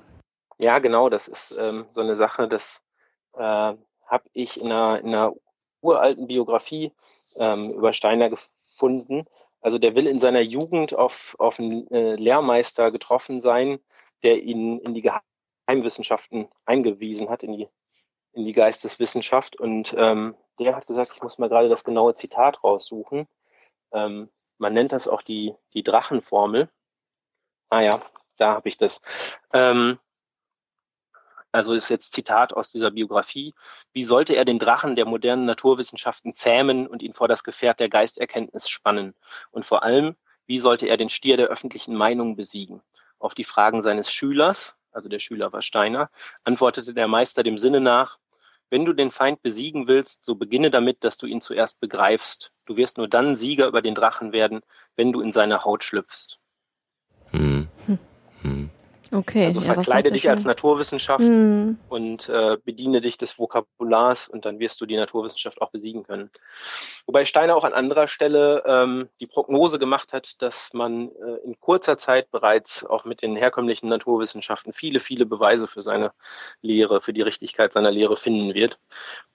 Ja, 0.58 0.78
genau, 0.78 1.08
das 1.08 1.28
ist 1.28 1.54
ähm, 1.58 1.86
so 1.92 2.00
eine 2.00 2.16
Sache, 2.16 2.48
das 2.48 2.62
äh, 3.34 3.40
habe 3.40 4.24
ich 4.32 4.60
in 4.60 4.70
einer, 4.70 5.00
in 5.00 5.08
einer 5.08 5.32
uralten 5.80 6.26
Biografie 6.26 6.92
ähm, 7.36 7.72
über 7.72 7.92
Steiner 7.92 8.30
gefunden. 8.30 9.26
Also 9.60 9.78
der 9.78 9.94
will 9.94 10.06
in 10.06 10.20
seiner 10.20 10.42
Jugend 10.42 10.94
auf, 10.94 11.34
auf 11.38 11.58
einen 11.58 11.90
äh, 11.90 12.16
Lehrmeister 12.16 12.90
getroffen 12.90 13.40
sein, 13.40 13.78
der 14.22 14.42
ihn 14.42 14.78
in 14.80 14.94
die 14.94 15.02
Geheimwissenschaften 15.02 16.48
eingewiesen 16.66 17.30
hat, 17.30 17.42
in 17.42 17.52
die, 17.52 17.68
in 18.32 18.44
die 18.44 18.52
Geisteswissenschaft. 18.52 19.56
Und 19.56 19.94
ähm, 19.96 20.34
der 20.58 20.76
hat 20.76 20.86
gesagt, 20.86 21.12
ich 21.14 21.22
muss 21.22 21.38
mal 21.38 21.48
gerade 21.48 21.68
das 21.68 21.84
genaue 21.84 22.14
Zitat 22.14 22.62
raussuchen. 22.62 23.26
Ähm, 23.92 24.28
man 24.58 24.74
nennt 24.74 24.92
das 24.92 25.08
auch 25.08 25.22
die, 25.22 25.54
die 25.72 25.82
Drachenformel. 25.82 26.68
Ah 27.70 27.80
ja, 27.80 28.02
da 28.36 28.54
habe 28.54 28.68
ich 28.68 28.76
das. 28.76 29.00
Ähm, 29.52 29.98
also 31.54 31.72
ist 31.72 31.88
jetzt 31.88 32.12
Zitat 32.12 32.52
aus 32.52 32.72
dieser 32.72 32.90
Biografie, 32.90 33.54
wie 33.92 34.04
sollte 34.04 34.34
er 34.34 34.44
den 34.44 34.58
Drachen 34.58 34.96
der 34.96 35.06
modernen 35.06 35.44
Naturwissenschaften 35.44 36.34
zähmen 36.34 36.88
und 36.88 37.00
ihn 37.00 37.14
vor 37.14 37.28
das 37.28 37.44
Gefährt 37.44 37.78
der 37.78 37.88
Geisterkenntnis 37.88 38.68
spannen? 38.68 39.14
Und 39.52 39.64
vor 39.64 39.84
allem, 39.84 40.16
wie 40.46 40.58
sollte 40.58 40.86
er 40.86 40.96
den 40.96 41.10
Stier 41.10 41.36
der 41.36 41.46
öffentlichen 41.46 41.94
Meinung 41.94 42.34
besiegen? 42.34 42.82
Auf 43.20 43.34
die 43.34 43.44
Fragen 43.44 43.84
seines 43.84 44.10
Schülers, 44.10 44.74
also 44.90 45.08
der 45.08 45.20
Schüler 45.20 45.52
war 45.52 45.62
Steiner, 45.62 46.10
antwortete 46.42 46.92
der 46.92 47.06
Meister 47.06 47.44
dem 47.44 47.56
Sinne 47.56 47.80
nach, 47.80 48.18
wenn 48.68 48.84
du 48.84 48.92
den 48.92 49.12
Feind 49.12 49.40
besiegen 49.40 49.86
willst, 49.86 50.24
so 50.24 50.34
beginne 50.34 50.72
damit, 50.72 51.04
dass 51.04 51.18
du 51.18 51.26
ihn 51.26 51.40
zuerst 51.40 51.78
begreifst. 51.78 52.50
Du 52.66 52.76
wirst 52.76 52.98
nur 52.98 53.06
dann 53.06 53.36
Sieger 53.36 53.68
über 53.68 53.80
den 53.80 53.94
Drachen 53.94 54.32
werden, 54.32 54.62
wenn 54.96 55.12
du 55.12 55.20
in 55.20 55.32
seine 55.32 55.64
Haut 55.64 55.84
schlüpfst. 55.84 56.40
Okay. 59.12 59.46
Also 59.46 59.60
ja, 59.60 59.74
verkleide 59.74 60.10
dich 60.10 60.28
als 60.28 60.44
Naturwissenschaft 60.44 61.20
hm. 61.20 61.78
und 61.88 62.28
äh, 62.28 62.56
bediene 62.64 63.00
dich 63.00 63.18
des 63.18 63.38
Vokabulars 63.38 64.28
und 64.28 64.44
dann 64.44 64.58
wirst 64.58 64.80
du 64.80 64.86
die 64.86 64.96
Naturwissenschaft 64.96 65.60
auch 65.60 65.70
besiegen 65.70 66.04
können. 66.04 66.30
Wobei 67.06 67.24
Steiner 67.24 67.56
auch 67.56 67.64
an 67.64 67.72
anderer 67.72 68.08
Stelle 68.08 68.62
ähm, 68.66 69.08
die 69.20 69.26
Prognose 69.26 69.78
gemacht 69.78 70.12
hat, 70.12 70.34
dass 70.42 70.54
man 70.72 71.08
äh, 71.08 71.44
in 71.44 71.58
kurzer 71.60 71.98
Zeit 71.98 72.30
bereits 72.30 72.84
auch 72.84 73.04
mit 73.04 73.22
den 73.22 73.36
herkömmlichen 73.36 73.88
Naturwissenschaften 73.88 74.72
viele, 74.72 75.00
viele 75.00 75.26
Beweise 75.26 75.66
für 75.66 75.82
seine 75.82 76.12
Lehre, 76.62 77.00
für 77.00 77.12
die 77.12 77.22
Richtigkeit 77.22 77.72
seiner 77.72 77.90
Lehre 77.90 78.16
finden 78.16 78.54
wird. 78.54 78.78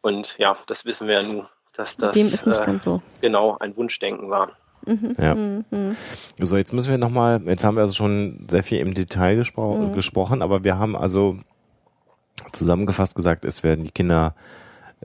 Und 0.01 0.36
ja, 0.38 0.57
das 0.67 0.86
wissen 0.86 1.07
wir 1.07 1.22
ja 1.22 1.24
nun, 1.24 1.47
dass 1.74 1.95
das 1.97 2.13
Dem 2.13 2.28
ist 2.28 2.45
nicht 2.45 2.61
äh, 2.61 2.65
ganz 2.65 2.86
so. 2.86 3.01
genau 3.22 3.57
ein 3.59 3.76
Wunschdenken 3.78 4.30
war. 4.30 4.57
Mhm. 4.86 5.15
Ja. 5.17 5.36
Mhm. 5.36 5.95
So, 6.39 6.57
jetzt 6.57 6.73
müssen 6.73 6.89
wir 6.89 6.97
nochmal, 6.97 7.41
jetzt 7.45 7.63
haben 7.63 7.75
wir 7.75 7.82
also 7.82 7.93
schon 7.93 8.45
sehr 8.49 8.63
viel 8.63 8.80
im 8.80 8.93
Detail 8.93 9.36
gespro 9.36 9.75
mhm. 9.75 9.93
gesprochen, 9.93 10.41
aber 10.41 10.63
wir 10.63 10.77
haben 10.77 10.95
also 10.95 11.38
zusammengefasst 12.51 13.15
gesagt, 13.15 13.45
es 13.45 13.63
werden 13.63 13.84
die 13.84 13.91
Kinder, 13.91 14.36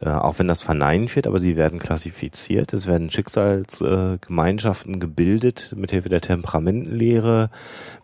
äh, 0.00 0.08
auch 0.08 0.38
wenn 0.38 0.48
das 0.48 0.62
verneint 0.62 1.14
wird, 1.14 1.26
aber 1.26 1.38
sie 1.38 1.56
werden 1.56 1.78
klassifiziert, 1.78 2.72
es 2.72 2.86
werden 2.86 3.10
Schicksalsgemeinschaften 3.10 4.94
äh, 4.94 4.98
gebildet, 4.98 5.74
mithilfe 5.76 6.08
der 6.08 6.20
Temperamentenlehre, 6.20 7.50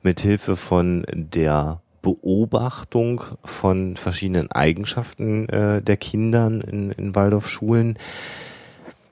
mithilfe 0.03 0.57
von 0.57 1.05
der 1.13 1.81
Beobachtung 2.03 3.23
von 3.45 3.97
verschiedenen 3.97 4.51
Eigenschaften 4.51 5.49
äh, 5.49 5.83
der 5.83 5.97
Kindern 5.97 6.61
in, 6.61 6.91
in 6.93 7.15
Waldorfschulen. 7.15 7.99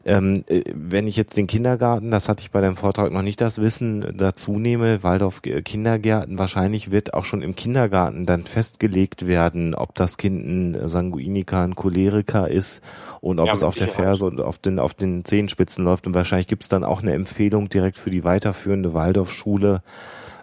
Ähm, 0.09 0.43
äh, 0.47 0.63
wenn 0.75 1.07
ich 1.07 1.17
jetzt 1.17 1.37
den 1.37 1.47
Kindergarten, 1.47 2.11
das 2.11 2.31
hatte 2.31 2.41
ich 2.41 2.51
bei 2.51 2.63
deinem 2.63 2.77
Vortrag 2.77 3.13
noch 3.13 3.21
nicht 3.21 3.43
das 3.43 3.61
Wissen, 3.61 4.17
dazu 4.17 4.59
nehme, 4.59 5.03
Waldorf 5.03 5.43
Kindergärten, 5.43 6.39
wahrscheinlich 6.39 6.91
wird 6.91 7.13
auch 7.13 7.27
schon 7.27 7.43
im 7.43 7.55
Kindergarten 7.55 8.25
dann 8.25 8.45
festgelegt 8.45 9.27
werden, 9.27 9.75
ob 9.75 9.95
das 9.95 10.17
Kind 10.17 10.47
ein 10.47 10.89
Sanguiniker, 10.89 11.61
ein 11.61 11.75
Choleriker 11.75 12.49
ist 12.49 12.83
und 13.21 13.39
ob 13.39 13.49
ja, 13.49 13.53
es 13.53 13.63
auf 13.63 13.75
der 13.75 13.89
Ferse 13.89 14.25
und 14.25 14.41
auf 14.41 14.57
den, 14.57 14.79
auf 14.79 14.95
den 14.95 15.27
Zehenspitzen 15.27 15.85
läuft. 15.85 16.07
Und 16.07 16.15
wahrscheinlich 16.15 16.47
gibt 16.47 16.63
es 16.63 16.71
dann 16.71 16.85
auch 16.85 17.03
eine 17.03 17.13
Empfehlung 17.13 17.69
direkt 17.69 17.99
für 17.99 18.11
die 18.11 18.25
weiterführende 18.25 18.95
Waldorfschule, 18.95 19.83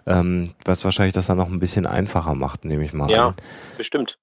ähm, 0.06 0.44
was 0.64 0.84
wahrscheinlich 0.84 1.14
das 1.14 1.26
dann 1.26 1.38
noch 1.38 1.50
ein 1.50 1.58
bisschen 1.58 1.86
einfacher 1.86 2.36
macht, 2.36 2.64
nehme 2.64 2.84
ich 2.84 2.92
mal 2.92 3.10
ja, 3.10 3.28
an. 3.28 3.34
Ja, 3.36 3.44
bestimmt. 3.76 4.16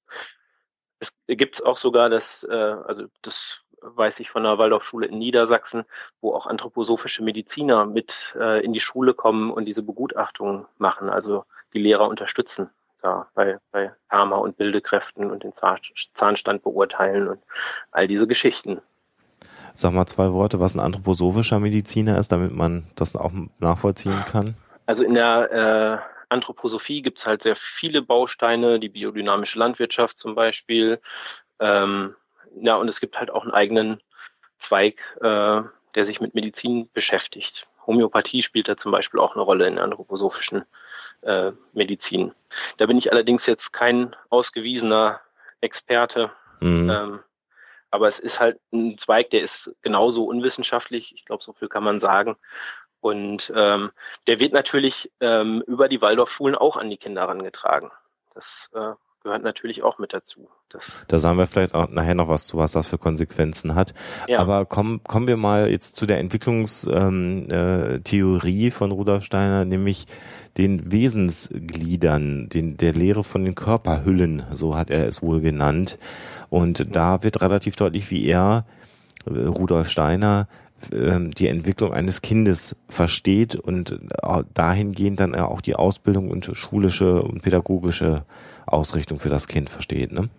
Es 1.01 1.11
gibt 1.27 1.65
auch 1.65 1.75
sogar 1.75 2.09
das, 2.09 2.47
äh, 2.49 2.53
also 2.53 3.07
das 3.21 3.62
weiß 3.83 4.19
ich 4.19 4.29
von 4.29 4.43
der 4.43 4.57
Waldorfschule 4.57 5.07
in 5.07 5.17
Niedersachsen, 5.17 5.83
wo 6.21 6.33
auch 6.33 6.47
anthroposophische 6.47 7.23
Mediziner 7.23 7.85
mit 7.85 8.13
äh, 8.39 8.63
in 8.63 8.73
die 8.73 8.81
Schule 8.81 9.13
kommen 9.13 9.51
und 9.51 9.65
diese 9.65 9.83
Begutachtungen 9.83 10.65
machen, 10.77 11.09
also 11.09 11.45
die 11.73 11.79
Lehrer 11.79 12.07
unterstützen 12.07 12.69
da 13.03 13.27
bei, 13.35 13.59
bei 13.71 13.91
Karma 14.09 14.37
und 14.37 14.57
Bildekräften 14.57 15.29
und 15.29 15.43
den 15.43 15.53
Zahnstand 15.53 16.63
beurteilen 16.63 17.27
und 17.27 17.39
all 17.91 18.07
diese 18.07 18.27
Geschichten. 18.27 18.81
Sag 19.73 19.93
mal 19.93 20.05
zwei 20.05 20.31
Worte, 20.31 20.59
was 20.59 20.75
ein 20.75 20.79
anthroposophischer 20.79 21.59
Mediziner 21.59 22.17
ist, 22.17 22.31
damit 22.31 22.55
man 22.55 22.87
das 22.95 23.15
auch 23.15 23.31
nachvollziehen 23.59 24.21
kann. 24.21 24.55
Also 24.85 25.03
in 25.03 25.15
der 25.15 25.51
äh, 25.51 26.23
Anthroposophie 26.29 27.01
gibt 27.01 27.19
es 27.19 27.25
halt 27.25 27.43
sehr 27.43 27.55
viele 27.55 28.01
Bausteine, 28.01 28.79
die 28.79 28.89
biodynamische 28.89 29.59
Landwirtschaft 29.59 30.19
zum 30.19 30.35
Beispiel, 30.35 30.99
ähm, 31.59 32.15
ja, 32.55 32.75
und 32.75 32.87
es 32.87 32.99
gibt 32.99 33.19
halt 33.19 33.31
auch 33.31 33.43
einen 33.43 33.53
eigenen 33.53 34.01
Zweig, 34.59 34.99
äh, 35.21 35.61
der 35.95 36.05
sich 36.05 36.21
mit 36.21 36.35
Medizin 36.35 36.89
beschäftigt. 36.93 37.67
Homöopathie 37.85 38.41
spielt 38.41 38.67
da 38.67 38.77
zum 38.77 38.91
Beispiel 38.91 39.19
auch 39.19 39.33
eine 39.33 39.43
Rolle 39.43 39.67
in 39.67 39.75
der 39.75 39.83
anthroposophischen 39.83 40.65
äh, 41.21 41.51
Medizin. 41.73 42.33
Da 42.77 42.85
bin 42.85 42.97
ich 42.97 43.11
allerdings 43.11 43.45
jetzt 43.45 43.73
kein 43.73 44.15
ausgewiesener 44.29 45.19
Experte. 45.61 46.31
Mhm. 46.59 46.89
Ähm, 46.89 47.19
aber 47.91 48.07
es 48.07 48.19
ist 48.19 48.39
halt 48.39 48.59
ein 48.71 48.97
Zweig, 48.97 49.29
der 49.29 49.43
ist 49.43 49.71
genauso 49.81 50.25
unwissenschaftlich. 50.25 51.13
Ich 51.13 51.25
glaube, 51.25 51.43
so 51.43 51.53
viel 51.53 51.67
kann 51.67 51.83
man 51.83 51.99
sagen. 51.99 52.37
Und 53.01 53.51
ähm, 53.55 53.91
der 54.27 54.39
wird 54.39 54.53
natürlich 54.53 55.11
ähm, 55.19 55.61
über 55.67 55.89
die 55.89 56.01
Waldorfschulen 56.01 56.55
auch 56.55 56.77
an 56.77 56.89
die 56.89 56.97
Kinder 56.97 57.21
herangetragen. 57.21 57.91
Das 58.33 58.69
äh, 58.73 58.93
gehört 59.23 59.43
natürlich 59.43 59.83
auch 59.83 59.99
mit 59.99 60.13
dazu. 60.13 60.49
Das 60.69 60.83
da 61.07 61.19
sagen 61.19 61.37
wir 61.37 61.47
vielleicht 61.47 61.73
auch 61.73 61.89
nachher 61.89 62.15
noch 62.15 62.27
was 62.27 62.47
zu, 62.47 62.57
was 62.57 62.73
das 62.73 62.87
für 62.87 62.97
Konsequenzen 62.97 63.75
hat. 63.75 63.93
Ja. 64.27 64.39
Aber 64.39 64.65
kommen, 64.65 65.03
kommen 65.03 65.27
wir 65.27 65.37
mal 65.37 65.69
jetzt 65.69 65.95
zu 65.95 66.05
der 66.05 66.19
Entwicklungstheorie 66.19 67.47
ähm, 67.51 68.67
äh, 68.67 68.71
von 68.71 68.91
Rudolf 68.91 69.23
Steiner, 69.23 69.65
nämlich 69.65 70.07
den 70.57 70.91
Wesensgliedern, 70.91 72.49
den, 72.49 72.77
der 72.77 72.93
Lehre 72.93 73.23
von 73.23 73.43
den 73.45 73.55
Körperhüllen, 73.55 74.43
so 74.53 74.75
hat 74.75 74.89
er 74.89 75.07
es 75.07 75.21
wohl 75.21 75.41
genannt. 75.41 75.97
Und 76.49 76.95
da 76.95 77.23
wird 77.23 77.41
relativ 77.41 77.75
deutlich, 77.75 78.11
wie 78.11 78.25
er, 78.25 78.65
äh, 79.25 79.31
Rudolf 79.31 79.89
Steiner, 79.89 80.47
die 80.91 81.47
Entwicklung 81.47 81.93
eines 81.93 82.21
Kindes 82.21 82.75
versteht 82.89 83.55
und 83.55 83.91
äh, 83.91 84.43
dahingehend 84.53 85.19
dann 85.19 85.35
auch 85.35 85.61
die 85.61 85.75
Ausbildung 85.75 86.29
und 86.29 86.45
schulische 86.53 87.21
und 87.21 87.41
pädagogische 87.41 88.25
Ausrichtung 88.65 89.19
für 89.19 89.29
das 89.29 89.47
Kind 89.47 89.69
versteht, 89.69 90.11
ne? 90.11 90.29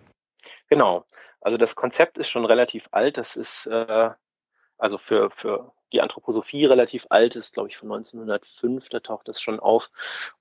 Genau. 0.69 1.05
Also 1.41 1.57
das 1.57 1.75
Konzept 1.75 2.17
ist 2.17 2.29
schon 2.29 2.45
relativ 2.45 2.87
alt. 2.91 3.17
Das 3.17 3.35
ist 3.35 3.67
äh, 3.67 4.09
also 4.77 4.97
für, 4.97 5.31
für 5.31 5.71
die 5.93 6.01
Anthroposophie 6.01 6.65
relativ 6.65 7.05
alt, 7.09 7.35
ist 7.35 7.53
glaube 7.53 7.69
ich 7.69 7.77
von 7.77 7.91
1905, 7.91 8.89
da 8.89 8.99
taucht 8.99 9.27
das 9.27 9.41
schon 9.41 9.59
auf. 9.59 9.89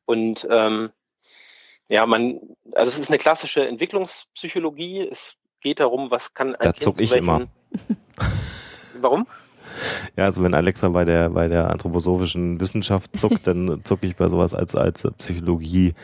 Und 0.04 0.46
ähm, 0.50 0.90
ja, 1.88 2.06
man, 2.06 2.40
also 2.72 2.90
es 2.90 2.98
ist 2.98 3.08
eine 3.08 3.18
klassische 3.18 3.66
Entwicklungspsychologie. 3.66 5.06
Es 5.10 5.36
geht 5.60 5.80
darum, 5.80 6.10
was 6.10 6.32
kann 6.34 6.54
ein 6.54 6.60
da 6.60 6.72
kind 6.72 6.80
zuck 6.80 7.00
ich 7.00 7.10
welchen, 7.10 7.24
immer. 7.24 7.46
Warum? 9.00 9.26
Ja, 10.16 10.24
also 10.24 10.42
wenn 10.42 10.54
Alexa 10.54 10.88
bei 10.88 11.04
der 11.04 11.30
bei 11.30 11.48
der 11.48 11.70
anthroposophischen 11.70 12.60
Wissenschaft 12.60 13.16
zuckt, 13.18 13.46
dann 13.46 13.80
zucke 13.84 14.06
ich 14.06 14.16
bei 14.16 14.28
sowas 14.28 14.54
als 14.54 14.74
als 14.74 15.08
Psychologie. 15.18 15.94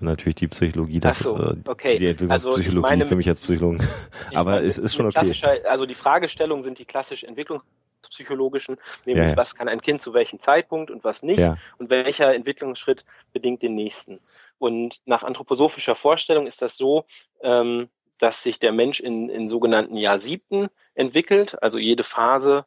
natürlich 0.00 0.34
die 0.34 0.48
Psychologie, 0.48 1.00
das 1.00 1.18
so, 1.18 1.36
äh, 1.38 1.56
okay. 1.68 1.98
die 1.98 2.08
Entwicklungspsychologie 2.08 2.88
also 2.88 3.06
für 3.06 3.16
mich 3.16 3.28
als 3.28 3.40
Psychologen. 3.40 3.86
Aber 4.34 4.62
es 4.62 4.78
ist 4.78 4.94
schon 4.94 5.06
okay. 5.06 5.32
Also 5.68 5.86
die 5.86 5.94
Fragestellungen 5.94 6.64
sind 6.64 6.78
die 6.78 6.84
klassisch 6.84 7.22
entwicklungspsychologischen, 7.22 8.78
nämlich 9.04 9.24
ja, 9.24 9.30
ja. 9.30 9.36
was 9.36 9.54
kann 9.54 9.68
ein 9.68 9.80
Kind 9.80 10.02
zu 10.02 10.12
welchem 10.12 10.40
Zeitpunkt 10.40 10.90
und 10.90 11.04
was 11.04 11.22
nicht 11.22 11.38
ja. 11.38 11.56
und 11.78 11.88
welcher 11.88 12.34
Entwicklungsschritt 12.34 13.04
bedingt 13.32 13.62
den 13.62 13.74
nächsten. 13.74 14.18
Und 14.58 15.00
nach 15.06 15.22
anthroposophischer 15.22 15.96
Vorstellung 15.96 16.46
ist 16.46 16.62
das 16.62 16.76
so, 16.76 17.04
ähm, 17.42 17.88
dass 18.22 18.40
sich 18.44 18.60
der 18.60 18.70
Mensch 18.70 19.00
in, 19.00 19.28
in 19.28 19.48
sogenannten 19.48 19.96
Jahrsiebten 19.96 20.68
entwickelt. 20.94 21.60
Also 21.60 21.78
jede 21.78 22.04
Phase 22.04 22.64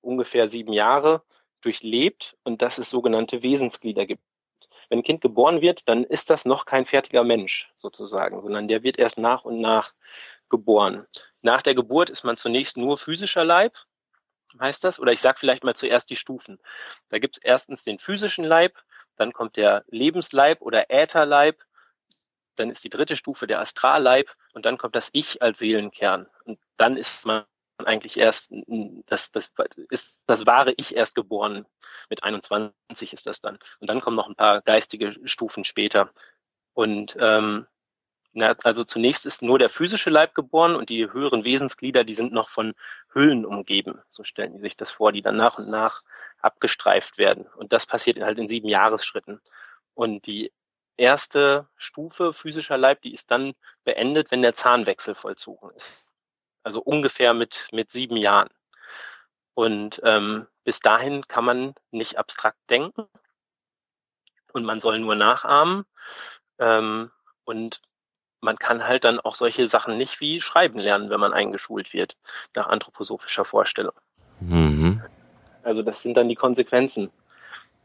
ungefähr 0.00 0.48
sieben 0.48 0.72
Jahre 0.72 1.22
durchlebt 1.60 2.36
und 2.44 2.62
dass 2.62 2.78
es 2.78 2.90
sogenannte 2.90 3.42
Wesensglieder 3.42 4.06
gibt. 4.06 4.22
Wenn 4.88 5.00
ein 5.00 5.04
Kind 5.04 5.20
geboren 5.20 5.60
wird, 5.60 5.86
dann 5.88 6.04
ist 6.04 6.30
das 6.30 6.44
noch 6.44 6.64
kein 6.64 6.86
fertiger 6.86 7.24
Mensch 7.24 7.70
sozusagen, 7.76 8.40
sondern 8.40 8.68
der 8.68 8.82
wird 8.82 8.98
erst 8.98 9.18
nach 9.18 9.44
und 9.44 9.60
nach 9.60 9.92
geboren. 10.48 11.06
Nach 11.42 11.62
der 11.62 11.74
Geburt 11.74 12.10
ist 12.10 12.24
man 12.24 12.36
zunächst 12.36 12.76
nur 12.76 12.96
physischer 12.96 13.44
Leib, 13.44 13.74
heißt 14.58 14.82
das, 14.82 14.98
oder 14.98 15.12
ich 15.12 15.20
sage 15.20 15.38
vielleicht 15.38 15.62
mal 15.62 15.76
zuerst 15.76 16.08
die 16.08 16.16
Stufen. 16.16 16.58
Da 17.10 17.18
gibt 17.18 17.36
es 17.36 17.42
erstens 17.42 17.82
den 17.84 17.98
physischen 17.98 18.44
Leib, 18.44 18.76
dann 19.16 19.32
kommt 19.32 19.56
der 19.56 19.84
Lebensleib 19.88 20.62
oder 20.62 20.90
Ätherleib, 20.90 21.60
dann 22.56 22.70
ist 22.70 22.82
die 22.82 22.88
dritte 22.88 23.16
Stufe 23.16 23.46
der 23.46 23.60
Astralleib 23.60 24.34
und 24.52 24.64
dann 24.64 24.78
kommt 24.78 24.96
das 24.96 25.08
Ich 25.12 25.42
als 25.42 25.58
Seelenkern. 25.58 26.28
Und 26.44 26.58
dann 26.76 26.96
ist 26.96 27.24
man 27.24 27.44
eigentlich 27.86 28.16
erst, 28.16 28.48
das, 29.06 29.30
das 29.32 29.50
ist 29.90 30.14
das 30.26 30.46
wahre 30.46 30.72
Ich 30.76 30.94
erst 30.94 31.14
geboren. 31.14 31.66
Mit 32.10 32.24
21 32.24 33.12
ist 33.12 33.26
das 33.26 33.40
dann. 33.40 33.58
Und 33.80 33.88
dann 33.88 34.00
kommen 34.00 34.16
noch 34.16 34.28
ein 34.28 34.34
paar 34.34 34.62
geistige 34.62 35.16
Stufen 35.24 35.64
später. 35.64 36.10
Und 36.74 37.16
ähm, 37.20 37.66
na, 38.32 38.54
also 38.62 38.84
zunächst 38.84 39.26
ist 39.26 39.42
nur 39.42 39.58
der 39.58 39.70
physische 39.70 40.10
Leib 40.10 40.34
geboren 40.34 40.76
und 40.76 40.90
die 40.90 41.10
höheren 41.12 41.44
Wesensglieder, 41.44 42.04
die 42.04 42.14
sind 42.14 42.32
noch 42.32 42.50
von 42.50 42.74
Hüllen 43.12 43.44
umgeben. 43.44 44.00
So 44.10 44.22
stellen 44.22 44.54
die 44.54 44.60
sich 44.60 44.76
das 44.76 44.90
vor, 44.90 45.12
die 45.12 45.22
dann 45.22 45.36
nach 45.36 45.58
und 45.58 45.68
nach 45.68 46.02
abgestreift 46.40 47.18
werden. 47.18 47.46
Und 47.56 47.72
das 47.72 47.86
passiert 47.86 48.20
halt 48.20 48.38
in 48.38 48.48
sieben 48.48 48.68
Jahresschritten. 48.68 49.40
Und 49.94 50.26
die 50.26 50.52
erste 50.96 51.68
Stufe 51.76 52.32
physischer 52.32 52.76
Leib, 52.76 53.02
die 53.02 53.14
ist 53.14 53.30
dann 53.30 53.54
beendet, 53.84 54.30
wenn 54.30 54.42
der 54.42 54.54
Zahnwechsel 54.54 55.14
vollzogen 55.14 55.70
ist. 55.70 56.07
Also 56.68 56.82
ungefähr 56.82 57.32
mit, 57.32 57.66
mit 57.72 57.90
sieben 57.90 58.18
Jahren. 58.18 58.50
Und 59.54 60.02
ähm, 60.04 60.46
bis 60.64 60.80
dahin 60.80 61.26
kann 61.26 61.42
man 61.42 61.74
nicht 61.92 62.18
abstrakt 62.18 62.58
denken 62.68 63.06
und 64.52 64.66
man 64.66 64.78
soll 64.78 64.98
nur 64.98 65.14
nachahmen. 65.14 65.86
Ähm, 66.58 67.10
und 67.44 67.80
man 68.42 68.58
kann 68.58 68.86
halt 68.86 69.04
dann 69.04 69.18
auch 69.18 69.34
solche 69.34 69.66
Sachen 69.70 69.96
nicht 69.96 70.20
wie 70.20 70.42
Schreiben 70.42 70.78
lernen, 70.78 71.08
wenn 71.08 71.20
man 71.20 71.32
eingeschult 71.32 71.94
wird, 71.94 72.18
nach 72.54 72.66
anthroposophischer 72.66 73.46
Vorstellung. 73.46 73.94
Mhm. 74.40 75.02
Also 75.62 75.82
das 75.82 76.02
sind 76.02 76.18
dann 76.18 76.28
die 76.28 76.34
Konsequenzen 76.34 77.10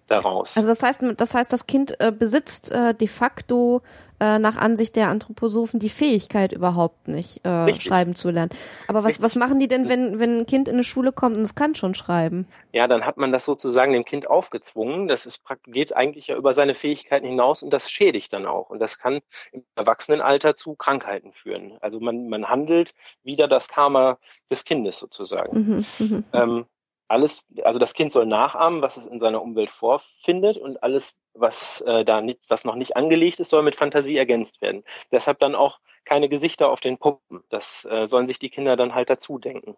daraus. 0.07 0.51
Also 0.55 0.69
das 0.69 0.83
heißt, 0.83 1.01
das 1.17 1.33
heißt, 1.33 1.51
das 1.51 1.67
Kind 1.67 1.99
äh, 1.99 2.11
besitzt 2.11 2.71
äh, 2.71 2.93
de 2.93 3.07
facto 3.07 3.81
äh, 4.19 4.39
nach 4.39 4.55
Ansicht 4.55 4.95
der 4.95 5.09
Anthroposophen 5.09 5.79
die 5.79 5.89
Fähigkeit 5.89 6.53
überhaupt 6.53 7.07
nicht, 7.07 7.45
äh, 7.45 7.79
schreiben 7.79 8.15
zu 8.15 8.29
lernen. 8.29 8.51
Aber 8.87 9.03
was, 9.03 9.21
was 9.21 9.35
machen 9.35 9.59
die 9.59 9.67
denn, 9.67 9.89
wenn, 9.89 10.19
wenn 10.19 10.39
ein 10.39 10.45
Kind 10.45 10.67
in 10.67 10.75
eine 10.75 10.83
Schule 10.83 11.11
kommt 11.11 11.35
und 11.35 11.43
es 11.43 11.55
kann 11.55 11.75
schon 11.75 11.93
schreiben? 11.93 12.47
Ja, 12.71 12.87
dann 12.87 13.05
hat 13.05 13.17
man 13.17 13.31
das 13.31 13.43
sozusagen 13.43 13.91
dem 13.91 14.05
Kind 14.05 14.29
aufgezwungen. 14.29 15.07
Das 15.07 15.25
ist, 15.25 15.41
geht 15.65 15.95
eigentlich 15.95 16.27
ja 16.27 16.37
über 16.37 16.53
seine 16.53 16.75
Fähigkeiten 16.75 17.25
hinaus 17.25 17.63
und 17.63 17.71
das 17.71 17.89
schädigt 17.89 18.31
dann 18.31 18.45
auch. 18.45 18.69
Und 18.69 18.79
das 18.79 18.97
kann 18.97 19.19
im 19.51 19.65
Erwachsenenalter 19.75 20.55
zu 20.55 20.75
Krankheiten 20.75 21.33
führen. 21.33 21.77
Also 21.81 21.99
man, 21.99 22.29
man 22.29 22.47
handelt 22.47 22.93
wieder 23.23 23.47
das 23.47 23.67
Karma 23.67 24.17
des 24.49 24.63
Kindes 24.63 24.99
sozusagen. 24.99 25.85
Mhm, 25.99 26.07
mh. 26.07 26.23
ähm, 26.33 26.65
alles, 27.07 27.43
also 27.63 27.79
das 27.79 27.93
Kind 27.93 28.11
soll 28.11 28.25
nachahmen, 28.25 28.81
was 28.81 28.97
es 28.97 29.05
in 29.05 29.19
seiner 29.19 29.41
Umwelt 29.41 29.71
vorfindet 29.71 30.57
und 30.57 30.81
alles, 30.83 31.13
was 31.33 31.81
äh, 31.81 32.03
da 32.03 32.21
nicht, 32.21 32.39
was 32.47 32.65
noch 32.65 32.75
nicht 32.75 32.95
angelegt 32.95 33.39
ist, 33.39 33.49
soll 33.49 33.63
mit 33.63 33.75
Fantasie 33.75 34.17
ergänzt 34.17 34.61
werden. 34.61 34.83
Deshalb 35.11 35.39
dann 35.39 35.55
auch 35.55 35.79
keine 36.05 36.29
Gesichter 36.29 36.69
auf 36.69 36.79
den 36.79 36.97
Puppen. 36.97 37.43
Das 37.49 37.85
äh, 37.89 38.07
sollen 38.07 38.27
sich 38.27 38.39
die 38.39 38.49
Kinder 38.49 38.75
dann 38.75 38.95
halt 38.95 39.09
dazu 39.09 39.37
denken. 39.37 39.75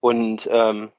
Und 0.00 0.48
ähm, 0.50 0.92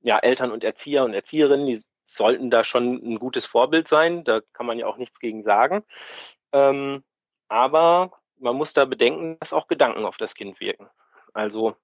ja, 0.00 0.18
Eltern 0.18 0.50
und 0.50 0.64
Erzieher 0.64 1.04
und 1.04 1.14
Erzieherinnen, 1.14 1.66
die 1.66 1.82
sollten 2.04 2.50
da 2.50 2.64
schon 2.64 2.94
ein 2.94 3.18
gutes 3.18 3.46
Vorbild 3.46 3.88
sein. 3.88 4.24
Da 4.24 4.40
kann 4.52 4.66
man 4.66 4.78
ja 4.78 4.86
auch 4.86 4.96
nichts 4.96 5.18
gegen 5.18 5.42
sagen. 5.42 5.84
Ähm, 6.52 7.04
aber 7.48 8.12
man 8.38 8.56
muss 8.56 8.72
da 8.72 8.84
bedenken, 8.84 9.38
dass 9.40 9.52
auch 9.52 9.66
Gedanken 9.66 10.04
auf 10.04 10.16
das 10.16 10.34
Kind 10.34 10.60
wirken. 10.60 10.88
Also 11.32 11.76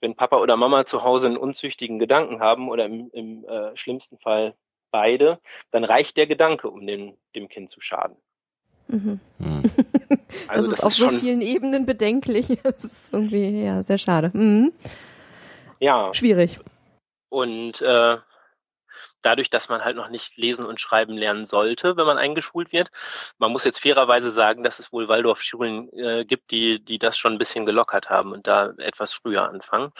wenn 0.00 0.14
Papa 0.14 0.38
oder 0.38 0.56
Mama 0.56 0.86
zu 0.86 1.02
Hause 1.02 1.26
einen 1.26 1.36
unzüchtigen 1.36 1.98
Gedanken 1.98 2.40
haben 2.40 2.68
oder 2.68 2.86
im, 2.86 3.10
im 3.12 3.44
äh, 3.44 3.76
schlimmsten 3.76 4.18
Fall 4.18 4.54
beide, 4.90 5.40
dann 5.70 5.84
reicht 5.84 6.16
der 6.16 6.26
Gedanke, 6.26 6.68
um 6.68 6.86
dem, 6.86 7.14
dem 7.34 7.48
Kind 7.48 7.70
zu 7.70 7.80
schaden. 7.80 8.16
Mhm. 8.88 9.20
Hm. 9.38 9.62
Also 10.48 10.70
das, 10.70 10.78
das, 10.78 10.78
ist 10.78 10.84
auf 10.84 10.92
ist 10.92 10.98
so 10.98 11.08
vielen 11.08 11.40
Ebenen 11.40 11.86
bedenklich. 11.86 12.46
Das 12.62 12.84
ist 12.84 13.12
irgendwie 13.12 13.64
ja 13.64 13.82
sehr 13.82 13.98
schade. 13.98 14.30
Mhm. 14.32 14.72
Ja. 15.80 16.12
Schwierig. 16.14 16.60
Und 17.28 17.80
äh, 17.80 18.16
dadurch, 19.26 19.50
dass 19.50 19.68
man 19.68 19.84
halt 19.84 19.96
noch 19.96 20.08
nicht 20.08 20.36
lesen 20.36 20.64
und 20.64 20.80
schreiben 20.80 21.16
lernen 21.16 21.46
sollte, 21.46 21.96
wenn 21.96 22.06
man 22.06 22.16
eingeschult 22.16 22.72
wird. 22.72 22.90
Man 23.38 23.50
muss 23.50 23.64
jetzt 23.64 23.80
fairerweise 23.80 24.30
sagen, 24.30 24.62
dass 24.62 24.78
es 24.78 24.92
wohl 24.92 25.08
Waldorfschulen 25.08 25.92
äh, 25.92 26.24
gibt, 26.24 26.52
die, 26.52 26.82
die 26.82 26.98
das 26.98 27.18
schon 27.18 27.32
ein 27.32 27.38
bisschen 27.38 27.66
gelockert 27.66 28.08
haben 28.08 28.32
und 28.32 28.46
da 28.46 28.72
etwas 28.78 29.12
früher 29.12 29.48
anfangen. 29.48 29.92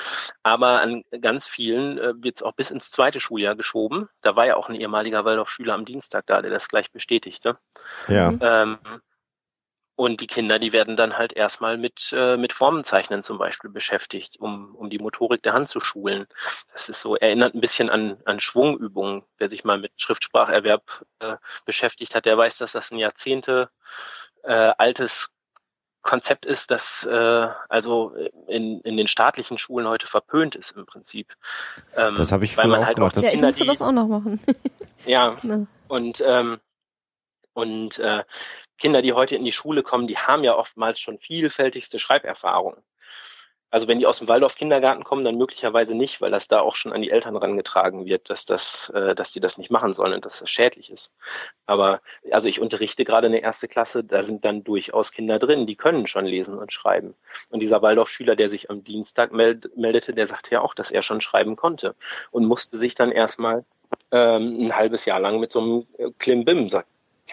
Aber 0.44 0.80
an 0.80 1.02
ganz 1.20 1.48
vielen 1.48 1.98
äh, 1.98 2.14
wird 2.22 2.36
es 2.36 2.42
auch 2.42 2.52
bis 2.52 2.70
ins 2.70 2.90
zweite 2.92 3.18
Schuljahr 3.18 3.56
geschoben. 3.56 4.08
Da 4.22 4.36
war 4.36 4.46
ja 4.46 4.56
auch 4.56 4.68
ein 4.68 4.76
ehemaliger 4.76 5.24
Waldorfschüler 5.24 5.74
am 5.74 5.84
Dienstag 5.84 6.26
da, 6.26 6.40
der 6.40 6.52
das 6.52 6.68
gleich 6.68 6.92
bestätigte. 6.92 7.58
Ja. 8.06 8.32
Ähm, 8.40 8.78
und 9.96 10.20
die 10.20 10.26
Kinder, 10.26 10.58
die 10.58 10.72
werden 10.72 10.96
dann 10.96 11.16
halt 11.16 11.32
erstmal 11.32 11.78
mit, 11.78 12.12
äh, 12.12 12.36
mit 12.36 12.52
Formenzeichnen 12.52 13.22
zum 13.22 13.38
Beispiel 13.38 13.70
beschäftigt, 13.70 14.36
um, 14.38 14.74
um 14.74 14.90
die 14.90 14.98
Motorik 14.98 15.42
der 15.42 15.54
Hand 15.54 15.70
zu 15.70 15.80
schulen. 15.80 16.26
Das 16.74 16.90
ist 16.90 17.00
so, 17.00 17.16
erinnert 17.16 17.54
ein 17.54 17.62
bisschen 17.62 17.88
an, 17.88 18.18
an 18.26 18.38
Schwungübungen. 18.38 19.24
Wer 19.38 19.48
sich 19.48 19.64
mal 19.64 19.78
mit 19.78 19.92
Schriftspracherwerb 19.96 21.06
äh, 21.20 21.36
beschäftigt 21.64 22.14
hat, 22.14 22.26
der 22.26 22.36
weiß, 22.36 22.58
dass 22.58 22.72
das 22.72 22.90
ein 22.90 22.98
Jahrzehnte 22.98 23.70
äh, 24.44 24.52
altes 24.52 25.30
Konzept 26.02 26.46
ist, 26.46 26.70
das 26.70 27.04
äh, 27.10 27.48
also 27.68 28.14
in, 28.46 28.80
in 28.82 28.96
den 28.96 29.08
staatlichen 29.08 29.58
Schulen 29.58 29.88
heute 29.88 30.06
verpönt 30.06 30.54
ist 30.54 30.72
im 30.72 30.86
Prinzip. 30.86 31.34
Ähm, 31.96 32.14
das 32.14 32.30
habe 32.32 32.44
ich 32.44 32.54
früher 32.54 32.78
auch 32.78 32.84
halt 32.84 32.96
gemacht. 32.96 33.18
Auch 33.18 33.22
ja, 33.22 33.32
ich 33.32 33.40
musste 33.40 33.64
die, 33.64 33.70
das 33.70 33.82
auch 33.82 33.92
noch 33.92 34.06
machen. 34.06 34.40
ja, 35.06 35.36
und 35.88 36.22
ähm, 36.24 36.60
und 37.54 37.98
äh, 37.98 38.22
Kinder, 38.78 39.02
die 39.02 39.12
heute 39.12 39.36
in 39.36 39.44
die 39.44 39.52
Schule 39.52 39.82
kommen, 39.82 40.06
die 40.06 40.18
haben 40.18 40.44
ja 40.44 40.56
oftmals 40.56 41.00
schon 41.00 41.18
vielfältigste 41.18 41.98
Schreiberfahrungen. 41.98 42.82
Also 43.70 43.88
wenn 43.88 43.98
die 43.98 44.06
aus 44.06 44.18
dem 44.18 44.28
Waldorf 44.28 44.54
Kindergarten 44.54 45.02
kommen, 45.02 45.24
dann 45.24 45.36
möglicherweise 45.36 45.92
nicht, 45.92 46.20
weil 46.20 46.30
das 46.30 46.46
da 46.46 46.60
auch 46.60 46.76
schon 46.76 46.92
an 46.92 47.02
die 47.02 47.10
Eltern 47.10 47.36
rangetragen 47.36 48.06
wird, 48.06 48.30
dass 48.30 48.44
das, 48.44 48.90
äh, 48.94 49.14
dass 49.14 49.32
die 49.32 49.40
das 49.40 49.58
nicht 49.58 49.70
machen 49.70 49.92
sollen 49.92 50.14
und 50.14 50.24
dass 50.24 50.38
das 50.38 50.48
schädlich 50.48 50.90
ist. 50.90 51.12
Aber 51.66 52.00
also 52.30 52.48
ich 52.48 52.60
unterrichte 52.60 53.04
gerade 53.04 53.26
eine 53.26 53.40
erste 53.40 53.66
Klasse, 53.66 54.04
da 54.04 54.22
sind 54.22 54.44
dann 54.44 54.62
durchaus 54.62 55.10
Kinder 55.10 55.38
drin, 55.38 55.66
die 55.66 55.74
können 55.76 56.06
schon 56.06 56.26
lesen 56.26 56.56
und 56.56 56.72
schreiben. 56.72 57.14
Und 57.50 57.60
dieser 57.60 57.82
Waldorf-Schüler, 57.82 58.36
der 58.36 58.50
sich 58.50 58.70
am 58.70 58.84
Dienstag 58.84 59.32
meld 59.32 59.76
meldete, 59.76 60.14
der 60.14 60.28
sagte 60.28 60.52
ja 60.52 60.60
auch, 60.60 60.74
dass 60.74 60.90
er 60.90 61.02
schon 61.02 61.20
schreiben 61.20 61.56
konnte 61.56 61.96
und 62.30 62.46
musste 62.46 62.78
sich 62.78 62.94
dann 62.94 63.10
erstmal 63.10 63.64
ähm, 64.12 64.56
ein 64.58 64.76
halbes 64.76 65.04
Jahr 65.04 65.20
lang 65.20 65.40
mit 65.40 65.50
so 65.50 65.60
einem 65.60 66.14
Klimbim, 66.18 66.68
sagt 66.68 66.88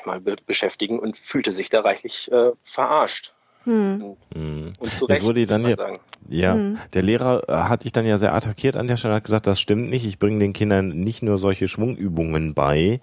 mal 0.05 0.19
be 0.19 0.35
beschäftigen 0.45 0.99
und 0.99 1.17
fühlte 1.17 1.53
sich 1.53 1.69
da 1.69 1.81
reichlich 1.81 2.31
äh, 2.31 2.51
verarscht. 2.63 3.33
Hm. 3.65 4.15
Und, 4.35 4.73
und 4.79 4.91
zu 4.91 5.05
Recht, 5.05 5.23
wurde 5.23 5.45
dann 5.45 5.65
ja, 5.65 5.77
ja 6.27 6.53
hm. 6.53 6.77
der 6.91 7.01
Lehrer 7.01 7.43
äh, 7.47 7.53
hat 7.53 7.85
dich 7.85 7.93
dann 7.93 8.05
ja 8.05 8.17
sehr 8.17 8.33
attackiert 8.33 8.75
an 8.75 8.87
der 8.87 8.97
Stelle, 8.97 9.13
hat 9.15 9.23
gesagt, 9.23 9.47
das 9.47 9.59
stimmt 9.59 9.89
nicht, 9.89 10.05
ich 10.05 10.19
bringe 10.19 10.39
den 10.39 10.51
Kindern 10.51 10.89
nicht 10.89 11.23
nur 11.23 11.37
solche 11.37 11.67
Schwungübungen 11.67 12.53
bei. 12.53 12.99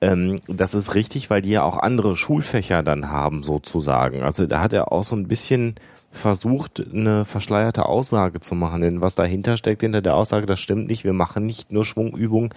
Ähm, 0.00 0.36
das 0.46 0.74
ist 0.74 0.94
richtig, 0.94 1.28
weil 1.28 1.42
die 1.42 1.50
ja 1.50 1.64
auch 1.64 1.78
andere 1.78 2.14
Schulfächer 2.14 2.82
dann 2.82 3.10
haben 3.10 3.42
sozusagen. 3.42 4.22
Also 4.22 4.46
da 4.46 4.60
hat 4.60 4.72
er 4.72 4.92
auch 4.92 5.02
so 5.02 5.16
ein 5.16 5.26
bisschen 5.26 5.74
versucht, 6.12 6.84
eine 6.92 7.24
verschleierte 7.24 7.86
Aussage 7.86 8.40
zu 8.40 8.54
machen, 8.54 8.80
denn 8.80 9.02
was 9.02 9.14
dahinter 9.14 9.56
steckt 9.56 9.82
hinter 9.82 10.02
der 10.02 10.14
Aussage, 10.14 10.46
das 10.46 10.60
stimmt 10.60 10.88
nicht, 10.88 11.04
wir 11.04 11.12
machen 11.12 11.46
nicht 11.46 11.72
nur 11.72 11.84
Schwungübungen, 11.84 12.50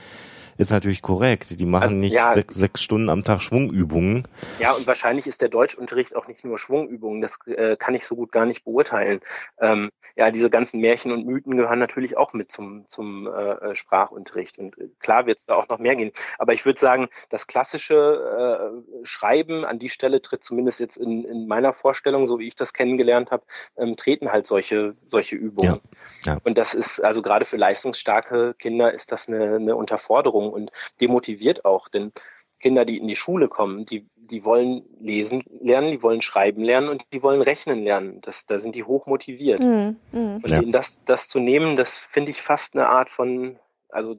ist 0.59 0.71
natürlich 0.71 1.01
korrekt. 1.01 1.57
Die 1.57 1.65
machen 1.65 1.83
also, 1.83 1.95
nicht 1.95 2.13
ja, 2.13 2.33
sechs, 2.33 2.53
sechs, 2.53 2.83
Stunden 2.83 3.09
am 3.09 3.23
Tag 3.23 3.41
Schwungübungen. 3.41 4.27
Ja, 4.59 4.73
und 4.73 4.85
wahrscheinlich 4.85 5.25
ist 5.25 5.39
der 5.41 5.47
Deutschunterricht 5.47 6.13
auch 6.17 6.27
nicht 6.27 6.43
nur 6.43 6.59
Schwungübungen. 6.59 7.21
Das 7.21 7.37
äh, 7.47 7.77
kann 7.77 7.95
ich 7.95 8.05
so 8.05 8.17
gut 8.17 8.33
gar 8.33 8.45
nicht 8.45 8.65
beurteilen. 8.65 9.21
Ähm, 9.61 9.89
ja, 10.17 10.31
diese 10.31 10.49
ganzen 10.49 10.81
Märchen 10.81 11.13
und 11.13 11.25
Mythen 11.25 11.55
gehören 11.55 11.79
natürlich 11.79 12.17
auch 12.17 12.33
mit 12.33 12.51
zum, 12.51 12.83
zum 12.89 13.25
äh, 13.27 13.51
äh 13.69 13.75
Sprachunterricht. 13.75 14.59
Und 14.59 14.77
äh, 14.77 14.89
klar 14.99 15.25
wird 15.25 15.39
es 15.39 15.45
da 15.45 15.55
auch 15.55 15.69
noch 15.69 15.79
mehr 15.79 15.95
gehen. 15.95 16.11
Aber 16.37 16.53
ich 16.53 16.65
würde 16.65 16.79
sagen, 16.79 17.07
das 17.29 17.47
klassische 17.47 17.95
äh, 17.95 19.05
Schreiben 19.05 19.63
an 19.63 19.79
die 19.79 19.89
Stelle 19.89 20.21
tritt 20.21 20.43
zumindest 20.43 20.81
jetzt 20.81 20.97
in, 20.97 21.23
in 21.23 21.47
meiner 21.47 21.71
Vorstellung, 21.71 22.27
so 22.27 22.37
wie 22.37 22.47
ich 22.47 22.55
das 22.55 22.73
kennengelernt 22.73 23.31
habe, 23.31 23.43
ähm, 23.77 23.95
treten 23.95 24.29
halt 24.29 24.45
solche, 24.45 24.95
solche 25.05 25.37
Übungen. 25.37 25.79
Ja, 26.25 26.33
ja. 26.33 26.37
Und 26.43 26.57
das 26.57 26.73
ist 26.73 27.01
also 27.01 27.21
gerade 27.21 27.45
für 27.45 27.55
leistungsstarke 27.55 28.55
Kinder 28.59 28.93
ist 28.93 29.13
das 29.13 29.29
eine, 29.29 29.55
eine 29.55 29.77
Unterforderung 29.77 30.48
und 30.49 30.71
demotiviert 31.01 31.65
auch, 31.65 31.87
denn 31.89 32.11
Kinder, 32.59 32.83
die 32.83 32.97
in 32.97 33.07
die 33.07 33.15
Schule 33.15 33.47
kommen, 33.47 33.85
die, 33.85 34.05
die 34.15 34.43
wollen 34.43 34.83
lesen 34.99 35.43
lernen, 35.61 35.91
die 35.91 36.03
wollen 36.03 36.21
schreiben 36.21 36.61
lernen 36.61 36.89
und 36.89 37.05
die 37.13 37.23
wollen 37.23 37.41
rechnen 37.41 37.83
lernen. 37.83 38.19
Das, 38.21 38.45
da 38.45 38.59
sind 38.59 38.75
die 38.75 38.83
hoch 38.83 39.07
motiviert. 39.07 39.61
Mhm, 39.61 39.95
mh. 40.11 40.39
Und 40.43 40.49
ja. 40.49 40.61
das, 40.63 40.99
das 41.05 41.29
zu 41.29 41.39
nehmen, 41.39 41.77
das 41.77 41.97
finde 41.97 42.31
ich 42.31 42.41
fast 42.41 42.75
eine 42.75 42.89
Art 42.89 43.09
von 43.09 43.57
also 43.89 44.17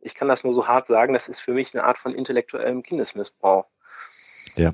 ich 0.00 0.14
kann 0.14 0.28
das 0.28 0.44
nur 0.44 0.54
so 0.54 0.68
hart 0.68 0.86
sagen, 0.86 1.14
das 1.14 1.28
ist 1.28 1.40
für 1.40 1.52
mich 1.52 1.74
eine 1.74 1.84
Art 1.84 1.98
von 1.98 2.14
intellektuellem 2.14 2.82
Kindesmissbrauch. 2.82 3.66
Ja. 4.54 4.72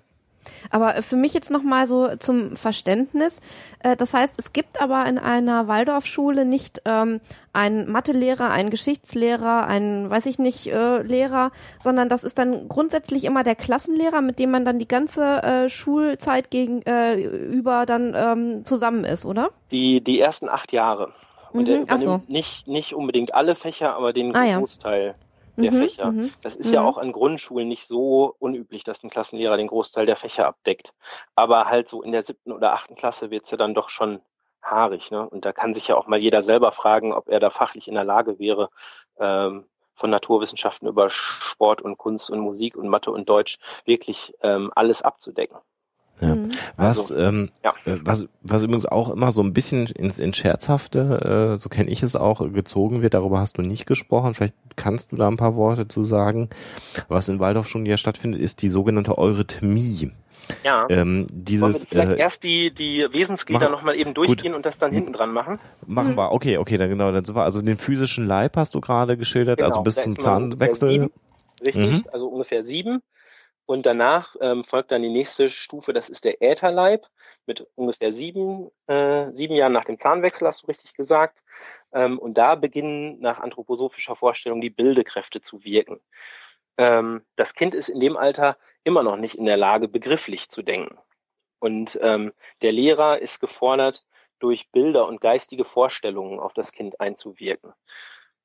Aber 0.70 1.02
für 1.02 1.16
mich 1.16 1.34
jetzt 1.34 1.50
nochmal 1.50 1.86
so 1.86 2.16
zum 2.16 2.56
Verständnis. 2.56 3.40
Äh, 3.82 3.96
das 3.96 4.14
heißt, 4.14 4.34
es 4.38 4.52
gibt 4.52 4.80
aber 4.80 5.06
in 5.06 5.18
einer 5.18 5.68
Waldorfschule 5.68 6.44
nicht 6.44 6.82
ähm, 6.84 7.20
einen 7.52 7.90
Mathelehrer, 7.90 8.50
einen 8.50 8.70
Geschichtslehrer, 8.70 9.66
einen, 9.66 10.08
weiß 10.08 10.26
ich 10.26 10.38
nicht, 10.38 10.66
äh, 10.68 11.02
Lehrer, 11.02 11.50
sondern 11.78 12.08
das 12.08 12.24
ist 12.24 12.38
dann 12.38 12.68
grundsätzlich 12.68 13.24
immer 13.24 13.42
der 13.42 13.54
Klassenlehrer, 13.54 14.22
mit 14.22 14.38
dem 14.38 14.50
man 14.50 14.64
dann 14.64 14.78
die 14.78 14.88
ganze 14.88 15.42
äh, 15.42 15.68
Schulzeit 15.68 16.50
gegenüber 16.50 17.82
äh, 17.82 17.86
dann 17.86 18.14
ähm, 18.16 18.64
zusammen 18.64 19.04
ist, 19.04 19.26
oder? 19.26 19.50
Die, 19.70 20.00
die 20.00 20.20
ersten 20.20 20.48
acht 20.48 20.72
Jahre. 20.72 21.12
Und 21.52 21.68
Mhm, 21.68 21.84
er 21.86 21.94
ach 21.94 21.98
so. 21.98 22.20
nicht, 22.28 22.66
nicht 22.66 22.94
unbedingt 22.94 23.34
alle 23.34 23.54
Fächer, 23.54 23.94
aber 23.94 24.12
den 24.12 24.34
Ah, 24.34 24.44
ja. 24.44 24.62
Der 25.62 25.72
Mhm, 25.72 25.78
Fächer. 25.78 26.12
mhm, 26.12 26.34
Das 26.42 26.56
ist 26.56 26.72
ja 26.72 26.82
mhm. 26.82 26.86
auch 26.86 26.98
an 26.98 27.12
Grundschulen 27.12 27.68
nicht 27.68 27.86
so 27.86 28.34
unüblich, 28.38 28.84
dass 28.84 29.02
ein 29.02 29.10
Klassenlehrer 29.10 29.56
den 29.56 29.68
Großteil 29.68 30.06
der 30.06 30.16
Fächer 30.16 30.46
abdeckt. 30.46 30.94
Aber 31.34 31.66
halt 31.66 31.88
so 31.88 32.02
in 32.02 32.12
der 32.12 32.24
siebten 32.24 32.52
oder 32.52 32.72
achten 32.74 32.94
Klasse 32.96 33.30
wird's 33.30 33.50
ja 33.50 33.56
dann 33.56 33.74
doch 33.74 33.88
schon 33.90 34.20
haarig. 34.62 35.10
Ne? 35.10 35.28
Und 35.28 35.44
da 35.44 35.52
kann 35.52 35.74
sich 35.74 35.88
ja 35.88 35.96
auch 35.96 36.06
mal 36.06 36.18
jeder 36.18 36.42
selber 36.42 36.72
fragen, 36.72 37.12
ob 37.12 37.28
er 37.28 37.40
da 37.40 37.50
fachlich 37.50 37.88
in 37.88 37.94
der 37.94 38.04
Lage 38.04 38.38
wäre, 38.38 38.70
ähm, 39.18 39.66
von 39.94 40.10
Naturwissenschaften 40.10 40.88
über 40.88 41.10
Sport 41.10 41.82
und 41.82 41.98
Kunst 41.98 42.30
und 42.30 42.40
Musik 42.40 42.76
und 42.76 42.88
Mathe 42.88 43.10
und 43.10 43.28
Deutsch 43.28 43.58
wirklich 43.84 44.34
ähm, 44.42 44.72
alles 44.74 45.02
abzudecken. 45.02 45.58
Ja. 46.22 46.34
Mhm. 46.36 46.52
Was, 46.76 47.10
Also, 47.10 47.16
ähm, 47.16 47.50
ja. 47.64 47.70
äh, 47.84 47.98
was, 48.04 48.26
was 48.42 48.62
übrigens 48.62 48.86
auch 48.86 49.10
immer 49.10 49.32
so 49.32 49.42
ein 49.42 49.52
bisschen 49.52 49.86
ins, 49.86 50.18
ins 50.18 50.36
Scherzhafte, 50.36 51.54
äh, 51.56 51.58
so 51.58 51.68
kenne 51.68 51.90
ich 51.90 52.02
es 52.02 52.16
auch, 52.16 52.40
gezogen 52.52 53.02
wird, 53.02 53.14
darüber 53.14 53.40
hast 53.40 53.58
du 53.58 53.62
nicht 53.62 53.86
gesprochen, 53.86 54.34
vielleicht 54.34 54.54
kannst 54.76 55.12
du 55.12 55.16
da 55.16 55.28
ein 55.28 55.36
paar 55.36 55.56
Worte 55.56 55.88
zu 55.88 56.04
sagen. 56.04 56.48
Was 57.08 57.28
in 57.28 57.40
Waldorf 57.40 57.68
schon 57.68 57.84
ja 57.86 57.96
stattfindet, 57.96 58.40
ist 58.40 58.62
die 58.62 58.68
sogenannte 58.68 59.18
Eurythmie. 59.18 60.12
Ja. 60.64 60.86
Ähm, 60.90 60.98
Wollen 60.98 61.28
wir 61.28 61.36
dieses 61.44 61.86
vielleicht 61.86 62.12
äh, 62.12 62.18
erst 62.18 62.42
die, 62.42 62.74
die 62.74 63.06
Wesensglieder 63.10 63.68
nochmal 63.68 63.94
eben 63.94 64.12
Gut. 64.12 64.28
durchgehen 64.28 64.54
und 64.54 64.66
das 64.66 64.76
dann 64.78 64.92
hinten 64.92 65.12
dran 65.12 65.32
machen? 65.32 65.58
machen 65.86 66.16
wir, 66.16 66.32
okay, 66.32 66.58
okay, 66.58 66.78
dann 66.78 66.88
genau, 66.90 67.12
dann 67.12 67.24
sind 67.24 67.36
wir, 67.36 67.42
also 67.42 67.62
den 67.62 67.78
physischen 67.78 68.26
Leib 68.26 68.56
hast 68.56 68.74
du 68.74 68.80
gerade 68.80 69.16
geschildert, 69.16 69.60
also 69.62 69.74
Genau, 69.74 69.82
bis 69.84 69.94
da 69.96 70.02
zum 70.02 70.18
Zahnwechsel. 70.18 70.88
sieben. 70.90 71.10
Richtig, 71.64 71.90
Mhm. 71.92 72.04
also 72.12 72.26
ungefähr 72.26 72.64
sieben. 72.64 73.02
Und 73.66 73.86
danach 73.86 74.34
ähm, 74.40 74.64
folgt 74.64 74.90
dann 74.90 75.02
die 75.02 75.08
nächste 75.08 75.48
Stufe, 75.48 75.92
das 75.92 76.08
ist 76.08 76.24
der 76.24 76.42
Ätherleib 76.42 77.06
mit 77.46 77.66
ungefähr 77.76 78.12
sieben, 78.12 78.70
äh, 78.86 79.30
sieben 79.32 79.54
Jahren 79.54 79.72
nach 79.72 79.84
dem 79.84 80.00
Zahnwechsel, 80.00 80.46
hast 80.46 80.62
du 80.62 80.66
richtig 80.66 80.94
gesagt. 80.94 81.42
Ähm, 81.92 82.18
und 82.18 82.34
da 82.38 82.56
beginnen 82.56 83.20
nach 83.20 83.40
anthroposophischer 83.40 84.16
Vorstellung 84.16 84.60
die 84.60 84.70
Bildekräfte 84.70 85.40
zu 85.40 85.64
wirken. 85.64 86.00
Ähm, 86.76 87.22
das 87.36 87.54
Kind 87.54 87.74
ist 87.74 87.88
in 87.88 88.00
dem 88.00 88.16
Alter 88.16 88.56
immer 88.84 89.02
noch 89.02 89.16
nicht 89.16 89.36
in 89.36 89.44
der 89.44 89.56
Lage, 89.56 89.88
begrifflich 89.88 90.48
zu 90.48 90.62
denken. 90.62 90.98
Und 91.60 91.98
ähm, 92.02 92.32
der 92.62 92.72
Lehrer 92.72 93.20
ist 93.20 93.40
gefordert, 93.40 94.04
durch 94.40 94.70
Bilder 94.72 95.06
und 95.06 95.20
geistige 95.20 95.64
Vorstellungen 95.64 96.40
auf 96.40 96.52
das 96.52 96.72
Kind 96.72 97.00
einzuwirken. 97.00 97.72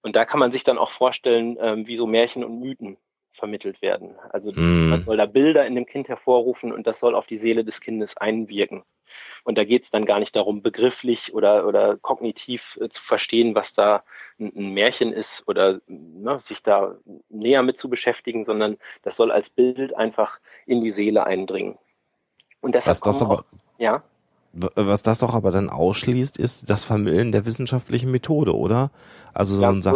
Und 0.03 0.15
da 0.15 0.26
kann 0.26 0.39
man 0.39 0.51
sich 0.51 0.63
dann 0.63 0.78
auch 0.78 0.91
vorstellen, 0.91 1.57
ähm, 1.59 1.88
wie 1.88 1.97
so 1.97 2.05
Märchen 2.05 2.43
und 2.43 2.59
Mythen 2.59 2.97
vermittelt 3.38 3.82
werden. 3.82 4.16
Also 4.32 4.52
Mhm. 4.52 4.90
man 4.90 5.04
soll 5.04 5.18
da 5.18 5.26
Bilder 5.26 5.66
in 5.66 5.76
dem 5.76 5.86
Kind 5.86 6.10
hervorrufen 6.10 6.72
und 6.74 6.88
das 6.88 7.00
soll 7.00 7.16
auf 7.16 7.28
die 7.28 7.38
Seele 7.38 7.64
des 7.64 7.80
Kindes 7.80 8.18
einwirken. 8.18 8.84
Und 9.44 9.58
da 9.58 9.64
geht 9.64 9.86
es 9.86 9.92
dann 9.92 10.06
gar 10.06 10.20
nicht 10.20 10.36
darum, 10.36 10.62
begrifflich 10.62 11.34
oder, 11.34 11.66
oder 11.66 11.98
kognitiv 11.98 12.78
äh, 12.82 12.90
zu 12.90 13.02
verstehen, 13.04 13.56
was 13.56 13.74
da 13.74 14.04
ein, 14.40 14.52
ein 14.56 14.74
Märchen 14.74 15.14
ist 15.14 15.44
oder 15.48 15.80
ne, 15.88 16.40
sich 16.42 16.62
da 16.62 16.96
näher 17.30 17.64
mit 17.64 17.78
zu 17.78 17.90
beschäftigen, 17.90 18.44
sondern 18.44 18.78
das 19.04 19.16
soll 19.16 19.32
als 19.32 19.50
Bild 19.50 19.96
einfach 19.96 20.40
in 20.66 20.82
die 20.82 20.92
Seele 20.92 21.26
eindringen. 21.26 21.78
Und 22.60 22.76
deshalb 22.76 22.92
Was 22.92 23.02
das 23.02 23.22
aber, 23.22 23.40
auch, 23.40 23.44
ja, 23.78 24.04
was 24.54 25.04
das 25.04 25.20
doch 25.20 25.34
aber 25.34 25.52
dann 25.52 25.70
ausschließt, 25.70 26.38
ist 26.38 26.70
das 26.70 26.84
Vermitteln 26.84 27.32
der 27.32 27.46
wissenschaftlichen 27.46 28.12
Methode, 28.12 28.56
oder? 28.56 28.92
Also 29.34 29.56
so 29.58 29.62
Ja, 29.62 29.70
ein 29.70 29.82
so 29.82 29.92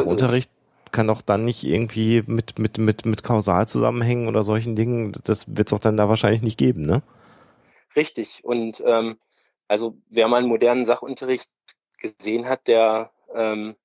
kann 0.92 1.08
doch 1.08 1.22
dann 1.22 1.46
nicht 1.46 1.64
irgendwie 1.64 2.24
mit, 2.28 2.60
mit, 2.60 2.78
mit, 2.78 3.06
mit 3.06 3.24
Kausalzusammenhängen 3.24 4.28
oder 4.28 4.44
solchen 4.44 4.76
Dingen, 4.76 5.14
das 5.24 5.56
wird 5.56 5.68
es 5.68 5.72
doch 5.72 5.80
dann 5.80 5.98
da 5.98 6.10
wahrscheinlich 6.10 6.42
nicht 6.42 6.58
geben, 6.58 6.84
ne? 6.84 7.02
Richtig. 7.96 8.42
Und 8.44 8.82
ähm, 8.86 9.18
also 9.68 9.98
wer 10.10 10.28
mal 10.28 10.38
einen 10.38 10.48
modernen 10.48 10.86
Sachunterricht 10.86 11.50
gesehen 11.98 12.48
hat, 12.48 12.68
der 12.68 13.12
ähm, 13.34 13.76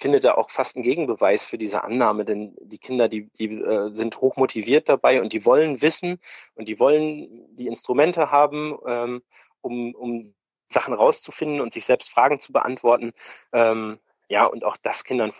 findet 0.00 0.24
da 0.24 0.34
auch 0.34 0.50
fast 0.50 0.76
einen 0.76 0.82
Gegenbeweis 0.82 1.44
für 1.44 1.58
diese 1.58 1.84
Annahme, 1.84 2.24
denn 2.24 2.56
die 2.60 2.78
Kinder, 2.78 3.08
die, 3.08 3.28
die 3.38 3.54
äh, 3.60 3.90
sind 3.92 4.20
hochmotiviert 4.20 4.88
dabei 4.88 5.20
und 5.20 5.32
die 5.32 5.44
wollen 5.44 5.82
wissen 5.82 6.20
und 6.54 6.68
die 6.68 6.78
wollen 6.78 7.54
die 7.56 7.66
Instrumente 7.66 8.30
haben, 8.30 8.78
ähm, 8.86 9.22
um, 9.60 9.94
um 9.94 10.34
Sachen 10.72 10.94
rauszufinden 10.94 11.60
und 11.60 11.72
sich 11.72 11.84
selbst 11.84 12.10
Fragen 12.10 12.40
zu 12.40 12.52
beantworten. 12.52 13.12
Ähm, 13.52 13.98
ja, 14.28 14.46
und 14.46 14.64
auch 14.64 14.76
das 14.78 15.04
Kindern 15.04 15.32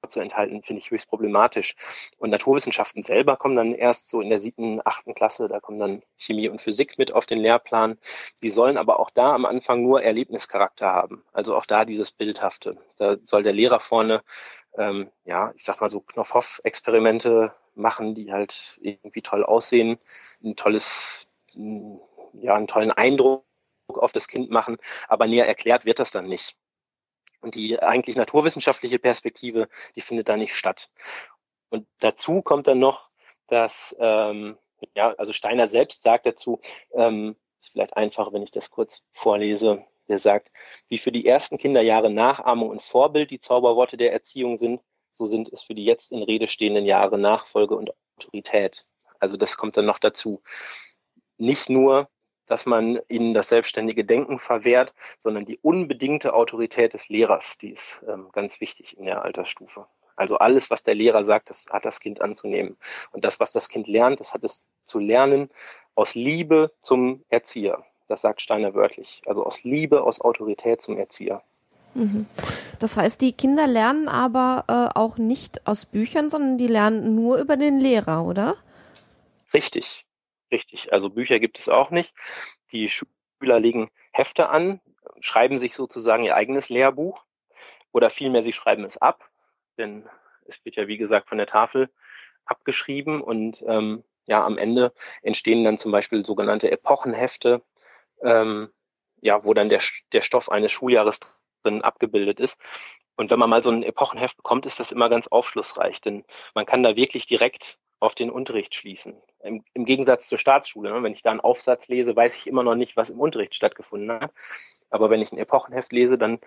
vorzuenthalten, 0.00 0.62
finde 0.62 0.80
ich 0.80 0.90
höchst 0.90 1.08
problematisch. 1.08 1.74
Und 2.18 2.30
Naturwissenschaften 2.30 3.02
selber 3.02 3.36
kommen 3.36 3.56
dann 3.56 3.74
erst 3.74 4.08
so 4.08 4.20
in 4.20 4.30
der 4.30 4.38
siebten, 4.38 4.80
achten 4.84 5.14
Klasse, 5.14 5.48
da 5.48 5.60
kommen 5.60 5.78
dann 5.78 6.02
Chemie 6.16 6.48
und 6.48 6.62
Physik 6.62 6.98
mit 6.98 7.12
auf 7.12 7.26
den 7.26 7.38
Lehrplan. 7.38 7.98
Die 8.42 8.50
sollen 8.50 8.76
aber 8.76 9.00
auch 9.00 9.10
da 9.10 9.34
am 9.34 9.44
Anfang 9.44 9.82
nur 9.82 10.02
Erlebnischarakter 10.02 10.92
haben. 10.92 11.24
Also 11.32 11.56
auch 11.56 11.66
da 11.66 11.84
dieses 11.84 12.12
Bildhafte. 12.12 12.78
Da 12.98 13.16
soll 13.24 13.42
der 13.42 13.52
Lehrer 13.52 13.80
vorne, 13.80 14.22
ähm, 14.76 15.10
ja, 15.24 15.52
ich 15.56 15.64
sag 15.64 15.80
mal 15.80 15.90
so 15.90 16.00
Knopfhoff-Experimente 16.00 17.52
machen, 17.74 18.14
die 18.14 18.32
halt 18.32 18.78
irgendwie 18.80 19.22
toll 19.22 19.44
aussehen, 19.44 19.98
ein 20.42 20.56
tolles, 20.56 21.28
ja, 21.54 22.54
einen 22.54 22.66
tollen 22.66 22.92
Eindruck 22.92 23.44
auf 23.88 24.12
das 24.12 24.28
Kind 24.28 24.50
machen, 24.50 24.76
aber 25.08 25.26
näher 25.26 25.46
erklärt 25.46 25.84
wird 25.84 25.98
das 25.98 26.10
dann 26.10 26.26
nicht. 26.26 26.56
Und 27.40 27.54
die 27.54 27.80
eigentlich 27.80 28.16
naturwissenschaftliche 28.16 28.98
Perspektive, 28.98 29.68
die 29.94 30.00
findet 30.00 30.28
da 30.28 30.36
nicht 30.36 30.54
statt. 30.54 30.90
Und 31.70 31.86
dazu 32.00 32.42
kommt 32.42 32.66
dann 32.66 32.78
noch, 32.78 33.08
dass, 33.46 33.94
ähm, 33.98 34.58
ja, 34.94 35.14
also 35.18 35.32
Steiner 35.32 35.68
selbst 35.68 36.02
sagt 36.02 36.26
dazu, 36.26 36.60
ähm, 36.92 37.36
ist 37.60 37.72
vielleicht 37.72 37.96
einfacher, 37.96 38.32
wenn 38.32 38.42
ich 38.42 38.50
das 38.50 38.70
kurz 38.70 39.02
vorlese, 39.12 39.84
der 40.08 40.18
sagt, 40.18 40.50
wie 40.88 40.98
für 40.98 41.12
die 41.12 41.26
ersten 41.26 41.58
Kinderjahre 41.58 42.10
Nachahmung 42.10 42.70
und 42.70 42.82
Vorbild 42.82 43.30
die 43.30 43.40
Zauberworte 43.40 43.96
der 43.96 44.12
Erziehung 44.12 44.56
sind, 44.56 44.80
so 45.12 45.26
sind 45.26 45.52
es 45.52 45.62
für 45.62 45.74
die 45.74 45.84
jetzt 45.84 46.12
in 46.12 46.22
Rede 46.22 46.48
stehenden 46.48 46.86
Jahre 46.86 47.18
Nachfolge 47.18 47.76
und 47.76 47.92
Autorität. 48.16 48.86
Also 49.18 49.36
das 49.36 49.56
kommt 49.56 49.76
dann 49.76 49.86
noch 49.86 49.98
dazu. 49.98 50.42
Nicht 51.36 51.68
nur, 51.68 52.08
dass 52.48 52.66
man 52.66 52.98
ihnen 53.08 53.34
das 53.34 53.48
selbstständige 53.48 54.04
Denken 54.04 54.38
verwehrt, 54.38 54.92
sondern 55.18 55.44
die 55.44 55.58
unbedingte 55.62 56.34
Autorität 56.34 56.94
des 56.94 57.08
Lehrers, 57.08 57.58
die 57.60 57.70
ist 57.70 58.02
ähm, 58.08 58.28
ganz 58.32 58.60
wichtig 58.60 58.98
in 58.98 59.04
der 59.04 59.22
Altersstufe. 59.22 59.86
Also 60.16 60.38
alles, 60.38 60.68
was 60.68 60.82
der 60.82 60.96
Lehrer 60.96 61.24
sagt, 61.24 61.50
das 61.50 61.66
hat 61.70 61.84
das 61.84 62.00
Kind 62.00 62.20
anzunehmen. 62.20 62.76
Und 63.12 63.24
das, 63.24 63.38
was 63.38 63.52
das 63.52 63.68
Kind 63.68 63.86
lernt, 63.86 64.18
das 64.18 64.34
hat 64.34 64.42
es 64.42 64.66
zu 64.82 64.98
lernen 64.98 65.48
aus 65.94 66.14
Liebe 66.14 66.72
zum 66.82 67.24
Erzieher. 67.28 67.84
Das 68.08 68.22
sagt 68.22 68.40
Steiner 68.40 68.74
wörtlich. 68.74 69.22
Also 69.26 69.44
aus 69.44 69.62
Liebe, 69.62 70.02
aus 70.02 70.20
Autorität 70.20 70.82
zum 70.82 70.98
Erzieher. 70.98 71.42
Mhm. 71.94 72.26
Das 72.78 72.96
heißt, 72.96 73.20
die 73.20 73.32
Kinder 73.32 73.66
lernen 73.66 74.08
aber 74.08 74.64
äh, 74.68 74.98
auch 74.98 75.18
nicht 75.18 75.66
aus 75.66 75.86
Büchern, 75.86 76.30
sondern 76.30 76.58
die 76.58 76.66
lernen 76.66 77.14
nur 77.14 77.38
über 77.38 77.56
den 77.56 77.78
Lehrer, 77.78 78.24
oder? 78.24 78.56
Richtig, 79.52 80.04
richtig. 80.50 80.92
Also 80.92 81.10
Bücher 81.10 81.38
gibt 81.38 81.58
es 81.58 81.68
auch 81.68 81.90
nicht. 81.90 82.12
Die 82.72 82.88
Schüler 82.88 83.60
legen 83.60 83.90
Hefte 84.12 84.48
an, 84.48 84.80
schreiben 85.20 85.58
sich 85.58 85.74
sozusagen 85.74 86.24
ihr 86.24 86.36
eigenes 86.36 86.68
Lehrbuch 86.68 87.24
oder 87.92 88.10
vielmehr 88.10 88.42
sie 88.44 88.52
schreiben 88.52 88.84
es 88.84 88.96
ab, 88.96 89.30
denn 89.78 90.08
es 90.46 90.64
wird 90.64 90.76
ja 90.76 90.88
wie 90.88 90.98
gesagt 90.98 91.28
von 91.28 91.38
der 91.38 91.46
Tafel 91.46 91.90
abgeschrieben 92.44 93.20
und 93.20 93.64
ähm, 93.66 94.04
ja 94.26 94.44
am 94.44 94.58
Ende 94.58 94.92
entstehen 95.22 95.64
dann 95.64 95.78
zum 95.78 95.92
Beispiel 95.92 96.24
sogenannte 96.24 96.70
Epochenhefte, 96.70 97.62
ähm, 98.22 98.70
ja 99.20 99.44
wo 99.44 99.54
dann 99.54 99.68
der 99.68 99.82
der 100.12 100.22
Stoff 100.22 100.50
eines 100.50 100.72
Schuljahres 100.72 101.20
drin 101.62 101.82
abgebildet 101.82 102.40
ist. 102.40 102.58
Und 103.16 103.30
wenn 103.30 103.38
man 103.38 103.50
mal 103.50 103.62
so 103.62 103.70
ein 103.70 103.82
Epochenheft 103.82 104.36
bekommt, 104.36 104.64
ist 104.64 104.78
das 104.78 104.92
immer 104.92 105.08
ganz 105.08 105.26
aufschlussreich, 105.26 106.00
denn 106.00 106.24
man 106.54 106.66
kann 106.66 106.82
da 106.82 106.94
wirklich 106.94 107.26
direkt 107.26 107.78
auf 108.00 108.14
den 108.14 108.30
Unterricht 108.30 108.74
schließen. 108.74 109.20
Im, 109.42 109.62
im 109.74 109.84
Gegensatz 109.84 110.28
zur 110.28 110.38
Staatsschule. 110.38 110.92
Ne? 110.92 111.02
Wenn 111.02 111.12
ich 111.12 111.22
da 111.22 111.30
einen 111.30 111.40
Aufsatz 111.40 111.88
lese, 111.88 112.14
weiß 112.14 112.34
ich 112.36 112.46
immer 112.46 112.62
noch 112.62 112.74
nicht, 112.74 112.96
was 112.96 113.10
im 113.10 113.20
Unterricht 113.20 113.54
stattgefunden 113.54 114.10
hat. 114.10 114.32
Aber 114.90 115.10
wenn 115.10 115.20
ich 115.20 115.32
ein 115.32 115.38
Epochenheft 115.38 115.92
lese, 115.92 116.18
dann 116.18 116.38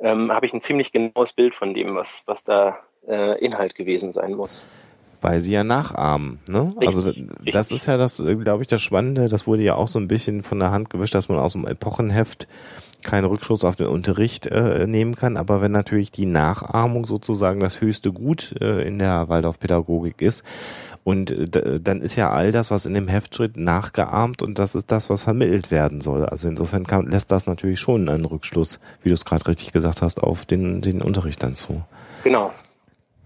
ähm, 0.00 0.32
habe 0.32 0.46
ich 0.46 0.52
ein 0.52 0.62
ziemlich 0.62 0.92
genaues 0.92 1.32
Bild 1.32 1.54
von 1.54 1.74
dem, 1.74 1.94
was, 1.94 2.22
was 2.26 2.44
da 2.44 2.78
äh, 3.06 3.38
Inhalt 3.44 3.74
gewesen 3.74 4.12
sein 4.12 4.34
muss. 4.34 4.64
Weil 5.20 5.40
sie 5.40 5.52
ja 5.52 5.64
nachahmen, 5.64 6.40
ne? 6.48 6.72
Richtig, 6.80 6.88
also 6.88 7.10
richtig. 7.10 7.52
das 7.52 7.70
ist 7.70 7.84
ja 7.84 7.98
das, 7.98 8.22
glaube 8.24 8.62
ich, 8.62 8.68
das 8.68 8.80
Spannende. 8.80 9.28
Das 9.28 9.46
wurde 9.46 9.62
ja 9.62 9.74
auch 9.74 9.88
so 9.88 9.98
ein 9.98 10.08
bisschen 10.08 10.42
von 10.42 10.58
der 10.58 10.70
Hand 10.70 10.88
gewischt, 10.88 11.14
dass 11.14 11.28
man 11.28 11.38
aus 11.38 11.52
dem 11.52 11.66
Epochenheft 11.66 12.48
keinen 13.02 13.24
Rückschluss 13.24 13.64
auf 13.64 13.76
den 13.76 13.86
Unterricht 13.86 14.46
äh, 14.46 14.86
nehmen 14.86 15.16
kann, 15.16 15.36
aber 15.36 15.60
wenn 15.60 15.72
natürlich 15.72 16.10
die 16.10 16.26
Nachahmung 16.26 17.06
sozusagen 17.06 17.60
das 17.60 17.80
höchste 17.80 18.12
Gut 18.12 18.54
äh, 18.60 18.86
in 18.86 18.98
der 18.98 19.28
Waldorfpädagogik 19.28 20.22
ist 20.22 20.44
und 21.04 21.30
äh, 21.30 21.80
dann 21.80 22.00
ist 22.00 22.16
ja 22.16 22.30
all 22.30 22.52
das, 22.52 22.70
was 22.70 22.86
in 22.86 22.94
dem 22.94 23.08
Heftschritt 23.08 23.56
nachgeahmt 23.56 24.42
und 24.42 24.58
das 24.58 24.74
ist 24.74 24.92
das, 24.92 25.10
was 25.10 25.22
vermittelt 25.22 25.70
werden 25.70 26.00
soll. 26.00 26.26
Also 26.26 26.48
insofern 26.48 26.86
kann, 26.86 27.06
lässt 27.06 27.32
das 27.32 27.46
natürlich 27.46 27.80
schon 27.80 28.08
einen 28.08 28.24
Rückschluss, 28.24 28.80
wie 29.02 29.08
du 29.08 29.14
es 29.14 29.24
gerade 29.24 29.46
richtig 29.46 29.72
gesagt 29.72 30.02
hast, 30.02 30.22
auf 30.22 30.44
den, 30.44 30.80
den 30.80 31.02
Unterricht 31.02 31.42
dann 31.42 31.56
zu. 31.56 31.82
Genau, 32.24 32.52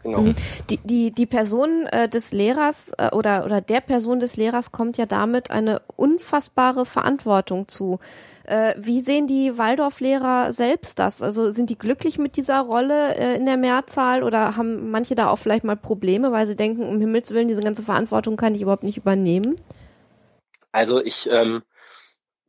Genau. 0.04 0.20
Mhm. 0.20 0.34
Die, 0.68 0.76
die, 0.84 1.10
die 1.10 1.26
Person 1.26 1.86
äh, 1.86 2.08
des 2.08 2.32
Lehrers 2.32 2.92
äh, 2.98 3.08
oder, 3.12 3.44
oder 3.46 3.60
der 3.62 3.80
Person 3.80 4.20
des 4.20 4.36
Lehrers 4.36 4.70
kommt 4.70 4.98
ja 4.98 5.06
damit 5.06 5.50
eine 5.50 5.80
unfassbare 5.96 6.84
Verantwortung 6.84 7.68
zu. 7.68 7.98
Äh, 8.44 8.74
wie 8.76 9.00
sehen 9.00 9.26
die 9.26 9.56
Waldorflehrer 9.56 10.52
selbst 10.52 10.98
das? 10.98 11.22
Also 11.22 11.48
sind 11.50 11.70
die 11.70 11.78
glücklich 11.78 12.18
mit 12.18 12.36
dieser 12.36 12.60
Rolle 12.60 13.16
äh, 13.16 13.36
in 13.36 13.46
der 13.46 13.56
Mehrzahl 13.56 14.22
oder 14.22 14.58
haben 14.58 14.90
manche 14.90 15.14
da 15.14 15.30
auch 15.30 15.38
vielleicht 15.38 15.64
mal 15.64 15.76
Probleme, 15.76 16.30
weil 16.30 16.46
sie 16.46 16.54
denken, 16.54 16.86
um 16.86 17.00
Himmels 17.00 17.30
Willen, 17.30 17.48
diese 17.48 17.62
ganze 17.62 17.82
Verantwortung 17.82 18.36
kann 18.36 18.54
ich 18.54 18.60
überhaupt 18.60 18.84
nicht 18.84 18.98
übernehmen? 18.98 19.56
Also 20.70 21.00
ich 21.00 21.26
ähm, 21.30 21.62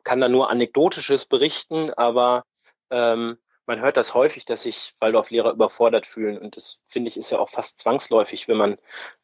kann 0.04 0.20
da 0.20 0.28
nur 0.28 0.50
Anekdotisches 0.50 1.26
berichten, 1.26 1.90
aber 1.94 2.44
ähm, 2.90 3.38
man 3.66 3.82
hört 3.82 3.98
das 3.98 4.14
häufig, 4.14 4.46
dass 4.46 4.64
sich 4.64 4.94
Waldorflehrer 5.00 5.52
überfordert 5.52 6.06
fühlen. 6.06 6.38
Und 6.38 6.56
das 6.56 6.80
finde 6.88 7.10
ich 7.10 7.18
ist 7.18 7.32
ja 7.32 7.40
auch 7.40 7.50
fast 7.50 7.80
zwangsläufig, 7.80 8.48
wenn 8.48 8.58
man 8.58 8.78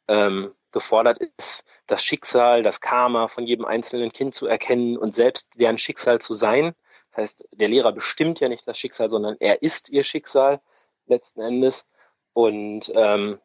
ähm, 0.07 0.53
gefordert 0.71 1.19
ist, 1.19 1.63
das 1.87 2.03
Schicksal, 2.03 2.63
das 2.63 2.81
Karma 2.81 3.27
von 3.27 3.45
jedem 3.45 3.65
einzelnen 3.65 4.11
Kind 4.11 4.35
zu 4.35 4.47
erkennen 4.47 4.97
und 4.97 5.13
selbst 5.13 5.49
deren 5.59 5.77
Schicksal 5.77 6.19
zu 6.19 6.33
sein. 6.33 6.73
Das 7.11 7.23
heißt, 7.23 7.47
der 7.51 7.67
Lehrer 7.67 7.91
bestimmt 7.91 8.39
ja 8.39 8.49
nicht 8.49 8.67
das 8.67 8.77
Schicksal, 8.77 9.09
sondern 9.09 9.35
er 9.39 9.61
ist 9.61 9.89
ihr 9.89 10.03
Schicksal 10.03 10.61
letzten 11.07 11.41
Endes. 11.41 11.85
Und 12.33 12.91
ähm, 12.95 13.39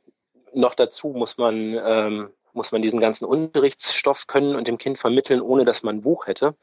noch 0.53 0.75
dazu 0.75 1.09
muss 1.09 1.37
man 1.37 1.75
ähm, 1.75 2.33
muss 2.57 2.73
man 2.73 2.83
diesen 2.83 3.01
ganzen 3.01 3.27
Unterrichtsstoff 3.27 4.27
können 4.27 4.57
und 4.57 4.67
dem 4.67 4.79
Kind 4.79 4.99
vermitteln, 4.99 5.43
ohne 5.43 5.65
dass 5.65 5.83
man 5.83 5.97
ein 5.97 6.03
Buch 6.03 6.27
hätte. 6.27 6.57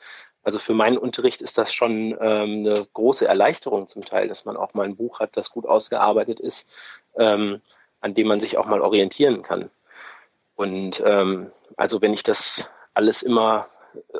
Also 0.43 0.59
für 0.59 0.73
meinen 0.73 0.97
Unterricht 0.97 1.41
ist 1.41 1.57
das 1.57 1.73
schon 1.73 2.11
ähm, 2.19 2.65
eine 2.65 2.85
große 2.93 3.25
Erleichterung 3.25 3.87
zum 3.87 4.03
Teil, 4.03 4.27
dass 4.27 4.45
man 4.45 4.57
auch 4.57 4.73
mal 4.73 4.85
ein 4.85 4.97
Buch 4.97 5.19
hat, 5.19 5.37
das 5.37 5.49
gut 5.49 5.65
ausgearbeitet 5.65 6.39
ist, 6.39 6.67
ähm, 7.17 7.61
an 8.01 8.13
dem 8.13 8.27
man 8.27 8.41
sich 8.41 8.57
auch 8.57 8.65
mal 8.65 8.81
orientieren 8.81 9.41
kann. 9.41 9.69
Und 10.55 11.01
ähm, 11.05 11.51
also 11.77 12.01
wenn 12.01 12.13
ich 12.13 12.23
das 12.23 12.69
alles 12.93 13.23
immer 13.23 13.67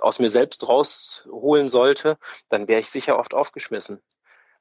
aus 0.01 0.19
mir 0.19 0.29
selbst 0.29 0.67
rausholen 0.67 1.67
sollte, 1.67 2.17
dann 2.49 2.67
wäre 2.67 2.81
ich 2.81 2.89
sicher 2.89 3.17
oft 3.19 3.33
aufgeschmissen. 3.33 4.01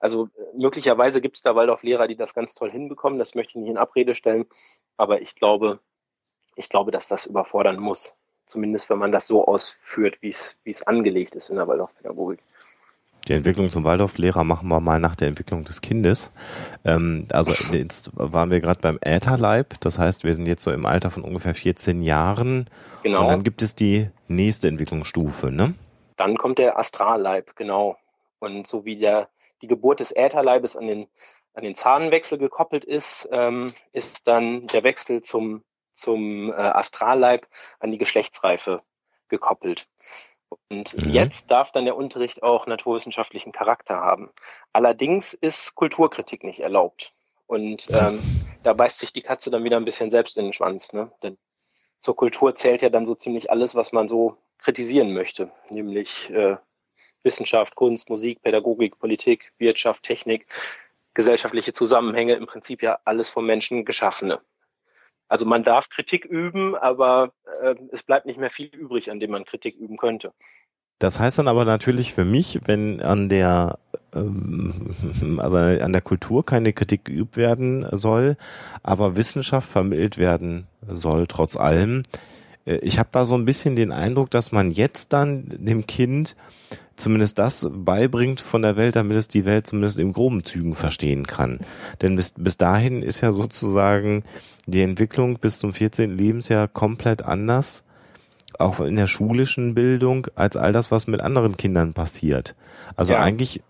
Also 0.00 0.28
möglicherweise 0.54 1.20
gibt 1.20 1.36
es 1.36 1.42
da 1.42 1.54
Waldorf-Lehrer, 1.54 2.08
die 2.08 2.16
das 2.16 2.34
ganz 2.34 2.54
toll 2.54 2.70
hinbekommen, 2.70 3.20
das 3.20 3.34
möchte 3.34 3.52
ich 3.52 3.62
nicht 3.62 3.70
in 3.70 3.78
Abrede 3.78 4.14
stellen, 4.14 4.46
aber 4.96 5.22
ich 5.22 5.36
glaube, 5.36 5.78
ich 6.56 6.68
glaube, 6.68 6.90
dass 6.90 7.06
das 7.08 7.26
überfordern 7.26 7.78
muss. 7.78 8.14
Zumindest 8.53 8.90
wenn 8.90 8.98
man 8.98 9.12
das 9.12 9.26
so 9.26 9.46
ausführt, 9.46 10.18
wie 10.20 10.34
es 10.64 10.86
angelegt 10.86 11.34
ist 11.36 11.48
in 11.48 11.57
der 11.57 11.66
Waldorfpädagogik. 11.66 12.40
Die 13.26 13.32
Entwicklung 13.32 13.70
zum 13.70 13.84
Waldorflehrer 13.84 14.44
machen 14.44 14.68
wir 14.68 14.80
mal 14.80 15.00
nach 15.00 15.16
der 15.16 15.28
Entwicklung 15.28 15.64
des 15.64 15.80
Kindes. 15.80 16.30
Ähm, 16.84 17.28
also 17.32 17.53
jetzt 17.72 18.11
waren 18.12 18.50
wir 18.50 18.61
gerade 18.61 18.80
beim 18.80 18.98
Ätherleib, 19.00 19.80
das 19.80 19.98
heißt, 19.98 20.24
wir 20.24 20.34
sind 20.34 20.46
jetzt 20.46 20.62
so 20.62 20.70
im 20.70 20.84
Alter 20.84 21.11
von 21.11 21.22
ungefähr 21.22 21.55
14 21.55 22.03
Jahren. 22.03 22.68
Genau. 23.03 23.22
Und 23.22 23.28
dann 23.28 23.42
gibt 23.42 23.62
es 23.62 23.74
die 23.74 24.11
nächste 24.28 24.68
Entwicklungsstufe, 24.68 25.50
ne? 25.50 25.72
Dann 26.16 26.36
kommt 26.36 26.59
der 26.59 26.78
Astralleib, 26.78 27.57
genau. 27.57 27.96
Und 28.38 28.66
so 28.66 28.84
wie 28.84 28.96
der, 28.96 29.30
die 29.62 29.66
Geburt 29.66 30.00
des 30.00 30.12
Ätherleibes 30.14 30.76
an 30.76 30.86
den, 30.86 31.07
an 31.55 31.62
den 31.62 31.74
Zahnwechsel 31.74 32.36
gekoppelt 32.36 32.84
ist, 32.84 33.26
ähm, 33.32 33.72
ist 33.94 34.26
dann 34.26 34.66
der 34.66 34.82
Wechsel 34.82 35.22
zum 35.22 35.62
zum 35.93 36.51
äh, 36.51 36.55
Astralleib 36.55 37.47
an 37.80 37.90
die 37.90 37.99
Geschlechtsreife 37.99 38.82
gekoppelt. 39.28 39.86
Und 40.68 40.97
mhm. 40.97 41.11
jetzt 41.11 41.51
darf 41.51 41.72
dann 41.72 41.84
der 41.84 41.97
Unterricht 41.97 42.43
auch 42.43 42.66
naturwissenschaftlichen 42.66 43.53
Charakter 43.53 43.97
haben. 43.97 44.30
Allerdings 44.72 45.34
ist 45.34 45.74
Kulturkritik 45.74 46.45
nicht 46.45 46.61
erlaubt. 46.61 47.12
Und 47.47 47.86
ähm, 47.90 48.20
da 48.62 48.72
beißt 48.72 48.99
sich 48.99 49.12
die 49.12 49.22
Katze 49.22 49.51
dann 49.51 49.64
wieder 49.64 49.76
ein 49.76 49.84
bisschen 49.84 50.11
selbst 50.11 50.36
in 50.36 50.45
den 50.45 50.53
Schwanz. 50.53 50.93
Ne? 50.93 51.12
Denn 51.22 51.38
zur 52.01 52.16
Kultur 52.16 52.55
zählt 52.55 52.82
ja 52.82 52.88
dann 52.88 53.07
so 53.07 53.14
ziemlich 53.14 53.51
alles, 53.51 53.74
was 53.74 53.93
man 53.93 54.09
so 54.09 54.36
kritisieren 54.59 55.12
möchte. 55.12 55.51
Nämlich 55.70 56.30
äh, 56.30 56.57
Wissenschaft, 57.22 57.74
Kunst, 57.74 58.11
Musik, 58.11 58.43
Pädagogik, 58.43 58.99
Politik, 58.99 59.53
Wirtschaft, 59.59 60.03
Technik, 60.03 60.47
gesellschaftliche 61.14 61.72
Zusammenhänge, 61.72 62.34
im 62.34 62.47
Prinzip 62.47 62.82
ja 62.82 62.99
alles 63.05 63.30
vom 63.30 63.47
Menschen 63.47 63.84
Geschaffene. 63.84 64.40
Also 65.33 65.47
man 65.47 65.64
darf 65.64 65.89
Kritik 65.89 66.26
üben, 66.26 66.74
aber 66.74 67.33
äh, 67.62 67.74
es 67.91 68.03
bleibt 68.03 68.26
nicht 68.26 68.39
mehr 68.39 68.51
viel 68.51 68.66
übrig, 68.66 69.11
an 69.11 69.18
dem 69.18 69.30
man 69.30 69.47
Kritik 69.47 69.74
üben 69.76 69.97
könnte. 69.97 70.35
Das 70.99 71.20
heißt 71.20 71.39
dann 71.39 71.49
aber 71.49 71.64
natürlich 71.64 72.12
für 72.12 72.26
mich, 72.26 72.61
wenn 72.66 73.01
an 73.01 73.30
der 73.30 73.78
ähm, 74.14 74.95
also 75.39 75.57
an 75.57 75.93
der 75.95 76.03
Kultur 76.03 76.45
keine 76.45 76.74
Kritik 76.74 77.07
geübt 77.07 77.39
werden 77.39 77.87
soll, 77.93 78.37
aber 78.83 79.16
Wissenschaft 79.16 79.70
vermittelt 79.70 80.18
werden 80.18 80.66
soll 80.87 81.26
trotz 81.26 81.57
allem. 81.57 82.03
Äh, 82.66 82.74
ich 82.83 82.99
habe 82.99 83.09
da 83.11 83.24
so 83.24 83.35
ein 83.35 83.47
bisschen 83.47 83.74
den 83.74 83.91
Eindruck, 83.91 84.28
dass 84.28 84.53
man 84.53 84.70
jetzt 84.70 85.14
dann 85.14 85.47
dem 85.49 85.87
Kind 85.87 86.37
zumindest 87.03 87.38
das 87.38 87.68
beibringt 87.70 88.40
von 88.40 88.62
der 88.62 88.76
Welt, 88.76 88.96
damit 88.96 89.16
es 89.16 89.28
die 89.28 89.44
Welt 89.44 89.66
zumindest 89.66 89.98
in 89.98 90.12
groben 90.12 90.44
Zügen 90.44 90.74
verstehen 90.74 91.26
kann. 91.26 91.61
Denn 92.00 92.16
bis, 92.16 92.34
bis 92.36 92.57
dahin 92.57 93.03
ist 93.03 93.20
ja 93.20 93.32
sozusagen 93.32 94.24
die 94.66 94.82
Entwicklung 94.82 95.38
bis 95.38 95.59
zum 95.59 95.72
14. 95.72 96.16
Lebensjahr 96.16 96.68
komplett 96.68 97.22
anders, 97.22 97.84
auch 98.59 98.80
in 98.80 98.96
der 98.96 99.07
schulischen 99.07 99.74
Bildung, 99.74 100.28
als 100.34 100.57
all 100.57 100.72
das, 100.72 100.90
was 100.90 101.07
mit 101.07 101.20
anderen 101.20 101.57
Kindern 101.57 101.94
passiert. 101.94 102.55
Also 102.96 103.14
ja. 103.14 103.20
eigentlich, 103.20 103.62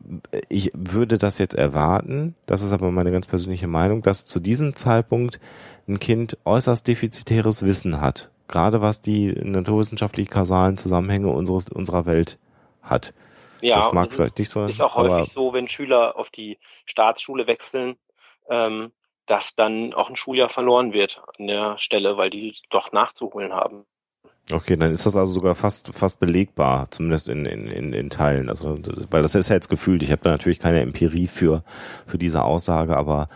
ich 0.49 0.71
würde 0.75 1.19
das 1.19 1.39
jetzt 1.39 1.55
erwarten, 1.55 2.35
das 2.47 2.63
ist 2.63 2.73
aber 2.73 2.91
meine 2.91 3.13
ganz 3.13 3.27
persönliche 3.27 3.69
Meinung, 3.69 4.03
dass 4.03 4.27
zu 4.27 4.41
diesem 4.41 4.75
Zeitpunkt 4.75 5.41
ein 5.89 5.99
Kind 5.99 6.37
äußerst 6.45 6.87
defizitäres 6.87 7.63
Wissen 7.63 8.01
hat, 8.01 8.31
gerade 8.49 8.81
was 8.81 9.01
die 9.01 9.33
naturwissenschaftlich 9.33 10.31
kausalen 10.31 10.77
Zusammenhänge 10.77 11.29
unseres, 11.29 11.69
unserer 11.69 12.07
Welt 12.07 12.39
hat. 12.83 13.15
Ja, 13.63 13.77
das 13.77 13.93
mag 13.93 14.13
vielleicht 14.13 14.39
nicht 14.39 14.51
so. 14.51 14.67
Ist 14.67 14.83
auch 14.83 14.97
häufig 14.97 15.33
so, 15.33 15.53
wenn 15.53 15.69
Schüler 15.69 16.17
auf 16.17 16.31
die 16.31 16.59
Staatsschule 16.85 17.47
wechseln, 17.47 17.97
ähm, 18.51 18.93
dass 19.27 19.55
dann 19.55 19.95
auch 19.95 20.11
ein 20.11 20.17
Schuljahr 20.17 20.51
verloren 20.51 20.93
wird 20.93 21.23
an 21.39 21.47
der 21.47 21.79
Stelle, 21.79 22.17
weil 22.17 22.31
die 22.31 22.57
doch 22.71 22.93
nachzuholen 22.93 23.53
haben. 23.53 23.87
Okay, 24.51 24.77
dann 24.77 24.91
ist 24.91 25.07
das 25.07 25.17
also 25.17 25.33
sogar 25.33 25.55
fast 25.55 25.95
fast 25.95 26.19
belegbar, 26.19 26.91
zumindest 26.91 27.29
in, 27.29 27.47
in, 27.47 27.69
in, 27.69 27.93
in 27.93 28.11
Teilen. 28.11 28.49
Also 28.49 28.77
weil 29.11 29.23
das 29.23 29.37
ist 29.37 29.49
ja 29.49 29.55
jetzt 29.55 29.69
gefühlt. 29.69 30.03
Ich 30.03 30.11
habe 30.11 30.23
da 30.23 30.31
natürlich 30.31 30.59
keine 30.59 30.81
Empirie 30.81 31.29
für 31.29 31.63
für 32.07 32.19
diese 32.19 32.43
Aussage, 32.43 32.97
aber 32.97 33.29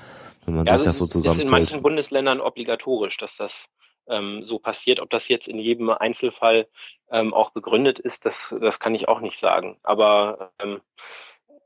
wenn 0.45 0.57
man 0.57 0.67
ja, 0.67 0.73
sich 0.73 0.89
also 0.89 0.91
das 0.91 0.99
so 0.99 1.07
zusammenzählt. 1.07 1.47
ist 1.47 1.49
in 1.49 1.53
manchen 1.53 1.83
Bundesländern 1.83 2.41
obligatorisch, 2.41 3.17
dass 3.19 3.37
das 3.37 3.53
ähm, 4.09 4.45
so 4.45 4.59
passiert. 4.59 4.99
Ob 5.01 5.11
das 5.11 5.29
jetzt 5.29 5.47
in 5.47 5.59
jedem 5.59 5.91
Einzelfall 5.91 6.67
ähm, 7.11 7.35
auch 7.35 7.51
begründet 7.51 7.99
ist, 7.99 8.27
das, 8.27 8.55
das 8.61 8.79
kann 8.79 8.95
ich 8.95 9.09
auch 9.09 9.21
nicht 9.21 9.39
sagen. 9.39 9.77
Aber 9.83 10.51
ähm, 10.59 10.81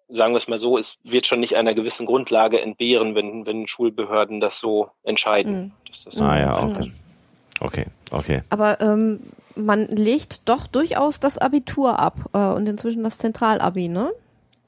sagen 0.09 0.33
wir 0.33 0.39
es 0.39 0.49
mal 0.49 0.59
so, 0.59 0.79
es 0.79 0.97
wird 1.05 1.27
schon 1.27 1.41
nicht 1.41 1.57
einer 1.57 1.75
gewissen 1.75 2.07
Grundlage 2.07 2.61
entbehren, 2.61 3.15
wenn, 3.15 3.47
wenn 3.47 3.67
Schulbehörden 3.67 4.41
das 4.41 4.59
so 4.59 4.91
entscheiden. 5.03 5.61
Mhm. 5.61 5.73
Das 6.05 6.21
ah 6.21 6.39
ja, 6.39 6.63
okay. 6.63 6.93
Okay, 7.61 7.87
okay. 8.11 8.43
Aber 8.49 8.81
ähm, 8.81 9.21
man 9.55 9.87
legt 9.87 10.49
doch 10.49 10.67
durchaus 10.67 11.21
das 11.21 11.37
Abitur 11.37 11.99
ab 11.99 12.15
äh, 12.33 12.39
und 12.39 12.67
inzwischen 12.67 13.05
das 13.05 13.19
Zentralabi, 13.19 13.89
ne? 13.89 14.13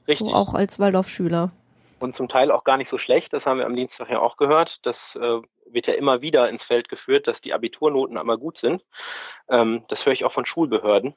Richtig. 0.07 0.27
So 0.27 0.33
auch 0.33 0.53
als 0.53 0.79
Waldorfschüler. 0.79 1.51
Und 1.99 2.15
zum 2.15 2.27
Teil 2.27 2.51
auch 2.51 2.65
gar 2.65 2.77
nicht 2.77 2.89
so 2.89 2.97
schlecht, 2.97 3.33
das 3.33 3.45
haben 3.45 3.59
wir 3.59 3.65
am 3.65 3.75
Dienstag 3.75 4.09
ja 4.09 4.19
auch 4.19 4.37
gehört. 4.37 4.79
Das 4.83 5.17
äh, 5.19 5.39
wird 5.73 5.87
ja 5.87 5.93
immer 5.93 6.21
wieder 6.21 6.49
ins 6.49 6.63
Feld 6.63 6.89
geführt, 6.89 7.27
dass 7.27 7.41
die 7.41 7.53
Abiturnoten 7.53 8.17
einmal 8.17 8.37
gut 8.37 8.57
sind. 8.57 8.83
Ähm, 9.49 9.85
das 9.89 10.05
höre 10.05 10.13
ich 10.13 10.25
auch 10.25 10.33
von 10.33 10.45
Schulbehörden. 10.45 11.15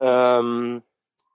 Ähm, 0.00 0.82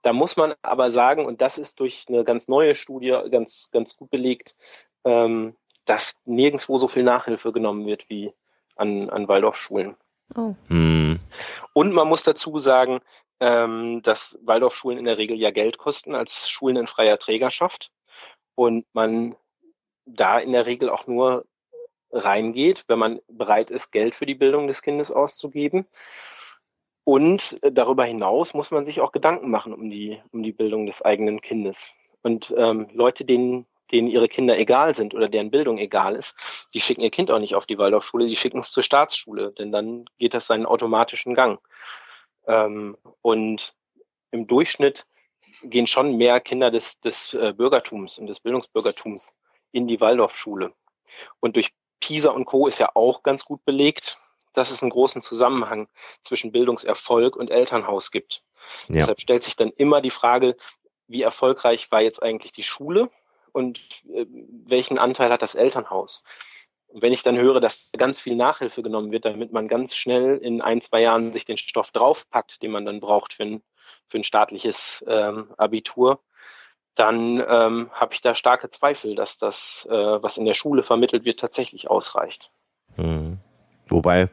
da 0.02 0.12
muss 0.12 0.36
man 0.36 0.54
aber 0.62 0.90
sagen, 0.90 1.26
und 1.26 1.40
das 1.40 1.58
ist 1.58 1.78
durch 1.80 2.04
eine 2.08 2.24
ganz 2.24 2.48
neue 2.48 2.74
Studie 2.74 3.16
ganz, 3.30 3.68
ganz 3.72 3.96
gut 3.96 4.10
belegt, 4.10 4.56
ähm, 5.04 5.56
dass 5.84 6.14
nirgendwo 6.24 6.78
so 6.78 6.88
viel 6.88 7.02
Nachhilfe 7.02 7.52
genommen 7.52 7.86
wird 7.86 8.08
wie 8.08 8.32
an, 8.76 9.10
an 9.10 9.28
Waldorfschulen. 9.28 9.96
Oh. 10.36 10.54
Hm. 10.68 11.18
Und 11.72 11.92
man 11.92 12.08
muss 12.08 12.22
dazu 12.22 12.58
sagen, 12.58 13.00
ähm, 13.40 14.02
dass 14.02 14.38
Waldorfschulen 14.42 14.98
in 14.98 15.04
der 15.04 15.18
Regel 15.18 15.36
ja 15.36 15.50
Geld 15.50 15.78
kosten 15.78 16.14
als 16.14 16.48
Schulen 16.48 16.76
in 16.76 16.86
freier 16.86 17.18
Trägerschaft 17.18 17.90
und 18.54 18.86
man 18.92 19.36
da 20.04 20.38
in 20.38 20.52
der 20.52 20.66
Regel 20.66 20.90
auch 20.90 21.06
nur 21.06 21.44
reingeht, 22.12 22.84
wenn 22.88 22.98
man 22.98 23.20
bereit 23.28 23.70
ist, 23.70 23.90
Geld 23.90 24.14
für 24.14 24.26
die 24.26 24.34
Bildung 24.34 24.66
des 24.66 24.82
Kindes 24.82 25.10
auszugeben. 25.10 25.86
Und 27.04 27.58
äh, 27.62 27.72
darüber 27.72 28.04
hinaus 28.04 28.54
muss 28.54 28.70
man 28.70 28.86
sich 28.86 29.00
auch 29.00 29.12
Gedanken 29.12 29.50
machen 29.50 29.72
um 29.72 29.90
die, 29.90 30.20
um 30.30 30.42
die 30.42 30.52
Bildung 30.52 30.86
des 30.86 31.02
eigenen 31.02 31.40
Kindes. 31.40 31.92
Und 32.22 32.54
ähm, 32.56 32.88
Leute, 32.92 33.24
denen, 33.24 33.66
denen 33.90 34.08
ihre 34.08 34.28
Kinder 34.28 34.56
egal 34.58 34.94
sind 34.94 35.14
oder 35.14 35.28
deren 35.28 35.50
Bildung 35.50 35.78
egal 35.78 36.14
ist, 36.14 36.34
die 36.74 36.80
schicken 36.80 37.00
ihr 37.00 37.10
Kind 37.10 37.30
auch 37.30 37.40
nicht 37.40 37.56
auf 37.56 37.66
die 37.66 37.78
Waldorfschule, 37.78 38.26
die 38.26 38.36
schicken 38.36 38.60
es 38.60 38.70
zur 38.70 38.84
Staatsschule, 38.84 39.52
denn 39.52 39.72
dann 39.72 40.04
geht 40.18 40.34
das 40.34 40.46
seinen 40.46 40.66
automatischen 40.66 41.34
Gang. 41.34 41.60
Ähm, 42.46 42.96
und 43.20 43.74
im 44.30 44.46
Durchschnitt 44.46 45.06
gehen 45.64 45.86
schon 45.86 46.16
mehr 46.16 46.40
Kinder 46.40 46.70
des, 46.70 47.00
des 47.00 47.34
äh, 47.34 47.52
Bürgertums 47.52 48.18
und 48.18 48.26
des 48.28 48.40
Bildungsbürgertums 48.40 49.34
in 49.72 49.88
die 49.88 50.00
Waldorfschule. 50.00 50.72
Und 51.40 51.56
durch 51.56 51.72
PISA 52.02 52.30
und 52.30 52.44
Co. 52.44 52.66
ist 52.66 52.78
ja 52.78 52.90
auch 52.94 53.22
ganz 53.22 53.44
gut 53.44 53.64
belegt, 53.64 54.18
dass 54.52 54.70
es 54.70 54.82
einen 54.82 54.90
großen 54.90 55.22
Zusammenhang 55.22 55.88
zwischen 56.24 56.52
Bildungserfolg 56.52 57.36
und 57.36 57.50
Elternhaus 57.50 58.10
gibt. 58.10 58.42
Ja. 58.88 59.02
Deshalb 59.02 59.20
stellt 59.20 59.44
sich 59.44 59.56
dann 59.56 59.70
immer 59.70 60.02
die 60.02 60.10
Frage, 60.10 60.56
wie 61.06 61.22
erfolgreich 61.22 61.90
war 61.90 62.02
jetzt 62.02 62.22
eigentlich 62.22 62.52
die 62.52 62.62
Schule 62.62 63.10
und 63.52 63.80
äh, 64.12 64.26
welchen 64.66 64.98
Anteil 64.98 65.30
hat 65.30 65.42
das 65.42 65.54
Elternhaus? 65.54 66.22
Und 66.88 67.02
wenn 67.02 67.12
ich 67.12 67.22
dann 67.22 67.38
höre, 67.38 67.60
dass 67.60 67.90
ganz 67.96 68.20
viel 68.20 68.36
Nachhilfe 68.36 68.82
genommen 68.82 69.12
wird, 69.12 69.24
damit 69.24 69.52
man 69.52 69.68
ganz 69.68 69.94
schnell 69.94 70.38
in 70.38 70.60
ein, 70.60 70.82
zwei 70.82 71.00
Jahren 71.00 71.32
sich 71.32 71.44
den 71.44 71.56
Stoff 71.56 71.90
draufpackt, 71.90 72.62
den 72.62 72.70
man 72.70 72.84
dann 72.84 73.00
braucht 73.00 73.32
für 73.34 73.44
ein, 73.44 73.62
für 74.08 74.18
ein 74.18 74.24
staatliches 74.24 75.02
ähm, 75.06 75.54
Abitur, 75.56 76.20
dann 76.94 77.42
ähm, 77.48 77.90
habe 77.92 78.14
ich 78.14 78.20
da 78.20 78.34
starke 78.34 78.68
Zweifel, 78.70 79.14
dass 79.14 79.38
das, 79.38 79.86
äh, 79.88 79.92
was 79.92 80.36
in 80.36 80.44
der 80.44 80.54
Schule 80.54 80.82
vermittelt 80.82 81.24
wird, 81.24 81.40
tatsächlich 81.40 81.88
ausreicht. 81.90 82.50
Mhm. 82.96 83.38
Wobei, 83.88 84.28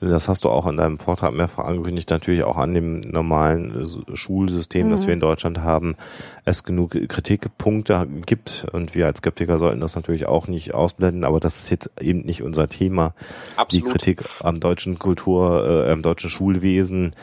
das 0.00 0.28
hast 0.28 0.44
du 0.44 0.50
auch 0.50 0.66
in 0.66 0.76
deinem 0.76 0.98
Vortrag 0.98 1.32
mehrfach 1.32 1.64
angekündigt, 1.64 2.10
natürlich 2.10 2.44
auch 2.44 2.56
an 2.56 2.74
dem 2.74 3.00
normalen 3.00 3.84
äh, 3.84 4.16
Schulsystem, 4.16 4.86
mhm. 4.86 4.90
das 4.90 5.06
wir 5.06 5.14
in 5.14 5.20
Deutschland 5.20 5.60
haben, 5.60 5.96
es 6.44 6.62
genug 6.62 6.92
Kritikpunkte 7.08 8.06
gibt 8.26 8.66
und 8.72 8.94
wir 8.94 9.06
als 9.06 9.18
Skeptiker 9.18 9.58
sollten 9.58 9.80
das 9.80 9.96
natürlich 9.96 10.26
auch 10.26 10.46
nicht 10.46 10.74
ausblenden, 10.74 11.24
aber 11.24 11.40
das 11.40 11.58
ist 11.58 11.70
jetzt 11.70 11.90
eben 12.00 12.20
nicht 12.20 12.42
unser 12.42 12.68
Thema. 12.68 13.14
Absolut. 13.56 13.72
Die 13.72 13.90
Kritik 13.90 14.24
am 14.40 14.60
deutschen 14.60 14.98
Kultur, 14.98 15.86
äh, 15.86 15.92
am 15.92 16.02
deutschen 16.02 16.30
Schulwesen, 16.30 17.14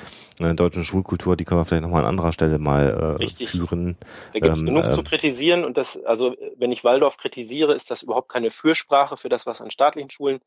der 0.43 0.53
deutschen 0.53 0.83
Schulkultur, 0.83 1.35
die 1.35 1.45
können 1.45 1.61
wir 1.61 1.65
vielleicht 1.65 1.83
nochmal 1.83 2.03
an 2.03 2.09
anderer 2.09 2.31
Stelle 2.31 2.59
mal 2.59 3.17
äh, 3.19 3.45
führen. 3.45 3.97
Da 4.33 4.39
gibt 4.39 4.53
es 4.53 4.59
ähm, 4.59 4.69
genug 4.69 4.85
äh, 4.85 4.91
zu 4.91 5.03
kritisieren 5.03 5.63
und 5.63 5.77
das, 5.77 5.97
also 6.05 6.35
wenn 6.57 6.71
ich 6.71 6.83
Waldorf 6.83 7.17
kritisiere, 7.17 7.73
ist 7.73 7.91
das 7.91 8.03
überhaupt 8.03 8.29
keine 8.29 8.51
Fürsprache 8.51 9.17
für 9.17 9.29
das, 9.29 9.45
was 9.45 9.61
an 9.61 9.71
staatlichen 9.71 10.09
Schulen 10.09 10.41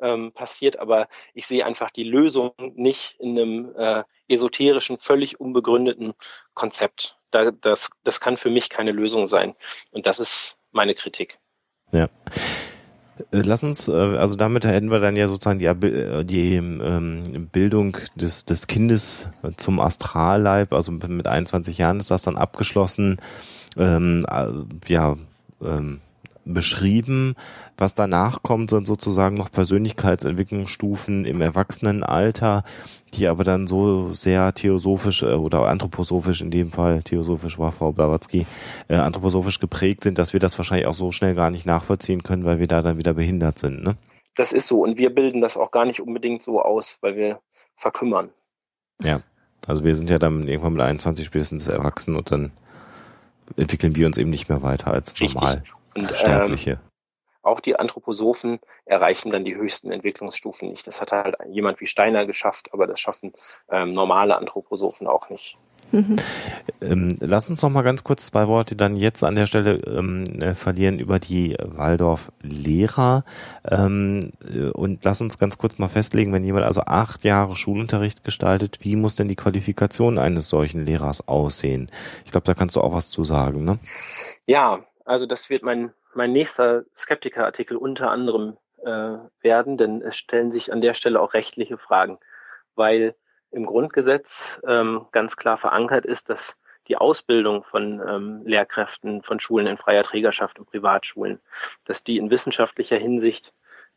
ähm, 0.00 0.32
passiert, 0.32 0.78
aber 0.78 1.08
ich 1.34 1.46
sehe 1.46 1.64
einfach 1.64 1.90
die 1.90 2.04
Lösung 2.04 2.52
nicht 2.74 3.16
in 3.18 3.38
einem 3.38 3.74
äh, 3.76 4.04
esoterischen, 4.28 4.98
völlig 4.98 5.40
unbegründeten 5.40 6.14
Konzept. 6.54 7.16
Da, 7.30 7.50
das, 7.50 7.88
das 8.04 8.20
kann 8.20 8.36
für 8.36 8.50
mich 8.50 8.68
keine 8.68 8.92
Lösung 8.92 9.26
sein. 9.26 9.54
Und 9.90 10.06
das 10.06 10.18
ist 10.18 10.56
meine 10.70 10.94
Kritik. 10.94 11.38
Ja. 11.92 12.08
Äh, 13.32 13.42
lass 13.42 13.64
uns, 13.64 13.88
äh, 13.88 13.92
also 13.92 14.36
damit 14.36 14.64
hätten 14.64 14.90
wir 14.90 15.00
dann 15.00 15.16
ja 15.16 15.28
sozusagen 15.28 15.58
die, 15.58 15.66
äh, 15.66 16.24
die 16.24 16.54
ähm, 16.54 17.48
Bildung 17.52 17.96
des, 18.14 18.44
des 18.44 18.66
Kindes 18.66 19.28
zum 19.56 19.80
Astralleib, 19.80 20.72
also 20.72 20.92
mit 20.92 21.26
21 21.26 21.78
Jahren 21.78 22.00
ist 22.00 22.10
das 22.10 22.22
dann 22.22 22.36
abgeschlossen. 22.36 23.18
Ähm, 23.76 24.26
ja, 24.86 25.16
ähm, 25.62 26.00
beschrieben. 26.54 27.34
Was 27.76 27.94
danach 27.94 28.42
kommt, 28.42 28.70
sind 28.70 28.86
sozusagen 28.86 29.36
noch 29.36 29.50
Persönlichkeitsentwicklungsstufen 29.50 31.24
im 31.24 31.40
Erwachsenenalter, 31.40 32.64
die 33.14 33.26
aber 33.26 33.44
dann 33.44 33.66
so 33.66 34.12
sehr 34.12 34.52
theosophisch 34.54 35.22
äh, 35.22 35.34
oder 35.34 35.66
anthroposophisch 35.68 36.40
in 36.40 36.50
dem 36.50 36.72
Fall, 36.72 37.02
theosophisch 37.02 37.58
war 37.58 37.72
Frau 37.72 37.92
Blavatsky, 37.92 38.46
äh, 38.88 38.96
anthroposophisch 38.96 39.60
geprägt 39.60 40.04
sind, 40.04 40.18
dass 40.18 40.32
wir 40.32 40.40
das 40.40 40.58
wahrscheinlich 40.58 40.86
auch 40.86 40.94
so 40.94 41.12
schnell 41.12 41.34
gar 41.34 41.50
nicht 41.50 41.66
nachvollziehen 41.66 42.22
können, 42.22 42.44
weil 42.44 42.58
wir 42.58 42.66
da 42.66 42.82
dann 42.82 42.98
wieder 42.98 43.14
behindert 43.14 43.58
sind. 43.58 43.82
Ne? 43.82 43.96
Das 44.36 44.52
ist 44.52 44.66
so 44.68 44.82
und 44.82 44.98
wir 44.98 45.14
bilden 45.14 45.40
das 45.40 45.56
auch 45.56 45.70
gar 45.70 45.84
nicht 45.84 46.00
unbedingt 46.00 46.42
so 46.42 46.62
aus, 46.62 46.98
weil 47.00 47.16
wir 47.16 47.40
verkümmern. 47.76 48.30
Ja, 49.02 49.20
also 49.66 49.84
wir 49.84 49.94
sind 49.94 50.10
ja 50.10 50.18
dann 50.18 50.48
irgendwann 50.48 50.72
mit 50.74 50.82
21 50.82 51.26
spätestens 51.26 51.68
erwachsen 51.68 52.16
und 52.16 52.30
dann 52.30 52.52
entwickeln 53.56 53.96
wir 53.96 54.06
uns 54.06 54.18
eben 54.18 54.30
nicht 54.30 54.48
mehr 54.48 54.62
weiter 54.62 54.92
als 54.92 55.12
Richtig. 55.20 55.34
Und, 55.94 56.10
Sterbliche. 56.10 56.70
Ähm, 56.72 56.78
auch 57.42 57.60
die 57.60 57.76
Anthroposophen 57.76 58.60
erreichen 58.84 59.30
dann 59.30 59.44
die 59.44 59.56
höchsten 59.56 59.90
Entwicklungsstufen 59.90 60.68
nicht. 60.68 60.86
Das 60.86 61.00
hat 61.00 61.12
halt 61.12 61.36
jemand 61.48 61.80
wie 61.80 61.86
Steiner 61.86 62.26
geschafft, 62.26 62.68
aber 62.72 62.86
das 62.86 63.00
schaffen 63.00 63.32
ähm, 63.70 63.94
normale 63.94 64.36
Anthroposophen 64.36 65.06
auch 65.06 65.30
nicht. 65.30 65.56
Mhm. 65.90 66.16
Ähm, 66.82 67.16
lass 67.20 67.48
uns 67.48 67.62
noch 67.62 67.70
mal 67.70 67.82
ganz 67.82 68.04
kurz 68.04 68.26
zwei 68.26 68.46
Worte 68.46 68.76
dann 68.76 68.96
jetzt 68.96 69.24
an 69.24 69.34
der 69.34 69.46
Stelle 69.46 69.76
ähm, 69.86 70.24
äh, 70.40 70.54
verlieren 70.54 70.98
über 70.98 71.18
die 71.18 71.56
Waldorf-Lehrer 71.58 73.24
ähm, 73.70 74.32
äh, 74.46 74.68
und 74.68 75.04
lass 75.04 75.22
uns 75.22 75.38
ganz 75.38 75.56
kurz 75.56 75.78
mal 75.78 75.88
festlegen, 75.88 76.32
wenn 76.32 76.44
jemand 76.44 76.66
also 76.66 76.82
acht 76.82 77.24
Jahre 77.24 77.56
Schulunterricht 77.56 78.24
gestaltet, 78.24 78.80
wie 78.82 78.96
muss 78.96 79.16
denn 79.16 79.28
die 79.28 79.36
Qualifikation 79.36 80.18
eines 80.18 80.50
solchen 80.50 80.84
Lehrers 80.84 81.26
aussehen? 81.26 81.90
Ich 82.26 82.32
glaube, 82.32 82.44
da 82.44 82.52
kannst 82.52 82.76
du 82.76 82.82
auch 82.82 82.92
was 82.92 83.08
zu 83.08 83.24
sagen, 83.24 83.64
ne? 83.64 83.78
Ja, 84.46 84.80
also 85.08 85.26
das 85.26 85.48
wird 85.48 85.62
mein, 85.62 85.92
mein 86.14 86.32
nächster 86.32 86.84
Skeptiker-Artikel 86.94 87.76
unter 87.76 88.10
anderem 88.10 88.56
äh, 88.84 89.16
werden, 89.40 89.76
denn 89.76 90.02
es 90.02 90.16
stellen 90.16 90.52
sich 90.52 90.72
an 90.72 90.80
der 90.80 90.94
Stelle 90.94 91.20
auch 91.20 91.34
rechtliche 91.34 91.78
Fragen, 91.78 92.18
weil 92.74 93.14
im 93.50 93.64
Grundgesetz 93.64 94.60
ähm, 94.66 95.06
ganz 95.10 95.36
klar 95.36 95.56
verankert 95.56 96.04
ist, 96.04 96.28
dass 96.28 96.56
die 96.88 96.96
Ausbildung 96.96 97.64
von 97.64 98.02
ähm, 98.06 98.42
Lehrkräften 98.44 99.22
von 99.22 99.40
Schulen 99.40 99.66
in 99.66 99.78
freier 99.78 100.04
Trägerschaft 100.04 100.58
und 100.58 100.70
Privatschulen, 100.70 101.40
dass 101.84 102.04
die 102.04 102.18
in 102.18 102.30
wissenschaftlicher 102.30 102.96
Hinsicht 102.96 103.52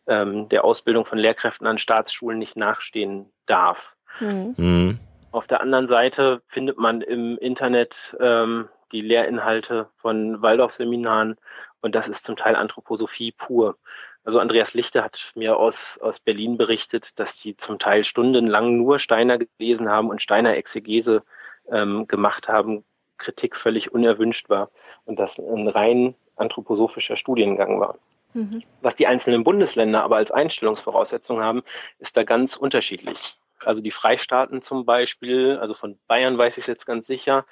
ähm, 0.07 0.49
der 0.49 0.64
Ausbildung 0.64 1.05
von 1.05 1.18
Lehrkräften 1.18 1.68
an 1.68 1.78
Staatsschulen 1.78 2.39
nicht 2.39 2.55
nachstehen 2.55 3.32
darf. 3.45 3.95
Mhm. 4.20 4.53
Mhm. 4.57 4.99
Auf 5.32 5.47
der 5.47 5.62
anderen 5.62 5.88
Seite 5.88 6.41
findet 6.47 6.78
man 6.78 7.01
im 7.01 7.38
Internet 7.38 8.16
ähm, 8.20 8.68
die 8.92 9.02
Lehrinhalte 9.02 9.89
von 9.98 10.42
Waldorf-Seminaren 10.42 11.38
und 11.82 11.96
das 11.96 12.08
ist 12.08 12.26
zum 12.26 12.36
Teil 12.36 12.56
Anthroposophie 12.56 13.32
pur. 13.32 13.78
Also 14.24 14.39
Andreas 14.39 14.74
Lichte 14.74 15.04
hat 15.04 15.32
mir 15.36 15.58
aus, 15.58 15.98
aus 16.02 16.20
Berlin 16.20 16.58
berichtet, 16.58 17.12
dass 17.16 17.36
die 17.39 17.58
zum 17.58 17.80
Teil 17.80 18.04
stundenlang 18.04 18.78
nur 18.78 19.00
Steiner 19.00 19.39
gelesen 19.39 19.89
haben 19.89 20.10
und 20.10 20.22
Steiner 20.22 20.56
Exegese 20.56 21.24
ähm, 21.72 22.08
gemacht 22.08 22.48
haben, 22.48 22.84
Kritik 23.18 23.56
völlig 23.56 23.92
unerwünscht 23.92 24.50
war 24.50 24.70
und 25.06 25.20
das 25.20 25.38
ein 25.39 25.68
rein 25.68 26.16
anthroposophischer 26.36 27.18
Studiengang 27.18 27.80
war. 27.80 27.98
Mhm. 28.34 28.64
Was 28.82 28.96
die 28.96 29.08
einzelnen 29.08 29.44
Bundesländer 29.44 30.04
aber 30.04 30.18
als 30.18 30.32
Einstellungsvoraussetzung 30.32 31.42
haben, 31.42 31.64
ist 32.00 32.16
da 32.16 32.24
ganz 32.24 32.56
unterschiedlich. 32.56 33.38
Also 33.60 33.82
die 33.82 33.92
Freistaaten 33.92 34.64
zum 34.64 34.86
Beispiel, 34.86 35.58
also 35.62 35.74
von 35.74 36.00
Bayern 36.08 36.38
weiß 36.38 36.54
ich 36.54 36.64
es 36.64 36.68
jetzt 36.68 36.86
ganz 36.86 37.06
sicher, 37.08 37.46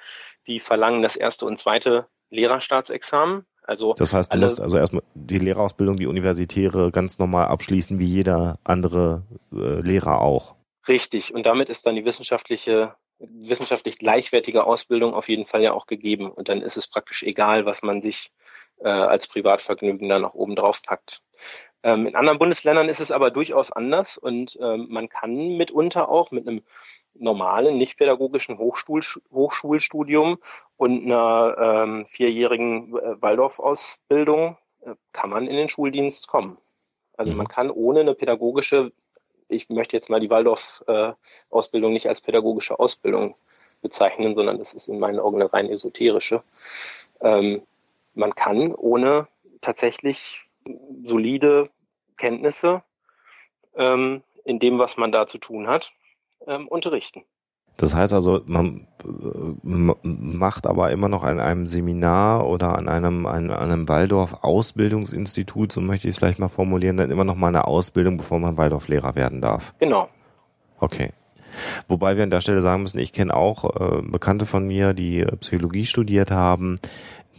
die 0.50 0.60
verlangen 0.60 1.02
das 1.02 1.16
erste 1.16 1.46
und 1.46 1.58
zweite 1.58 2.06
Lehrerstaatsexamen. 2.30 3.46
Also 3.62 3.94
das 3.94 4.12
heißt, 4.12 4.34
du 4.34 4.38
musst 4.38 4.60
also 4.60 4.78
erstmal 4.78 5.02
die 5.14 5.38
Lehrerausbildung, 5.38 5.96
die 5.96 6.06
universitäre, 6.06 6.90
ganz 6.90 7.18
normal 7.18 7.46
abschließen, 7.46 8.00
wie 8.00 8.06
jeder 8.06 8.58
andere 8.64 9.22
äh, 9.52 9.80
Lehrer 9.80 10.20
auch. 10.20 10.56
Richtig. 10.88 11.32
Und 11.32 11.46
damit 11.46 11.70
ist 11.70 11.86
dann 11.86 11.94
die 11.94 12.04
wissenschaftliche, 12.04 12.96
wissenschaftlich 13.18 13.98
gleichwertige 13.98 14.64
Ausbildung 14.64 15.14
auf 15.14 15.28
jeden 15.28 15.46
Fall 15.46 15.62
ja 15.62 15.72
auch 15.72 15.86
gegeben. 15.86 16.32
Und 16.32 16.48
dann 16.48 16.62
ist 16.62 16.76
es 16.76 16.88
praktisch 16.88 17.22
egal, 17.22 17.64
was 17.64 17.82
man 17.82 18.02
sich 18.02 18.32
äh, 18.80 18.88
als 18.88 19.28
Privatvergnügen 19.28 20.08
da 20.08 20.18
noch 20.18 20.34
oben 20.34 20.56
drauf 20.56 20.82
packt. 20.82 21.22
Ähm, 21.82 22.06
in 22.06 22.16
anderen 22.16 22.38
Bundesländern 22.38 22.88
ist 22.88 23.00
es 23.00 23.12
aber 23.12 23.30
durchaus 23.30 23.70
anders 23.70 24.18
und 24.18 24.58
ähm, 24.60 24.88
man 24.90 25.08
kann 25.08 25.56
mitunter 25.56 26.08
auch 26.08 26.30
mit 26.30 26.46
einem 26.46 26.62
normalen, 27.20 27.78
nicht 27.78 27.98
pädagogischen 27.98 28.58
Hochschul 28.58 29.02
Hochschulstudium 29.32 30.38
und 30.76 31.04
einer 31.04 31.56
ähm, 31.58 32.06
vierjährigen 32.06 32.96
äh, 32.96 33.22
Waldorf-Ausbildung 33.22 34.56
äh, 34.82 34.94
kann 35.12 35.30
man 35.30 35.46
in 35.46 35.56
den 35.56 35.68
Schuldienst 35.68 36.26
kommen. 36.26 36.58
Also 37.16 37.32
mhm. 37.32 37.38
man 37.38 37.48
kann 37.48 37.70
ohne 37.70 38.00
eine 38.00 38.14
pädagogische, 38.14 38.92
ich 39.48 39.68
möchte 39.68 39.96
jetzt 39.96 40.10
mal 40.10 40.20
die 40.20 40.30
Waldorf-Ausbildung 40.30 41.90
äh, 41.90 41.94
nicht 41.94 42.08
als 42.08 42.20
pädagogische 42.20 42.78
Ausbildung 42.78 43.36
bezeichnen, 43.82 44.34
sondern 44.34 44.58
das 44.58 44.74
ist 44.74 44.88
in 44.88 44.98
meinen 44.98 45.18
Augen 45.18 45.40
eine 45.40 45.52
rein 45.52 45.68
esoterische. 45.68 46.42
Ähm, 47.20 47.62
man 48.14 48.34
kann 48.34 48.74
ohne 48.74 49.28
tatsächlich 49.60 50.46
solide 51.04 51.70
Kenntnisse 52.16 52.82
ähm, 53.74 54.22
in 54.44 54.58
dem, 54.58 54.78
was 54.78 54.96
man 54.96 55.12
da 55.12 55.26
zu 55.26 55.38
tun 55.38 55.66
hat, 55.66 55.90
ähm, 56.46 56.68
unterrichten. 56.68 57.22
Das 57.76 57.94
heißt 57.94 58.12
also, 58.12 58.42
man 58.44 58.86
äh, 59.02 59.96
macht 60.02 60.66
aber 60.66 60.90
immer 60.90 61.08
noch 61.08 61.24
an 61.24 61.40
einem 61.40 61.66
Seminar 61.66 62.46
oder 62.46 62.76
an 62.76 62.88
einem, 62.88 63.24
an 63.24 63.50
einem 63.50 63.88
Waldorf-Ausbildungsinstitut, 63.88 65.72
so 65.72 65.80
möchte 65.80 66.06
ich 66.06 66.12
es 66.12 66.18
vielleicht 66.18 66.38
mal 66.38 66.48
formulieren, 66.48 66.98
dann 66.98 67.10
immer 67.10 67.24
noch 67.24 67.36
mal 67.36 67.48
eine 67.48 67.66
Ausbildung, 67.66 68.18
bevor 68.18 68.38
man 68.38 68.58
Waldorf-Lehrer 68.58 69.14
werden 69.14 69.40
darf. 69.40 69.72
Genau. 69.78 70.10
Okay. 70.78 71.10
Wobei 71.88 72.16
wir 72.16 72.24
an 72.24 72.30
der 72.30 72.40
Stelle 72.40 72.60
sagen 72.60 72.82
müssen, 72.82 72.98
ich 72.98 73.12
kenne 73.12 73.34
auch 73.34 73.64
äh, 73.64 74.02
Bekannte 74.02 74.46
von 74.46 74.66
mir, 74.66 74.92
die 74.92 75.24
Psychologie 75.40 75.86
studiert 75.86 76.30
haben, 76.30 76.76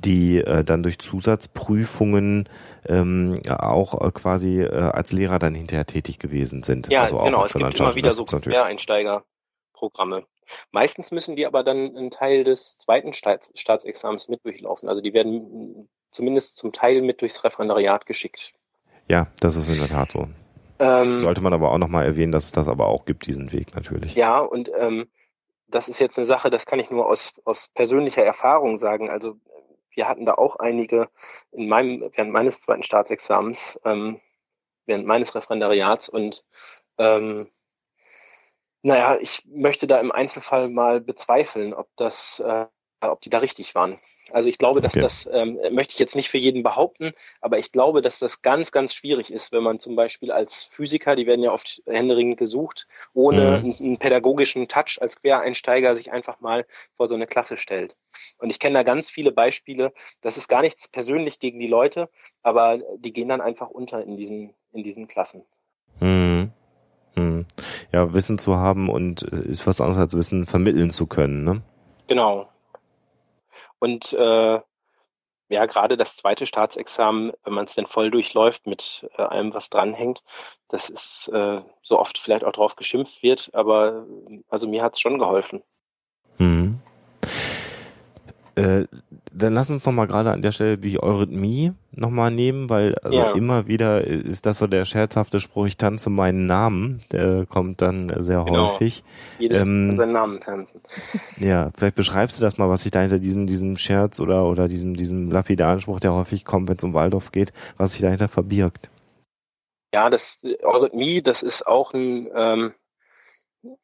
die 0.01 0.37
äh, 0.37 0.63
dann 0.63 0.83
durch 0.83 0.99
Zusatzprüfungen 0.99 2.47
ähm, 2.87 3.39
auch 3.47 3.99
äh, 4.01 4.11
quasi 4.11 4.61
äh, 4.61 4.69
als 4.69 5.11
Lehrer 5.11 5.39
dann 5.39 5.55
hinterher 5.55 5.85
tätig 5.85 6.19
gewesen 6.19 6.63
sind. 6.63 6.89
Ja, 6.89 7.03
also 7.03 7.19
genau. 7.19 7.39
Auch 7.39 7.45
es 7.47 7.53
gibt 7.53 7.79
immer 7.79 7.95
wieder 7.95 8.11
so 8.11 8.25
Quereinsteigerprogramme. 8.25 10.25
Meistens 10.71 11.11
müssen 11.11 11.35
die 11.35 11.45
aber 11.45 11.63
dann 11.63 11.95
einen 11.95 12.11
Teil 12.11 12.43
des 12.43 12.77
zweiten 12.77 13.13
Staats 13.13 13.49
Staatsexamens 13.55 14.27
mit 14.27 14.43
durchlaufen. 14.43 14.89
Also 14.89 15.01
die 15.01 15.13
werden 15.13 15.87
zumindest 16.11 16.57
zum 16.57 16.73
Teil 16.73 17.01
mit 17.01 17.21
durchs 17.21 17.43
Referendariat 17.43 18.05
geschickt. 18.05 18.53
Ja, 19.07 19.27
das 19.39 19.55
ist 19.55 19.69
in 19.69 19.77
der 19.77 19.87
Tat 19.87 20.11
so. 20.11 20.27
Ähm, 20.79 21.19
Sollte 21.19 21.41
man 21.41 21.53
aber 21.53 21.71
auch 21.71 21.77
nochmal 21.77 22.05
erwähnen, 22.05 22.31
dass 22.31 22.45
es 22.45 22.51
das 22.51 22.67
aber 22.67 22.87
auch 22.87 23.05
gibt, 23.05 23.27
diesen 23.27 23.51
Weg 23.51 23.75
natürlich. 23.75 24.15
Ja, 24.15 24.39
und 24.39 24.69
ähm, 24.77 25.07
das 25.67 25.87
ist 25.87 25.99
jetzt 25.99 26.17
eine 26.17 26.25
Sache, 26.25 26.49
das 26.49 26.65
kann 26.65 26.79
ich 26.79 26.89
nur 26.89 27.07
aus, 27.07 27.33
aus 27.45 27.69
persönlicher 27.73 28.23
Erfahrung 28.23 28.77
sagen. 28.77 29.09
Also 29.09 29.37
wir 29.93 30.07
hatten 30.07 30.25
da 30.25 30.33
auch 30.35 30.57
einige 30.57 31.09
in 31.51 31.67
meinem, 31.67 32.01
während 32.13 32.31
meines 32.31 32.61
zweiten 32.61 32.83
Staatsexamens, 32.83 33.79
ähm, 33.85 34.21
während 34.85 35.05
meines 35.05 35.35
Referendariats 35.35 36.09
und 36.09 36.43
ähm, 36.97 37.49
naja, 38.83 39.17
ich 39.21 39.43
möchte 39.45 39.85
da 39.87 39.99
im 39.99 40.11
Einzelfall 40.11 40.69
mal 40.69 41.01
bezweifeln, 41.01 41.73
ob 41.73 41.89
das, 41.97 42.39
äh, 42.39 42.65
ob 43.01 43.21
die 43.21 43.29
da 43.29 43.39
richtig 43.39 43.75
waren. 43.75 43.99
Also 44.33 44.49
ich 44.49 44.57
glaube, 44.57 44.81
dass 44.81 44.93
Okay. 44.93 45.01
das, 45.01 45.29
ähm, 45.31 45.59
möchte 45.71 45.93
ich 45.93 45.99
jetzt 45.99 46.15
nicht 46.15 46.29
für 46.29 46.37
jeden 46.37 46.63
behaupten, 46.63 47.13
aber 47.41 47.59
ich 47.59 47.71
glaube, 47.71 48.01
dass 48.01 48.19
das 48.19 48.41
ganz, 48.41 48.71
ganz 48.71 48.93
schwierig 48.93 49.31
ist, 49.31 49.51
wenn 49.51 49.63
man 49.63 49.79
zum 49.79 49.95
Beispiel 49.95 50.31
als 50.31 50.65
Physiker, 50.71 51.15
die 51.15 51.27
werden 51.27 51.43
ja 51.43 51.51
oft 51.51 51.81
händeringend 51.85 52.37
gesucht, 52.37 52.87
ohne 53.13 53.61
Mhm. 53.63 53.75
einen, 53.79 53.97
pädagogischen 53.97 54.67
Touch 54.67 54.97
als 55.01 55.19
Quereinsteiger 55.21 55.95
sich 55.95 56.11
einfach 56.11 56.39
mal 56.39 56.65
vor 56.97 57.07
so 57.07 57.15
eine 57.15 57.27
Klasse 57.27 57.57
stellt. 57.57 57.95
Und 58.39 58.49
ich 58.49 58.59
kenne 58.59 58.75
da 58.79 58.83
ganz 58.83 59.09
viele 59.09 59.31
Beispiele, 59.31 59.93
das 60.21 60.37
ist 60.37 60.47
gar 60.47 60.61
nichts 60.61 60.87
persönlich 60.87 61.39
gegen 61.39 61.59
die 61.59 61.67
Leute, 61.67 62.09
aber 62.43 62.79
die 62.97 63.13
gehen 63.13 63.29
dann 63.29 63.41
einfach 63.41 63.69
unter 63.69 64.03
in 64.03 64.17
diesen, 64.17 64.53
in 64.73 64.83
diesen 64.83 65.07
Klassen. 65.07 65.43
Hm. 65.99 66.51
Hm. 67.15 67.45
Ja, 67.91 68.13
Wissen 68.13 68.37
zu 68.37 68.55
haben 68.57 68.89
und 68.89 69.23
äh, 69.31 69.49
ist 69.49 69.67
was 69.67 69.81
anderes 69.81 69.99
als 69.99 70.17
Wissen 70.17 70.45
vermitteln 70.45 70.91
zu 70.91 71.07
können, 71.07 71.43
ne? 71.43 71.61
Genau. 72.07 72.47
Und 73.81 74.13
äh, 74.13 74.61
ja, 75.49 75.65
gerade 75.65 75.97
das 75.97 76.15
zweite 76.15 76.45
Staatsexamen, 76.45 77.33
wenn 77.43 77.53
man 77.53 77.65
es 77.65 77.75
denn 77.75 77.87
voll 77.87 78.11
durchläuft 78.11 78.67
mit 78.67 79.07
äh, 79.17 79.23
allem, 79.23 79.53
was 79.53 79.69
dranhängt, 79.69 80.23
das 80.69 80.89
ist 80.89 81.29
äh, 81.33 81.61
so 81.83 81.99
oft 81.99 82.17
vielleicht 82.19 82.45
auch 82.45 82.53
drauf 82.53 82.75
geschimpft 82.75 83.21
wird, 83.23 83.49
aber 83.53 84.05
also 84.49 84.67
mir 84.67 84.83
hat's 84.83 85.01
schon 85.01 85.19
geholfen. 85.19 85.63
Äh, 88.55 88.85
dann 89.31 89.53
lass 89.53 89.69
uns 89.69 89.85
noch 89.85 89.93
mal 89.93 90.07
gerade 90.07 90.31
an 90.31 90.41
der 90.41 90.51
Stelle 90.51 90.77
die 90.77 91.01
Eurythmie 91.01 91.73
noch 91.93 92.09
mal 92.09 92.31
nehmen, 92.31 92.69
weil 92.69 92.95
also 92.95 93.17
Ja. 93.17 93.31
immer 93.33 93.67
wieder 93.67 94.03
ist 94.03 94.45
das 94.45 94.57
so 94.57 94.67
der 94.67 94.85
scherzhafte 94.85 95.39
Spruch, 95.39 95.67
ich 95.67 95.77
tanze 95.77 96.09
meinen 96.09 96.45
Namen, 96.47 96.99
der 97.11 97.45
kommt 97.45 97.81
dann 97.81 98.11
sehr 98.21 98.43
Genau. 98.43 98.73
häufig. 98.73 99.03
Jedes 99.37 99.61
Ähm, 99.61 99.95
seinen 99.95 100.11
Namen 100.11 100.41
tanzen. 100.41 100.81
Ja, 101.37 101.71
vielleicht 101.77 101.95
beschreibst 101.95 102.37
du 102.37 102.43
das 102.43 102.57
mal, 102.57 102.69
was 102.69 102.83
sich 102.83 102.91
da 102.91 103.01
hinter 103.01 103.19
diesem, 103.19 103.47
diesem 103.47 103.77
Scherz 103.77 104.19
oder, 104.19 104.45
oder 104.45 104.67
diesem, 104.67 104.95
diesem 104.95 105.31
lapidaren 105.31 105.81
Spruch, 105.81 105.99
der 105.99 106.13
häufig 106.13 106.45
kommt, 106.45 106.69
wenn 106.69 106.77
es 106.77 106.83
um 106.83 106.93
Waldorf 106.93 107.31
geht, 107.31 107.53
was 107.77 107.93
sich 107.93 108.01
dahinter 108.01 108.27
verbirgt. 108.27 108.89
Ja, 109.93 110.09
das 110.09 110.37
Eurythmie, 110.63 111.21
das 111.21 111.41
ist 111.41 111.65
auch 111.65 111.93
ein, 111.93 112.29
ähm, 112.35 112.73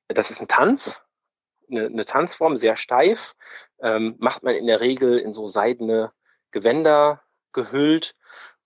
das 0.07 0.29
ist 0.31 0.39
ein 0.39 0.47
Tanz, 0.47 1.01
eine, 1.69 1.87
eine 1.87 2.05
Tanzform, 2.05 2.57
sehr 2.57 2.77
steif, 2.77 3.35
ähm, 3.81 4.15
macht 4.19 4.43
man 4.43 4.55
in 4.55 4.67
der 4.67 4.79
Regel 4.79 5.17
in 5.19 5.33
so 5.33 5.47
seidene 5.47 6.11
Gewänder 6.51 7.21
gehüllt 7.53 8.15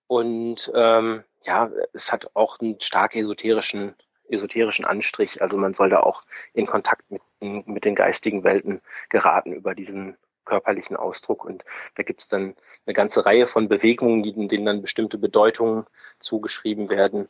und 0.07 0.71
ähm, 0.75 1.23
ja, 1.43 1.71
es 1.93 2.11
hat 2.11 2.29
auch 2.35 2.59
einen 2.59 2.79
stark 2.81 3.15
esoterischen 3.15 3.95
esoterischen 4.31 4.85
Anstrich. 4.85 5.41
Also 5.41 5.57
man 5.57 5.73
soll 5.73 5.89
da 5.89 5.99
auch 5.99 6.23
in 6.53 6.65
Kontakt 6.65 7.09
mit, 7.11 7.21
mit 7.39 7.85
den 7.85 7.95
geistigen 7.95 8.43
Welten 8.43 8.81
geraten 9.09 9.53
über 9.53 9.75
diesen 9.75 10.17
körperlichen 10.45 10.95
Ausdruck. 10.95 11.45
Und 11.45 11.63
da 11.95 12.03
gibt's 12.03 12.27
dann 12.27 12.55
eine 12.85 12.93
ganze 12.93 13.25
Reihe 13.25 13.47
von 13.47 13.67
Bewegungen, 13.67 14.23
die, 14.23 14.33
denen 14.47 14.65
dann 14.65 14.81
bestimmte 14.81 15.17
Bedeutungen 15.17 15.85
zugeschrieben 16.19 16.89
werden. 16.89 17.29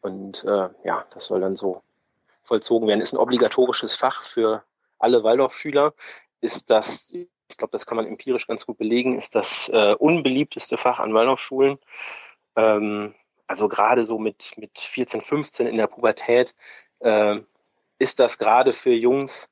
Und 0.00 0.44
äh, 0.44 0.68
ja, 0.84 1.06
das 1.14 1.26
soll 1.26 1.40
dann 1.40 1.56
so 1.56 1.82
vollzogen 2.44 2.88
werden. 2.88 3.00
Ist 3.00 3.12
ein 3.12 3.18
obligatorisches 3.18 3.94
Fach 3.94 4.24
für 4.24 4.64
alle 4.98 5.22
Waldorfschüler. 5.22 5.94
Ist 6.40 6.70
das, 6.70 7.12
ich 7.12 7.56
glaube, 7.56 7.72
das 7.72 7.86
kann 7.86 7.96
man 7.96 8.06
empirisch 8.06 8.46
ganz 8.46 8.64
gut 8.66 8.78
belegen, 8.78 9.18
ist 9.18 9.34
das 9.34 9.68
äh, 9.72 9.94
unbeliebteste 9.94 10.78
Fach 10.78 10.98
an 10.98 11.12
Waldorfschulen. 11.14 11.78
Ähm, 12.56 13.14
also 13.46 13.68
gerade 13.68 14.06
so 14.06 14.18
mit, 14.18 14.52
mit 14.56 14.78
14, 14.78 15.22
15 15.22 15.66
in 15.66 15.76
der 15.76 15.88
Pubertät 15.88 16.54
äh, 17.00 17.40
ist 17.98 18.18
das 18.18 18.38
gerade 18.38 18.72
für 18.72 18.92
Jungs 18.92 19.48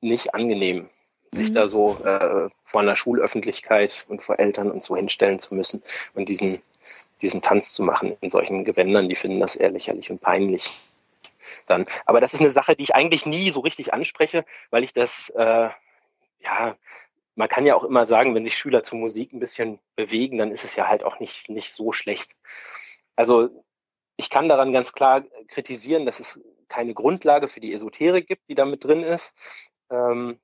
nicht 0.00 0.34
angenehm, 0.34 0.90
sich 1.32 1.48
Mhm. 1.50 1.54
da 1.54 1.66
so 1.66 1.98
äh, 2.04 2.50
vor 2.64 2.80
einer 2.82 2.94
Schulöffentlichkeit 2.96 4.04
und 4.08 4.22
vor 4.22 4.38
Eltern 4.38 4.70
und 4.70 4.82
so 4.84 4.94
hinstellen 4.94 5.38
zu 5.38 5.54
müssen 5.54 5.82
und 6.14 6.28
diesen, 6.28 6.62
diesen 7.22 7.40
Tanz 7.42 7.72
zu 7.72 7.82
machen 7.82 8.16
in 8.20 8.30
solchen 8.30 8.64
Gewändern. 8.64 9.08
Die 9.08 9.16
finden 9.16 9.40
das 9.40 9.56
eher 9.56 9.70
lächerlich 9.70 10.10
und 10.10 10.20
peinlich 10.20 10.78
dann. 11.66 11.86
Aber 12.06 12.20
das 12.20 12.34
ist 12.34 12.40
eine 12.40 12.50
Sache, 12.50 12.76
die 12.76 12.84
ich 12.84 12.94
eigentlich 12.94 13.26
nie 13.26 13.50
so 13.50 13.60
richtig 13.60 13.92
anspreche, 13.94 14.44
weil 14.70 14.84
ich 14.84 14.92
das, 14.92 15.10
äh, 15.30 15.70
ja, 16.44 16.76
man 17.34 17.48
kann 17.48 17.66
ja 17.66 17.74
auch 17.74 17.84
immer 17.84 18.06
sagen, 18.06 18.34
wenn 18.34 18.44
sich 18.44 18.56
Schüler 18.56 18.82
zu 18.82 18.96
Musik 18.96 19.32
ein 19.32 19.40
bisschen 19.40 19.80
bewegen, 19.96 20.38
dann 20.38 20.52
ist 20.52 20.64
es 20.64 20.76
ja 20.76 20.86
halt 20.88 21.02
auch 21.02 21.18
nicht, 21.20 21.48
nicht 21.48 21.72
so 21.72 21.92
schlecht. 21.92 22.36
Also 23.16 23.64
ich 24.16 24.30
kann 24.30 24.48
daran 24.48 24.72
ganz 24.72 24.92
klar 24.92 25.24
kritisieren, 25.48 26.06
dass 26.06 26.20
es 26.20 26.38
keine 26.68 26.94
Grundlage 26.94 27.48
für 27.48 27.60
die 27.60 27.72
Esoterik 27.72 28.26
gibt, 28.26 28.48
die 28.48 28.54
da 28.54 28.64
mit 28.64 28.84
drin 28.84 29.02
ist. 29.02 29.34
Ähm, 29.90 30.38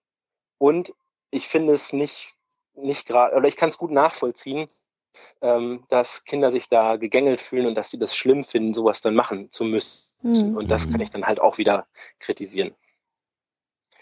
und 0.59 0.93
ich 1.31 1.49
finde 1.49 1.75
es 1.75 1.93
nicht, 1.93 2.35
nicht 2.75 3.07
gerade, 3.07 3.37
oder 3.37 3.49
ich 3.49 3.57
kann 3.57 3.71
es 3.71 3.79
gut 3.79 3.91
nachvollziehen, 3.93 4.69
ähm, 5.41 5.85
dass 5.89 6.25
Kinder 6.25 6.51
sich 6.53 6.69
da 6.69 6.97
gegängelt 6.97 7.41
fühlen 7.41 7.67
und 7.67 7.75
dass 7.75 7.91
sie 7.91 7.99
das 7.99 8.15
schlimm 8.15 8.45
finden, 8.45 8.75
sowas 8.75 9.01
dann 9.01 9.15
machen 9.15 9.51
zu 9.51 9.65
müssen. 9.65 10.03
Hm. 10.23 10.57
Und 10.57 10.71
das 10.71 10.87
Mhm. 10.87 10.93
kann 10.93 11.01
ich 11.01 11.11
dann 11.11 11.27
halt 11.27 11.41
auch 11.41 11.59
wieder 11.59 11.87
kritisieren. 12.19 12.75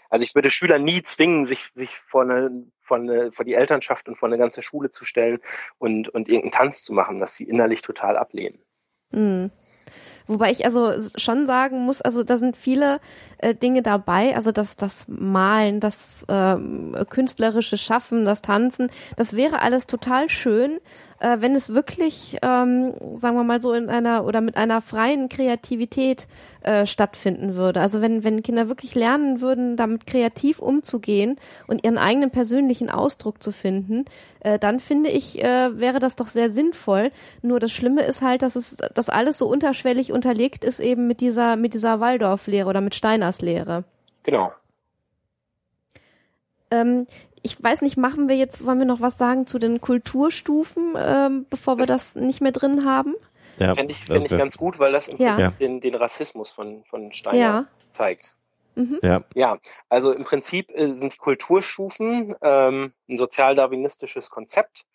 Also 0.09 0.23
ich 0.23 0.35
würde 0.35 0.49
Schüler 0.49 0.79
nie 0.79 1.03
zwingen, 1.03 1.45
sich, 1.45 1.59
sich 1.73 1.95
vor, 2.07 2.23
eine, 2.23 2.65
vor, 2.81 2.97
eine, 2.97 3.31
vor 3.31 3.45
die 3.45 3.53
Elternschaft 3.53 4.07
und 4.07 4.17
vor 4.17 4.27
eine 4.27 4.37
ganze 4.37 4.61
Schule 4.61 4.91
zu 4.91 5.05
stellen 5.05 5.39
und, 5.77 6.09
und 6.09 6.27
irgendeinen 6.27 6.51
Tanz 6.51 6.83
zu 6.83 6.93
machen, 6.93 7.21
was 7.21 7.35
sie 7.35 7.43
innerlich 7.43 7.81
total 7.81 8.17
ablehnen. 8.17 8.59
Hm. 9.11 9.51
Wobei 10.29 10.51
ich 10.51 10.63
also 10.63 10.91
schon 11.15 11.47
sagen 11.47 11.79
muss, 11.85 12.03
also 12.03 12.21
da 12.21 12.37
sind 12.37 12.55
viele 12.55 12.99
äh, 13.39 13.55
Dinge 13.55 13.81
dabei, 13.81 14.35
also 14.35 14.51
das, 14.51 14.77
das 14.77 15.07
Malen, 15.07 15.79
das 15.79 16.23
ähm, 16.29 16.95
künstlerische 17.09 17.77
Schaffen, 17.77 18.25
das 18.25 18.43
Tanzen, 18.43 18.91
das 19.15 19.35
wäre 19.35 19.63
alles 19.63 19.87
total 19.87 20.29
schön, 20.29 20.79
äh, 21.19 21.37
wenn 21.39 21.55
es 21.55 21.73
wirklich, 21.73 22.37
ähm, 22.41 22.93
sagen 23.15 23.35
wir 23.35 23.43
mal 23.43 23.59
so 23.59 23.73
in 23.73 23.89
einer 23.89 24.23
oder 24.25 24.41
mit 24.41 24.55
einer 24.55 24.81
freien 24.81 25.29
Kreativität 25.29 26.27
äh, 26.61 26.85
stattfinden 26.85 27.55
würde. 27.55 27.81
Also 27.81 28.01
wenn, 28.01 28.23
wenn 28.23 28.43
Kinder 28.43 28.67
wirklich 28.67 28.95
lernen 28.95 29.41
würden, 29.41 29.77
damit 29.77 30.05
kreativ 30.05 30.59
umzugehen 30.59 31.37
und 31.67 31.83
ihren 31.83 31.97
eigenen 31.97 32.31
persönlichen 32.31 32.89
Ausdruck 32.89 33.41
zu 33.41 33.51
finden, 33.51 34.05
äh, 34.41 34.59
dann 34.59 34.79
finde 34.79 35.09
ich, 35.09 35.43
äh, 35.43 35.79
wäre 35.79 35.99
das 35.99 36.15
doch 36.15 36.27
sehr 36.27 36.49
sinnvoll. 36.49 37.11
Nur 37.41 37.59
das 37.59 37.71
Schlimme 37.71 38.03
ist 38.03 38.21
halt, 38.21 38.41
dass 38.41 38.55
es, 38.55 38.77
dass 38.93 39.09
alles 39.09 39.37
so 39.37 39.47
unterschwellig 39.47 40.11
unterlegt 40.19 40.65
ist 40.65 40.81
eben 40.81 41.07
mit 41.07 41.21
dieser, 41.21 41.55
mit 41.55 41.73
dieser 41.73 42.01
Waldorf-Lehre 42.01 42.67
oder 42.69 42.81
mit 42.81 42.93
Steiners 42.93 43.41
Lehre. 43.41 43.85
Genau. 44.23 44.51
Ähm, 46.71 47.07
ich 47.41 47.61
weiß 47.61 47.81
nicht, 47.81 47.97
machen 47.97 48.27
wir 48.27 48.35
jetzt, 48.35 48.65
wollen 48.65 48.79
wir 48.79 48.85
noch 48.85 48.99
was 48.99 49.17
sagen 49.17 49.47
zu 49.47 49.59
den 49.59 49.79
Kulturstufen, 49.79 50.93
ähm, 50.97 51.45
bevor 51.49 51.77
wir 51.77 51.85
das 51.85 52.15
nicht 52.15 52.41
mehr 52.41 52.51
drin 52.51 52.83
haben? 52.85 53.15
Ja, 53.57 53.75
Fände 53.75 53.93
ich, 53.93 53.99
das 54.05 54.17
fänd 54.17 54.31
ich 54.31 54.37
ganz 54.37 54.57
gut, 54.57 54.77
weil 54.77 54.91
das 54.91 55.07
im 55.07 55.17
Ja. 55.17 55.35
Prinzip 55.35 55.59
den, 55.59 55.79
den 55.79 55.95
Rassismus 55.95 56.51
von, 56.51 56.83
von 56.89 57.13
Steiner 57.13 57.37
Ja. 57.37 57.65
zeigt. 57.93 58.33
Mhm. 58.75 58.99
ja, 59.01 59.23
Ja, 59.35 59.57
also 59.87 60.11
im 60.11 60.25
Prinzip 60.25 60.69
äh, 60.69 60.93
sind 60.93 61.13
die 61.13 61.17
Kulturstufen 61.17 62.35
ähm, 62.41 62.93
ein 63.09 63.17
sozialdarwinistisches 63.17 64.29
Konzept. 64.29 64.85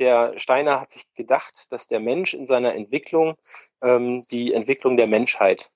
Der 0.00 0.38
Steiner 0.38 0.80
hat 0.80 0.92
sich 0.92 1.06
gedacht, 1.14 1.66
dass 1.70 1.86
der 1.86 2.00
Mensch 2.00 2.34
in 2.34 2.46
seiner 2.46 2.74
Entwicklung 2.74 3.36
ähm, 3.82 4.26
die 4.30 4.52
Entwicklung 4.52 4.96
der 4.96 5.06
Menschheit 5.06 5.70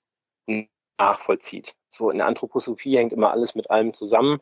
nachvollzieht. 0.97 1.75
So 1.91 2.09
in 2.09 2.17
der 2.17 2.27
Anthroposophie 2.27 2.97
hängt 2.97 3.13
immer 3.13 3.31
alles 3.31 3.55
mit 3.55 3.69
allem 3.69 3.93
zusammen 3.93 4.41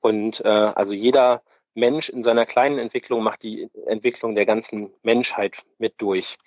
und 0.00 0.40
äh, 0.44 0.48
also 0.48 0.92
jeder 0.92 1.42
Mensch 1.74 2.08
in 2.08 2.22
seiner 2.22 2.46
kleinen 2.46 2.78
Entwicklung 2.78 3.22
macht 3.22 3.42
die 3.42 3.68
Entwicklung 3.86 4.34
der 4.34 4.46
ganzen 4.46 4.92
Menschheit 5.02 5.64
mit 5.78 5.94
durch. 5.98 6.38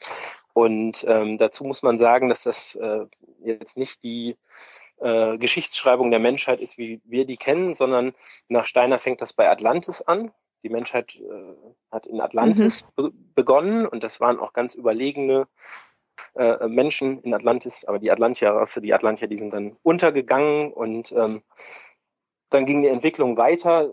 Und 0.54 1.06
ähm, 1.08 1.38
dazu 1.38 1.64
muss 1.64 1.84
man 1.84 2.00
sagen, 2.00 2.30
dass 2.30 2.44
das 2.44 2.76
äh, 2.76 3.06
jetzt 3.44 3.78
nicht 3.78 4.04
die 4.04 4.36
äh, 4.98 5.38
Geschichtsschreibung 5.38 6.10
der 6.10 6.20
Menschheit 6.20 6.60
ist, 6.60 6.78
wie 6.78 7.00
wir 7.06 7.26
die 7.26 7.38
kennen, 7.38 7.76
sondern 7.76 8.14
nach 8.48 8.66
Steiner 8.66 9.00
fängt 9.00 9.22
das 9.22 9.34
bei 9.34 9.50
Atlantis 9.50 10.02
an. 10.02 10.32
Die 10.64 10.70
Menschheit 10.70 11.16
äh, 11.16 11.56
hat 11.92 12.06
in 12.06 12.22
Atlantis 12.22 12.86
mhm. 12.98 13.04
be 13.04 13.12
begonnen 13.36 13.86
und 13.88 14.04
das 14.04 14.20
waren 14.20 14.40
auch 14.40 14.54
ganz 14.54 14.76
überlegene 14.76 15.48
äh, 16.36 16.68
Menschen 16.68 17.22
in 17.22 17.34
Atlantis, 17.34 17.86
aber 17.86 18.00
die 18.00 18.12
Atlantier-Rasse, 18.12 18.82
die 18.82 18.94
Atlantier, 18.94 19.28
die 19.28 19.38
sind 19.38 19.52
dann 19.52 19.78
untergegangen 19.84 20.74
und 20.74 21.12
ähm, 21.12 21.44
dann 22.50 22.66
ging 22.66 22.82
die 22.82 22.90
Entwicklung 22.90 23.38
weiter. 23.38 23.90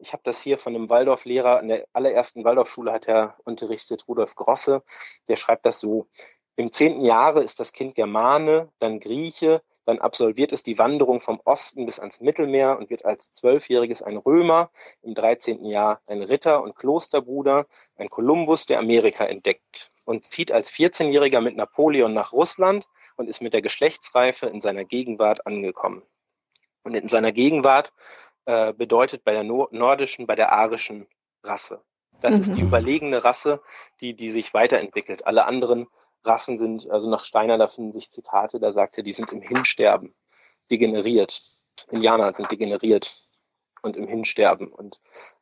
Ich 0.00 0.12
habe 0.12 0.22
das 0.24 0.40
hier 0.40 0.58
von 0.58 0.74
einem 0.74 0.88
Waldorf-Lehrer 0.88 1.60
in 1.60 1.68
der 1.68 1.86
allerersten 1.92 2.44
Waldorfschule 2.44 2.92
hat 2.92 3.06
er 3.06 3.36
unterrichtet, 3.44 4.06
Rudolf 4.08 4.34
Grosse. 4.34 4.82
Der 5.28 5.36
schreibt 5.36 5.64
das 5.64 5.80
so: 5.80 6.08
Im 6.56 6.72
zehnten 6.72 7.04
Jahre 7.04 7.42
ist 7.42 7.60
das 7.60 7.72
Kind 7.72 7.94
Germane, 7.94 8.70
dann 8.78 9.00
Grieche, 9.00 9.62
dann 9.84 9.98
absolviert 9.98 10.52
es 10.52 10.62
die 10.62 10.78
Wanderung 10.78 11.20
vom 11.20 11.40
Osten 11.44 11.86
bis 11.86 11.98
ans 11.98 12.20
Mittelmeer 12.20 12.78
und 12.78 12.90
wird 12.90 13.04
als 13.04 13.32
Zwölfjähriges 13.32 14.02
ein 14.02 14.16
Römer, 14.16 14.70
im 15.02 15.14
13. 15.14 15.64
Jahr 15.64 16.00
ein 16.06 16.22
Ritter 16.22 16.62
und 16.62 16.76
Klosterbruder, 16.76 17.66
ein 17.96 18.08
Kolumbus, 18.08 18.66
der 18.66 18.78
Amerika 18.78 19.24
entdeckt 19.24 19.90
und 20.04 20.24
zieht 20.24 20.52
als 20.52 20.70
14-Jähriger 20.70 21.40
mit 21.40 21.56
Napoleon 21.56 22.12
nach 22.12 22.32
Russland 22.32 22.86
und 23.16 23.28
ist 23.28 23.42
mit 23.42 23.52
der 23.52 23.62
Geschlechtsreife 23.62 24.46
in 24.46 24.60
seiner 24.60 24.84
Gegenwart 24.84 25.46
angekommen. 25.46 26.02
Und 26.84 26.94
in 26.94 27.08
seiner 27.08 27.32
Gegenwart 27.32 27.92
äh, 28.46 28.72
bedeutet 28.72 29.24
bei 29.24 29.32
der 29.32 29.44
nordischen, 29.44 30.26
bei 30.26 30.34
der 30.34 30.52
arischen 30.52 31.06
Rasse. 31.44 31.82
Das 32.20 32.34
mhm. 32.34 32.40
ist 32.40 32.54
die 32.54 32.62
mhm. 32.62 32.68
überlegene 32.68 33.24
Rasse, 33.24 33.60
die, 34.00 34.14
die 34.14 34.30
sich 34.30 34.54
weiterentwickelt. 34.54 35.26
Alle 35.26 35.44
anderen 35.44 35.88
Rassen 36.24 36.58
sind, 36.58 36.88
also 36.90 37.08
nach 37.08 37.24
Steiner, 37.24 37.58
da 37.58 37.68
finden 37.68 37.92
sich 37.92 38.10
Zitate, 38.10 38.60
da 38.60 38.72
sagt 38.72 38.96
er, 38.96 39.02
die 39.02 39.12
sind 39.12 39.32
im 39.32 39.42
Hinsterben 39.42 40.14
degeneriert. 40.70 41.42
Indianer 41.90 42.32
sind 42.34 42.50
degeneriert 42.50 43.22
und 43.82 43.96
im 43.96 44.06
Hinsterben. 44.06 44.68
Und 44.68 45.00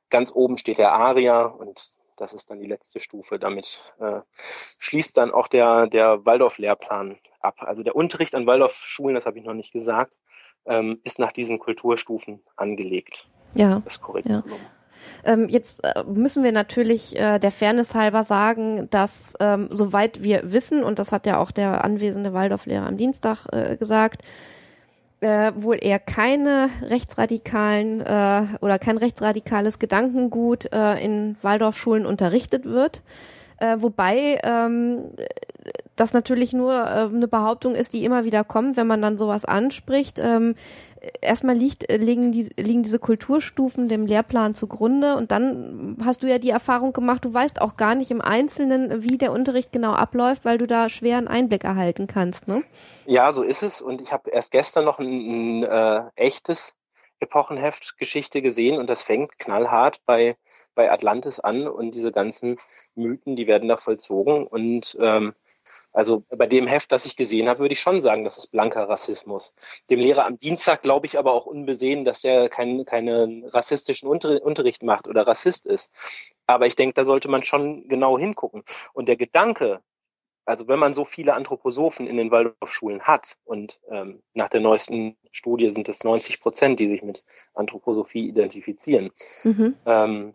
ganz 0.09 0.33
oben 0.33 0.59
steht 0.59 0.78
der 0.78 0.93
Arier 0.93 1.55
und 1.59 1.91
das 2.16 2.33
ist 2.35 2.51
dann 2.51 2.61
die 2.61 2.66
letzte 2.66 3.01
Stufe. 3.01 3.39
Damit 3.39 3.95
äh, 3.99 4.20
schließt 4.78 5.16
dann 5.16 5.31
auch 5.31 5.49
der, 5.49 5.87
der 5.87 6.24
Waldorf-Lehrplan 6.24 7.18
ab. 7.41 7.57
Also 7.61 7.83
der 7.83 7.97
Unterricht 7.97 8.35
an 8.35 8.47
Waldorfschulen, 8.47 9.14
das 9.14 9.26
habe 9.26 9.39
ich 9.39 9.45
noch 9.45 9.55
nicht 9.55 9.72
gesagt, 9.72 10.18
ähm, 10.66 11.01
ist 11.05 11.18
nach 11.18 11.33
diesen 11.33 11.59
Kulturstufen 11.59 12.43
angelegt. 12.57 13.26
Ja. 13.55 13.81
Das 13.85 14.01
Curriculum. 14.01 14.43
Ja. 14.47 14.80
Ähm, 15.24 15.48
jetzt 15.48 15.84
äh, 15.84 16.05
müssen 16.05 16.42
wir 16.42 16.53
natürlich 16.53 17.18
äh, 17.18 17.38
der 17.38 17.51
Fairness 17.51 17.94
halber 17.94 18.24
sagen, 18.24 18.88
dass 18.90 19.34
ähm, 19.40 19.68
soweit 19.70 20.22
wir 20.22 20.53
wissen, 20.53 20.82
und 20.82 20.98
das 20.98 21.12
hat 21.12 21.26
ja 21.26 21.38
auch 21.38 21.51
der 21.51 21.84
anwesende 21.84 22.32
Waldorflehrer 22.32 22.86
am 22.86 22.96
Dienstag 22.96 23.46
äh, 23.53 23.76
gesagt, 23.76 24.22
äh, 25.20 25.53
wohl 25.55 25.78
eher 25.80 25.98
keine 25.98 26.70
rechtsradikalen 26.82 28.01
äh, 28.01 28.42
oder 28.61 28.78
kein 28.78 28.96
rechtsradikales 28.96 29.78
Gedankengut 29.78 30.72
äh, 30.72 31.05
in 31.05 31.36
Waldorfschulen 31.42 32.07
unterrichtet 32.07 32.64
wird. 32.64 33.03
Äh, 33.59 33.76
wobei 33.80 34.38
ähm, 34.42 35.11
das 35.96 36.14
natürlich 36.14 36.55
nur 36.55 36.72
äh, 36.72 37.14
eine 37.14 37.28
Behauptung 37.28 37.74
ist, 37.74 37.92
die 37.92 38.05
immer 38.05 38.24
wieder 38.24 38.42
kommt, 38.42 38.78
wenn 38.78 38.86
man 38.86 39.03
dann 39.03 39.18
sowas 39.18 39.44
anspricht. 39.44 40.18
Ähm, 40.18 40.55
erstmal 41.20 41.57
liegt, 41.57 41.90
liegen, 41.90 42.32
die, 42.32 42.51
liegen 42.57 42.82
diese 42.82 42.98
Kulturstufen 42.98 43.88
dem 43.88 44.07
Lehrplan 44.07 44.55
zugrunde 44.55 45.16
und 45.16 45.30
dann 45.30 45.96
hast 46.05 46.22
du 46.22 46.28
ja 46.28 46.38
die 46.38 46.51
Erfahrung 46.51 46.92
gemacht, 46.92 47.24
du 47.24 47.32
weißt 47.32 47.61
auch 47.61 47.76
gar 47.76 47.94
nicht 47.94 48.11
im 48.11 48.20
Einzelnen, 48.20 49.03
wie 49.03 49.18
der 49.18 49.32
Unterricht 49.32 49.72
genau 49.72 49.92
abläuft, 49.92 50.44
weil 50.44 50.59
du 50.59 50.66
da 50.66 50.88
schwer 50.88 51.18
einen 51.18 51.28
Einblick 51.28 51.64
erhalten 51.64 52.07
kannst, 52.07 52.48
ne? 52.48 52.62
Ja, 53.07 53.32
so 53.32 53.42
ist 53.42 53.62
es 53.62 53.80
und 53.80 54.01
ich 54.01 54.12
habe 54.12 54.30
erst 54.30 54.51
gestern 54.51 54.84
noch 54.84 54.98
ein, 54.98 55.62
ein 55.62 55.62
äh, 55.64 56.03
echtes 56.16 56.74
Epochenheft 57.18 57.98
Geschichte 57.98 58.42
gesehen 58.42 58.78
und 58.78 58.88
das 58.88 59.03
fängt 59.03 59.38
knallhart 59.38 60.01
bei 60.07 60.36
bei 60.74 60.90
Atlantis 60.90 61.40
an 61.40 61.68
und 61.68 61.94
diese 61.94 62.12
ganzen 62.12 62.59
Mythen, 62.94 63.36
die 63.36 63.46
werden 63.46 63.68
da 63.68 63.76
vollzogen 63.76 64.46
und 64.46 64.96
ähm, 65.01 65.34
also 65.93 66.24
bei 66.28 66.47
dem 66.47 66.66
Heft, 66.66 66.93
das 66.93 67.05
ich 67.05 67.16
gesehen 67.16 67.49
habe, 67.49 67.61
würde 67.61 67.72
ich 67.74 67.80
schon 67.80 68.01
sagen, 68.03 68.24
das 68.24 68.38
ist 68.38 68.53
blanker 68.53 68.88
Rassismus. 68.88 69.55
Dem 69.91 69.99
Lehrer 69.99 70.24
am 70.24 70.38
Dienstag 70.38 70.82
glaube 70.82 71.07
ich 71.07 71.18
aber 71.18 71.32
auch 71.32 71.47
unbesehen, 71.47 72.05
dass 72.05 72.22
er 72.22 72.49
keinen 72.49 72.84
keinen 72.84 73.45
rassistischen 73.47 74.09
Unter 74.09 74.43
Unterricht 74.43 74.82
macht 74.82 75.09
oder 75.09 75.26
Rassist 75.26 75.66
ist. 75.66 75.91
Aber 76.47 76.66
ich 76.66 76.76
denke, 76.76 76.95
da 76.95 77.05
sollte 77.05 77.28
man 77.28 77.43
schon 77.43 77.88
genau 77.88 78.18
hingucken. 78.18 78.62
Und 78.93 79.09
der 79.09 79.16
Gedanke, 79.16 79.80
also 80.45 80.68
wenn 80.68 80.78
man 80.78 80.95
so 80.95 81.05
viele 81.05 81.34
Anthroposophen 81.34 82.07
in 82.07 82.16
den 82.16 82.30
Waldorfschulen 82.30 83.03
hat 83.03 83.36
und 83.45 83.80
ähm, 83.91 84.22
nach 84.34 84.49
der 84.49 84.61
neuesten 84.61 85.16
Studie 85.32 85.70
sind 85.70 85.88
es 85.88 86.05
90 86.05 86.41
Prozent, 86.41 86.80
die 86.80 86.88
sich 86.88 87.03
mit 87.03 87.24
Anthroposophie 87.55 88.28
identifizieren, 88.28 89.11
mhm. 89.45 89.76
ähm, 89.86 90.34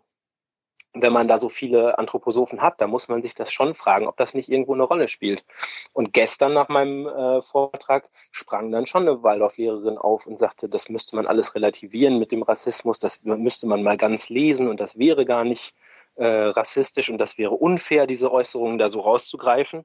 wenn 1.02 1.12
man 1.12 1.28
da 1.28 1.38
so 1.38 1.48
viele 1.48 1.98
Anthroposophen 1.98 2.62
hat, 2.62 2.80
da 2.80 2.86
muss 2.86 3.08
man 3.08 3.22
sich 3.22 3.34
das 3.34 3.52
schon 3.52 3.74
fragen, 3.74 4.06
ob 4.06 4.16
das 4.16 4.34
nicht 4.34 4.48
irgendwo 4.48 4.74
eine 4.74 4.82
Rolle 4.82 5.08
spielt. 5.08 5.44
Und 5.92 6.12
gestern 6.12 6.54
nach 6.54 6.68
meinem 6.68 7.06
äh, 7.06 7.42
Vortrag 7.42 8.08
sprang 8.32 8.70
dann 8.70 8.86
schon 8.86 9.02
eine 9.02 9.22
Waldorflehrerin 9.22 9.98
auf 9.98 10.26
und 10.26 10.38
sagte, 10.38 10.68
das 10.68 10.88
müsste 10.88 11.16
man 11.16 11.26
alles 11.26 11.54
relativieren 11.54 12.18
mit 12.18 12.32
dem 12.32 12.42
Rassismus, 12.42 12.98
das 12.98 13.22
müsste 13.24 13.66
man 13.66 13.82
mal 13.82 13.96
ganz 13.96 14.28
lesen 14.28 14.68
und 14.68 14.80
das 14.80 14.98
wäre 14.98 15.24
gar 15.24 15.44
nicht 15.44 15.74
äh, 16.16 16.26
rassistisch 16.26 17.10
und 17.10 17.18
das 17.18 17.38
wäre 17.38 17.54
unfair, 17.54 18.06
diese 18.06 18.32
Äußerungen 18.32 18.78
da 18.78 18.90
so 18.90 19.00
rauszugreifen. 19.00 19.84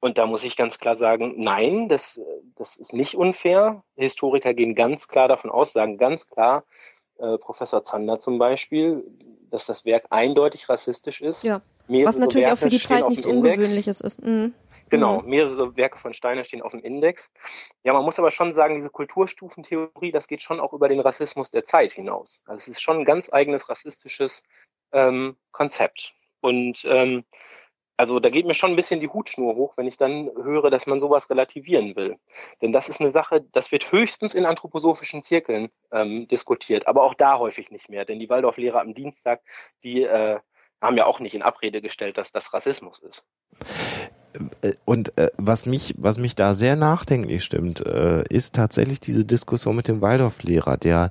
Und 0.00 0.18
da 0.18 0.26
muss 0.26 0.44
ich 0.44 0.56
ganz 0.56 0.78
klar 0.78 0.96
sagen, 0.96 1.34
nein, 1.38 1.88
das, 1.88 2.20
das 2.56 2.76
ist 2.76 2.92
nicht 2.92 3.14
unfair. 3.16 3.82
Historiker 3.96 4.54
gehen 4.54 4.74
ganz 4.74 5.08
klar 5.08 5.26
davon 5.28 5.50
aus, 5.50 5.72
sagen 5.72 5.98
ganz 5.98 6.26
klar, 6.26 6.64
äh, 7.18 7.36
Professor 7.38 7.84
Zander 7.84 8.20
zum 8.20 8.38
Beispiel, 8.38 9.04
dass 9.50 9.66
das 9.66 9.84
Werk 9.84 10.06
eindeutig 10.10 10.68
rassistisch 10.68 11.20
ist. 11.20 11.42
Ja. 11.42 11.60
Mehrere 11.86 12.08
Was 12.08 12.18
natürlich 12.18 12.46
Werke 12.46 12.58
auch 12.58 12.62
für 12.62 12.68
die 12.68 12.80
Zeit 12.80 13.08
nichts 13.08 13.26
Ungewöhnliches 13.26 14.00
ist. 14.00 14.22
Mhm. 14.22 14.54
Genau, 14.90 15.20
mhm. 15.20 15.28
mehrere 15.28 15.76
Werke 15.76 15.98
von 15.98 16.14
Steiner 16.14 16.44
stehen 16.44 16.62
auf 16.62 16.72
dem 16.72 16.80
Index. 16.80 17.30
Ja, 17.84 17.92
man 17.92 18.04
muss 18.04 18.18
aber 18.18 18.30
schon 18.30 18.54
sagen, 18.54 18.76
diese 18.76 18.90
Kulturstufentheorie, 18.90 20.12
das 20.12 20.28
geht 20.28 20.42
schon 20.42 20.60
auch 20.60 20.72
über 20.72 20.88
den 20.88 21.00
Rassismus 21.00 21.50
der 21.50 21.64
Zeit 21.64 21.92
hinaus. 21.92 22.42
Also 22.46 22.62
es 22.62 22.68
ist 22.68 22.82
schon 22.82 23.00
ein 23.00 23.04
ganz 23.04 23.30
eigenes 23.32 23.68
rassistisches 23.68 24.42
ähm, 24.92 25.36
Konzept. 25.52 26.14
Und 26.40 26.82
ähm, 26.84 27.24
also 27.98 28.20
da 28.20 28.30
geht 28.30 28.46
mir 28.46 28.54
schon 28.54 28.70
ein 28.70 28.76
bisschen 28.76 29.00
die 29.00 29.08
Hutschnur 29.08 29.56
hoch, 29.56 29.74
wenn 29.76 29.88
ich 29.88 29.96
dann 29.96 30.30
höre, 30.36 30.70
dass 30.70 30.86
man 30.86 31.00
sowas 31.00 31.28
relativieren 31.28 31.96
will. 31.96 32.16
Denn 32.62 32.72
das 32.72 32.88
ist 32.88 33.00
eine 33.00 33.10
Sache, 33.10 33.44
das 33.52 33.72
wird 33.72 33.90
höchstens 33.90 34.34
in 34.34 34.46
anthroposophischen 34.46 35.22
Zirkeln 35.22 35.68
ähm, 35.90 36.28
diskutiert, 36.28 36.86
aber 36.86 37.02
auch 37.02 37.14
da 37.14 37.38
häufig 37.38 37.70
nicht 37.70 37.90
mehr. 37.90 38.04
Denn 38.04 38.20
die 38.20 38.30
Waldorflehrer 38.30 38.80
am 38.80 38.94
Dienstag, 38.94 39.40
die 39.82 40.04
äh, 40.04 40.38
haben 40.80 40.96
ja 40.96 41.06
auch 41.06 41.18
nicht 41.18 41.34
in 41.34 41.42
Abrede 41.42 41.82
gestellt, 41.82 42.18
dass 42.18 42.30
das 42.30 42.52
Rassismus 42.54 43.00
ist. 43.00 43.24
Äh, 44.62 44.72
und 44.84 45.18
äh, 45.18 45.30
was 45.36 45.66
mich, 45.66 45.94
was 45.98 46.18
mich 46.18 46.36
da 46.36 46.54
sehr 46.54 46.76
nachdenklich 46.76 47.42
stimmt, 47.42 47.84
äh, 47.84 48.22
ist 48.30 48.54
tatsächlich 48.54 49.00
diese 49.00 49.24
Diskussion 49.24 49.74
mit 49.74 49.88
dem 49.88 50.00
Waldorflehrer, 50.00 50.76
der 50.76 51.10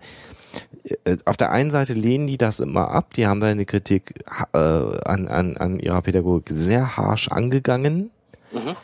auf 1.25 1.37
der 1.37 1.51
einen 1.51 1.71
Seite 1.71 1.93
lehnen 1.93 2.27
die 2.27 2.37
das 2.37 2.59
immer 2.59 2.89
ab, 2.91 3.13
die 3.13 3.27
haben 3.27 3.39
da 3.39 3.47
eine 3.47 3.65
Kritik 3.65 4.13
äh, 4.53 4.57
an, 4.57 5.27
an, 5.27 5.57
an 5.57 5.79
ihrer 5.79 6.01
Pädagogik 6.01 6.49
sehr 6.55 6.97
harsch 6.97 7.29
angegangen, 7.29 8.11
mhm. 8.51 8.75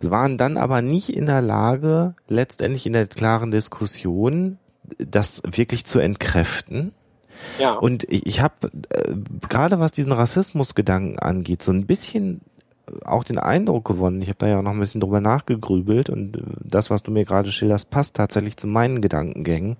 waren 0.00 0.38
dann 0.38 0.56
aber 0.56 0.82
nicht 0.82 1.10
in 1.10 1.26
der 1.26 1.42
Lage, 1.42 2.14
letztendlich 2.28 2.86
in 2.86 2.92
der 2.92 3.06
klaren 3.06 3.50
Diskussion 3.50 4.58
das 4.98 5.42
wirklich 5.44 5.84
zu 5.84 5.98
entkräften. 5.98 6.92
Ja. 7.58 7.74
Und 7.74 8.04
ich, 8.04 8.26
ich 8.26 8.40
habe 8.40 8.70
äh, 8.90 9.14
gerade 9.48 9.78
was 9.80 9.92
diesen 9.92 10.12
Rassismusgedanken 10.12 11.18
angeht, 11.18 11.62
so 11.62 11.72
ein 11.72 11.86
bisschen 11.86 12.40
auch 13.04 13.24
den 13.24 13.38
Eindruck 13.38 13.84
gewonnen, 13.84 14.22
ich 14.22 14.28
habe 14.28 14.38
da 14.38 14.48
ja 14.48 14.58
auch 14.58 14.62
noch 14.62 14.72
ein 14.72 14.80
bisschen 14.80 15.00
drüber 15.00 15.20
nachgegrübelt 15.20 16.10
und 16.10 16.38
das, 16.62 16.90
was 16.90 17.02
du 17.02 17.10
mir 17.10 17.24
gerade 17.24 17.50
schilderst, 17.50 17.90
passt 17.90 18.16
tatsächlich 18.16 18.56
zu 18.56 18.66
meinen 18.66 19.00
Gedankengängen. 19.00 19.76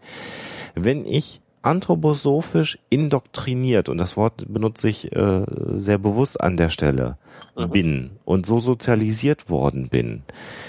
Wenn 0.75 1.05
ich 1.05 1.41
anthroposophisch 1.63 2.79
indoktriniert, 2.91 3.89
und 3.89 3.99
das 3.99 4.17
Wort 4.17 4.45
benutze 4.53 4.89
ich 4.89 5.13
äh, 5.13 5.45
sehr 5.77 5.99
bewusst 5.99 6.41
an 6.41 6.57
der 6.57 6.69
Stelle, 6.69 7.19
mhm. 7.57 7.71
bin 7.71 8.11
und 8.25 8.47
so 8.47 8.61
sozialisiert 8.61 9.51
worden 9.51 9.89
bin, 9.89 10.23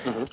mhm. 0.05 0.25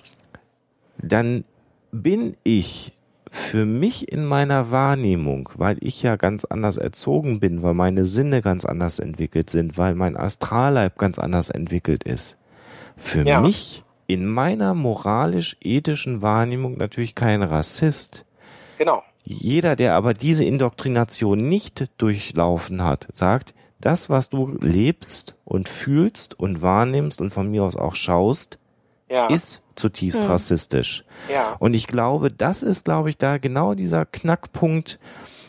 dann 0.99 1.45
bin 1.93 2.37
ich 2.45 2.94
für 3.35 3.67
mich 3.67 4.13
in 4.13 4.25
meiner 4.25 4.71
Wahrnehmung, 4.71 5.49
weil 5.57 5.77
ich 5.81 6.01
ja 6.05 6.15
ganz 6.15 6.45
anders 6.45 6.77
erzogen 6.77 7.41
bin, 7.41 7.65
weil 7.65 7.75
meine 7.75 8.05
Sinne 8.05 8.43
ganz 8.43 8.65
anders 8.65 9.01
entwickelt 9.01 9.51
sind, 9.51 9.77
weil 9.77 9.97
mein 9.97 10.17
Astralleib 10.17 10.99
ganz 10.99 11.19
anders 11.19 11.51
entwickelt 11.51 12.05
ist, 12.05 12.39
für 12.97 13.27
ja. 13.27 13.41
mich 13.41 13.83
in 14.07 14.25
meiner 14.25 14.75
moralisch-ethischen 14.75 16.23
Wahrnehmung 16.23 16.79
natürlich 16.79 17.17
kein 17.17 17.43
Rassist. 17.43 18.25
Genau. 18.79 19.03
Jeder, 19.25 19.75
der 19.75 19.95
aber 19.95 20.15
diese 20.15 20.45
Indoktrination 20.45 21.39
nicht 21.39 21.91
durchlaufen 21.99 22.85
hat, 22.85 23.09
sagt, 23.13 23.53
das, 23.81 24.09
was 24.11 24.29
du 24.29 24.57
lebst 24.61 25.35
und 25.45 25.69
fühlst 25.69 26.39
und 26.39 26.63
wahrnimmst 26.63 27.21
und 27.21 27.33
von 27.33 27.51
mir 27.51 27.65
aus 27.65 27.75
auch 27.75 27.97
schaust, 27.97 28.61
ja. 29.15 29.27
ist 29.29 29.63
zutiefst 29.77 30.23
hm. 30.23 30.31
rassistisch. 30.31 31.05
Ja. 31.33 31.57
Und 31.59 31.75
ich 31.75 31.87
glaube, 31.87 32.31
das 32.31 32.63
ist, 32.63 32.85
glaube 32.85 33.11
ich, 33.11 33.19
da 33.19 33.39
genau 33.39 33.75
dieser 33.75 34.05
Knackpunkt, 34.05 34.99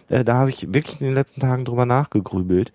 äh, 0.10 0.24
da 0.24 0.36
habe 0.36 0.50
ich 0.52 0.74
wirklich 0.74 1.02
in 1.02 1.08
den 1.08 1.16
letzten 1.16 1.42
Tagen 1.42 1.66
drüber 1.66 1.86
nachgegrübelt. 1.86 2.72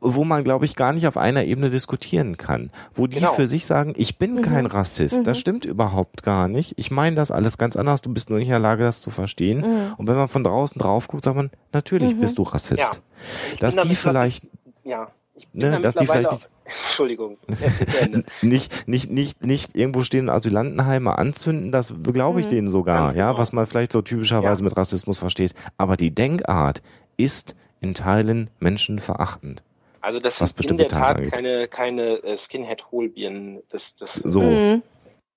wo 0.00 0.24
man, 0.24 0.42
glaube 0.42 0.64
ich, 0.64 0.74
gar 0.74 0.92
nicht 0.92 1.06
auf 1.06 1.18
einer 1.18 1.44
Ebene 1.44 1.70
diskutieren 1.70 2.38
kann. 2.38 2.70
Wo 2.94 3.06
die 3.06 3.18
genau. 3.18 3.34
für 3.34 3.46
sich 3.46 3.66
sagen, 3.66 3.92
ich 3.96 4.16
bin 4.16 4.36
mhm. 4.36 4.42
kein 4.42 4.66
Rassist. 4.66 5.20
Mhm. 5.20 5.24
Das 5.24 5.38
stimmt 5.38 5.66
überhaupt 5.66 6.22
gar 6.22 6.48
nicht. 6.48 6.72
Ich 6.78 6.90
meine 6.90 7.14
das 7.16 7.30
alles 7.30 7.58
ganz 7.58 7.76
anders. 7.76 8.00
Du 8.00 8.12
bist 8.12 8.30
nur 8.30 8.38
nicht 8.38 8.48
in 8.48 8.52
der 8.52 8.58
Lage, 8.58 8.82
das 8.82 9.02
zu 9.02 9.10
verstehen. 9.10 9.58
Mhm. 9.60 9.94
Und 9.98 10.08
wenn 10.08 10.16
man 10.16 10.28
von 10.28 10.42
draußen 10.42 10.78
drauf 10.78 11.06
guckt, 11.06 11.24
sagt 11.24 11.36
man, 11.36 11.50
natürlich 11.72 12.14
mhm. 12.16 12.20
bist 12.20 12.38
du 12.38 12.42
Rassist. 12.42 12.80
Ja. 12.80 13.58
Dass 13.60 13.76
die 13.76 13.94
vielleicht, 13.94 14.46
ja, 14.82 15.08
ne, 15.52 15.80
dass 15.80 15.94
die 15.94 16.06
vielleicht 16.06 16.30
nicht, 16.30 16.48
Entschuldigung. 16.64 17.38
nicht, 18.42 18.88
nicht, 18.88 19.10
nicht, 19.10 19.44
nicht 19.44 19.76
irgendwo 19.76 20.02
stehen 20.02 20.28
Asylantenheime 20.28 21.18
anzünden, 21.18 21.72
das 21.72 21.94
glaube 22.02 22.40
ich 22.40 22.46
mhm. 22.46 22.50
denen 22.50 22.70
sogar, 22.70 23.14
ja, 23.14 23.28
genau. 23.28 23.38
was 23.40 23.52
man 23.52 23.66
vielleicht 23.66 23.92
so 23.92 24.02
typischerweise 24.02 24.60
ja. 24.60 24.64
mit 24.64 24.76
Rassismus 24.76 25.18
versteht. 25.18 25.54
Aber 25.78 25.96
die 25.96 26.14
Denkart 26.14 26.82
ist 27.16 27.56
in 27.80 27.94
Teilen 27.94 28.50
menschenverachtend. 28.60 29.62
Also 30.00 30.20
das 30.20 30.40
was 30.40 30.50
sind 30.50 30.70
in 30.70 30.78
der 30.78 30.88
Tat 30.88 31.16
angeht. 31.16 31.32
keine, 31.32 31.68
keine 31.68 32.22
äh, 32.22 32.38
Skinhead-Hohlbirnen. 32.38 33.62
Das, 33.70 33.94
das 33.96 34.14
so. 34.14 34.40
Mhm. 34.42 34.82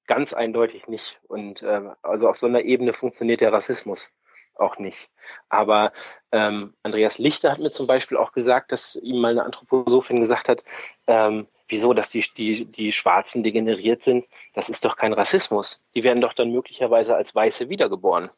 ganz 0.07 0.33
eindeutig 0.33 0.87
nicht. 0.87 1.19
Und 1.27 1.63
äh, 1.63 1.81
also 2.01 2.29
auf 2.29 2.37
so 2.37 2.47
einer 2.47 2.61
Ebene 2.61 2.93
funktioniert 2.93 3.41
der 3.41 3.51
Rassismus 3.51 4.11
auch 4.55 4.77
nicht. 4.77 5.09
Aber 5.49 5.91
ähm, 6.31 6.73
Andreas 6.83 7.17
Lichter 7.17 7.51
hat 7.51 7.59
mir 7.59 7.71
zum 7.71 7.87
Beispiel 7.87 8.17
auch 8.17 8.31
gesagt, 8.31 8.71
dass 8.71 8.95
ihm 8.95 9.19
mal 9.19 9.31
eine 9.31 9.43
Anthroposophin 9.43 10.21
gesagt 10.21 10.47
hat, 10.47 10.63
ähm, 11.07 11.47
wieso, 11.67 11.93
dass 11.93 12.09
die, 12.09 12.25
die, 12.37 12.65
die 12.65 12.91
Schwarzen 12.91 13.43
degeneriert 13.43 14.03
sind, 14.03 14.25
das 14.53 14.69
ist 14.69 14.85
doch 14.85 14.95
kein 14.95 15.13
Rassismus. 15.13 15.81
Die 15.95 16.03
werden 16.03 16.21
doch 16.21 16.33
dann 16.33 16.51
möglicherweise 16.51 17.15
als 17.15 17.33
Weiße 17.33 17.69
wiedergeboren. 17.69 18.29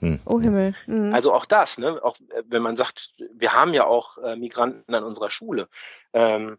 Hm. 0.00 0.18
Oh 0.24 0.40
Himmel. 0.40 0.74
Mhm. 0.86 1.14
Also 1.14 1.32
auch 1.32 1.44
das, 1.44 1.76
ne? 1.76 2.00
Auch 2.02 2.16
äh, 2.16 2.42
wenn 2.46 2.62
man 2.62 2.76
sagt, 2.76 3.10
wir 3.34 3.52
haben 3.52 3.74
ja 3.74 3.84
auch 3.86 4.16
äh, 4.18 4.34
Migranten 4.34 4.94
an 4.94 5.04
unserer 5.04 5.30
Schule. 5.30 5.68
Ähm, 6.12 6.58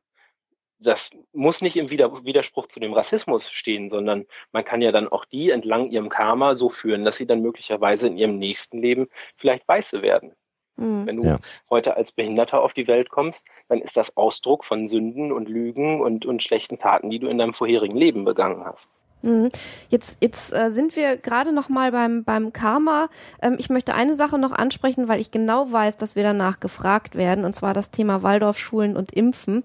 das 0.82 1.12
muss 1.32 1.62
nicht 1.62 1.76
im 1.76 1.90
Widerspruch 1.90 2.68
zu 2.68 2.80
dem 2.80 2.94
Rassismus 2.94 3.50
stehen, 3.52 3.90
sondern 3.90 4.26
man 4.52 4.66
kann 4.66 4.82
ja 4.82 4.92
dann 4.92 5.08
auch 5.08 5.26
die 5.26 5.52
entlang 5.52 5.90
ihrem 5.90 6.10
Karma 6.10 6.56
so 6.56 6.70
führen, 6.70 7.06
dass 7.06 7.18
sie 7.18 7.28
dann 7.28 7.42
möglicherweise 7.42 8.08
in 8.08 8.18
ihrem 8.18 8.40
nächsten 8.40 8.80
Leben 8.80 9.08
vielleicht 9.38 9.68
Weiße 9.68 10.02
werden. 10.02 10.34
Mhm. 10.78 11.06
Wenn 11.06 11.18
du 11.18 11.24
ja. 11.24 11.40
heute 11.70 11.96
als 11.96 12.12
Behinderter 12.12 12.62
auf 12.62 12.74
die 12.74 12.88
Welt 12.88 13.10
kommst, 13.10 13.48
dann 13.70 13.82
ist 13.82 13.96
das 13.96 14.16
Ausdruck 14.18 14.66
von 14.66 14.88
Sünden 14.88 15.32
und 15.32 15.48
Lügen 15.48 16.02
und, 16.02 16.26
und 16.26 16.42
schlechten 16.42 16.80
Taten, 16.80 17.10
die 17.10 17.20
du 17.20 17.28
in 17.28 17.38
deinem 17.38 17.54
vorherigen 17.54 17.98
Leben 17.98 18.26
begangen 18.26 18.66
hast. 18.66 18.90
Mhm. 19.22 19.52
Jetzt, 19.90 20.18
jetzt 20.22 20.54
äh, 20.54 20.70
sind 20.70 20.96
wir 20.96 21.18
gerade 21.18 21.52
noch 21.52 21.70
mal 21.70 21.92
beim, 21.92 22.24
beim 22.24 22.54
Karma. 22.54 23.10
Ähm, 23.42 23.56
ich 23.60 23.70
möchte 23.70 23.94
eine 23.94 24.16
Sache 24.16 24.38
noch 24.38 24.52
ansprechen, 24.52 25.08
weil 25.08 25.22
ich 25.22 25.32
genau 25.32 25.72
weiß, 25.72 25.98
dass 25.98 26.16
wir 26.16 26.24
danach 26.24 26.60
gefragt 26.60 27.16
werden, 27.16 27.46
und 27.46 27.56
zwar 27.56 27.74
das 27.74 27.92
Thema 27.92 28.24
Waldorfschulen 28.24 28.98
und 28.98 29.12
Impfen. 29.12 29.64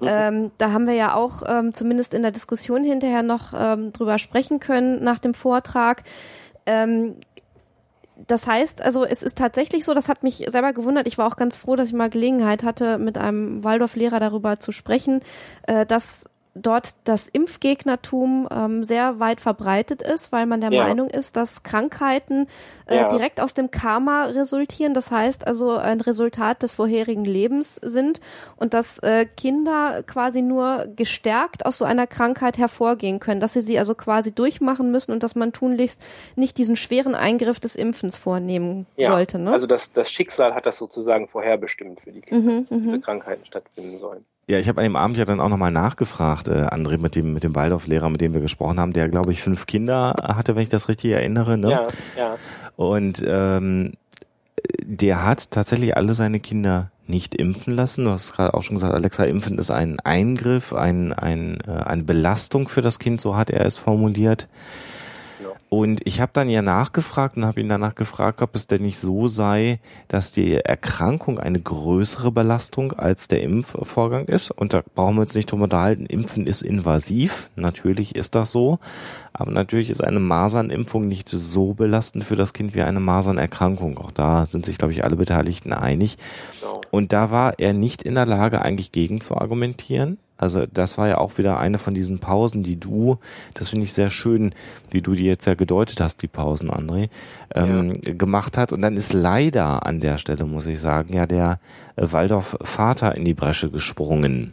Mhm. 0.00 0.06
Ähm, 0.08 0.50
da 0.58 0.72
haben 0.72 0.86
wir 0.86 0.94
ja 0.94 1.14
auch 1.14 1.42
ähm, 1.46 1.74
zumindest 1.74 2.14
in 2.14 2.22
der 2.22 2.32
Diskussion 2.32 2.84
hinterher 2.84 3.22
noch 3.22 3.52
ähm, 3.56 3.92
drüber 3.92 4.18
sprechen 4.18 4.60
können 4.60 5.02
nach 5.02 5.18
dem 5.18 5.34
Vortrag. 5.34 6.02
Ähm, 6.66 7.16
das 8.26 8.46
heißt, 8.46 8.82
also 8.82 9.04
es 9.04 9.22
ist 9.22 9.36
tatsächlich 9.38 9.84
so, 9.84 9.94
das 9.94 10.08
hat 10.08 10.22
mich 10.22 10.44
selber 10.48 10.72
gewundert. 10.72 11.06
Ich 11.06 11.18
war 11.18 11.26
auch 11.26 11.36
ganz 11.36 11.56
froh, 11.56 11.76
dass 11.76 11.88
ich 11.88 11.94
mal 11.94 12.10
Gelegenheit 12.10 12.62
hatte, 12.62 12.98
mit 12.98 13.18
einem 13.18 13.64
Waldorf-Lehrer 13.64 14.20
darüber 14.20 14.60
zu 14.60 14.70
sprechen, 14.70 15.20
äh, 15.66 15.86
dass 15.86 16.28
dort 16.54 16.94
das 17.04 17.28
Impfgegnertum 17.28 18.48
ähm, 18.50 18.84
sehr 18.84 19.20
weit 19.20 19.40
verbreitet 19.40 20.02
ist, 20.02 20.32
weil 20.32 20.46
man 20.46 20.60
der 20.60 20.70
ja. 20.70 20.82
Meinung 20.82 21.08
ist, 21.08 21.36
dass 21.36 21.62
Krankheiten 21.62 22.46
äh, 22.86 22.96
ja. 22.96 23.08
direkt 23.08 23.40
aus 23.40 23.54
dem 23.54 23.70
Karma 23.70 24.26
resultieren, 24.26 24.92
das 24.92 25.10
heißt 25.10 25.46
also 25.46 25.76
ein 25.76 26.00
Resultat 26.00 26.62
des 26.62 26.74
vorherigen 26.74 27.24
Lebens 27.24 27.76
sind 27.76 28.20
und 28.56 28.74
dass 28.74 28.98
äh, 28.98 29.24
Kinder 29.24 30.02
quasi 30.06 30.42
nur 30.42 30.86
gestärkt 30.94 31.64
aus 31.64 31.78
so 31.78 31.84
einer 31.84 32.06
Krankheit 32.06 32.58
hervorgehen 32.58 33.18
können, 33.18 33.40
dass 33.40 33.54
sie 33.54 33.62
sie 33.62 33.78
also 33.78 33.94
quasi 33.94 34.34
durchmachen 34.34 34.90
müssen 34.90 35.12
und 35.12 35.22
dass 35.22 35.34
man 35.34 35.52
tunlichst 35.52 36.04
nicht 36.36 36.58
diesen 36.58 36.76
schweren 36.76 37.14
Eingriff 37.14 37.60
des 37.60 37.76
Impfens 37.76 38.18
vornehmen 38.18 38.86
ja. 38.96 39.08
sollte. 39.10 39.38
Ne? 39.38 39.52
Also 39.52 39.66
das, 39.66 39.90
das 39.92 40.10
Schicksal 40.10 40.54
hat 40.54 40.66
das 40.66 40.76
sozusagen 40.76 41.28
vorherbestimmt 41.28 42.00
für 42.00 42.12
die 42.12 42.20
Kinder, 42.20 42.52
mhm, 42.52 42.66
dass 42.68 42.78
diese 42.78 42.96
mhm. 42.96 43.02
Krankheiten 43.02 43.46
stattfinden 43.46 43.98
sollen. 43.98 44.24
Ja, 44.52 44.58
ich 44.58 44.68
habe 44.68 44.82
an 44.82 44.84
dem 44.84 44.96
Abend 44.96 45.16
ja 45.16 45.24
dann 45.24 45.40
auch 45.40 45.48
nochmal 45.48 45.72
nachgefragt, 45.72 46.46
äh, 46.46 46.66
André, 46.66 46.98
mit 46.98 47.14
dem, 47.14 47.32
mit 47.32 47.42
dem 47.42 47.54
Waldorf-Lehrer, 47.54 48.10
mit 48.10 48.20
dem 48.20 48.34
wir 48.34 48.42
gesprochen 48.42 48.78
haben, 48.78 48.92
der, 48.92 49.08
glaube 49.08 49.32
ich, 49.32 49.40
fünf 49.40 49.64
Kinder 49.64 50.14
hatte, 50.22 50.54
wenn 50.54 50.62
ich 50.62 50.68
das 50.68 50.90
richtig 50.90 51.12
erinnere. 51.12 51.56
Ne? 51.56 51.70
Ja, 51.70 51.86
ja. 52.18 52.36
Und 52.76 53.24
ähm, 53.26 53.94
der 54.84 55.24
hat 55.24 55.50
tatsächlich 55.52 55.96
alle 55.96 56.12
seine 56.12 56.38
Kinder 56.38 56.90
nicht 57.06 57.34
impfen 57.34 57.74
lassen. 57.74 58.04
Du 58.04 58.10
hast 58.10 58.34
gerade 58.34 58.52
auch 58.52 58.62
schon 58.62 58.76
gesagt, 58.76 58.92
Alexa, 58.92 59.24
impfen 59.24 59.56
ist 59.56 59.70
ein 59.70 60.00
Eingriff, 60.00 60.74
ein, 60.74 61.14
ein, 61.14 61.56
äh, 61.66 61.70
eine 61.70 62.02
Belastung 62.02 62.68
für 62.68 62.82
das 62.82 62.98
Kind, 62.98 63.22
so 63.22 63.34
hat 63.34 63.48
er 63.48 63.64
es 63.64 63.78
formuliert. 63.78 64.48
Und 65.72 66.06
ich 66.06 66.20
habe 66.20 66.32
dann 66.34 66.50
ja 66.50 66.60
nachgefragt 66.60 67.38
und 67.38 67.46
habe 67.46 67.62
ihn 67.62 67.68
danach 67.70 67.94
gefragt, 67.94 68.42
ob 68.42 68.54
es 68.54 68.66
denn 68.66 68.82
nicht 68.82 68.98
so 68.98 69.26
sei, 69.26 69.80
dass 70.06 70.30
die 70.30 70.56
Erkrankung 70.56 71.38
eine 71.38 71.58
größere 71.58 72.30
Belastung 72.30 72.92
als 72.92 73.26
der 73.26 73.42
Impfvorgang 73.42 74.26
ist. 74.26 74.50
Und 74.50 74.74
da 74.74 74.82
brauchen 74.94 75.14
wir 75.14 75.22
uns 75.22 75.34
nicht 75.34 75.50
drüber 75.50 75.64
unterhalten. 75.64 76.04
Impfen 76.04 76.46
ist 76.46 76.60
invasiv. 76.60 77.48
Natürlich 77.56 78.16
ist 78.16 78.34
das 78.34 78.50
so. 78.50 78.80
Aber 79.32 79.50
natürlich 79.50 79.88
ist 79.88 80.04
eine 80.04 80.20
Masernimpfung 80.20 81.08
nicht 81.08 81.30
so 81.30 81.72
belastend 81.72 82.24
für 82.24 82.36
das 82.36 82.52
Kind 82.52 82.74
wie 82.74 82.82
eine 82.82 83.00
Masernerkrankung. 83.00 83.96
Auch 83.96 84.10
da 84.10 84.44
sind 84.44 84.66
sich, 84.66 84.76
glaube 84.76 84.92
ich, 84.92 85.04
alle 85.04 85.16
Beteiligten 85.16 85.72
einig. 85.72 86.18
Und 86.90 87.14
da 87.14 87.30
war 87.30 87.58
er 87.58 87.72
nicht 87.72 88.02
in 88.02 88.14
der 88.14 88.26
Lage, 88.26 88.60
eigentlich 88.60 88.92
gegen 88.92 89.22
zu 89.22 89.38
argumentieren. 89.38 90.18
Also 90.42 90.66
das 90.66 90.98
war 90.98 91.06
ja 91.08 91.18
auch 91.18 91.38
wieder 91.38 91.58
eine 91.58 91.78
von 91.78 91.94
diesen 91.94 92.18
Pausen, 92.18 92.64
die 92.64 92.78
du, 92.78 93.18
das 93.54 93.68
finde 93.68 93.84
ich 93.84 93.92
sehr 93.92 94.10
schön, 94.10 94.54
wie 94.90 95.00
du 95.00 95.14
die 95.14 95.24
jetzt 95.24 95.46
ja 95.46 95.54
gedeutet 95.54 96.00
hast, 96.00 96.20
die 96.20 96.28
Pausen, 96.28 96.68
André, 96.68 97.10
ähm, 97.54 98.00
ja. 98.04 98.14
gemacht 98.14 98.58
hat. 98.58 98.72
Und 98.72 98.82
dann 98.82 98.96
ist 98.96 99.12
leider 99.12 99.86
an 99.86 100.00
der 100.00 100.18
Stelle, 100.18 100.44
muss 100.44 100.66
ich 100.66 100.80
sagen, 100.80 101.14
ja 101.14 101.26
der 101.26 101.60
äh, 101.94 102.10
Waldorf-Vater 102.10 103.14
in 103.14 103.24
die 103.24 103.34
Bresche 103.34 103.70
gesprungen 103.70 104.52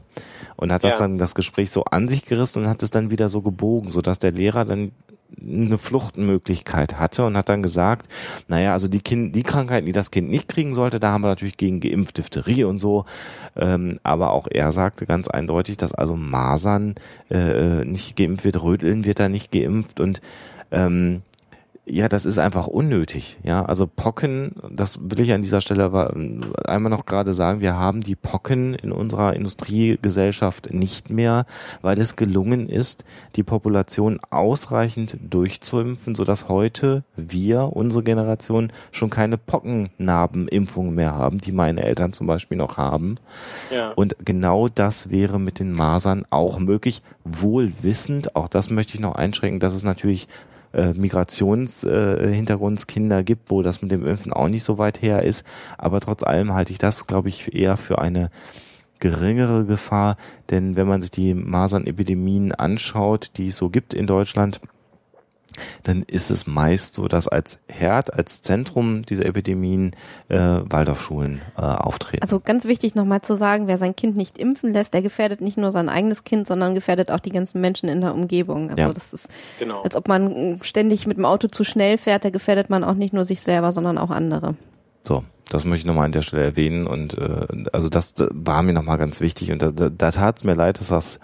und 0.57 0.71
hat 0.71 0.83
das 0.83 0.93
ja. 0.93 0.99
dann 0.99 1.17
das 1.17 1.33
Gespräch 1.33 1.71
so 1.71 1.85
an 1.85 2.07
sich 2.07 2.23
gerissen 2.23 2.63
und 2.63 2.69
hat 2.69 2.83
es 2.83 2.91
dann 2.91 3.09
wieder 3.09 3.27
so 3.27 3.41
gebogen, 3.41 3.89
sodass 3.89 4.19
der 4.19 4.31
Lehrer 4.31 4.65
dann 4.65 4.91
eine 5.41 5.77
Fluchtmöglichkeit 5.77 6.99
hatte 6.99 7.25
und 7.25 7.37
hat 7.37 7.49
dann 7.49 7.63
gesagt, 7.63 8.07
naja, 8.47 8.73
also 8.73 8.87
die 8.87 9.01
kind, 9.01 9.35
die 9.35 9.43
Krankheiten, 9.43 9.85
die 9.85 9.91
das 9.91 10.11
Kind 10.11 10.29
nicht 10.29 10.47
kriegen 10.47 10.75
sollte, 10.75 10.99
da 10.99 11.11
haben 11.11 11.21
wir 11.21 11.27
natürlich 11.27 11.57
gegen 11.57 11.79
geimpft 11.79 12.17
Diphtherie 12.17 12.63
und 12.63 12.79
so. 12.79 13.05
Ähm, 13.55 13.99
aber 14.03 14.31
auch 14.31 14.47
er 14.49 14.71
sagte 14.71 15.05
ganz 15.05 15.27
eindeutig, 15.27 15.77
dass 15.77 15.93
also 15.93 16.15
Masern 16.15 16.95
äh, 17.29 17.85
nicht 17.85 18.15
geimpft 18.15 18.43
wird, 18.43 18.61
Röteln 18.61 19.05
wird 19.05 19.19
da 19.19 19.29
nicht 19.29 19.51
geimpft 19.51 19.99
und 19.99 20.21
ähm, 20.71 21.21
ja, 21.89 22.07
das 22.07 22.25
ist 22.25 22.37
einfach 22.37 22.67
unnötig. 22.67 23.37
Ja, 23.43 23.65
also 23.65 23.87
Pocken, 23.87 24.51
das 24.71 24.99
will 25.01 25.19
ich 25.21 25.33
an 25.33 25.41
dieser 25.41 25.61
Stelle 25.61 25.91
einmal 26.65 26.89
noch 26.89 27.05
gerade 27.05 27.33
sagen, 27.33 27.61
wir 27.61 27.75
haben 27.75 28.01
die 28.01 28.15
Pocken 28.15 28.75
in 28.75 28.91
unserer 28.91 29.33
Industriegesellschaft 29.33 30.73
nicht 30.73 31.09
mehr, 31.09 31.45
weil 31.81 31.99
es 31.99 32.15
gelungen 32.15 32.69
ist, 32.69 33.05
die 33.35 33.43
Population 33.43 34.19
ausreichend 34.29 35.17
durchzuimpfen, 35.29 36.15
sodass 36.15 36.47
heute 36.47 37.03
wir, 37.15 37.75
unsere 37.75 38.03
Generation, 38.03 38.71
schon 38.91 39.09
keine 39.09 39.37
Pockennarbenimpfung 39.37 40.93
mehr 40.93 41.15
haben, 41.15 41.39
die 41.39 41.51
meine 41.51 41.83
Eltern 41.83 42.13
zum 42.13 42.27
Beispiel 42.27 42.57
noch 42.57 42.77
haben. 42.77 43.15
Ja. 43.71 43.91
Und 43.91 44.15
genau 44.23 44.67
das 44.67 45.09
wäre 45.09 45.39
mit 45.39 45.59
den 45.59 45.71
Masern 45.71 46.23
auch 46.29 46.59
möglich, 46.59 47.01
wohl 47.23 47.73
wissend, 47.81 48.35
auch 48.35 48.47
das 48.47 48.69
möchte 48.69 48.95
ich 48.95 48.99
noch 48.99 49.15
einschränken, 49.15 49.59
dass 49.59 49.73
es 49.73 49.83
natürlich 49.83 50.27
äh, 50.73 50.93
Migrationshintergrundskinder 50.93 53.19
äh, 53.19 53.23
gibt, 53.23 53.51
wo 53.51 53.61
das 53.61 53.81
mit 53.81 53.91
dem 53.91 54.05
Impfen 54.05 54.33
auch 54.33 54.49
nicht 54.49 54.63
so 54.63 54.77
weit 54.77 55.01
her 55.01 55.23
ist. 55.23 55.43
Aber 55.77 55.99
trotz 55.99 56.23
allem 56.23 56.53
halte 56.53 56.71
ich 56.71 56.79
das, 56.79 57.07
glaube 57.07 57.27
ich, 57.29 57.55
eher 57.55 57.77
für 57.77 57.99
eine 57.99 58.29
geringere 58.99 59.65
Gefahr, 59.65 60.17
denn 60.49 60.75
wenn 60.75 60.87
man 60.87 61.01
sich 61.01 61.11
die 61.11 61.33
Masernepidemien 61.33 62.51
anschaut, 62.51 63.31
die 63.37 63.47
es 63.47 63.55
so 63.55 63.69
gibt 63.69 63.93
in 63.93 64.07
Deutschland, 64.07 64.59
dann 65.83 66.03
ist 66.03 66.31
es 66.31 66.47
meist 66.47 66.95
so, 66.95 67.07
dass 67.07 67.27
als 67.27 67.59
Herd, 67.67 68.13
als 68.13 68.41
Zentrum 68.41 69.03
dieser 69.03 69.25
Epidemien 69.25 69.95
äh, 70.27 70.37
Waldorfschulen 70.37 71.41
äh, 71.57 71.61
auftreten. 71.61 72.21
Also 72.21 72.39
ganz 72.39 72.65
wichtig 72.65 72.95
nochmal 72.95 73.21
zu 73.21 73.35
sagen, 73.35 73.67
wer 73.67 73.77
sein 73.77 73.95
Kind 73.95 74.17
nicht 74.17 74.37
impfen 74.37 74.73
lässt, 74.73 74.93
der 74.93 75.01
gefährdet 75.01 75.41
nicht 75.41 75.57
nur 75.57 75.71
sein 75.71 75.89
eigenes 75.89 76.23
Kind, 76.23 76.47
sondern 76.47 76.75
gefährdet 76.75 77.11
auch 77.11 77.19
die 77.19 77.31
ganzen 77.31 77.61
Menschen 77.61 77.89
in 77.89 78.01
der 78.01 78.13
Umgebung. 78.13 78.69
Also 78.69 78.81
ja. 78.81 78.93
das 78.93 79.13
ist, 79.13 79.29
genau. 79.59 79.81
als 79.81 79.95
ob 79.95 80.07
man 80.07 80.59
ständig 80.61 81.07
mit 81.07 81.17
dem 81.17 81.25
Auto 81.25 81.47
zu 81.47 81.63
schnell 81.63 81.97
fährt, 81.97 82.25
da 82.25 82.29
gefährdet 82.29 82.69
man 82.69 82.83
auch 82.83 82.95
nicht 82.95 83.13
nur 83.13 83.25
sich 83.25 83.41
selber, 83.41 83.71
sondern 83.71 83.97
auch 83.97 84.09
andere. 84.09 84.55
So, 85.07 85.23
das 85.49 85.65
möchte 85.65 85.81
ich 85.81 85.85
nochmal 85.85 86.05
an 86.05 86.11
der 86.11 86.21
Stelle 86.21 86.43
erwähnen 86.43 86.87
und 86.87 87.17
äh, 87.17 87.47
also 87.73 87.89
das 87.89 88.15
war 88.17 88.61
mir 88.61 88.73
nochmal 88.73 88.97
ganz 88.97 89.21
wichtig 89.21 89.51
und 89.51 89.61
da, 89.61 89.71
da, 89.71 89.89
da 89.89 90.11
tat 90.11 90.37
es 90.37 90.43
mir 90.43 90.53
leid, 90.53 90.79
dass 90.79 90.89
das 90.89 91.19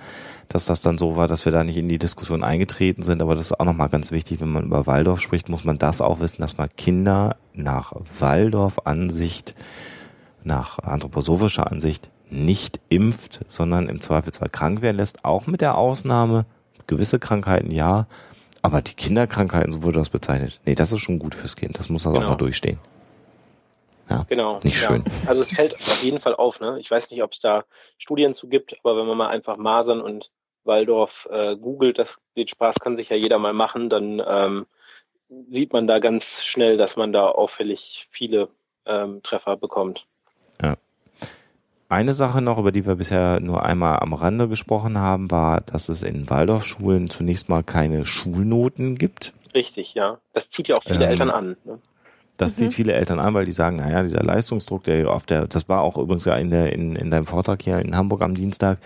dass 0.49 0.65
das 0.65 0.81
dann 0.81 0.97
so 0.97 1.15
war, 1.15 1.27
dass 1.27 1.45
wir 1.45 1.51
da 1.51 1.63
nicht 1.63 1.77
in 1.77 1.89
die 1.89 1.99
Diskussion 1.99 2.43
eingetreten 2.43 3.01
sind. 3.01 3.21
Aber 3.21 3.35
das 3.35 3.47
ist 3.47 3.59
auch 3.59 3.65
nochmal 3.65 3.89
ganz 3.89 4.11
wichtig, 4.11 4.41
wenn 4.41 4.51
man 4.51 4.65
über 4.65 4.87
Waldorf 4.87 5.19
spricht, 5.19 5.49
muss 5.49 5.63
man 5.63 5.77
das 5.77 6.01
auch 6.01 6.19
wissen, 6.19 6.41
dass 6.41 6.57
man 6.57 6.69
Kinder 6.75 7.37
nach 7.53 7.93
Waldorf-Ansicht 8.19 9.55
nach 10.43 10.79
anthroposophischer 10.79 11.71
Ansicht 11.71 12.09
nicht 12.29 12.79
impft, 12.89 13.45
sondern 13.47 13.89
im 13.89 14.01
Zweifelsfall 14.01 14.49
krank 14.49 14.81
werden 14.81 14.97
lässt, 14.97 15.25
auch 15.25 15.47
mit 15.47 15.61
der 15.61 15.77
Ausnahme, 15.77 16.45
gewisse 16.87 17.19
Krankheiten 17.19 17.71
ja, 17.71 18.07
aber 18.61 18.81
die 18.81 18.93
Kinderkrankheiten, 18.93 19.71
so 19.71 19.83
wurde 19.83 19.99
das 19.99 20.09
bezeichnet. 20.09 20.59
Nee, 20.65 20.75
das 20.75 20.91
ist 20.91 20.99
schon 20.99 21.19
gut 21.19 21.35
fürs 21.35 21.55
Kind, 21.55 21.77
das 21.77 21.89
muss 21.89 22.05
er 22.05 22.13
genau. 22.13 22.25
auch 22.25 22.29
mal 22.31 22.35
durchstehen. 22.35 22.79
Ja, 24.09 24.25
genau. 24.27 24.59
Nicht 24.63 24.81
ja. 24.81 24.89
schön. 24.89 25.03
Also 25.25 25.41
es 25.41 25.51
fällt 25.51 25.75
auf 25.75 26.03
jeden 26.03 26.19
Fall 26.19 26.35
auf, 26.35 26.59
ne? 26.59 26.77
Ich 26.79 26.91
weiß 26.91 27.09
nicht, 27.09 27.23
ob 27.23 27.33
es 27.33 27.39
da 27.39 27.63
Studien 27.97 28.33
zu 28.33 28.47
gibt, 28.47 28.75
aber 28.83 28.97
wenn 28.97 29.07
man 29.07 29.17
mal 29.17 29.29
einfach 29.29 29.57
Masern 29.57 30.01
und 30.01 30.31
Waldorf 30.63 31.27
äh, 31.31 31.55
googelt, 31.55 31.97
das, 31.97 32.17
den 32.35 32.47
Spaß 32.47 32.75
kann 32.79 32.97
sich 32.97 33.09
ja 33.09 33.15
jeder 33.15 33.39
mal 33.39 33.53
machen, 33.53 33.89
dann 33.89 34.21
ähm, 34.25 34.65
sieht 35.49 35.73
man 35.73 35.87
da 35.87 35.99
ganz 35.99 36.23
schnell, 36.43 36.77
dass 36.77 36.95
man 36.95 37.13
da 37.13 37.27
auffällig 37.27 38.07
viele 38.11 38.49
ähm, 38.85 39.21
Treffer 39.23 39.57
bekommt. 39.57 40.05
Ja. 40.61 40.75
Eine 41.87 42.13
Sache 42.13 42.41
noch, 42.41 42.57
über 42.57 42.71
die 42.71 42.85
wir 42.85 42.95
bisher 42.95 43.39
nur 43.39 43.63
einmal 43.63 43.99
am 43.99 44.13
Rande 44.13 44.47
gesprochen 44.47 44.97
haben, 44.97 45.29
war, 45.29 45.61
dass 45.61 45.87
es 45.89 46.01
in 46.01 46.29
Waldorfschulen 46.29 47.09
zunächst 47.09 47.47
mal 47.47 47.63
keine 47.63 48.05
Schulnoten 48.05 48.97
gibt. 48.97 49.33
Richtig, 49.53 49.93
ja. 49.93 50.19
Das 50.33 50.49
zieht 50.49 50.67
ja 50.67 50.75
auch 50.75 50.83
viele 50.83 51.05
ähm, 51.05 51.11
Eltern 51.11 51.29
an. 51.29 51.57
Ne? 51.63 51.79
Das 52.37 52.51
mhm. 52.51 52.55
zieht 52.55 52.73
viele 52.73 52.93
Eltern 52.93 53.19
an, 53.19 53.33
weil 53.33 53.45
die 53.45 53.51
sagen, 53.51 53.77
naja, 53.77 54.03
dieser 54.03 54.23
Leistungsdruck, 54.23 54.83
der 54.83 55.09
auf 55.09 55.25
der, 55.25 55.47
das 55.47 55.69
war 55.69 55.81
auch 55.81 55.97
übrigens 55.97 56.25
ja 56.25 56.35
in 56.35 56.49
der, 56.49 56.73
in, 56.73 56.95
in 56.95 57.11
deinem 57.11 57.25
Vortrag 57.25 57.61
hier 57.61 57.79
in 57.79 57.95
Hamburg 57.95 58.21
am 58.21 58.35
Dienstag, 58.35 58.77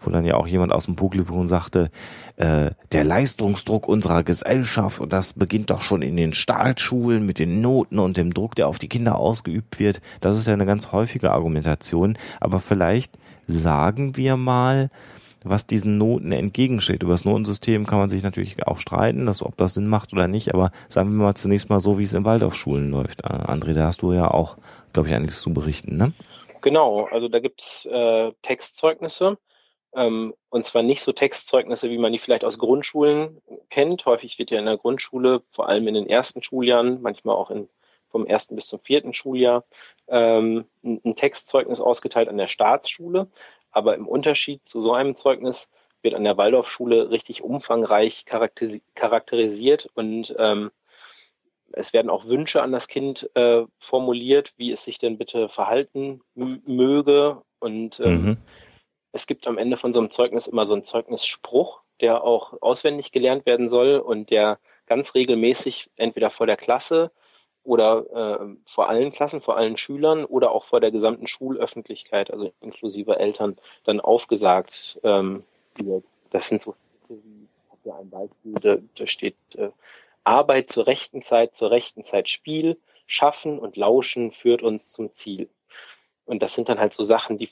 wo 0.00 0.10
dann 0.10 0.24
ja 0.24 0.34
auch 0.34 0.46
jemand 0.46 0.72
aus 0.72 0.86
dem 0.86 0.96
Publikum 0.96 1.48
sagte, 1.48 1.90
äh, 2.36 2.70
der 2.92 3.04
Leistungsdruck 3.04 3.88
unserer 3.88 4.22
Gesellschaft, 4.22 5.00
und 5.00 5.12
das 5.12 5.34
beginnt 5.34 5.70
doch 5.70 5.82
schon 5.82 6.02
in 6.02 6.16
den 6.16 6.32
Staatsschulen 6.32 7.24
mit 7.24 7.38
den 7.38 7.60
Noten 7.60 7.98
und 7.98 8.16
dem 8.16 8.32
Druck, 8.34 8.54
der 8.54 8.68
auf 8.68 8.78
die 8.78 8.88
Kinder 8.88 9.16
ausgeübt 9.16 9.78
wird. 9.78 10.00
Das 10.20 10.38
ist 10.38 10.46
ja 10.46 10.52
eine 10.52 10.66
ganz 10.66 10.92
häufige 10.92 11.32
Argumentation. 11.32 12.16
Aber 12.40 12.60
vielleicht 12.60 13.18
sagen 13.46 14.16
wir 14.16 14.36
mal, 14.36 14.90
was 15.44 15.66
diesen 15.66 15.98
Noten 15.98 16.32
entgegensteht. 16.32 17.02
Über 17.02 17.12
das 17.12 17.24
Notensystem 17.24 17.86
kann 17.86 17.98
man 17.98 18.10
sich 18.10 18.22
natürlich 18.22 18.66
auch 18.66 18.78
streiten, 18.78 19.26
dass, 19.26 19.42
ob 19.42 19.56
das 19.56 19.74
Sinn 19.74 19.86
macht 19.86 20.12
oder 20.12 20.28
nicht, 20.28 20.54
aber 20.54 20.70
sagen 20.88 21.10
wir 21.10 21.24
mal 21.24 21.34
zunächst 21.34 21.70
mal 21.70 21.80
so, 21.80 21.98
wie 21.98 22.04
es 22.04 22.14
in 22.14 22.24
Waldorfschulen 22.24 22.90
läuft. 22.90 23.22
Äh, 23.24 23.28
André, 23.28 23.74
da 23.74 23.86
hast 23.86 24.02
du 24.02 24.12
ja 24.12 24.30
auch, 24.30 24.56
glaube 24.92 25.08
ich, 25.08 25.14
einiges 25.14 25.40
zu 25.40 25.52
berichten, 25.52 25.96
ne? 25.96 26.12
Genau, 26.62 27.06
also 27.10 27.28
da 27.28 27.38
gibt's 27.38 27.86
äh, 27.86 28.32
Textzeugnisse, 28.42 29.38
ähm, 29.94 30.34
und 30.50 30.66
zwar 30.66 30.82
nicht 30.82 31.02
so 31.02 31.12
Textzeugnisse, 31.12 31.90
wie 31.90 31.98
man 31.98 32.12
die 32.12 32.18
vielleicht 32.18 32.44
aus 32.44 32.58
Grundschulen 32.58 33.40
kennt. 33.70 34.06
Häufig 34.06 34.38
wird 34.38 34.50
ja 34.50 34.58
in 34.58 34.66
der 34.66 34.76
Grundschule, 34.76 35.42
vor 35.52 35.68
allem 35.68 35.88
in 35.88 35.94
den 35.94 36.08
ersten 36.08 36.42
Schuljahren, 36.42 37.02
manchmal 37.02 37.34
auch 37.34 37.50
in, 37.50 37.68
vom 38.10 38.26
ersten 38.26 38.56
bis 38.56 38.66
zum 38.66 38.80
vierten 38.80 39.14
Schuljahr, 39.14 39.64
ähm, 40.08 40.66
ein 40.82 41.16
Textzeugnis 41.16 41.80
ausgeteilt 41.80 42.28
an 42.28 42.38
der 42.38 42.48
Staatsschule. 42.48 43.28
Aber 43.70 43.94
im 43.94 44.06
Unterschied 44.06 44.66
zu 44.66 44.80
so 44.80 44.92
einem 44.92 45.16
Zeugnis 45.16 45.68
wird 46.02 46.14
an 46.14 46.24
der 46.24 46.36
Waldorfschule 46.36 47.10
richtig 47.10 47.42
umfangreich 47.42 48.24
charakterisiert 48.24 49.88
und 49.94 50.34
ähm, 50.38 50.70
es 51.72 51.92
werden 51.92 52.10
auch 52.10 52.26
Wünsche 52.26 52.62
an 52.62 52.72
das 52.72 52.88
Kind 52.88 53.30
äh, 53.34 53.64
formuliert, 53.78 54.52
wie 54.56 54.72
es 54.72 54.84
sich 54.84 54.98
denn 54.98 55.18
bitte 55.18 55.48
verhalten 55.48 56.20
möge. 56.34 57.42
Und 57.58 58.00
ähm, 58.00 58.24
mhm. 58.24 58.36
es 59.12 59.26
gibt 59.26 59.46
am 59.46 59.58
Ende 59.58 59.76
von 59.76 59.92
so 59.92 60.00
einem 60.00 60.10
Zeugnis 60.10 60.46
immer 60.46 60.66
so 60.66 60.74
einen 60.74 60.84
Zeugnisspruch, 60.84 61.80
der 62.00 62.24
auch 62.24 62.54
auswendig 62.60 63.12
gelernt 63.12 63.46
werden 63.46 63.68
soll 63.68 63.98
und 63.98 64.30
der 64.30 64.58
ganz 64.86 65.14
regelmäßig 65.14 65.90
entweder 65.96 66.30
vor 66.30 66.46
der 66.46 66.56
Klasse 66.56 67.12
oder 67.70 68.40
äh, 68.40 68.56
vor 68.66 68.88
allen 68.88 69.12
Klassen, 69.12 69.40
vor 69.40 69.56
allen 69.56 69.78
Schülern 69.78 70.24
oder 70.24 70.50
auch 70.50 70.64
vor 70.64 70.80
der 70.80 70.90
gesamten 70.90 71.28
Schulöffentlichkeit, 71.28 72.32
also 72.32 72.52
inklusive 72.60 73.16
Eltern, 73.16 73.58
dann 73.84 74.00
aufgesagt 74.00 74.98
ähm, 75.04 75.44
wird. 75.76 76.04
Das 76.32 76.48
sind 76.48 76.62
so, 76.62 76.74
ich 77.08 77.14
habe 77.70 77.80
ja 77.84 77.96
ein 78.00 78.10
Beispiel, 78.10 78.54
da, 78.54 78.76
da 78.96 79.06
steht 79.06 79.36
äh, 79.54 79.70
Arbeit 80.24 80.68
zur 80.70 80.88
rechten 80.88 81.22
Zeit, 81.22 81.54
zur 81.54 81.70
rechten 81.70 82.02
Zeit 82.02 82.28
Spiel, 82.28 82.76
Schaffen 83.06 83.60
und 83.60 83.76
Lauschen 83.76 84.32
führt 84.32 84.62
uns 84.62 84.90
zum 84.90 85.14
Ziel. 85.14 85.48
Und 86.24 86.42
das 86.42 86.54
sind 86.54 86.68
dann 86.68 86.80
halt 86.80 86.92
so 86.92 87.04
Sachen, 87.04 87.38
die 87.38 87.50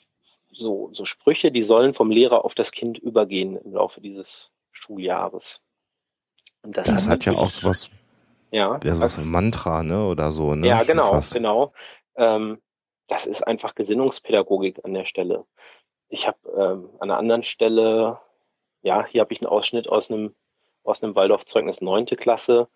so, 0.51 0.89
so 0.91 1.05
Sprüche, 1.05 1.49
die 1.49 1.63
sollen 1.63 1.93
vom 1.93 2.11
Lehrer 2.11 2.43
auf 2.43 2.55
das 2.55 2.71
Kind 2.73 2.97
übergehen 2.97 3.55
im 3.55 3.71
Laufe 3.71 4.01
dieses 4.01 4.51
Schuljahres. 4.73 5.61
Und 6.61 6.75
das, 6.75 6.87
das 6.87 7.07
hat 7.07 7.23
ja 7.23 7.31
auch 7.35 7.49
sowas 7.49 7.89
ja. 8.51 8.79
Ja, 8.83 8.95
so 8.95 9.01
was 9.01 9.17
ein 9.17 9.29
Mantra, 9.29 9.83
ne? 9.83 10.05
Oder 10.05 10.31
so, 10.31 10.55
ne? 10.55 10.67
Ja, 10.67 10.83
genau, 10.83 11.11
Fast. 11.11 11.33
genau. 11.33 11.73
Ähm, 12.15 12.61
das 13.07 13.25
ist 13.25 13.45
einfach 13.45 13.75
Gesinnungspädagogik 13.75 14.83
an 14.83 14.93
der 14.93 15.05
Stelle. 15.05 15.45
Ich 16.09 16.27
habe 16.27 16.37
ähm, 16.55 16.89
an 16.99 17.09
einer 17.09 17.17
anderen 17.17 17.43
Stelle, 17.43 18.19
ja, 18.81 19.05
hier 19.05 19.21
habe 19.21 19.33
ich 19.33 19.41
einen 19.41 19.49
Ausschnitt 19.49 19.87
aus 19.87 20.09
einem 20.09 20.35
aus 20.83 21.03
einem 21.03 21.15
Waldorfzeugnis 21.15 21.81
neunte 21.81 22.15
Klasse. 22.15 22.67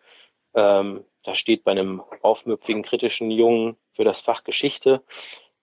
Ähm, 0.54 1.06
da 1.24 1.36
steht 1.36 1.64
bei 1.64 1.72
einem 1.72 2.04
aufmüpfigen 2.22 2.84
kritischen 2.84 3.32
Jungen 3.32 3.78
für 3.94 4.04
das 4.04 4.22
Fach 4.22 4.44
Geschichte, 4.44 5.04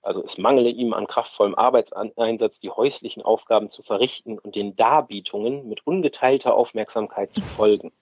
also 0.02 0.24
es 0.24 0.38
mangele 0.38 0.70
ihm 0.70 0.94
an 0.94 1.06
kraftvollem 1.06 1.54
Arbeitseinsatz, 1.54 2.58
die 2.60 2.70
häuslichen 2.70 3.22
Aufgaben 3.22 3.68
zu 3.68 3.82
verrichten 3.82 4.38
und 4.38 4.54
den 4.56 4.74
Darbietungen 4.74 5.68
mit 5.68 5.86
ungeteilter 5.86 6.54
Aufmerksamkeit 6.54 7.32
zu 7.32 7.42
folgen. 7.42 7.92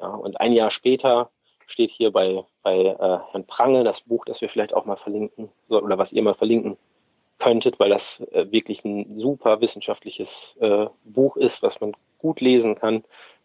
Ja, 0.00 0.08
und 0.08 0.40
ein 0.40 0.52
Jahr 0.52 0.70
später 0.70 1.30
steht 1.66 1.90
hier 1.90 2.10
bei, 2.10 2.44
bei 2.62 2.76
äh, 2.76 3.18
Herrn 3.32 3.46
Prange 3.46 3.84
das 3.84 4.00
Buch, 4.00 4.24
das 4.24 4.40
wir 4.40 4.48
vielleicht 4.48 4.74
auch 4.74 4.86
mal 4.86 4.96
verlinken, 4.96 5.50
so, 5.68 5.80
oder 5.80 5.98
was 5.98 6.12
ihr 6.12 6.22
mal 6.22 6.34
verlinken 6.34 6.76
könntet, 7.38 7.78
weil 7.78 7.90
das 7.90 8.20
äh, 8.32 8.50
wirklich 8.50 8.84
ein 8.84 9.16
super 9.16 9.60
wissenschaftliches 9.60 10.56
äh, 10.60 10.86
Buch 11.04 11.36
ist, 11.36 11.62
was 11.62 11.80
man 11.80 11.92
gut 12.18 12.40
lesen 12.40 12.74
kann 12.74 13.04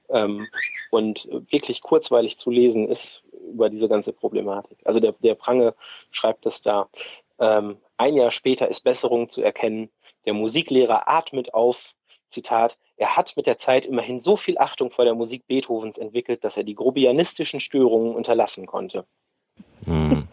ähm, 0.10 0.48
und 0.92 1.28
wirklich 1.52 1.82
kurzweilig 1.82 2.38
zu 2.38 2.50
lesen 2.50 2.88
ist 2.88 3.24
über 3.52 3.70
diese 3.70 3.88
ganze 3.88 4.14
Problematik. 4.14 4.78
Also 4.84 5.00
der, 5.00 5.14
der 5.14 5.36
Prange 5.36 5.76
schreibt 6.12 6.46
das 6.46 6.62
da. 6.62 6.90
Ähm, 7.40 7.78
ein 7.98 8.16
Jahr 8.16 8.32
später 8.32 8.68
ist 8.68 8.84
Besserung 8.84 9.30
zu 9.30 9.42
erkennen. 9.42 9.90
Der 10.26 10.34
Musiklehrer 10.34 11.08
atmet 11.08 11.54
auf, 11.54 11.78
Zitat, 12.30 12.78
er 12.98 13.16
hat 13.16 13.36
mit 13.36 13.46
der 13.46 13.58
Zeit 13.58 13.86
immerhin 13.86 14.20
so 14.20 14.38
viel 14.38 14.58
Achtung 14.58 14.92
vor 14.92 15.06
der 15.06 15.16
Musik 15.16 15.48
Beethovens 15.48 15.98
entwickelt, 15.98 16.44
dass 16.44 16.58
er 16.58 16.64
die 16.64 16.76
grobianistischen 16.76 17.60
Störungen 17.60 18.16
unterlassen 18.16 18.66
konnte. 18.66 19.06
Mhm. 19.86 20.28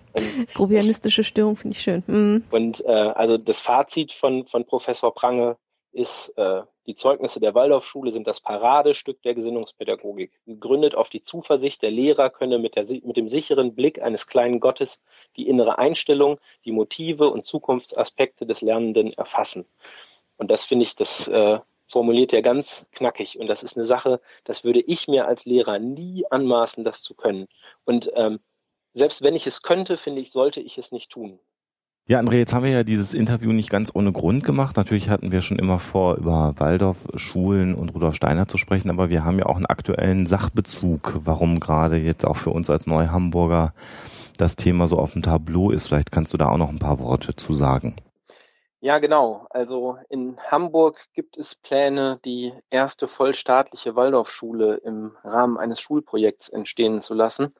Grobianistische 0.55 1.24
Störung 1.24 1.56
finde 1.56 1.77
ich 1.77 1.82
schön. 1.82 2.02
Mhm. 2.06 2.44
Und 2.51 2.85
äh, 2.85 2.90
also 2.90 3.39
das 3.39 3.59
Fazit 3.60 4.12
von, 4.12 4.47
von 4.47 4.64
Professor 4.64 5.14
Prange 5.14 5.56
ist, 5.93 6.32
äh, 6.36 6.62
die 6.86 6.97
Zeugnisse 6.97 7.39
der 7.39 7.55
Waldorfschule 7.55 8.12
sind 8.12 8.27
das 8.27 8.40
Paradestück 8.40 9.23
der 9.23 9.35
Gesinnungspädagogik. 9.35 10.32
Gegründet 10.47 10.94
auf 10.94 11.10
die 11.10 11.23
Zuversicht, 11.23 11.82
der 11.82 11.90
Lehrer 11.90 12.31
könne 12.31 12.59
mit, 12.59 12.77
der, 12.77 12.85
mit 12.85 13.16
dem 13.16 13.28
sicheren 13.28 13.74
Blick 13.74 14.02
eines 14.02 14.27
kleinen 14.27 14.59
Gottes 14.59 15.01
die 15.36 15.48
innere 15.48 15.78
Einstellung, 15.78 16.40
die 16.64 16.73
Motive 16.73 17.28
und 17.28 17.44
Zukunftsaspekte 17.44 18.47
des 18.47 18.62
Lernenden 18.62 19.12
erfassen. 19.12 19.66
Und 20.39 20.51
das 20.51 20.64
finde 20.64 20.85
ich 20.85 20.97
das 20.97 21.28
äh, 21.28 21.60
formuliert 21.93 22.32
er 22.32 22.43
ganz 22.43 22.85
knackig. 22.93 23.39
Und 23.39 23.47
das 23.47 23.62
ist 23.62 23.77
eine 23.77 23.86
Sache, 23.86 24.20
das 24.44 24.64
würde 24.64 24.81
ich 24.81 25.06
mir 25.06 25.27
als 25.28 25.44
Lehrer 25.44 25.78
nie 25.78 26.24
anmaßen, 26.31 26.85
das 26.85 27.02
zu 27.02 27.14
können. 27.14 27.47
Und 27.85 28.10
ähm, 28.16 28.40
selbst 28.94 29.23
wenn 29.23 29.36
ich 29.36 29.47
es 29.47 29.62
könnte, 29.62 29.97
finde 29.98 30.23
ich, 30.23 30.32
sollte 30.32 30.60
ich 30.60 30.78
es 30.78 30.90
nicht 30.90 31.10
tun. 31.10 31.39
Ja, 32.09 32.19
André, 32.19 32.39
jetzt 32.39 32.52
haben 32.52 32.64
wir 32.64 32.73
ja 32.73 32.82
dieses 32.82 33.14
Interview 33.14 33.52
nicht 33.52 33.70
ganz 33.70 33.93
ohne 33.94 34.10
Grund 34.10 34.43
gemacht. 34.43 34.77
Natürlich 34.77 35.09
hatten 35.09 35.31
wir 35.31 35.40
schon 35.40 35.59
immer 35.59 35.78
vor, 35.78 36.16
über 36.16 36.55
Waldorf, 36.56 37.06
Schulen 37.14 37.77
und 37.77 37.90
Rudolf 37.94 38.16
Steiner 38.16 38.48
zu 38.48 38.59
sprechen, 38.59 38.90
aber 38.90 39.09
wir 39.09 39.24
haben 39.24 39.39
ja 39.39 39.47
auch 39.47 39.55
einen 39.55 39.66
aktuellen 39.66 40.27
Sachbezug, 40.27 41.20
warum 41.24 41.60
gerade 41.60 41.97
jetzt 41.97 42.27
auch 42.27 42.36
für 42.36 42.51
uns 42.51 42.70
als 42.70 42.89
Neuhamburger 42.89 43.73
das 44.36 44.56
Thema 44.56 44.89
so 44.89 44.98
auf 44.98 45.12
dem 45.12 45.23
Tableau 45.23 45.70
ist. 45.70 45.86
Vielleicht 45.86 46.10
kannst 46.10 46.32
du 46.32 46.39
da 46.39 46.48
auch 46.48 46.59
noch 46.59 46.70
ein 46.70 46.81
paar 46.81 46.98
Worte 46.98 47.36
zu 47.36 47.55
sagen. 47.55 47.94
Ja, 48.84 48.98
genau. 48.98 49.46
Also 49.50 49.98
in 50.09 50.36
Hamburg 50.50 51.06
gibt 51.14 51.36
es 51.36 51.54
Pläne, 51.54 52.18
die 52.24 52.52
erste 52.68 53.06
vollstaatliche 53.06 53.94
Waldorfschule 53.94 54.74
im 54.78 55.16
Rahmen 55.22 55.56
eines 55.56 55.80
Schulprojekts 55.80 56.48
entstehen 56.48 57.00
zu 57.00 57.14
lassen. 57.14 57.54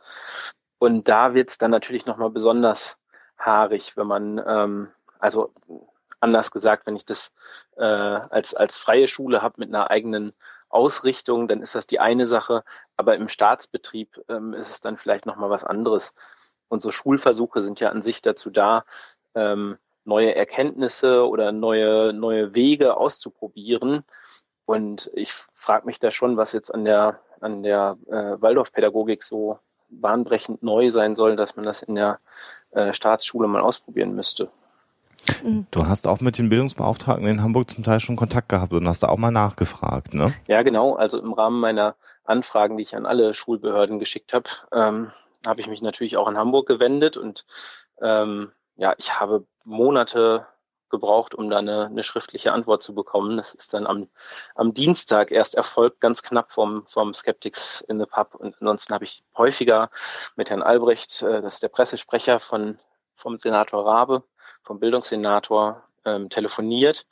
Und 0.81 1.07
da 1.09 1.33
wird 1.33 1.51
es 1.51 1.59
dann 1.59 1.71
natürlich 1.71 2.07
nochmal 2.07 2.31
besonders 2.31 2.99
haarig, 3.39 3.97
wenn 3.97 4.09
man, 4.09 4.43
ähm, 4.45 4.89
also 5.21 5.53
anders 6.19 6.51
gesagt, 6.51 6.87
wenn 6.87 6.97
ich 6.97 7.05
das 7.05 7.31
äh, 7.77 7.85
als, 7.85 8.53
als 8.55 8.77
freie 8.77 9.07
Schule 9.07 9.43
habe 9.43 9.55
mit 9.59 9.69
einer 9.69 9.91
eigenen 9.93 10.33
Ausrichtung, 10.71 11.47
dann 11.47 11.63
ist 11.63 11.77
das 11.77 11.87
die 11.87 12.01
eine 12.01 12.27
Sache, 12.27 12.65
aber 12.97 13.15
im 13.15 13.29
Staatsbetrieb 13.29 14.21
ähm, 14.29 14.55
ist 14.55 14.71
es 14.71 14.81
dann 14.81 14.97
vielleicht 14.97 15.27
nochmal 15.27 15.51
was 15.51 15.63
anderes. 15.63 16.15
Und 16.67 16.83
so 16.83 16.91
Schulversuche 16.91 17.63
sind 17.63 17.79
ja 17.79 17.91
an 17.91 18.03
sich 18.03 18.23
dazu 18.23 18.51
da, 18.51 18.85
ähm, 19.37 19.79
neue 20.05 20.35
Erkenntnisse 20.35 21.29
oder 21.29 21.53
neue, 21.53 22.13
neue 22.13 22.55
Wege 22.55 22.97
auszuprobieren. 22.97 24.05
Und 24.65 25.11
ich 25.15 25.33
frage 25.55 25.87
mich 25.87 25.99
da 25.99 26.11
schon, 26.11 26.37
was 26.37 26.53
jetzt 26.53 26.73
an 26.73 26.85
der, 26.85 27.21
an 27.41 27.63
der 27.63 27.97
äh, 28.09 28.41
Waldorfpädagogik 28.41 29.23
so 29.23 29.59
bahnbrechend 29.91 30.63
neu 30.63 30.91
sein 30.91 31.15
soll, 31.15 31.37
dass 31.37 31.57
man 31.57 31.65
das 31.65 31.83
in 31.83 31.95
der 31.95 32.21
äh, 32.71 32.93
Staatsschule 32.95 33.49
mal 33.49 33.61
ausprobieren 33.61 34.15
müsste. 34.15 34.49
Mhm. 35.43 35.67
Du 35.71 35.87
hast 35.87 36.09
auch 36.09 36.21
mit 36.21 36.39
den 36.39 36.49
Bildungsbeauftragten 36.49 37.27
in 37.27 37.43
Hamburg 37.43 37.71
zum 37.71 37.85
Teil 37.85 38.01
schon 38.01 38.17
Kontakt 38.17 38.49
gehabt 38.49 38.73
und 38.73 38.89
hast 38.89 39.03
da 39.03 39.09
auch 39.09 39.19
mal 39.19 39.31
nachgefragt, 39.31 40.15
ne? 40.15 40.35
Ja, 40.47 40.63
genau. 40.63 40.95
Also 40.95 41.21
im 41.21 41.33
Rahmen 41.33 41.61
meiner 41.61 41.95
Anfragen, 42.25 42.77
die 42.77 42.83
ich 42.83 42.97
an 42.97 43.07
alle 43.07 43.35
Schulbehörden 43.35 43.99
geschickt 43.99 44.33
habe, 44.33 44.49
ähm, 44.73 45.13
habe 45.47 45.61
ich 45.61 45.67
mich 45.67 45.83
natürlich 45.83 46.17
auch 46.17 46.29
in 46.29 46.39
Hamburg 46.39 46.67
gewendet 46.67 47.17
und 47.17 47.45
ähm, 48.01 48.53
ja, 48.77 48.95
ich 48.99 49.19
habe 49.19 49.47
Monate 49.65 50.47
gebraucht, 50.93 51.35
um 51.35 51.51
da 51.51 51.59
eine, 51.59 51.87
eine 51.87 52.05
schriftliche 52.05 52.53
Antwort 52.53 52.83
zu 52.85 52.95
bekommen. 52.95 53.39
Das 53.39 53.55
ist 53.55 53.75
dann 53.75 53.87
am, 53.87 54.09
am 54.55 54.75
Dienstag 54.75 55.33
erst 55.33 55.57
erfolgt, 55.57 56.01
ganz 56.01 56.23
knapp 56.23 56.53
vom, 56.53 56.87
vom 56.87 57.15
Skeptics 57.15 57.81
in 57.89 57.99
the 57.99 58.07
Pub. 58.07 58.37
Und 58.37 58.55
ansonsten 58.61 58.95
habe 58.95 59.05
ich 59.05 59.25
häufiger 59.37 59.91
mit 60.37 60.51
Herrn 60.51 60.63
Albrecht, 60.63 61.23
äh, 61.23 61.43
das 61.43 61.55
ist 61.55 61.63
der 61.63 61.69
Pressesprecher 61.69 62.39
von, 62.39 62.79
vom 63.17 63.39
Senator 63.39 63.85
Rabe, 63.85 64.23
vom 64.63 64.79
Bildungssenator, 64.79 65.83
ähm, 66.05 66.31
telefoniert. 66.31 67.07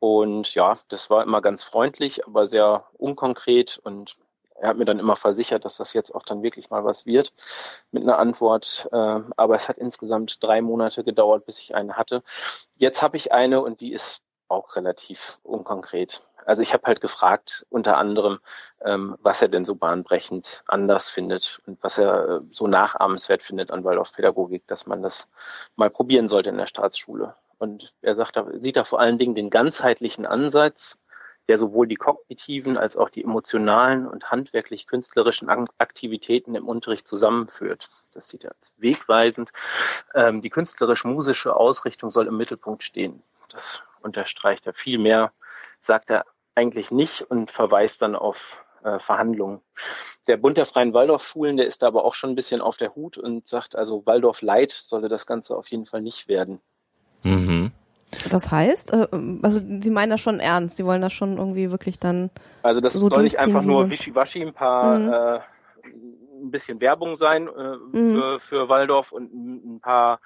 Und 0.00 0.54
ja, 0.54 0.78
das 0.88 1.08
war 1.08 1.22
immer 1.22 1.40
ganz 1.40 1.62
freundlich, 1.62 2.26
aber 2.26 2.46
sehr 2.46 2.88
unkonkret 2.98 3.78
und 3.78 4.16
er 4.64 4.70
hat 4.70 4.78
mir 4.78 4.86
dann 4.86 4.98
immer 4.98 5.16
versichert, 5.16 5.66
dass 5.66 5.76
das 5.76 5.92
jetzt 5.92 6.14
auch 6.14 6.22
dann 6.22 6.42
wirklich 6.42 6.70
mal 6.70 6.84
was 6.86 7.04
wird 7.04 7.34
mit 7.90 8.02
einer 8.02 8.18
Antwort. 8.18 8.88
Äh, 8.92 9.20
aber 9.36 9.56
es 9.56 9.68
hat 9.68 9.76
insgesamt 9.76 10.42
drei 10.42 10.62
Monate 10.62 11.04
gedauert, 11.04 11.44
bis 11.44 11.58
ich 11.58 11.74
eine 11.74 11.98
hatte. 11.98 12.22
Jetzt 12.76 13.02
habe 13.02 13.18
ich 13.18 13.30
eine 13.30 13.60
und 13.60 13.82
die 13.82 13.92
ist 13.92 14.22
auch 14.48 14.74
relativ 14.74 15.38
unkonkret. 15.42 16.22
Also 16.46 16.62
ich 16.62 16.72
habe 16.72 16.84
halt 16.86 17.02
gefragt, 17.02 17.66
unter 17.68 17.98
anderem, 17.98 18.38
ähm, 18.82 19.18
was 19.20 19.42
er 19.42 19.48
denn 19.48 19.66
so 19.66 19.74
bahnbrechend 19.74 20.64
anders 20.66 21.10
findet 21.10 21.60
und 21.66 21.82
was 21.82 21.98
er 21.98 22.28
äh, 22.28 22.40
so 22.50 22.66
nachahmenswert 22.66 23.42
findet 23.42 23.70
an 23.70 23.84
Waldorfpädagogik, 23.84 24.66
dass 24.66 24.86
man 24.86 25.02
das 25.02 25.28
mal 25.76 25.90
probieren 25.90 26.28
sollte 26.28 26.48
in 26.48 26.56
der 26.56 26.66
Staatsschule. 26.66 27.34
Und 27.58 27.92
er 28.00 28.16
sagt, 28.16 28.36
er 28.36 28.60
sieht 28.60 28.76
da 28.76 28.84
vor 28.84 29.00
allen 29.00 29.18
Dingen 29.18 29.34
den 29.34 29.50
ganzheitlichen 29.50 30.24
Ansatz 30.24 30.96
der 31.48 31.58
sowohl 31.58 31.86
die 31.86 31.96
kognitiven 31.96 32.76
als 32.76 32.96
auch 32.96 33.10
die 33.10 33.22
emotionalen 33.22 34.06
und 34.06 34.30
handwerklich-künstlerischen 34.30 35.48
Aktivitäten 35.78 36.54
im 36.54 36.66
Unterricht 36.66 37.06
zusammenführt. 37.06 37.88
Das 38.12 38.28
sieht 38.28 38.44
er 38.44 38.52
als 38.52 38.72
wegweisend. 38.78 39.50
Ähm, 40.14 40.40
die 40.40 40.50
künstlerisch-musische 40.50 41.54
Ausrichtung 41.54 42.10
soll 42.10 42.26
im 42.26 42.36
Mittelpunkt 42.36 42.82
stehen. 42.82 43.22
Das 43.50 43.82
unterstreicht 44.00 44.66
er 44.66 44.74
viel 44.74 44.98
mehr, 44.98 45.32
sagt 45.80 46.10
er 46.10 46.24
eigentlich 46.54 46.90
nicht 46.90 47.22
und 47.22 47.50
verweist 47.50 48.00
dann 48.02 48.14
auf 48.14 48.64
äh, 48.84 48.98
Verhandlungen. 48.98 49.60
Der 50.26 50.36
Bund 50.36 50.56
der 50.56 50.66
Freien 50.66 50.94
Waldorfschulen, 50.94 51.56
der 51.56 51.66
ist 51.66 51.82
da 51.82 51.88
aber 51.88 52.04
auch 52.04 52.14
schon 52.14 52.30
ein 52.30 52.36
bisschen 52.36 52.60
auf 52.60 52.76
der 52.76 52.94
Hut 52.94 53.18
und 53.18 53.46
sagt 53.46 53.76
also, 53.76 54.06
Waldorf 54.06 54.42
Light 54.42 54.72
solle 54.72 55.08
das 55.08 55.26
Ganze 55.26 55.56
auf 55.56 55.68
jeden 55.68 55.86
Fall 55.86 56.02
nicht 56.02 56.28
werden. 56.28 56.60
Mhm. 57.22 57.63
Das 58.30 58.50
heißt, 58.50 58.92
äh, 58.92 59.06
also 59.42 59.60
Sie 59.80 59.90
meinen 59.90 60.10
das 60.10 60.20
schon 60.20 60.40
ernst, 60.40 60.76
Sie 60.76 60.84
wollen 60.84 61.02
das 61.02 61.12
schon 61.12 61.38
irgendwie 61.38 61.70
wirklich 61.70 61.98
dann. 61.98 62.30
Also 62.62 62.80
das 62.80 62.94
so 62.94 63.08
soll 63.08 63.22
nicht 63.22 63.38
einfach 63.38 63.62
nur 63.62 63.90
wischiwaschi 63.90 64.42
ein 64.42 64.54
paar 64.54 64.98
mhm. 64.98 65.12
äh, 65.12 65.40
ein 66.44 66.50
bisschen 66.50 66.80
Werbung 66.80 67.16
sein 67.16 67.48
äh, 67.48 67.76
mhm. 67.96 68.14
für, 68.14 68.40
für 68.40 68.68
Waldorf 68.68 69.12
und 69.12 69.32
ein 69.32 69.80
paar 69.80 70.20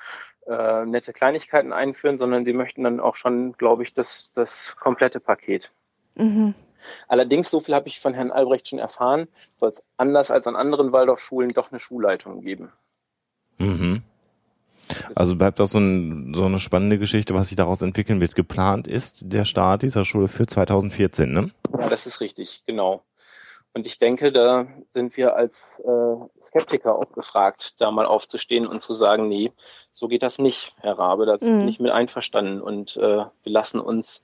äh, 0.46 0.84
nette 0.84 1.12
Kleinigkeiten 1.12 1.72
einführen, 1.72 2.18
sondern 2.18 2.44
sie 2.44 2.52
möchten 2.52 2.82
dann 2.84 3.00
auch 3.00 3.14
schon, 3.14 3.52
glaube 3.52 3.82
ich, 3.82 3.94
das, 3.94 4.30
das 4.34 4.74
komplette 4.80 5.20
Paket. 5.20 5.70
Mhm. 6.16 6.54
Allerdings, 7.06 7.50
so 7.50 7.60
viel 7.60 7.74
habe 7.74 7.88
ich 7.88 8.00
von 8.00 8.14
Herrn 8.14 8.30
Albrecht 8.30 8.68
schon 8.68 8.78
erfahren, 8.78 9.28
soll 9.54 9.70
es 9.70 9.82
anders 9.96 10.30
als 10.30 10.46
an 10.46 10.56
anderen 10.56 10.92
Waldorfschulen 10.92 11.50
doch 11.50 11.70
eine 11.70 11.80
Schulleitung 11.80 12.40
geben. 12.40 12.72
Mhm. 13.58 13.97
Also 15.14 15.36
bleibt 15.36 15.60
das 15.60 15.72
so, 15.72 15.78
ein, 15.78 16.34
so 16.34 16.44
eine 16.44 16.58
spannende 16.58 16.98
Geschichte, 16.98 17.34
was 17.34 17.48
sich 17.48 17.56
daraus 17.56 17.82
entwickeln 17.82 18.20
wird. 18.20 18.34
Geplant 18.34 18.86
ist 18.86 19.18
der 19.20 19.44
Start 19.44 19.82
dieser 19.82 20.04
Schule 20.04 20.28
für 20.28 20.46
2014, 20.46 21.32
ne? 21.32 21.50
Ja, 21.78 21.88
das 21.88 22.06
ist 22.06 22.20
richtig, 22.20 22.62
genau. 22.66 23.02
Und 23.74 23.86
ich 23.86 23.98
denke, 23.98 24.32
da 24.32 24.66
sind 24.92 25.16
wir 25.16 25.36
als 25.36 25.52
äh, 25.84 26.46
Skeptiker 26.48 26.96
auch 26.96 27.12
gefragt, 27.12 27.74
da 27.78 27.90
mal 27.90 28.06
aufzustehen 28.06 28.66
und 28.66 28.80
zu 28.80 28.94
sagen, 28.94 29.28
nee, 29.28 29.52
so 29.92 30.08
geht 30.08 30.22
das 30.22 30.38
nicht, 30.38 30.72
Herr 30.80 30.98
Rabe, 30.98 31.26
da 31.26 31.38
sind 31.38 31.48
wir 31.48 31.56
mhm. 31.58 31.64
nicht 31.66 31.80
mit 31.80 31.92
einverstanden 31.92 32.60
und 32.60 32.96
äh, 32.96 33.00
wir 33.00 33.30
lassen 33.44 33.80
uns 33.80 34.22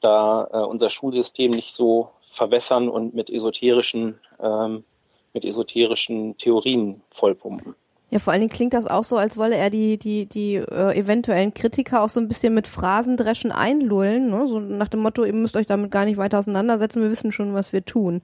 da 0.00 0.48
äh, 0.52 0.58
unser 0.58 0.90
Schulsystem 0.90 1.50
nicht 1.52 1.74
so 1.74 2.10
verwässern 2.32 2.88
und 2.88 3.14
mit 3.14 3.30
esoterischen, 3.30 4.18
ähm, 4.40 4.84
mit 5.32 5.44
esoterischen 5.44 6.36
Theorien 6.38 7.02
vollpumpen. 7.10 7.74
Ja, 8.10 8.18
vor 8.18 8.32
allen 8.32 8.40
Dingen 8.40 8.52
klingt 8.52 8.74
das 8.74 8.86
auch 8.86 9.04
so, 9.04 9.16
als 9.16 9.38
wolle 9.38 9.56
er 9.56 9.70
die, 9.70 9.98
die, 9.98 10.26
die 10.26 10.56
äh, 10.56 10.98
eventuellen 10.98 11.54
Kritiker 11.54 12.02
auch 12.02 12.08
so 12.08 12.20
ein 12.20 12.26
bisschen 12.28 12.52
mit 12.54 12.66
Phrasendreschen 12.66 13.52
einlullen, 13.52 14.30
ne? 14.30 14.46
so 14.46 14.58
nach 14.58 14.88
dem 14.88 15.00
Motto, 15.00 15.24
ihr 15.24 15.32
müsst 15.32 15.56
euch 15.56 15.66
damit 15.66 15.92
gar 15.92 16.04
nicht 16.04 16.16
weiter 16.16 16.40
auseinandersetzen, 16.40 17.02
wir 17.02 17.10
wissen 17.10 17.30
schon, 17.30 17.54
was 17.54 17.72
wir 17.72 17.84
tun. 17.84 18.22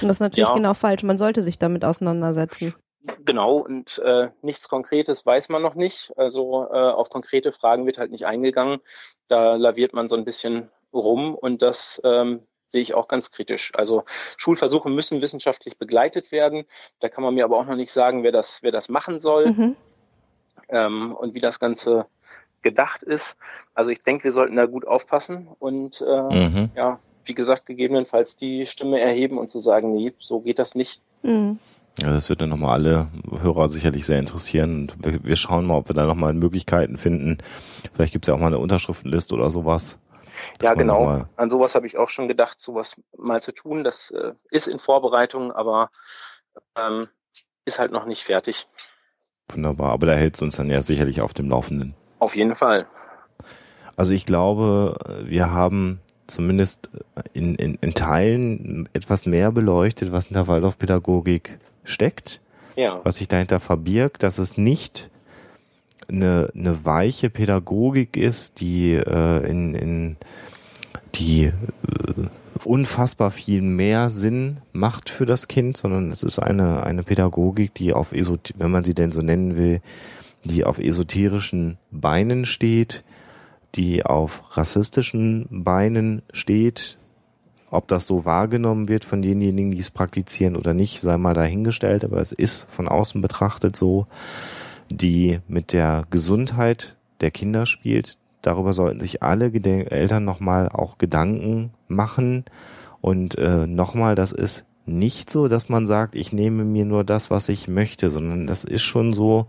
Und 0.00 0.08
das 0.08 0.18
ist 0.18 0.20
natürlich 0.20 0.48
ja. 0.48 0.54
genau 0.54 0.74
falsch, 0.74 1.02
man 1.02 1.18
sollte 1.18 1.42
sich 1.42 1.58
damit 1.58 1.84
auseinandersetzen. 1.84 2.74
Genau, 3.24 3.58
und 3.58 3.98
äh, 3.98 4.28
nichts 4.40 4.68
Konkretes 4.68 5.26
weiß 5.26 5.48
man 5.50 5.62
noch 5.62 5.74
nicht. 5.74 6.12
Also 6.16 6.66
äh, 6.70 6.76
auf 6.76 7.10
konkrete 7.10 7.52
Fragen 7.52 7.86
wird 7.86 7.98
halt 7.98 8.10
nicht 8.10 8.24
eingegangen. 8.24 8.80
Da 9.28 9.56
laviert 9.56 9.92
man 9.92 10.08
so 10.08 10.14
ein 10.14 10.24
bisschen 10.24 10.70
rum 10.92 11.34
und 11.34 11.60
das 11.60 12.00
ähm, 12.04 12.46
sehe 12.74 12.82
ich 12.82 12.92
auch 12.92 13.06
ganz 13.06 13.30
kritisch. 13.30 13.70
Also 13.76 14.04
Schulversuche 14.36 14.90
müssen 14.90 15.22
wissenschaftlich 15.22 15.78
begleitet 15.78 16.32
werden. 16.32 16.64
Da 16.98 17.08
kann 17.08 17.22
man 17.22 17.32
mir 17.32 17.44
aber 17.44 17.56
auch 17.56 17.66
noch 17.66 17.76
nicht 17.76 17.92
sagen, 17.92 18.24
wer 18.24 18.32
das, 18.32 18.58
wer 18.62 18.72
das 18.72 18.88
machen 18.88 19.20
soll 19.20 19.52
mhm. 19.52 19.76
ähm, 20.68 21.14
und 21.14 21.34
wie 21.34 21.40
das 21.40 21.60
Ganze 21.60 22.06
gedacht 22.62 23.04
ist. 23.04 23.36
Also 23.74 23.90
ich 23.90 24.02
denke, 24.02 24.24
wir 24.24 24.32
sollten 24.32 24.56
da 24.56 24.66
gut 24.66 24.88
aufpassen 24.88 25.46
und 25.60 26.00
äh, 26.00 26.34
mhm. 26.34 26.70
ja, 26.74 26.98
wie 27.24 27.34
gesagt, 27.34 27.66
gegebenenfalls 27.66 28.36
die 28.36 28.66
Stimme 28.66 28.98
erheben 28.98 29.38
und 29.38 29.50
zu 29.50 29.60
sagen, 29.60 29.94
nee, 29.94 30.12
so 30.18 30.40
geht 30.40 30.58
das 30.58 30.74
nicht. 30.74 31.00
Mhm. 31.22 31.60
Ja, 32.02 32.12
das 32.12 32.28
wird 32.28 32.40
dann 32.40 32.48
nochmal 32.48 32.74
alle 32.74 33.06
Hörer 33.40 33.68
sicherlich 33.68 34.04
sehr 34.04 34.18
interessieren. 34.18 34.90
Und 34.90 35.24
wir 35.24 35.36
schauen 35.36 35.64
mal, 35.64 35.76
ob 35.76 35.88
wir 35.88 35.94
da 35.94 36.06
nochmal 36.06 36.34
Möglichkeiten 36.34 36.96
finden. 36.96 37.38
Vielleicht 37.92 38.12
gibt 38.12 38.24
es 38.24 38.28
ja 38.28 38.34
auch 38.34 38.40
mal 38.40 38.48
eine 38.48 38.58
Unterschriftenliste 38.58 39.32
oder 39.32 39.52
sowas. 39.52 40.00
Ja, 40.60 40.74
genau. 40.74 41.26
An 41.36 41.50
sowas 41.50 41.74
habe 41.74 41.86
ich 41.86 41.96
auch 41.96 42.10
schon 42.10 42.28
gedacht, 42.28 42.60
sowas 42.60 43.00
mal 43.16 43.42
zu 43.42 43.52
tun. 43.52 43.84
Das 43.84 44.10
äh, 44.10 44.32
ist 44.50 44.68
in 44.68 44.78
Vorbereitung, 44.78 45.52
aber 45.52 45.90
ähm, 46.76 47.08
ist 47.64 47.78
halt 47.78 47.92
noch 47.92 48.06
nicht 48.06 48.24
fertig. 48.24 48.66
Wunderbar, 49.52 49.92
aber 49.92 50.06
da 50.06 50.14
hält 50.14 50.34
es 50.34 50.42
uns 50.42 50.56
dann 50.56 50.70
ja 50.70 50.80
sicherlich 50.82 51.20
auf 51.20 51.34
dem 51.34 51.50
Laufenden. 51.50 51.94
Auf 52.18 52.34
jeden 52.34 52.56
Fall. 52.56 52.86
Also 53.96 54.12
ich 54.12 54.26
glaube, 54.26 54.96
wir 55.22 55.52
haben 55.52 56.00
zumindest 56.26 56.90
in, 57.32 57.54
in, 57.56 57.74
in 57.76 57.94
Teilen 57.94 58.88
etwas 58.92 59.26
mehr 59.26 59.52
beleuchtet, 59.52 60.12
was 60.12 60.26
in 60.26 60.34
der 60.34 60.48
Waldorfpädagogik 60.48 61.58
steckt, 61.84 62.40
ja. 62.76 63.00
was 63.04 63.16
sich 63.16 63.28
dahinter 63.28 63.60
verbirgt, 63.60 64.22
dass 64.22 64.38
es 64.38 64.56
nicht 64.56 65.10
eine, 66.08 66.50
eine 66.54 66.84
weiche 66.84 67.30
Pädagogik 67.30 68.16
ist, 68.16 68.60
die 68.60 68.94
äh, 68.94 69.48
in, 69.48 69.74
in 69.74 70.16
die 71.14 71.44
äh, 71.44 71.52
unfassbar 72.64 73.30
viel 73.30 73.62
mehr 73.62 74.10
Sinn 74.10 74.58
macht 74.72 75.10
für 75.10 75.26
das 75.26 75.48
Kind, 75.48 75.76
sondern 75.76 76.10
es 76.10 76.22
ist 76.22 76.38
eine, 76.38 76.82
eine 76.84 77.02
Pädagogik, 77.02 77.74
die 77.74 77.92
auf, 77.92 78.12
Esot 78.12 78.54
wenn 78.58 78.70
man 78.70 78.84
sie 78.84 78.94
denn 78.94 79.12
so 79.12 79.22
nennen 79.22 79.56
will, 79.56 79.80
die 80.44 80.64
auf 80.64 80.78
esoterischen 80.78 81.78
Beinen 81.90 82.44
steht, 82.44 83.04
die 83.74 84.04
auf 84.04 84.56
rassistischen 84.56 85.46
Beinen 85.50 86.22
steht. 86.32 86.98
Ob 87.70 87.88
das 87.88 88.06
so 88.06 88.24
wahrgenommen 88.24 88.88
wird 88.88 89.04
von 89.04 89.20
denjenigen, 89.20 89.72
die 89.72 89.80
es 89.80 89.90
praktizieren 89.90 90.54
oder 90.54 90.74
nicht, 90.74 91.00
sei 91.00 91.18
mal 91.18 91.34
dahingestellt, 91.34 92.04
aber 92.04 92.20
es 92.20 92.30
ist 92.30 92.68
von 92.70 92.86
außen 92.86 93.20
betrachtet 93.20 93.74
so 93.74 94.06
die 94.90 95.40
mit 95.48 95.72
der 95.72 96.04
Gesundheit 96.10 96.96
der 97.20 97.30
Kinder 97.30 97.66
spielt. 97.66 98.18
Darüber 98.42 98.72
sollten 98.72 99.00
sich 99.00 99.22
alle 99.22 99.50
Geden 99.50 99.86
Eltern 99.86 100.24
nochmal 100.24 100.68
auch 100.68 100.98
Gedanken 100.98 101.70
machen. 101.88 102.44
Und 103.00 103.36
äh, 103.38 103.66
nochmal, 103.66 104.14
das 104.14 104.32
ist 104.32 104.66
nicht 104.86 105.30
so, 105.30 105.48
dass 105.48 105.68
man 105.68 105.86
sagt, 105.86 106.14
ich 106.14 106.32
nehme 106.32 106.64
mir 106.64 106.84
nur 106.84 107.04
das, 107.04 107.30
was 107.30 107.48
ich 107.48 107.68
möchte, 107.68 108.10
sondern 108.10 108.46
das 108.46 108.64
ist 108.64 108.82
schon 108.82 109.14
so, 109.14 109.46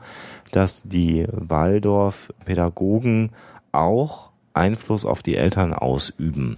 dass 0.52 0.84
die 0.84 1.28
Waldorf-Pädagogen 1.32 3.32
auch 3.72 4.32
Einfluss 4.54 5.04
auf 5.04 5.22
die 5.22 5.36
Eltern 5.36 5.74
ausüben. 5.74 6.58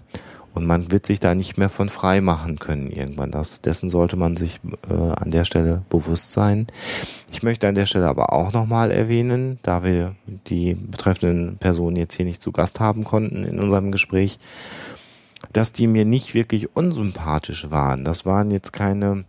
Und 0.58 0.66
man 0.66 0.92
wird 0.92 1.06
sich 1.06 1.20
da 1.20 1.36
nicht 1.36 1.58
mehr 1.58 1.70
von 1.70 1.88
frei 1.88 2.20
machen 2.20 2.58
können 2.58 2.90
irgendwann. 2.90 3.30
Das, 3.30 3.62
dessen 3.62 3.92
sollte 3.92 4.16
man 4.16 4.38
sich 4.38 4.60
äh, 4.90 4.94
an 4.94 5.30
der 5.30 5.46
Stelle 5.46 5.84
bewusst 5.88 6.34
sein. 6.34 6.66
Ich 7.32 7.44
möchte 7.44 7.68
an 7.68 7.76
der 7.76 7.86
Stelle 7.86 8.08
aber 8.08 8.34
auch 8.34 8.52
nochmal 8.54 8.90
erwähnen, 8.90 9.60
da 9.62 9.84
wir 9.84 10.16
die 10.48 10.74
betreffenden 10.74 11.58
Personen 11.58 11.96
jetzt 11.96 12.16
hier 12.16 12.26
nicht 12.26 12.42
zu 12.42 12.52
Gast 12.52 12.80
haben 12.80 13.04
konnten 13.04 13.44
in 13.44 13.60
unserem 13.60 13.92
Gespräch, 13.92 14.40
dass 15.54 15.74
die 15.74 15.86
mir 15.86 16.06
nicht 16.06 16.34
wirklich 16.34 16.76
unsympathisch 16.76 17.70
waren. 17.70 18.04
Das 18.04 18.26
waren 18.26 18.50
jetzt 18.50 18.74
keine 18.74 19.26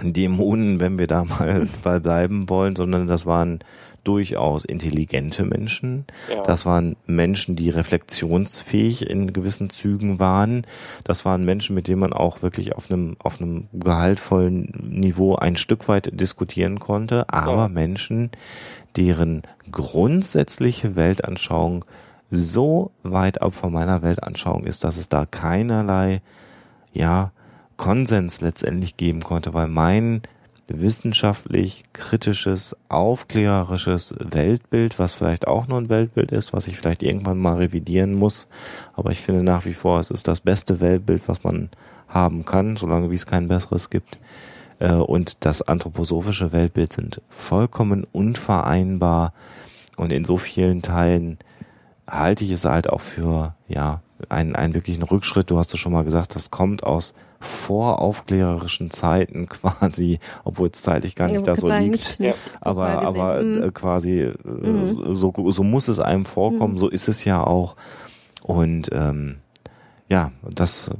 Dämonen, 0.00 0.78
wenn 0.78 0.96
wir 0.96 1.08
da 1.08 1.24
mal, 1.84 2.00
bleiben 2.00 2.48
wollen, 2.48 2.76
sondern 2.76 3.08
das 3.08 3.26
waren 3.26 3.58
durchaus 4.06 4.64
intelligente 4.64 5.44
Menschen. 5.44 6.06
Ja. 6.30 6.42
Das 6.42 6.64
waren 6.64 6.96
Menschen, 7.06 7.56
die 7.56 7.70
reflexionsfähig 7.70 9.08
in 9.10 9.32
gewissen 9.32 9.70
Zügen 9.70 10.18
waren. 10.18 10.66
Das 11.04 11.24
waren 11.24 11.44
Menschen, 11.44 11.74
mit 11.74 11.88
denen 11.88 12.00
man 12.00 12.12
auch 12.12 12.42
wirklich 12.42 12.74
auf 12.74 12.90
einem, 12.90 13.16
auf 13.18 13.40
einem 13.40 13.68
gehaltvollen 13.72 14.72
Niveau 14.82 15.34
ein 15.34 15.56
Stück 15.56 15.88
weit 15.88 16.18
diskutieren 16.18 16.78
konnte. 16.78 17.28
Aber 17.28 17.62
ja. 17.62 17.68
Menschen, 17.68 18.30
deren 18.96 19.42
grundsätzliche 19.70 20.96
Weltanschauung 20.96 21.84
so 22.30 22.90
weit 23.02 23.42
ab 23.42 23.54
von 23.54 23.72
meiner 23.72 24.02
Weltanschauung 24.02 24.64
ist, 24.64 24.84
dass 24.84 24.96
es 24.96 25.08
da 25.08 25.26
keinerlei, 25.26 26.22
ja, 26.92 27.32
Konsens 27.76 28.40
letztendlich 28.40 28.96
geben 28.96 29.20
konnte, 29.20 29.52
weil 29.54 29.68
mein 29.68 30.22
wissenschaftlich 30.68 31.84
kritisches, 31.92 32.76
aufklärerisches 32.88 34.14
Weltbild, 34.18 34.98
was 34.98 35.14
vielleicht 35.14 35.46
auch 35.46 35.68
nur 35.68 35.78
ein 35.78 35.88
Weltbild 35.88 36.32
ist, 36.32 36.52
was 36.52 36.66
ich 36.66 36.76
vielleicht 36.76 37.02
irgendwann 37.02 37.38
mal 37.38 37.56
revidieren 37.56 38.14
muss. 38.14 38.48
Aber 38.94 39.10
ich 39.10 39.20
finde 39.20 39.42
nach 39.42 39.64
wie 39.64 39.74
vor, 39.74 40.00
es 40.00 40.10
ist 40.10 40.26
das 40.28 40.40
beste 40.40 40.80
Weltbild, 40.80 41.28
was 41.28 41.44
man 41.44 41.70
haben 42.08 42.44
kann, 42.44 42.76
solange 42.76 43.10
wie 43.10 43.14
es 43.14 43.26
kein 43.26 43.48
besseres 43.48 43.90
gibt. 43.90 44.18
Äh, 44.78 44.92
und 44.92 45.44
das 45.44 45.62
anthroposophische 45.62 46.52
Weltbild 46.52 46.92
sind 46.92 47.20
vollkommen 47.28 48.06
unvereinbar. 48.10 49.32
Und 49.96 50.12
in 50.12 50.24
so 50.24 50.36
vielen 50.36 50.82
Teilen 50.82 51.38
halte 52.08 52.44
ich 52.44 52.50
es 52.50 52.64
halt 52.64 52.90
auch 52.90 53.00
für, 53.00 53.54
ja, 53.68 54.02
einen, 54.28 54.56
einen 54.56 54.74
wirklichen 54.74 55.02
Rückschritt. 55.02 55.50
Du 55.50 55.58
hast 55.58 55.72
es 55.74 55.80
schon 55.80 55.92
mal 55.92 56.04
gesagt, 56.04 56.34
das 56.34 56.50
kommt 56.50 56.82
aus 56.82 57.14
voraufklärerischen 57.46 58.90
Zeiten 58.90 59.48
quasi, 59.48 60.18
obwohl 60.44 60.68
es 60.68 60.82
zeitlich 60.82 61.14
gar 61.14 61.28
nicht 61.28 61.36
ja, 61.36 61.42
da 61.42 61.54
so 61.54 61.68
liegt, 61.68 62.20
nicht, 62.20 62.42
aber 62.60 63.02
aber 63.02 63.42
mhm. 63.42 63.62
Äh, 63.62 63.70
quasi 63.70 64.20
äh, 64.20 64.34
mhm. 64.44 65.14
so 65.14 65.32
so 65.50 65.62
muss 65.62 65.88
es 65.88 66.00
einem 66.00 66.24
vorkommen, 66.24 66.74
mhm. 66.74 66.78
so 66.78 66.88
ist 66.88 67.08
es 67.08 67.24
ja 67.24 67.44
auch 67.44 67.76
und 68.42 68.90
ähm, 68.92 69.36
ja, 70.08 70.32
das 70.48 70.90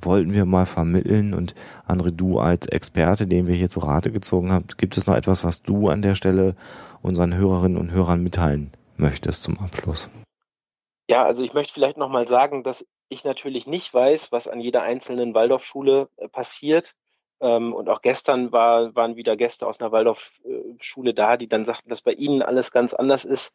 wollten 0.00 0.32
wir 0.32 0.44
mal 0.44 0.66
vermitteln 0.66 1.34
und 1.34 1.54
André, 1.86 2.10
du 2.10 2.38
als 2.38 2.66
Experte, 2.66 3.26
den 3.26 3.46
wir 3.46 3.54
hier 3.54 3.70
zu 3.70 3.80
Rate 3.80 4.10
gezogen 4.10 4.52
haben, 4.52 4.66
gibt 4.76 4.96
es 4.96 5.06
noch 5.06 5.14
etwas, 5.14 5.44
was 5.44 5.62
du 5.62 5.88
an 5.88 6.02
der 6.02 6.14
Stelle 6.14 6.56
unseren 7.02 7.34
Hörerinnen 7.34 7.78
und 7.78 7.92
Hörern 7.92 8.22
mitteilen 8.22 8.72
möchtest 8.96 9.44
zum 9.44 9.58
Abschluss? 9.58 10.10
Ja, 11.08 11.24
also 11.24 11.42
ich 11.42 11.54
möchte 11.54 11.72
vielleicht 11.74 11.98
nochmal 11.98 12.26
sagen, 12.26 12.64
dass 12.64 12.84
ich 13.08 13.24
natürlich 13.24 13.66
nicht 13.66 13.92
weiß, 13.92 14.32
was 14.32 14.48
an 14.48 14.60
jeder 14.60 14.82
einzelnen 14.82 15.34
Waldorfschule 15.34 16.08
äh, 16.16 16.28
passiert. 16.28 16.94
Ähm, 17.40 17.74
und 17.74 17.88
auch 17.88 18.02
gestern 18.02 18.52
war, 18.52 18.94
waren 18.94 19.16
wieder 19.16 19.36
Gäste 19.36 19.66
aus 19.66 19.80
einer 19.80 19.92
Waldorfschule 19.92 21.14
da, 21.14 21.36
die 21.36 21.48
dann 21.48 21.66
sagten, 21.66 21.90
dass 21.90 22.02
bei 22.02 22.12
ihnen 22.12 22.42
alles 22.42 22.70
ganz 22.70 22.94
anders 22.94 23.24
ist. 23.24 23.52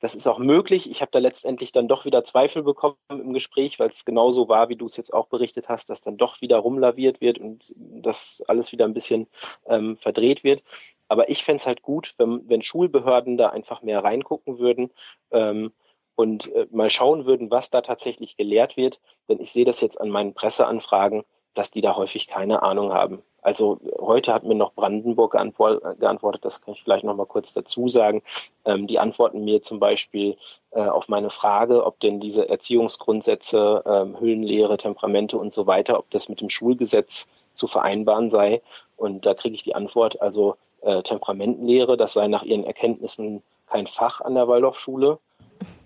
Das 0.00 0.16
ist 0.16 0.26
auch 0.26 0.40
möglich. 0.40 0.90
Ich 0.90 1.00
habe 1.00 1.12
da 1.12 1.20
letztendlich 1.20 1.70
dann 1.70 1.86
doch 1.86 2.04
wieder 2.04 2.24
Zweifel 2.24 2.64
bekommen 2.64 2.96
im 3.08 3.32
Gespräch, 3.32 3.78
weil 3.78 3.88
es 3.88 4.04
genauso 4.04 4.48
war, 4.48 4.68
wie 4.68 4.74
du 4.74 4.86
es 4.86 4.96
jetzt 4.96 5.14
auch 5.14 5.28
berichtet 5.28 5.68
hast, 5.68 5.88
dass 5.90 6.00
dann 6.00 6.16
doch 6.16 6.40
wieder 6.40 6.58
rumlaviert 6.58 7.20
wird 7.20 7.38
und 7.38 7.72
das 7.76 8.42
alles 8.48 8.72
wieder 8.72 8.84
ein 8.84 8.94
bisschen 8.94 9.28
ähm, 9.66 9.96
verdreht 9.98 10.42
wird. 10.42 10.64
Aber 11.06 11.28
ich 11.30 11.44
fände 11.44 11.60
es 11.60 11.66
halt 11.66 11.82
gut, 11.82 12.14
wenn, 12.18 12.48
wenn 12.48 12.62
Schulbehörden 12.62 13.36
da 13.36 13.50
einfach 13.50 13.82
mehr 13.82 14.02
reingucken 14.02 14.58
würden. 14.58 14.90
Ähm, 15.30 15.72
und 16.14 16.52
äh, 16.54 16.66
mal 16.70 16.90
schauen 16.90 17.26
würden, 17.26 17.50
was 17.50 17.70
da 17.70 17.80
tatsächlich 17.80 18.36
gelehrt 18.36 18.76
wird. 18.76 19.00
Denn 19.28 19.40
ich 19.40 19.52
sehe 19.52 19.64
das 19.64 19.80
jetzt 19.80 20.00
an 20.00 20.10
meinen 20.10 20.34
Presseanfragen, 20.34 21.24
dass 21.54 21.70
die 21.70 21.80
da 21.80 21.96
häufig 21.96 22.28
keine 22.28 22.62
Ahnung 22.62 22.92
haben. 22.92 23.22
Also 23.42 23.80
heute 23.98 24.32
hat 24.32 24.44
mir 24.44 24.54
noch 24.54 24.72
Brandenburg 24.72 25.32
geantwortet, 25.32 26.44
das 26.44 26.60
kann 26.60 26.74
ich 26.74 26.82
vielleicht 26.82 27.04
noch 27.04 27.16
mal 27.16 27.26
kurz 27.26 27.52
dazu 27.52 27.88
sagen. 27.88 28.22
Ähm, 28.64 28.86
die 28.86 29.00
antworten 29.00 29.44
mir 29.44 29.62
zum 29.62 29.80
Beispiel 29.80 30.36
äh, 30.70 30.80
auf 30.80 31.08
meine 31.08 31.30
Frage, 31.30 31.84
ob 31.84 31.98
denn 32.00 32.20
diese 32.20 32.48
Erziehungsgrundsätze, 32.48 33.82
ähm, 33.84 34.18
Hüllenlehre, 34.20 34.76
Temperamente 34.76 35.36
und 35.36 35.52
so 35.52 35.66
weiter, 35.66 35.98
ob 35.98 36.08
das 36.10 36.28
mit 36.28 36.40
dem 36.40 36.50
Schulgesetz 36.50 37.26
zu 37.54 37.66
vereinbaren 37.66 38.30
sei. 38.30 38.62
Und 38.96 39.26
da 39.26 39.34
kriege 39.34 39.56
ich 39.56 39.64
die 39.64 39.74
Antwort, 39.74 40.22
also 40.22 40.54
äh, 40.82 41.02
Temperamentenlehre, 41.02 41.96
das 41.96 42.12
sei 42.12 42.28
nach 42.28 42.44
ihren 42.44 42.64
Erkenntnissen 42.64 43.42
kein 43.66 43.88
Fach 43.88 44.20
an 44.20 44.34
der 44.34 44.46
Waldorfschule 44.46 45.18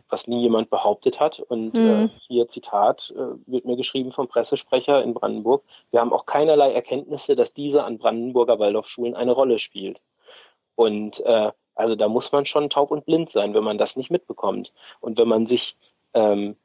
was 0.09 0.27
nie 0.27 0.43
jemand 0.43 0.71
behauptet 0.71 1.21
hat. 1.21 1.41
Und 1.41 1.75
mhm. 1.75 1.81
äh, 1.81 2.09
hier 2.29 2.49
Zitat 2.49 3.13
äh, 3.17 3.37
wird 3.47 3.65
mir 3.65 3.77
geschrieben 3.77 4.13
vom 4.13 4.29
Pressesprecher 4.29 5.03
in 5.03 5.15
Brandenburg. 5.15 5.65
Wir 5.91 6.01
haben 6.01 6.13
auch 6.13 6.27
keinerlei 6.27 6.73
Erkenntnisse, 6.73 7.37
dass 7.37 7.55
diese 7.55 7.85
an 7.85 7.99
Brandenburger 7.99 8.59
Waldorfschulen 8.59 9.15
eine 9.15 9.33
Rolle 9.33 9.59
spielt. 9.59 10.01
Und 10.75 11.21
äh, 11.21 11.53
also 11.75 11.95
da 11.95 12.09
muss 12.09 12.33
man 12.33 12.47
schon 12.47 12.71
taub 12.71 12.91
und 12.91 13.05
blind 13.05 13.31
sein, 13.31 13.55
wenn 13.55 13.65
man 13.65 13.79
das 13.79 13.97
nicht 13.97 14.11
mitbekommt. 14.11 14.73
Und 15.01 15.19
wenn 15.19 15.29
man 15.29 15.47
sich 15.47 15.77
ähm, 16.15 16.57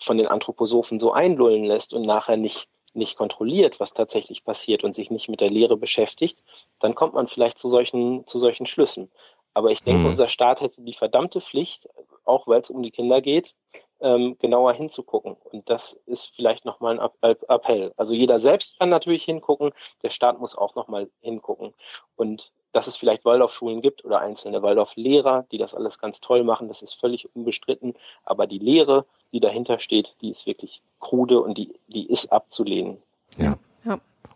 von 0.00 0.18
den 0.18 0.26
Anthroposophen 0.26 0.98
so 0.98 1.12
einlullen 1.12 1.64
lässt 1.64 1.94
und 1.94 2.02
nachher 2.02 2.36
nicht 2.36 2.68
nicht 2.94 3.16
kontrolliert, 3.16 3.80
was 3.80 3.94
tatsächlich 3.94 4.44
passiert 4.44 4.84
und 4.84 4.94
sich 4.94 5.10
nicht 5.10 5.28
mit 5.28 5.40
der 5.40 5.50
Lehre 5.50 5.76
beschäftigt, 5.76 6.38
dann 6.78 6.94
kommt 6.94 7.14
man 7.14 7.28
vielleicht 7.28 7.58
zu 7.58 7.70
solchen, 7.70 8.26
zu 8.26 8.38
solchen 8.38 8.66
Schlüssen. 8.66 9.10
Aber 9.54 9.70
ich 9.70 9.82
denke, 9.82 10.04
hm. 10.04 10.10
unser 10.10 10.28
Staat 10.28 10.60
hätte 10.60 10.80
die 10.80 10.94
verdammte 10.94 11.40
Pflicht, 11.40 11.88
auch 12.24 12.46
weil 12.46 12.60
es 12.60 12.70
um 12.70 12.82
die 12.82 12.90
Kinder 12.90 13.20
geht, 13.20 13.54
ähm, 14.00 14.36
genauer 14.38 14.72
hinzugucken. 14.72 15.36
Und 15.50 15.68
das 15.70 15.96
ist 16.06 16.32
vielleicht 16.34 16.64
nochmal 16.64 16.98
ein 16.98 17.10
Appell. 17.48 17.92
Also 17.96 18.12
jeder 18.12 18.40
selbst 18.40 18.78
kann 18.78 18.88
natürlich 18.88 19.24
hingucken, 19.24 19.72
der 20.02 20.10
Staat 20.10 20.40
muss 20.40 20.56
auch 20.56 20.74
nochmal 20.74 21.08
hingucken. 21.20 21.72
Und 22.16 22.50
dass 22.72 22.86
es 22.86 22.96
vielleicht 22.96 23.24
Waldorfschulen 23.24 23.82
gibt 23.82 24.04
oder 24.04 24.20
einzelne 24.20 24.62
Waldorflehrer, 24.62 25.46
die 25.52 25.58
das 25.58 25.74
alles 25.74 25.98
ganz 25.98 26.20
toll 26.20 26.42
machen, 26.42 26.68
das 26.68 26.82
ist 26.82 26.94
völlig 26.94 27.34
unbestritten. 27.34 27.94
Aber 28.24 28.46
die 28.46 28.58
Lehre, 28.58 29.04
die 29.32 29.40
dahinter 29.40 29.78
steht, 29.78 30.14
die 30.20 30.30
ist 30.30 30.46
wirklich 30.46 30.82
krude 30.98 31.40
und 31.40 31.56
die, 31.56 31.78
die 31.86 32.10
ist 32.10 32.32
abzulehnen. 32.32 33.02
Ja. 33.36 33.56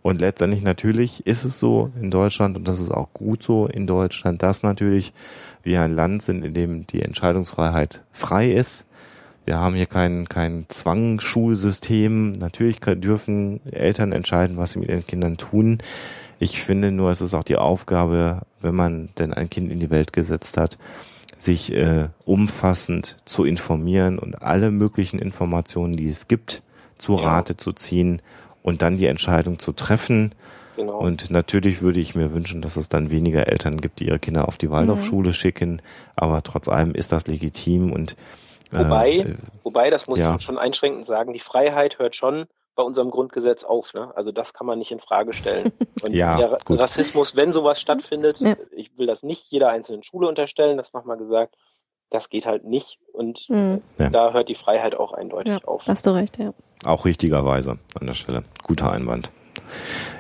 Und 0.07 0.21
letztendlich 0.21 0.63
natürlich 0.63 1.27
ist 1.27 1.43
es 1.43 1.59
so 1.59 1.91
in 2.01 2.13
Deutschland 2.13 2.57
und 2.57 2.69
das 2.69 2.79
ist 2.79 2.93
auch 2.93 3.09
gut 3.13 3.43
so 3.43 3.67
in 3.67 3.89
Deutschland, 3.89 4.41
dass 4.41 4.63
natürlich 4.63 5.13
wir 5.65 5.83
ein 5.83 5.97
Land 5.97 6.23
sind, 6.23 6.45
in 6.45 6.55
dem 6.55 6.87
die 6.87 7.03
Entscheidungsfreiheit 7.03 8.05
frei 8.13 8.53
ist. 8.53 8.87
Wir 9.47 9.59
haben 9.59 9.75
hier 9.75 9.87
kein, 9.87 10.29
kein 10.29 10.67
Zwangsschulsystem. 10.69 12.31
Natürlich 12.31 12.79
dürfen 12.79 13.59
Eltern 13.69 14.13
entscheiden, 14.13 14.57
was 14.59 14.71
sie 14.71 14.79
mit 14.79 14.91
ihren 14.91 15.05
Kindern 15.05 15.39
tun. 15.39 15.79
Ich 16.39 16.63
finde 16.63 16.93
nur, 16.93 17.11
es 17.11 17.21
ist 17.21 17.35
auch 17.35 17.43
die 17.43 17.57
Aufgabe, 17.57 18.43
wenn 18.61 18.77
man 18.77 19.09
denn 19.19 19.35
ein 19.35 19.51
Kind 19.51 19.73
in 19.73 19.81
die 19.81 19.91
Welt 19.91 20.13
gesetzt 20.13 20.57
hat, 20.57 20.79
sich 21.37 21.73
äh, 21.73 22.11
umfassend 22.25 23.17
zu 23.25 23.43
informieren 23.43 24.21
und 24.21 24.41
alle 24.41 24.71
möglichen 24.71 25.19
Informationen, 25.19 25.97
die 25.97 26.09
es 26.09 26.29
gibt, 26.29 26.63
zu 26.97 27.17
Rate 27.17 27.55
ja. 27.55 27.59
zu 27.59 27.73
ziehen 27.73 28.23
und 28.67 28.83
dann 28.83 28.97
die 28.97 29.07
Entscheidung 29.07 29.61
zu 29.61 29.73
treffen. 29.73 30.35
Genau. 30.75 30.99
Und 30.99 31.31
natürlich 31.31 31.81
würde 31.83 32.01
ich 32.01 32.15
mir 32.15 32.35
wünschen, 32.35 32.61
dass 32.61 32.77
es 32.77 32.89
dann 32.89 33.11
weniger 33.11 33.47
Eltern 33.47 33.79
gibt, 33.79 34.01
die 34.01 34.09
ihre 34.09 34.19
Kinder 34.19 34.49
auf 34.49 34.59
die 34.59 34.71
Waldorfschule 34.71 35.29
mhm. 35.29 35.35
schicken. 35.35 35.83
Aber 36.17 36.43
trotz 36.43 36.69
allem 36.69 36.93
ist 36.95 37.13
das 37.13 37.29
legitim 37.29 37.93
und 37.93 38.17
äh, 38.73 38.81
wobei, 38.81 39.11
äh, 39.19 39.35
wobei, 39.63 39.91
das 39.91 40.09
muss 40.09 40.19
ja. 40.19 40.35
ich 40.35 40.43
schon 40.43 40.59
einschränkend 40.59 41.07
sagen, 41.07 41.33
die 41.33 41.41
Freiheit 41.41 42.01
hört 42.01 42.17
schon 42.17 42.47
bei 42.75 42.83
unserem 42.83 43.11
Grundgesetz 43.11 43.63
auf. 43.63 43.95
Ne? 43.95 44.13
Also 44.17 44.33
das 44.33 44.53
kann 44.53 44.67
man 44.67 44.81
nicht 44.81 44.91
in 44.91 45.01
Frage 45.01 45.33
stellen. 45.33 45.73
Und 46.05 46.13
ja, 46.13 46.37
der 46.37 46.59
gut. 46.65 46.81
Rassismus, 46.81 47.37
wenn 47.37 47.53
sowas 47.53 47.81
stattfindet, 47.81 48.41
ja. 48.41 48.57
ich 48.73 48.99
will 48.99 49.07
das 49.07 49.23
nicht 49.23 49.45
jeder 49.49 49.69
einzelnen 49.71 50.03
Schule 50.03 50.27
unterstellen, 50.29 50.77
das 50.77 50.93
nochmal 50.93 51.17
gesagt, 51.17 51.55
das 52.11 52.29
geht 52.31 52.47
halt 52.47 52.65
nicht. 52.65 52.99
Und 53.13 53.49
mhm. 53.49 53.81
da 53.97 54.33
hört 54.33 54.49
die 54.49 54.55
Freiheit 54.55 54.95
auch 54.95 55.13
eindeutig 55.13 55.53
ja, 55.53 55.59
auf. 55.65 55.87
Hast 55.87 56.07
du 56.07 56.11
recht, 56.11 56.39
ja. 56.39 56.53
Auch 56.85 57.05
richtigerweise 57.05 57.79
an 57.99 58.07
der 58.07 58.15
Stelle. 58.15 58.45
Guter 58.63 58.93
Einwand. 58.93 59.31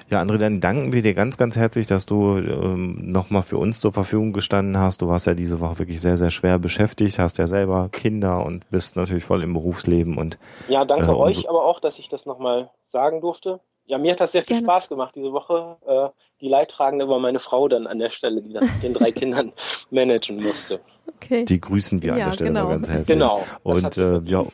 Ja, 0.08 0.22
André, 0.22 0.38
dann 0.38 0.60
danken 0.60 0.92
wir 0.92 1.02
dir 1.02 1.14
ganz, 1.14 1.36
ganz 1.36 1.56
herzlich, 1.56 1.88
dass 1.88 2.06
du 2.06 2.38
ähm, 2.38 3.10
nochmal 3.10 3.42
für 3.42 3.58
uns 3.58 3.80
zur 3.80 3.92
Verfügung 3.92 4.32
gestanden 4.32 4.78
hast. 4.78 5.02
Du 5.02 5.08
warst 5.08 5.26
ja 5.26 5.34
diese 5.34 5.58
Woche 5.58 5.80
wirklich 5.80 6.00
sehr, 6.00 6.16
sehr 6.16 6.30
schwer 6.30 6.58
beschäftigt, 6.60 7.18
hast 7.18 7.38
ja 7.38 7.48
selber 7.48 7.88
Kinder 7.90 8.44
und 8.44 8.68
bist 8.70 8.96
natürlich 8.96 9.24
voll 9.24 9.42
im 9.42 9.52
Berufsleben 9.52 10.16
und 10.16 10.38
Ja, 10.68 10.84
danke 10.84 11.10
äh, 11.10 11.14
euch 11.14 11.38
so 11.38 11.48
aber 11.48 11.64
auch, 11.64 11.80
dass 11.80 11.98
ich 11.98 12.08
das 12.08 12.24
nochmal 12.24 12.70
sagen 12.86 13.20
durfte. 13.20 13.60
Ja, 13.86 13.98
mir 13.98 14.12
hat 14.12 14.20
das 14.20 14.32
sehr 14.32 14.42
viel 14.42 14.56
Gerne. 14.56 14.66
Spaß 14.66 14.88
gemacht 14.88 15.14
diese 15.14 15.32
Woche. 15.32 15.76
Äh, 15.86 16.08
die 16.40 16.48
Leidtragende 16.48 17.08
war 17.08 17.18
meine 17.18 17.40
Frau 17.40 17.68
dann 17.68 17.86
an 17.86 17.98
der 17.98 18.10
Stelle, 18.10 18.42
die 18.42 18.52
das 18.52 18.64
mit 18.64 18.82
den 18.82 18.94
drei 18.94 19.12
Kindern 19.12 19.52
managen 19.90 20.42
musste. 20.42 20.80
Okay. 21.16 21.44
Die 21.44 21.60
grüßen 21.60 22.02
wir 22.02 22.08
ja, 22.08 22.14
an 22.14 22.30
der 22.30 22.32
Stelle 22.32 22.50
genau. 22.50 22.68
ganz 22.68 22.88
herzlich. 22.88 23.06
Genau. 23.06 23.44
Und 23.62 23.96
äh, 23.96 24.20
ja, 24.24 24.44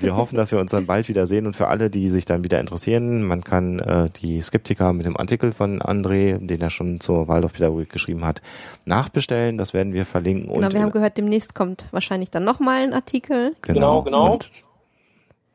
wir 0.00 0.16
hoffen, 0.16 0.36
dass 0.36 0.52
wir 0.52 0.58
uns 0.58 0.70
dann 0.70 0.86
bald 0.86 1.08
wieder 1.08 1.26
sehen 1.26 1.46
und 1.46 1.56
für 1.56 1.68
alle, 1.68 1.88
die 1.88 2.10
sich 2.10 2.26
dann 2.26 2.44
wieder 2.44 2.60
interessieren, 2.60 3.22
man 3.22 3.42
kann 3.42 3.78
äh, 3.78 4.10
die 4.10 4.40
Skeptiker 4.42 4.92
mit 4.92 5.06
dem 5.06 5.16
Artikel 5.16 5.52
von 5.52 5.80
André, 5.80 6.38
den 6.38 6.60
er 6.60 6.70
schon 6.70 7.00
zur 7.00 7.26
Waldorfpädagogik 7.26 7.88
geschrieben 7.88 8.24
hat, 8.24 8.42
nachbestellen. 8.84 9.56
Das 9.56 9.72
werden 9.72 9.94
wir 9.94 10.04
verlinken. 10.04 10.52
Genau, 10.52 10.66
und, 10.66 10.74
wir 10.74 10.82
haben 10.82 10.90
gehört, 10.90 11.16
demnächst 11.16 11.54
kommt 11.54 11.86
wahrscheinlich 11.90 12.30
dann 12.30 12.44
nochmal 12.44 12.82
ein 12.82 12.92
Artikel. 12.92 13.56
Genau, 13.62 14.02
genau. 14.02 14.36
genau. 14.36 14.38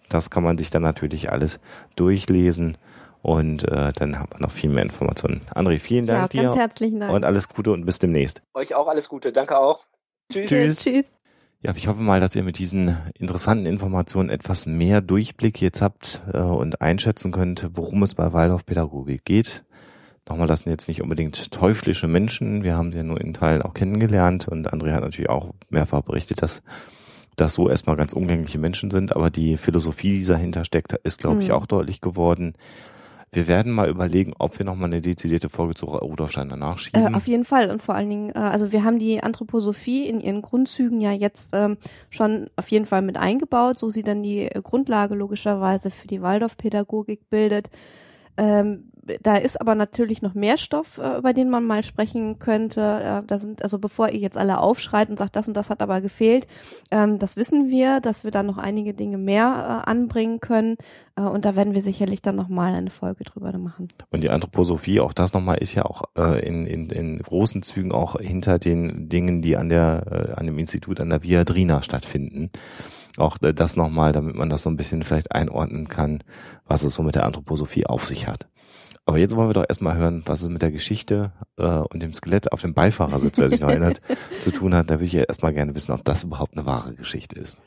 das 0.09 0.31
kann 0.31 0.43
man 0.43 0.57
sich 0.57 0.71
dann 0.71 0.81
natürlich 0.81 1.31
alles 1.31 1.59
durchlesen. 1.95 2.77
Und 3.23 3.63
äh, 3.71 3.93
dann 3.93 4.19
hat 4.19 4.31
man 4.33 4.41
noch 4.41 4.51
viel 4.51 4.69
mehr 4.69 4.83
Informationen. 4.83 5.39
André, 5.55 5.79
vielen 5.79 6.05
Dank 6.05 6.33
ja, 6.33 6.43
ganz 6.43 6.53
dir. 6.55 6.59
herzlichen 6.61 6.99
Dank. 6.99 7.13
Und 7.13 7.23
alles 7.23 7.47
Gute 7.47 7.71
und 7.71 7.85
bis 7.85 7.97
demnächst. 7.99 8.43
Euch 8.53 8.75
auch 8.75 8.87
alles 8.87 9.07
Gute. 9.07 9.31
Danke 9.31 9.57
auch. 9.57 9.85
Tschüss. 10.31 10.47
Tschüss. 10.49 10.79
Tschüss. 10.79 11.13
Ja, 11.61 11.71
ich 11.73 11.87
hoffe 11.87 12.01
mal, 12.01 12.19
dass 12.19 12.35
ihr 12.35 12.43
mit 12.43 12.59
diesen 12.59 12.97
interessanten 13.17 13.65
Informationen 13.65 14.29
etwas 14.29 14.65
mehr 14.65 14.99
Durchblick 14.99 15.61
jetzt 15.61 15.81
habt 15.81 16.21
äh, 16.33 16.37
und 16.39 16.81
einschätzen 16.81 17.31
könnt, 17.31 17.69
worum 17.73 18.03
es 18.03 18.13
bei 18.15 18.33
Waldorfpädagogik 18.33 19.23
geht. 19.23 19.63
Nochmal, 20.27 20.47
das 20.47 20.61
sind 20.61 20.73
jetzt 20.73 20.89
nicht 20.89 21.01
unbedingt 21.01 21.51
teuflische 21.51 22.09
Menschen. 22.09 22.63
Wir 22.65 22.75
haben 22.75 22.91
sie 22.91 22.97
ja 22.97 23.03
nur 23.03 23.21
in 23.21 23.33
Teilen 23.33 23.61
auch 23.61 23.73
kennengelernt 23.73 24.49
und 24.49 24.73
André 24.73 24.91
hat 24.91 25.01
natürlich 25.01 25.29
auch 25.29 25.53
mehrfach 25.69 26.01
berichtet, 26.01 26.41
dass 26.41 26.61
das 27.37 27.53
so 27.53 27.69
erstmal 27.69 27.95
ganz 27.95 28.11
umgängliche 28.11 28.59
Menschen 28.59 28.91
sind, 28.91 29.15
aber 29.15 29.29
die 29.29 29.55
Philosophie, 29.55 30.19
die 30.19 30.25
dahinter 30.25 30.65
steckt, 30.65 30.91
ist, 31.03 31.21
glaube 31.21 31.41
ich, 31.41 31.47
Mhm. 31.47 31.53
auch 31.55 31.65
deutlich 31.65 32.01
geworden. 32.01 32.53
Wir 33.33 33.47
werden 33.47 33.71
mal 33.71 33.89
überlegen, 33.89 34.33
ob 34.37 34.57
wir 34.59 34.65
nochmal 34.65 34.85
eine 34.85 35.01
dezidierte 35.01 35.49
Folge 35.49 35.73
zu 35.73 35.87
Rudolf 35.87 36.31
Steiner 36.31 36.55
nachschieben. 36.55 37.13
Äh, 37.13 37.15
auf 37.15 37.27
jeden 37.27 37.45
Fall 37.45 37.71
und 37.71 37.81
vor 37.81 37.95
allen 37.95 38.09
Dingen, 38.09 38.29
äh, 38.29 38.37
also 38.37 38.71
wir 38.71 38.83
haben 38.83 38.99
die 38.99 39.23
Anthroposophie 39.23 40.07
in 40.07 40.19
ihren 40.21 40.41
Grundzügen 40.41 41.01
ja 41.01 41.11
jetzt 41.11 41.51
ähm, 41.53 41.77
schon 42.11 42.47
auf 42.55 42.69
jeden 42.69 42.85
Fall 42.85 43.01
mit 43.01 43.17
eingebaut, 43.17 43.79
so 43.79 43.89
sie 43.89 44.03
dann 44.03 44.21
die 44.21 44.45
äh, 44.45 44.61
Grundlage 44.61 45.15
logischerweise 45.15 45.89
für 45.89 46.07
die 46.07 46.21
Waldorfpädagogik 46.21 47.29
bildet. 47.29 47.69
Ähm, 48.37 48.91
da 49.21 49.35
ist 49.35 49.59
aber 49.59 49.75
natürlich 49.75 50.21
noch 50.21 50.33
mehr 50.33 50.57
Stoff, 50.57 50.97
äh, 50.97 51.17
über 51.17 51.33
den 51.33 51.49
man 51.49 51.65
mal 51.65 51.83
sprechen 51.83 52.39
könnte. 52.39 52.81
Äh, 52.81 53.27
da 53.27 53.37
sind, 53.37 53.61
also 53.61 53.79
bevor 53.79 54.09
ihr 54.09 54.19
jetzt 54.19 54.37
alle 54.37 54.59
aufschreit 54.59 55.09
und 55.09 55.17
sagt, 55.17 55.35
das 55.35 55.47
und 55.47 55.57
das 55.57 55.69
hat 55.69 55.81
aber 55.81 56.01
gefehlt, 56.01 56.47
ähm, 56.91 57.19
das 57.19 57.35
wissen 57.35 57.69
wir, 57.69 57.99
dass 57.99 58.23
wir 58.23 58.31
da 58.31 58.43
noch 58.43 58.57
einige 58.57 58.93
Dinge 58.93 59.17
mehr 59.17 59.83
äh, 59.85 59.89
anbringen 59.89 60.39
können. 60.39 60.77
Äh, 61.15 61.21
und 61.21 61.45
da 61.45 61.55
werden 61.55 61.73
wir 61.73 61.81
sicherlich 61.81 62.21
dann 62.21 62.35
nochmal 62.35 62.73
eine 62.73 62.89
Folge 62.89 63.23
drüber 63.23 63.55
machen. 63.57 63.89
Und 64.11 64.23
die 64.23 64.29
Anthroposophie, 64.29 64.99
auch 64.99 65.13
das 65.13 65.33
nochmal, 65.33 65.57
ist 65.57 65.73
ja 65.73 65.85
auch 65.85 66.03
äh, 66.17 66.45
in, 66.47 66.65
in, 66.65 66.89
in 66.89 67.19
großen 67.19 67.61
Zügen 67.61 67.91
auch 67.91 68.19
hinter 68.19 68.57
den 68.57 69.09
Dingen, 69.09 69.41
die 69.41 69.57
an 69.57 69.69
der 69.69 70.03
äh, 70.09 70.39
an 70.39 70.45
dem 70.45 70.57
Institut 70.57 71.01
an 71.01 71.09
der 71.09 71.23
Viadrina 71.23 71.81
stattfinden. 71.81 72.49
Auch 73.17 73.37
das 73.37 73.75
nochmal, 73.75 74.11
damit 74.11 74.35
man 74.35 74.49
das 74.49 74.63
so 74.63 74.71
ein 74.71 74.77
bisschen 74.77 75.03
vielleicht 75.03 75.31
einordnen 75.31 75.87
kann, 75.87 76.23
was 76.65 76.81
es 76.81 76.95
so 76.95 77.03
mit 77.03 77.13
der 77.13 77.25
Anthroposophie 77.25 77.85
auf 77.85 78.07
sich 78.07 78.27
hat. 78.27 78.47
Aber 79.05 79.17
jetzt 79.17 79.35
wollen 79.35 79.49
wir 79.49 79.53
doch 79.53 79.65
erstmal 79.67 79.97
hören, 79.97 80.23
was 80.25 80.41
es 80.41 80.49
mit 80.49 80.61
der 80.61 80.71
Geschichte 80.71 81.33
äh, 81.57 81.63
und 81.65 82.01
dem 82.01 82.13
Skelett 82.13 82.51
auf 82.53 82.61
dem 82.61 82.73
Beifahrersitz, 82.73 83.37
wer 83.37 83.49
sich 83.49 83.59
noch 83.59 83.69
erinnert, 83.69 84.01
zu 84.39 84.51
tun 84.51 84.73
hat. 84.73 84.89
Da 84.89 84.95
würde 84.95 85.05
ich 85.05 85.13
ja 85.13 85.23
erstmal 85.23 85.53
gerne 85.53 85.75
wissen, 85.75 85.91
ob 85.91 86.05
das 86.05 86.23
überhaupt 86.23 86.55
eine 86.55 86.65
wahre 86.65 86.93
Geschichte 86.93 87.37
ist. 87.37 87.57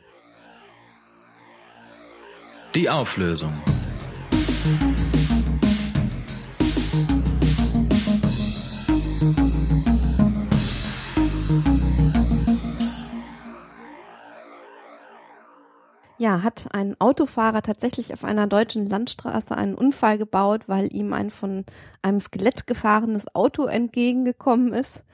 Die 2.75 2.89
Auflösung. 2.89 3.53
Ja, 16.19 16.43
hat 16.43 16.69
ein 16.73 16.99
Autofahrer 16.99 17.61
tatsächlich 17.61 18.13
auf 18.15 18.25
einer 18.25 18.47
deutschen 18.47 18.89
Landstraße 18.89 19.55
einen 19.55 19.75
Unfall 19.75 20.17
gebaut, 20.17 20.63
weil 20.67 20.95
ihm 20.95 21.13
ein 21.13 21.31
von 21.31 21.65
einem 22.01 22.21
Skelett 22.21 22.67
gefahrenes 22.67 23.35
Auto 23.35 23.67
entgegengekommen 23.67 24.73
ist. 24.73 25.05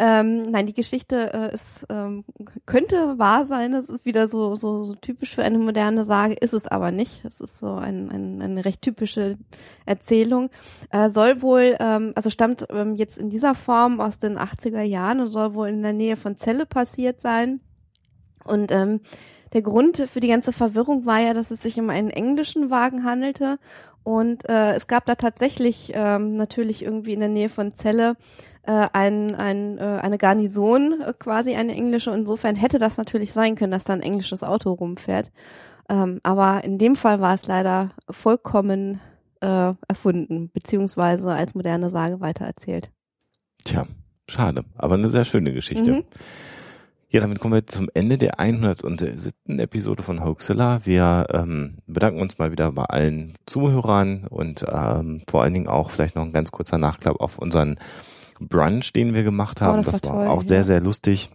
Ähm, 0.00 0.52
nein, 0.52 0.66
die 0.66 0.74
Geschichte 0.74 1.32
äh, 1.32 1.52
ist, 1.52 1.84
ähm, 1.90 2.24
könnte 2.66 3.18
wahr 3.18 3.44
sein. 3.46 3.74
Es 3.74 3.88
ist 3.88 4.04
wieder 4.04 4.28
so, 4.28 4.54
so, 4.54 4.84
so 4.84 4.94
typisch 4.94 5.34
für 5.34 5.42
eine 5.42 5.58
moderne 5.58 6.04
Sage, 6.04 6.34
ist 6.34 6.54
es 6.54 6.68
aber 6.68 6.92
nicht. 6.92 7.24
Es 7.24 7.40
ist 7.40 7.58
so 7.58 7.74
ein, 7.74 8.08
ein, 8.08 8.40
eine 8.40 8.64
recht 8.64 8.82
typische 8.82 9.38
Erzählung. 9.86 10.50
Äh, 10.90 11.08
soll 11.08 11.42
wohl, 11.42 11.76
ähm, 11.80 12.12
also 12.14 12.30
stammt 12.30 12.66
ähm, 12.70 12.94
jetzt 12.94 13.18
in 13.18 13.28
dieser 13.28 13.56
Form 13.56 14.00
aus 14.00 14.20
den 14.20 14.38
80er 14.38 14.82
Jahren 14.82 15.18
und 15.18 15.28
soll 15.28 15.54
wohl 15.54 15.68
in 15.68 15.82
der 15.82 15.92
Nähe 15.92 16.16
von 16.16 16.36
Celle 16.36 16.64
passiert 16.64 17.20
sein. 17.20 17.60
Und 18.44 18.70
ähm, 18.70 19.00
der 19.52 19.62
Grund 19.62 19.98
für 20.08 20.20
die 20.20 20.28
ganze 20.28 20.52
Verwirrung 20.52 21.06
war 21.06 21.20
ja, 21.20 21.34
dass 21.34 21.50
es 21.50 21.62
sich 21.62 21.78
um 21.80 21.90
einen 21.90 22.10
englischen 22.10 22.70
Wagen 22.70 23.04
handelte. 23.04 23.58
Und 24.02 24.48
äh, 24.48 24.72
es 24.72 24.86
gab 24.86 25.06
da 25.06 25.16
tatsächlich 25.16 25.92
ähm, 25.94 26.36
natürlich 26.36 26.82
irgendwie 26.82 27.12
in 27.12 27.20
der 27.20 27.28
Nähe 27.28 27.48
von 27.48 27.72
Celle 27.72 28.16
äh, 28.62 28.86
ein, 28.92 29.34
ein, 29.34 29.78
äh, 29.78 29.82
eine 29.82 30.18
Garnison, 30.18 31.00
äh, 31.00 31.12
quasi 31.18 31.54
eine 31.54 31.74
englische. 31.74 32.10
Insofern 32.10 32.56
hätte 32.56 32.78
das 32.78 32.96
natürlich 32.96 33.32
sein 33.32 33.54
können, 33.54 33.72
dass 33.72 33.84
da 33.84 33.92
ein 33.92 34.02
englisches 34.02 34.42
Auto 34.42 34.72
rumfährt. 34.72 35.30
Ähm, 35.90 36.20
aber 36.22 36.64
in 36.64 36.78
dem 36.78 36.96
Fall 36.96 37.20
war 37.20 37.34
es 37.34 37.46
leider 37.46 37.90
vollkommen 38.10 39.00
äh, 39.40 39.74
erfunden, 39.88 40.50
beziehungsweise 40.52 41.32
als 41.32 41.54
moderne 41.54 41.90
Sage 41.90 42.20
weitererzählt. 42.20 42.90
Tja, 43.64 43.86
schade, 44.28 44.64
aber 44.76 44.94
eine 44.94 45.08
sehr 45.08 45.24
schöne 45.24 45.52
Geschichte. 45.52 45.90
Mhm. 45.90 46.04
Ja, 47.10 47.20
damit 47.22 47.40
kommen 47.40 47.54
wir 47.54 47.66
zum 47.66 47.88
Ende 47.94 48.18
der 48.18 48.38
107. 48.38 49.58
Episode 49.58 50.02
von 50.02 50.22
Hoaxilla. 50.22 50.80
Wir 50.84 51.26
ähm, 51.32 51.78
bedanken 51.86 52.20
uns 52.20 52.36
mal 52.38 52.52
wieder 52.52 52.70
bei 52.72 52.84
allen 52.84 53.32
Zuhörern 53.46 54.26
und 54.28 54.66
ähm, 54.70 55.22
vor 55.28 55.42
allen 55.42 55.54
Dingen 55.54 55.68
auch 55.68 55.90
vielleicht 55.90 56.16
noch 56.16 56.24
ein 56.24 56.34
ganz 56.34 56.52
kurzer 56.52 56.76
Nachklapp 56.76 57.18
auf 57.20 57.38
unseren 57.38 57.78
Brunch, 58.40 58.92
den 58.92 59.14
wir 59.14 59.22
gemacht 59.22 59.62
haben. 59.62 59.78
Oh, 59.80 59.82
das 59.82 59.94
war 59.94 60.00
toll, 60.02 60.26
auch 60.26 60.42
sehr, 60.42 60.58
ja. 60.58 60.64
sehr 60.64 60.80
lustig. 60.80 61.30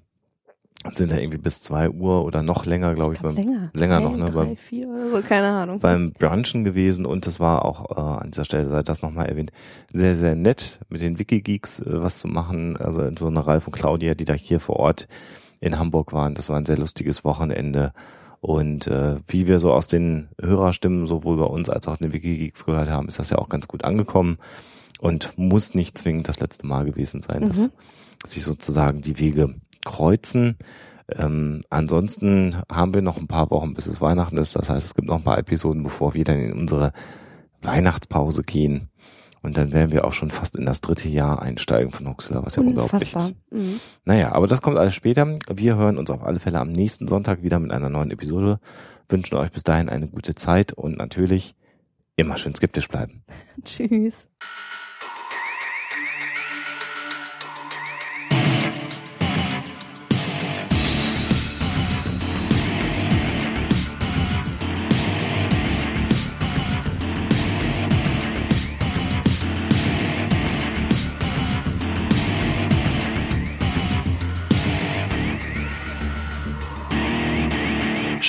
Sind 0.94 1.12
da 1.12 1.18
irgendwie 1.18 1.38
bis 1.40 1.62
zwei 1.62 1.90
Uhr 1.90 2.24
oder 2.26 2.44
noch 2.44 2.66
länger, 2.66 2.94
glaube 2.94 3.14
ich, 3.14 3.20
glaub, 3.22 3.34
beim, 3.36 3.44
länger. 3.45 3.72
länger 3.74 3.98
drei, 4.02 4.04
noch, 4.04 4.18
ne, 4.18 4.26
Drei, 4.26 4.32
beim- 4.45 4.58
vier 4.58 4.88
oder 4.90 5.10
so, 5.10 5.22
keine 5.28 5.48
Ahnung. 5.48 5.80
beim 5.80 6.12
Brunchen 6.12 6.66
gewesen 6.66 7.06
und 7.06 7.26
das 7.26 7.40
war 7.40 7.64
auch 7.66 7.98
äh, 7.98 8.22
an 8.24 8.32
dieser 8.32 8.44
Stelle, 8.45 8.68
sei 8.70 8.84
das 8.84 9.02
nochmal 9.02 9.28
erwähnt, 9.28 9.52
sehr, 9.94 10.18
sehr 10.18 10.36
nett 10.36 10.80
mit 10.90 11.00
den 11.02 11.18
Wikigeeks 11.18 11.80
äh, 11.80 12.04
was 12.04 12.20
zu 12.20 12.28
machen. 12.28 12.76
Also 12.78 13.10
so 13.18 13.28
eine 13.28 13.48
Ralf 13.48 13.66
und 13.66 13.74
Claudia, 13.74 14.14
die 14.14 14.26
da 14.26 14.34
hier 14.34 14.60
vor 14.60 14.76
Ort 14.76 15.08
in 15.64 15.80
Hamburg 15.80 16.14
waren. 16.14 16.35
Das 16.35 16.49
war 16.49 16.57
ein 16.57 16.65
sehr 16.65 16.77
lustiges 16.77 17.23
Wochenende. 17.23 17.94
Und 18.41 18.88
äh, 18.88 19.18
wie 19.27 19.48
wir 19.48 19.60
so 19.60 19.72
aus 19.72 19.88
den 19.88 20.27
Hörerstimmen 20.41 21.07
sowohl 21.07 21.38
bei 21.38 21.45
uns 21.45 21.69
als 21.69 21.88
auch 21.88 21.98
in 21.99 22.07
den 22.07 22.14
Wikigeeks 22.14 22.65
gehört 22.65 22.90
haben, 22.90 23.07
ist 23.07 23.18
das 23.19 23.30
ja 23.30 23.38
auch 23.38 23.48
ganz 23.48 23.68
gut 23.69 23.85
angekommen 23.85 24.38
und 24.99 25.38
muss 25.38 25.73
nicht 25.76 25.98
zwingend 25.98 26.27
das 26.27 26.41
letzte 26.41 26.68
Mal 26.68 26.84
gewesen 26.84 27.22
sein, 27.22 27.48
dass 27.48 27.57
Mhm. 27.60 27.69
sich 28.27 28.44
sozusagen 28.44 29.02
die 29.02 29.18
Wege 29.19 29.56
kreuzen. 29.85 30.57
Ähm, 31.10 31.61
ansonsten 31.69 32.57
haben 32.69 32.94
wir 32.94 33.02
noch 33.02 33.18
ein 33.18 33.27
paar 33.27 33.49
Wochen, 33.52 33.73
bis 33.73 33.88
es 33.88 34.02
Weihnachten 34.02 34.38
ist. 34.38 34.56
Das 34.56 34.69
heißt, 34.69 34.85
es 34.88 34.95
gibt 34.95 35.07
noch 35.07 35.18
ein 35.18 35.23
paar 35.23 35.38
Episoden, 35.38 35.84
bevor 35.84 36.14
wir 36.14 36.23
dann 36.26 36.40
in 36.40 36.53
unsere 36.53 36.91
Weihnachtspause 37.61 38.44
gehen. 38.44 38.90
Und 39.44 39.57
dann 39.57 39.74
werden 39.74 39.91
wir 39.91 40.06
auch 40.06 40.14
schon 40.14 40.32
fast 40.32 40.56
in 40.56 40.65
das 40.65 40.80
dritte 40.80 41.10
Jahr 41.10 41.41
einsteigen 41.41 41.91
von 41.91 42.07
Huxler, 42.07 42.45
was 42.45 42.56
ja 42.56 42.64
unglaublich 42.64 42.94
Unfassbar. 42.94 43.24
ist. 43.24 43.36
Mhm. 43.52 43.80
Naja, 44.06 44.32
aber 44.32 44.48
das 44.48 44.61
kommt 44.61 44.78
alles 44.78 44.95
später. 44.95 45.38
Wir 45.53 45.76
hören 45.76 45.98
uns 45.98 46.10
auf 46.10 46.24
alle 46.24 46.40
Fälle 46.40 46.60
am 46.60 46.72
nächsten 46.72 47.10
Sonntag 47.10 47.44
wieder 47.44 47.60
mit 47.60 47.72
einer 47.72 47.90
neuen 47.90 48.10
Episode. 48.10 48.60
Wünschen 49.10 49.36
euch 49.36 49.52
bis 49.52 49.64
dahin 49.64 49.90
eine 49.90 50.07
gute 50.07 50.34
Zeit 50.34 50.72
und 50.72 50.98
natürlich 50.98 51.56
immer 52.15 52.38
schön 52.38 52.56
skeptisch 52.56 52.88
bleiben. 52.88 53.24
Tschüss. 53.65 54.30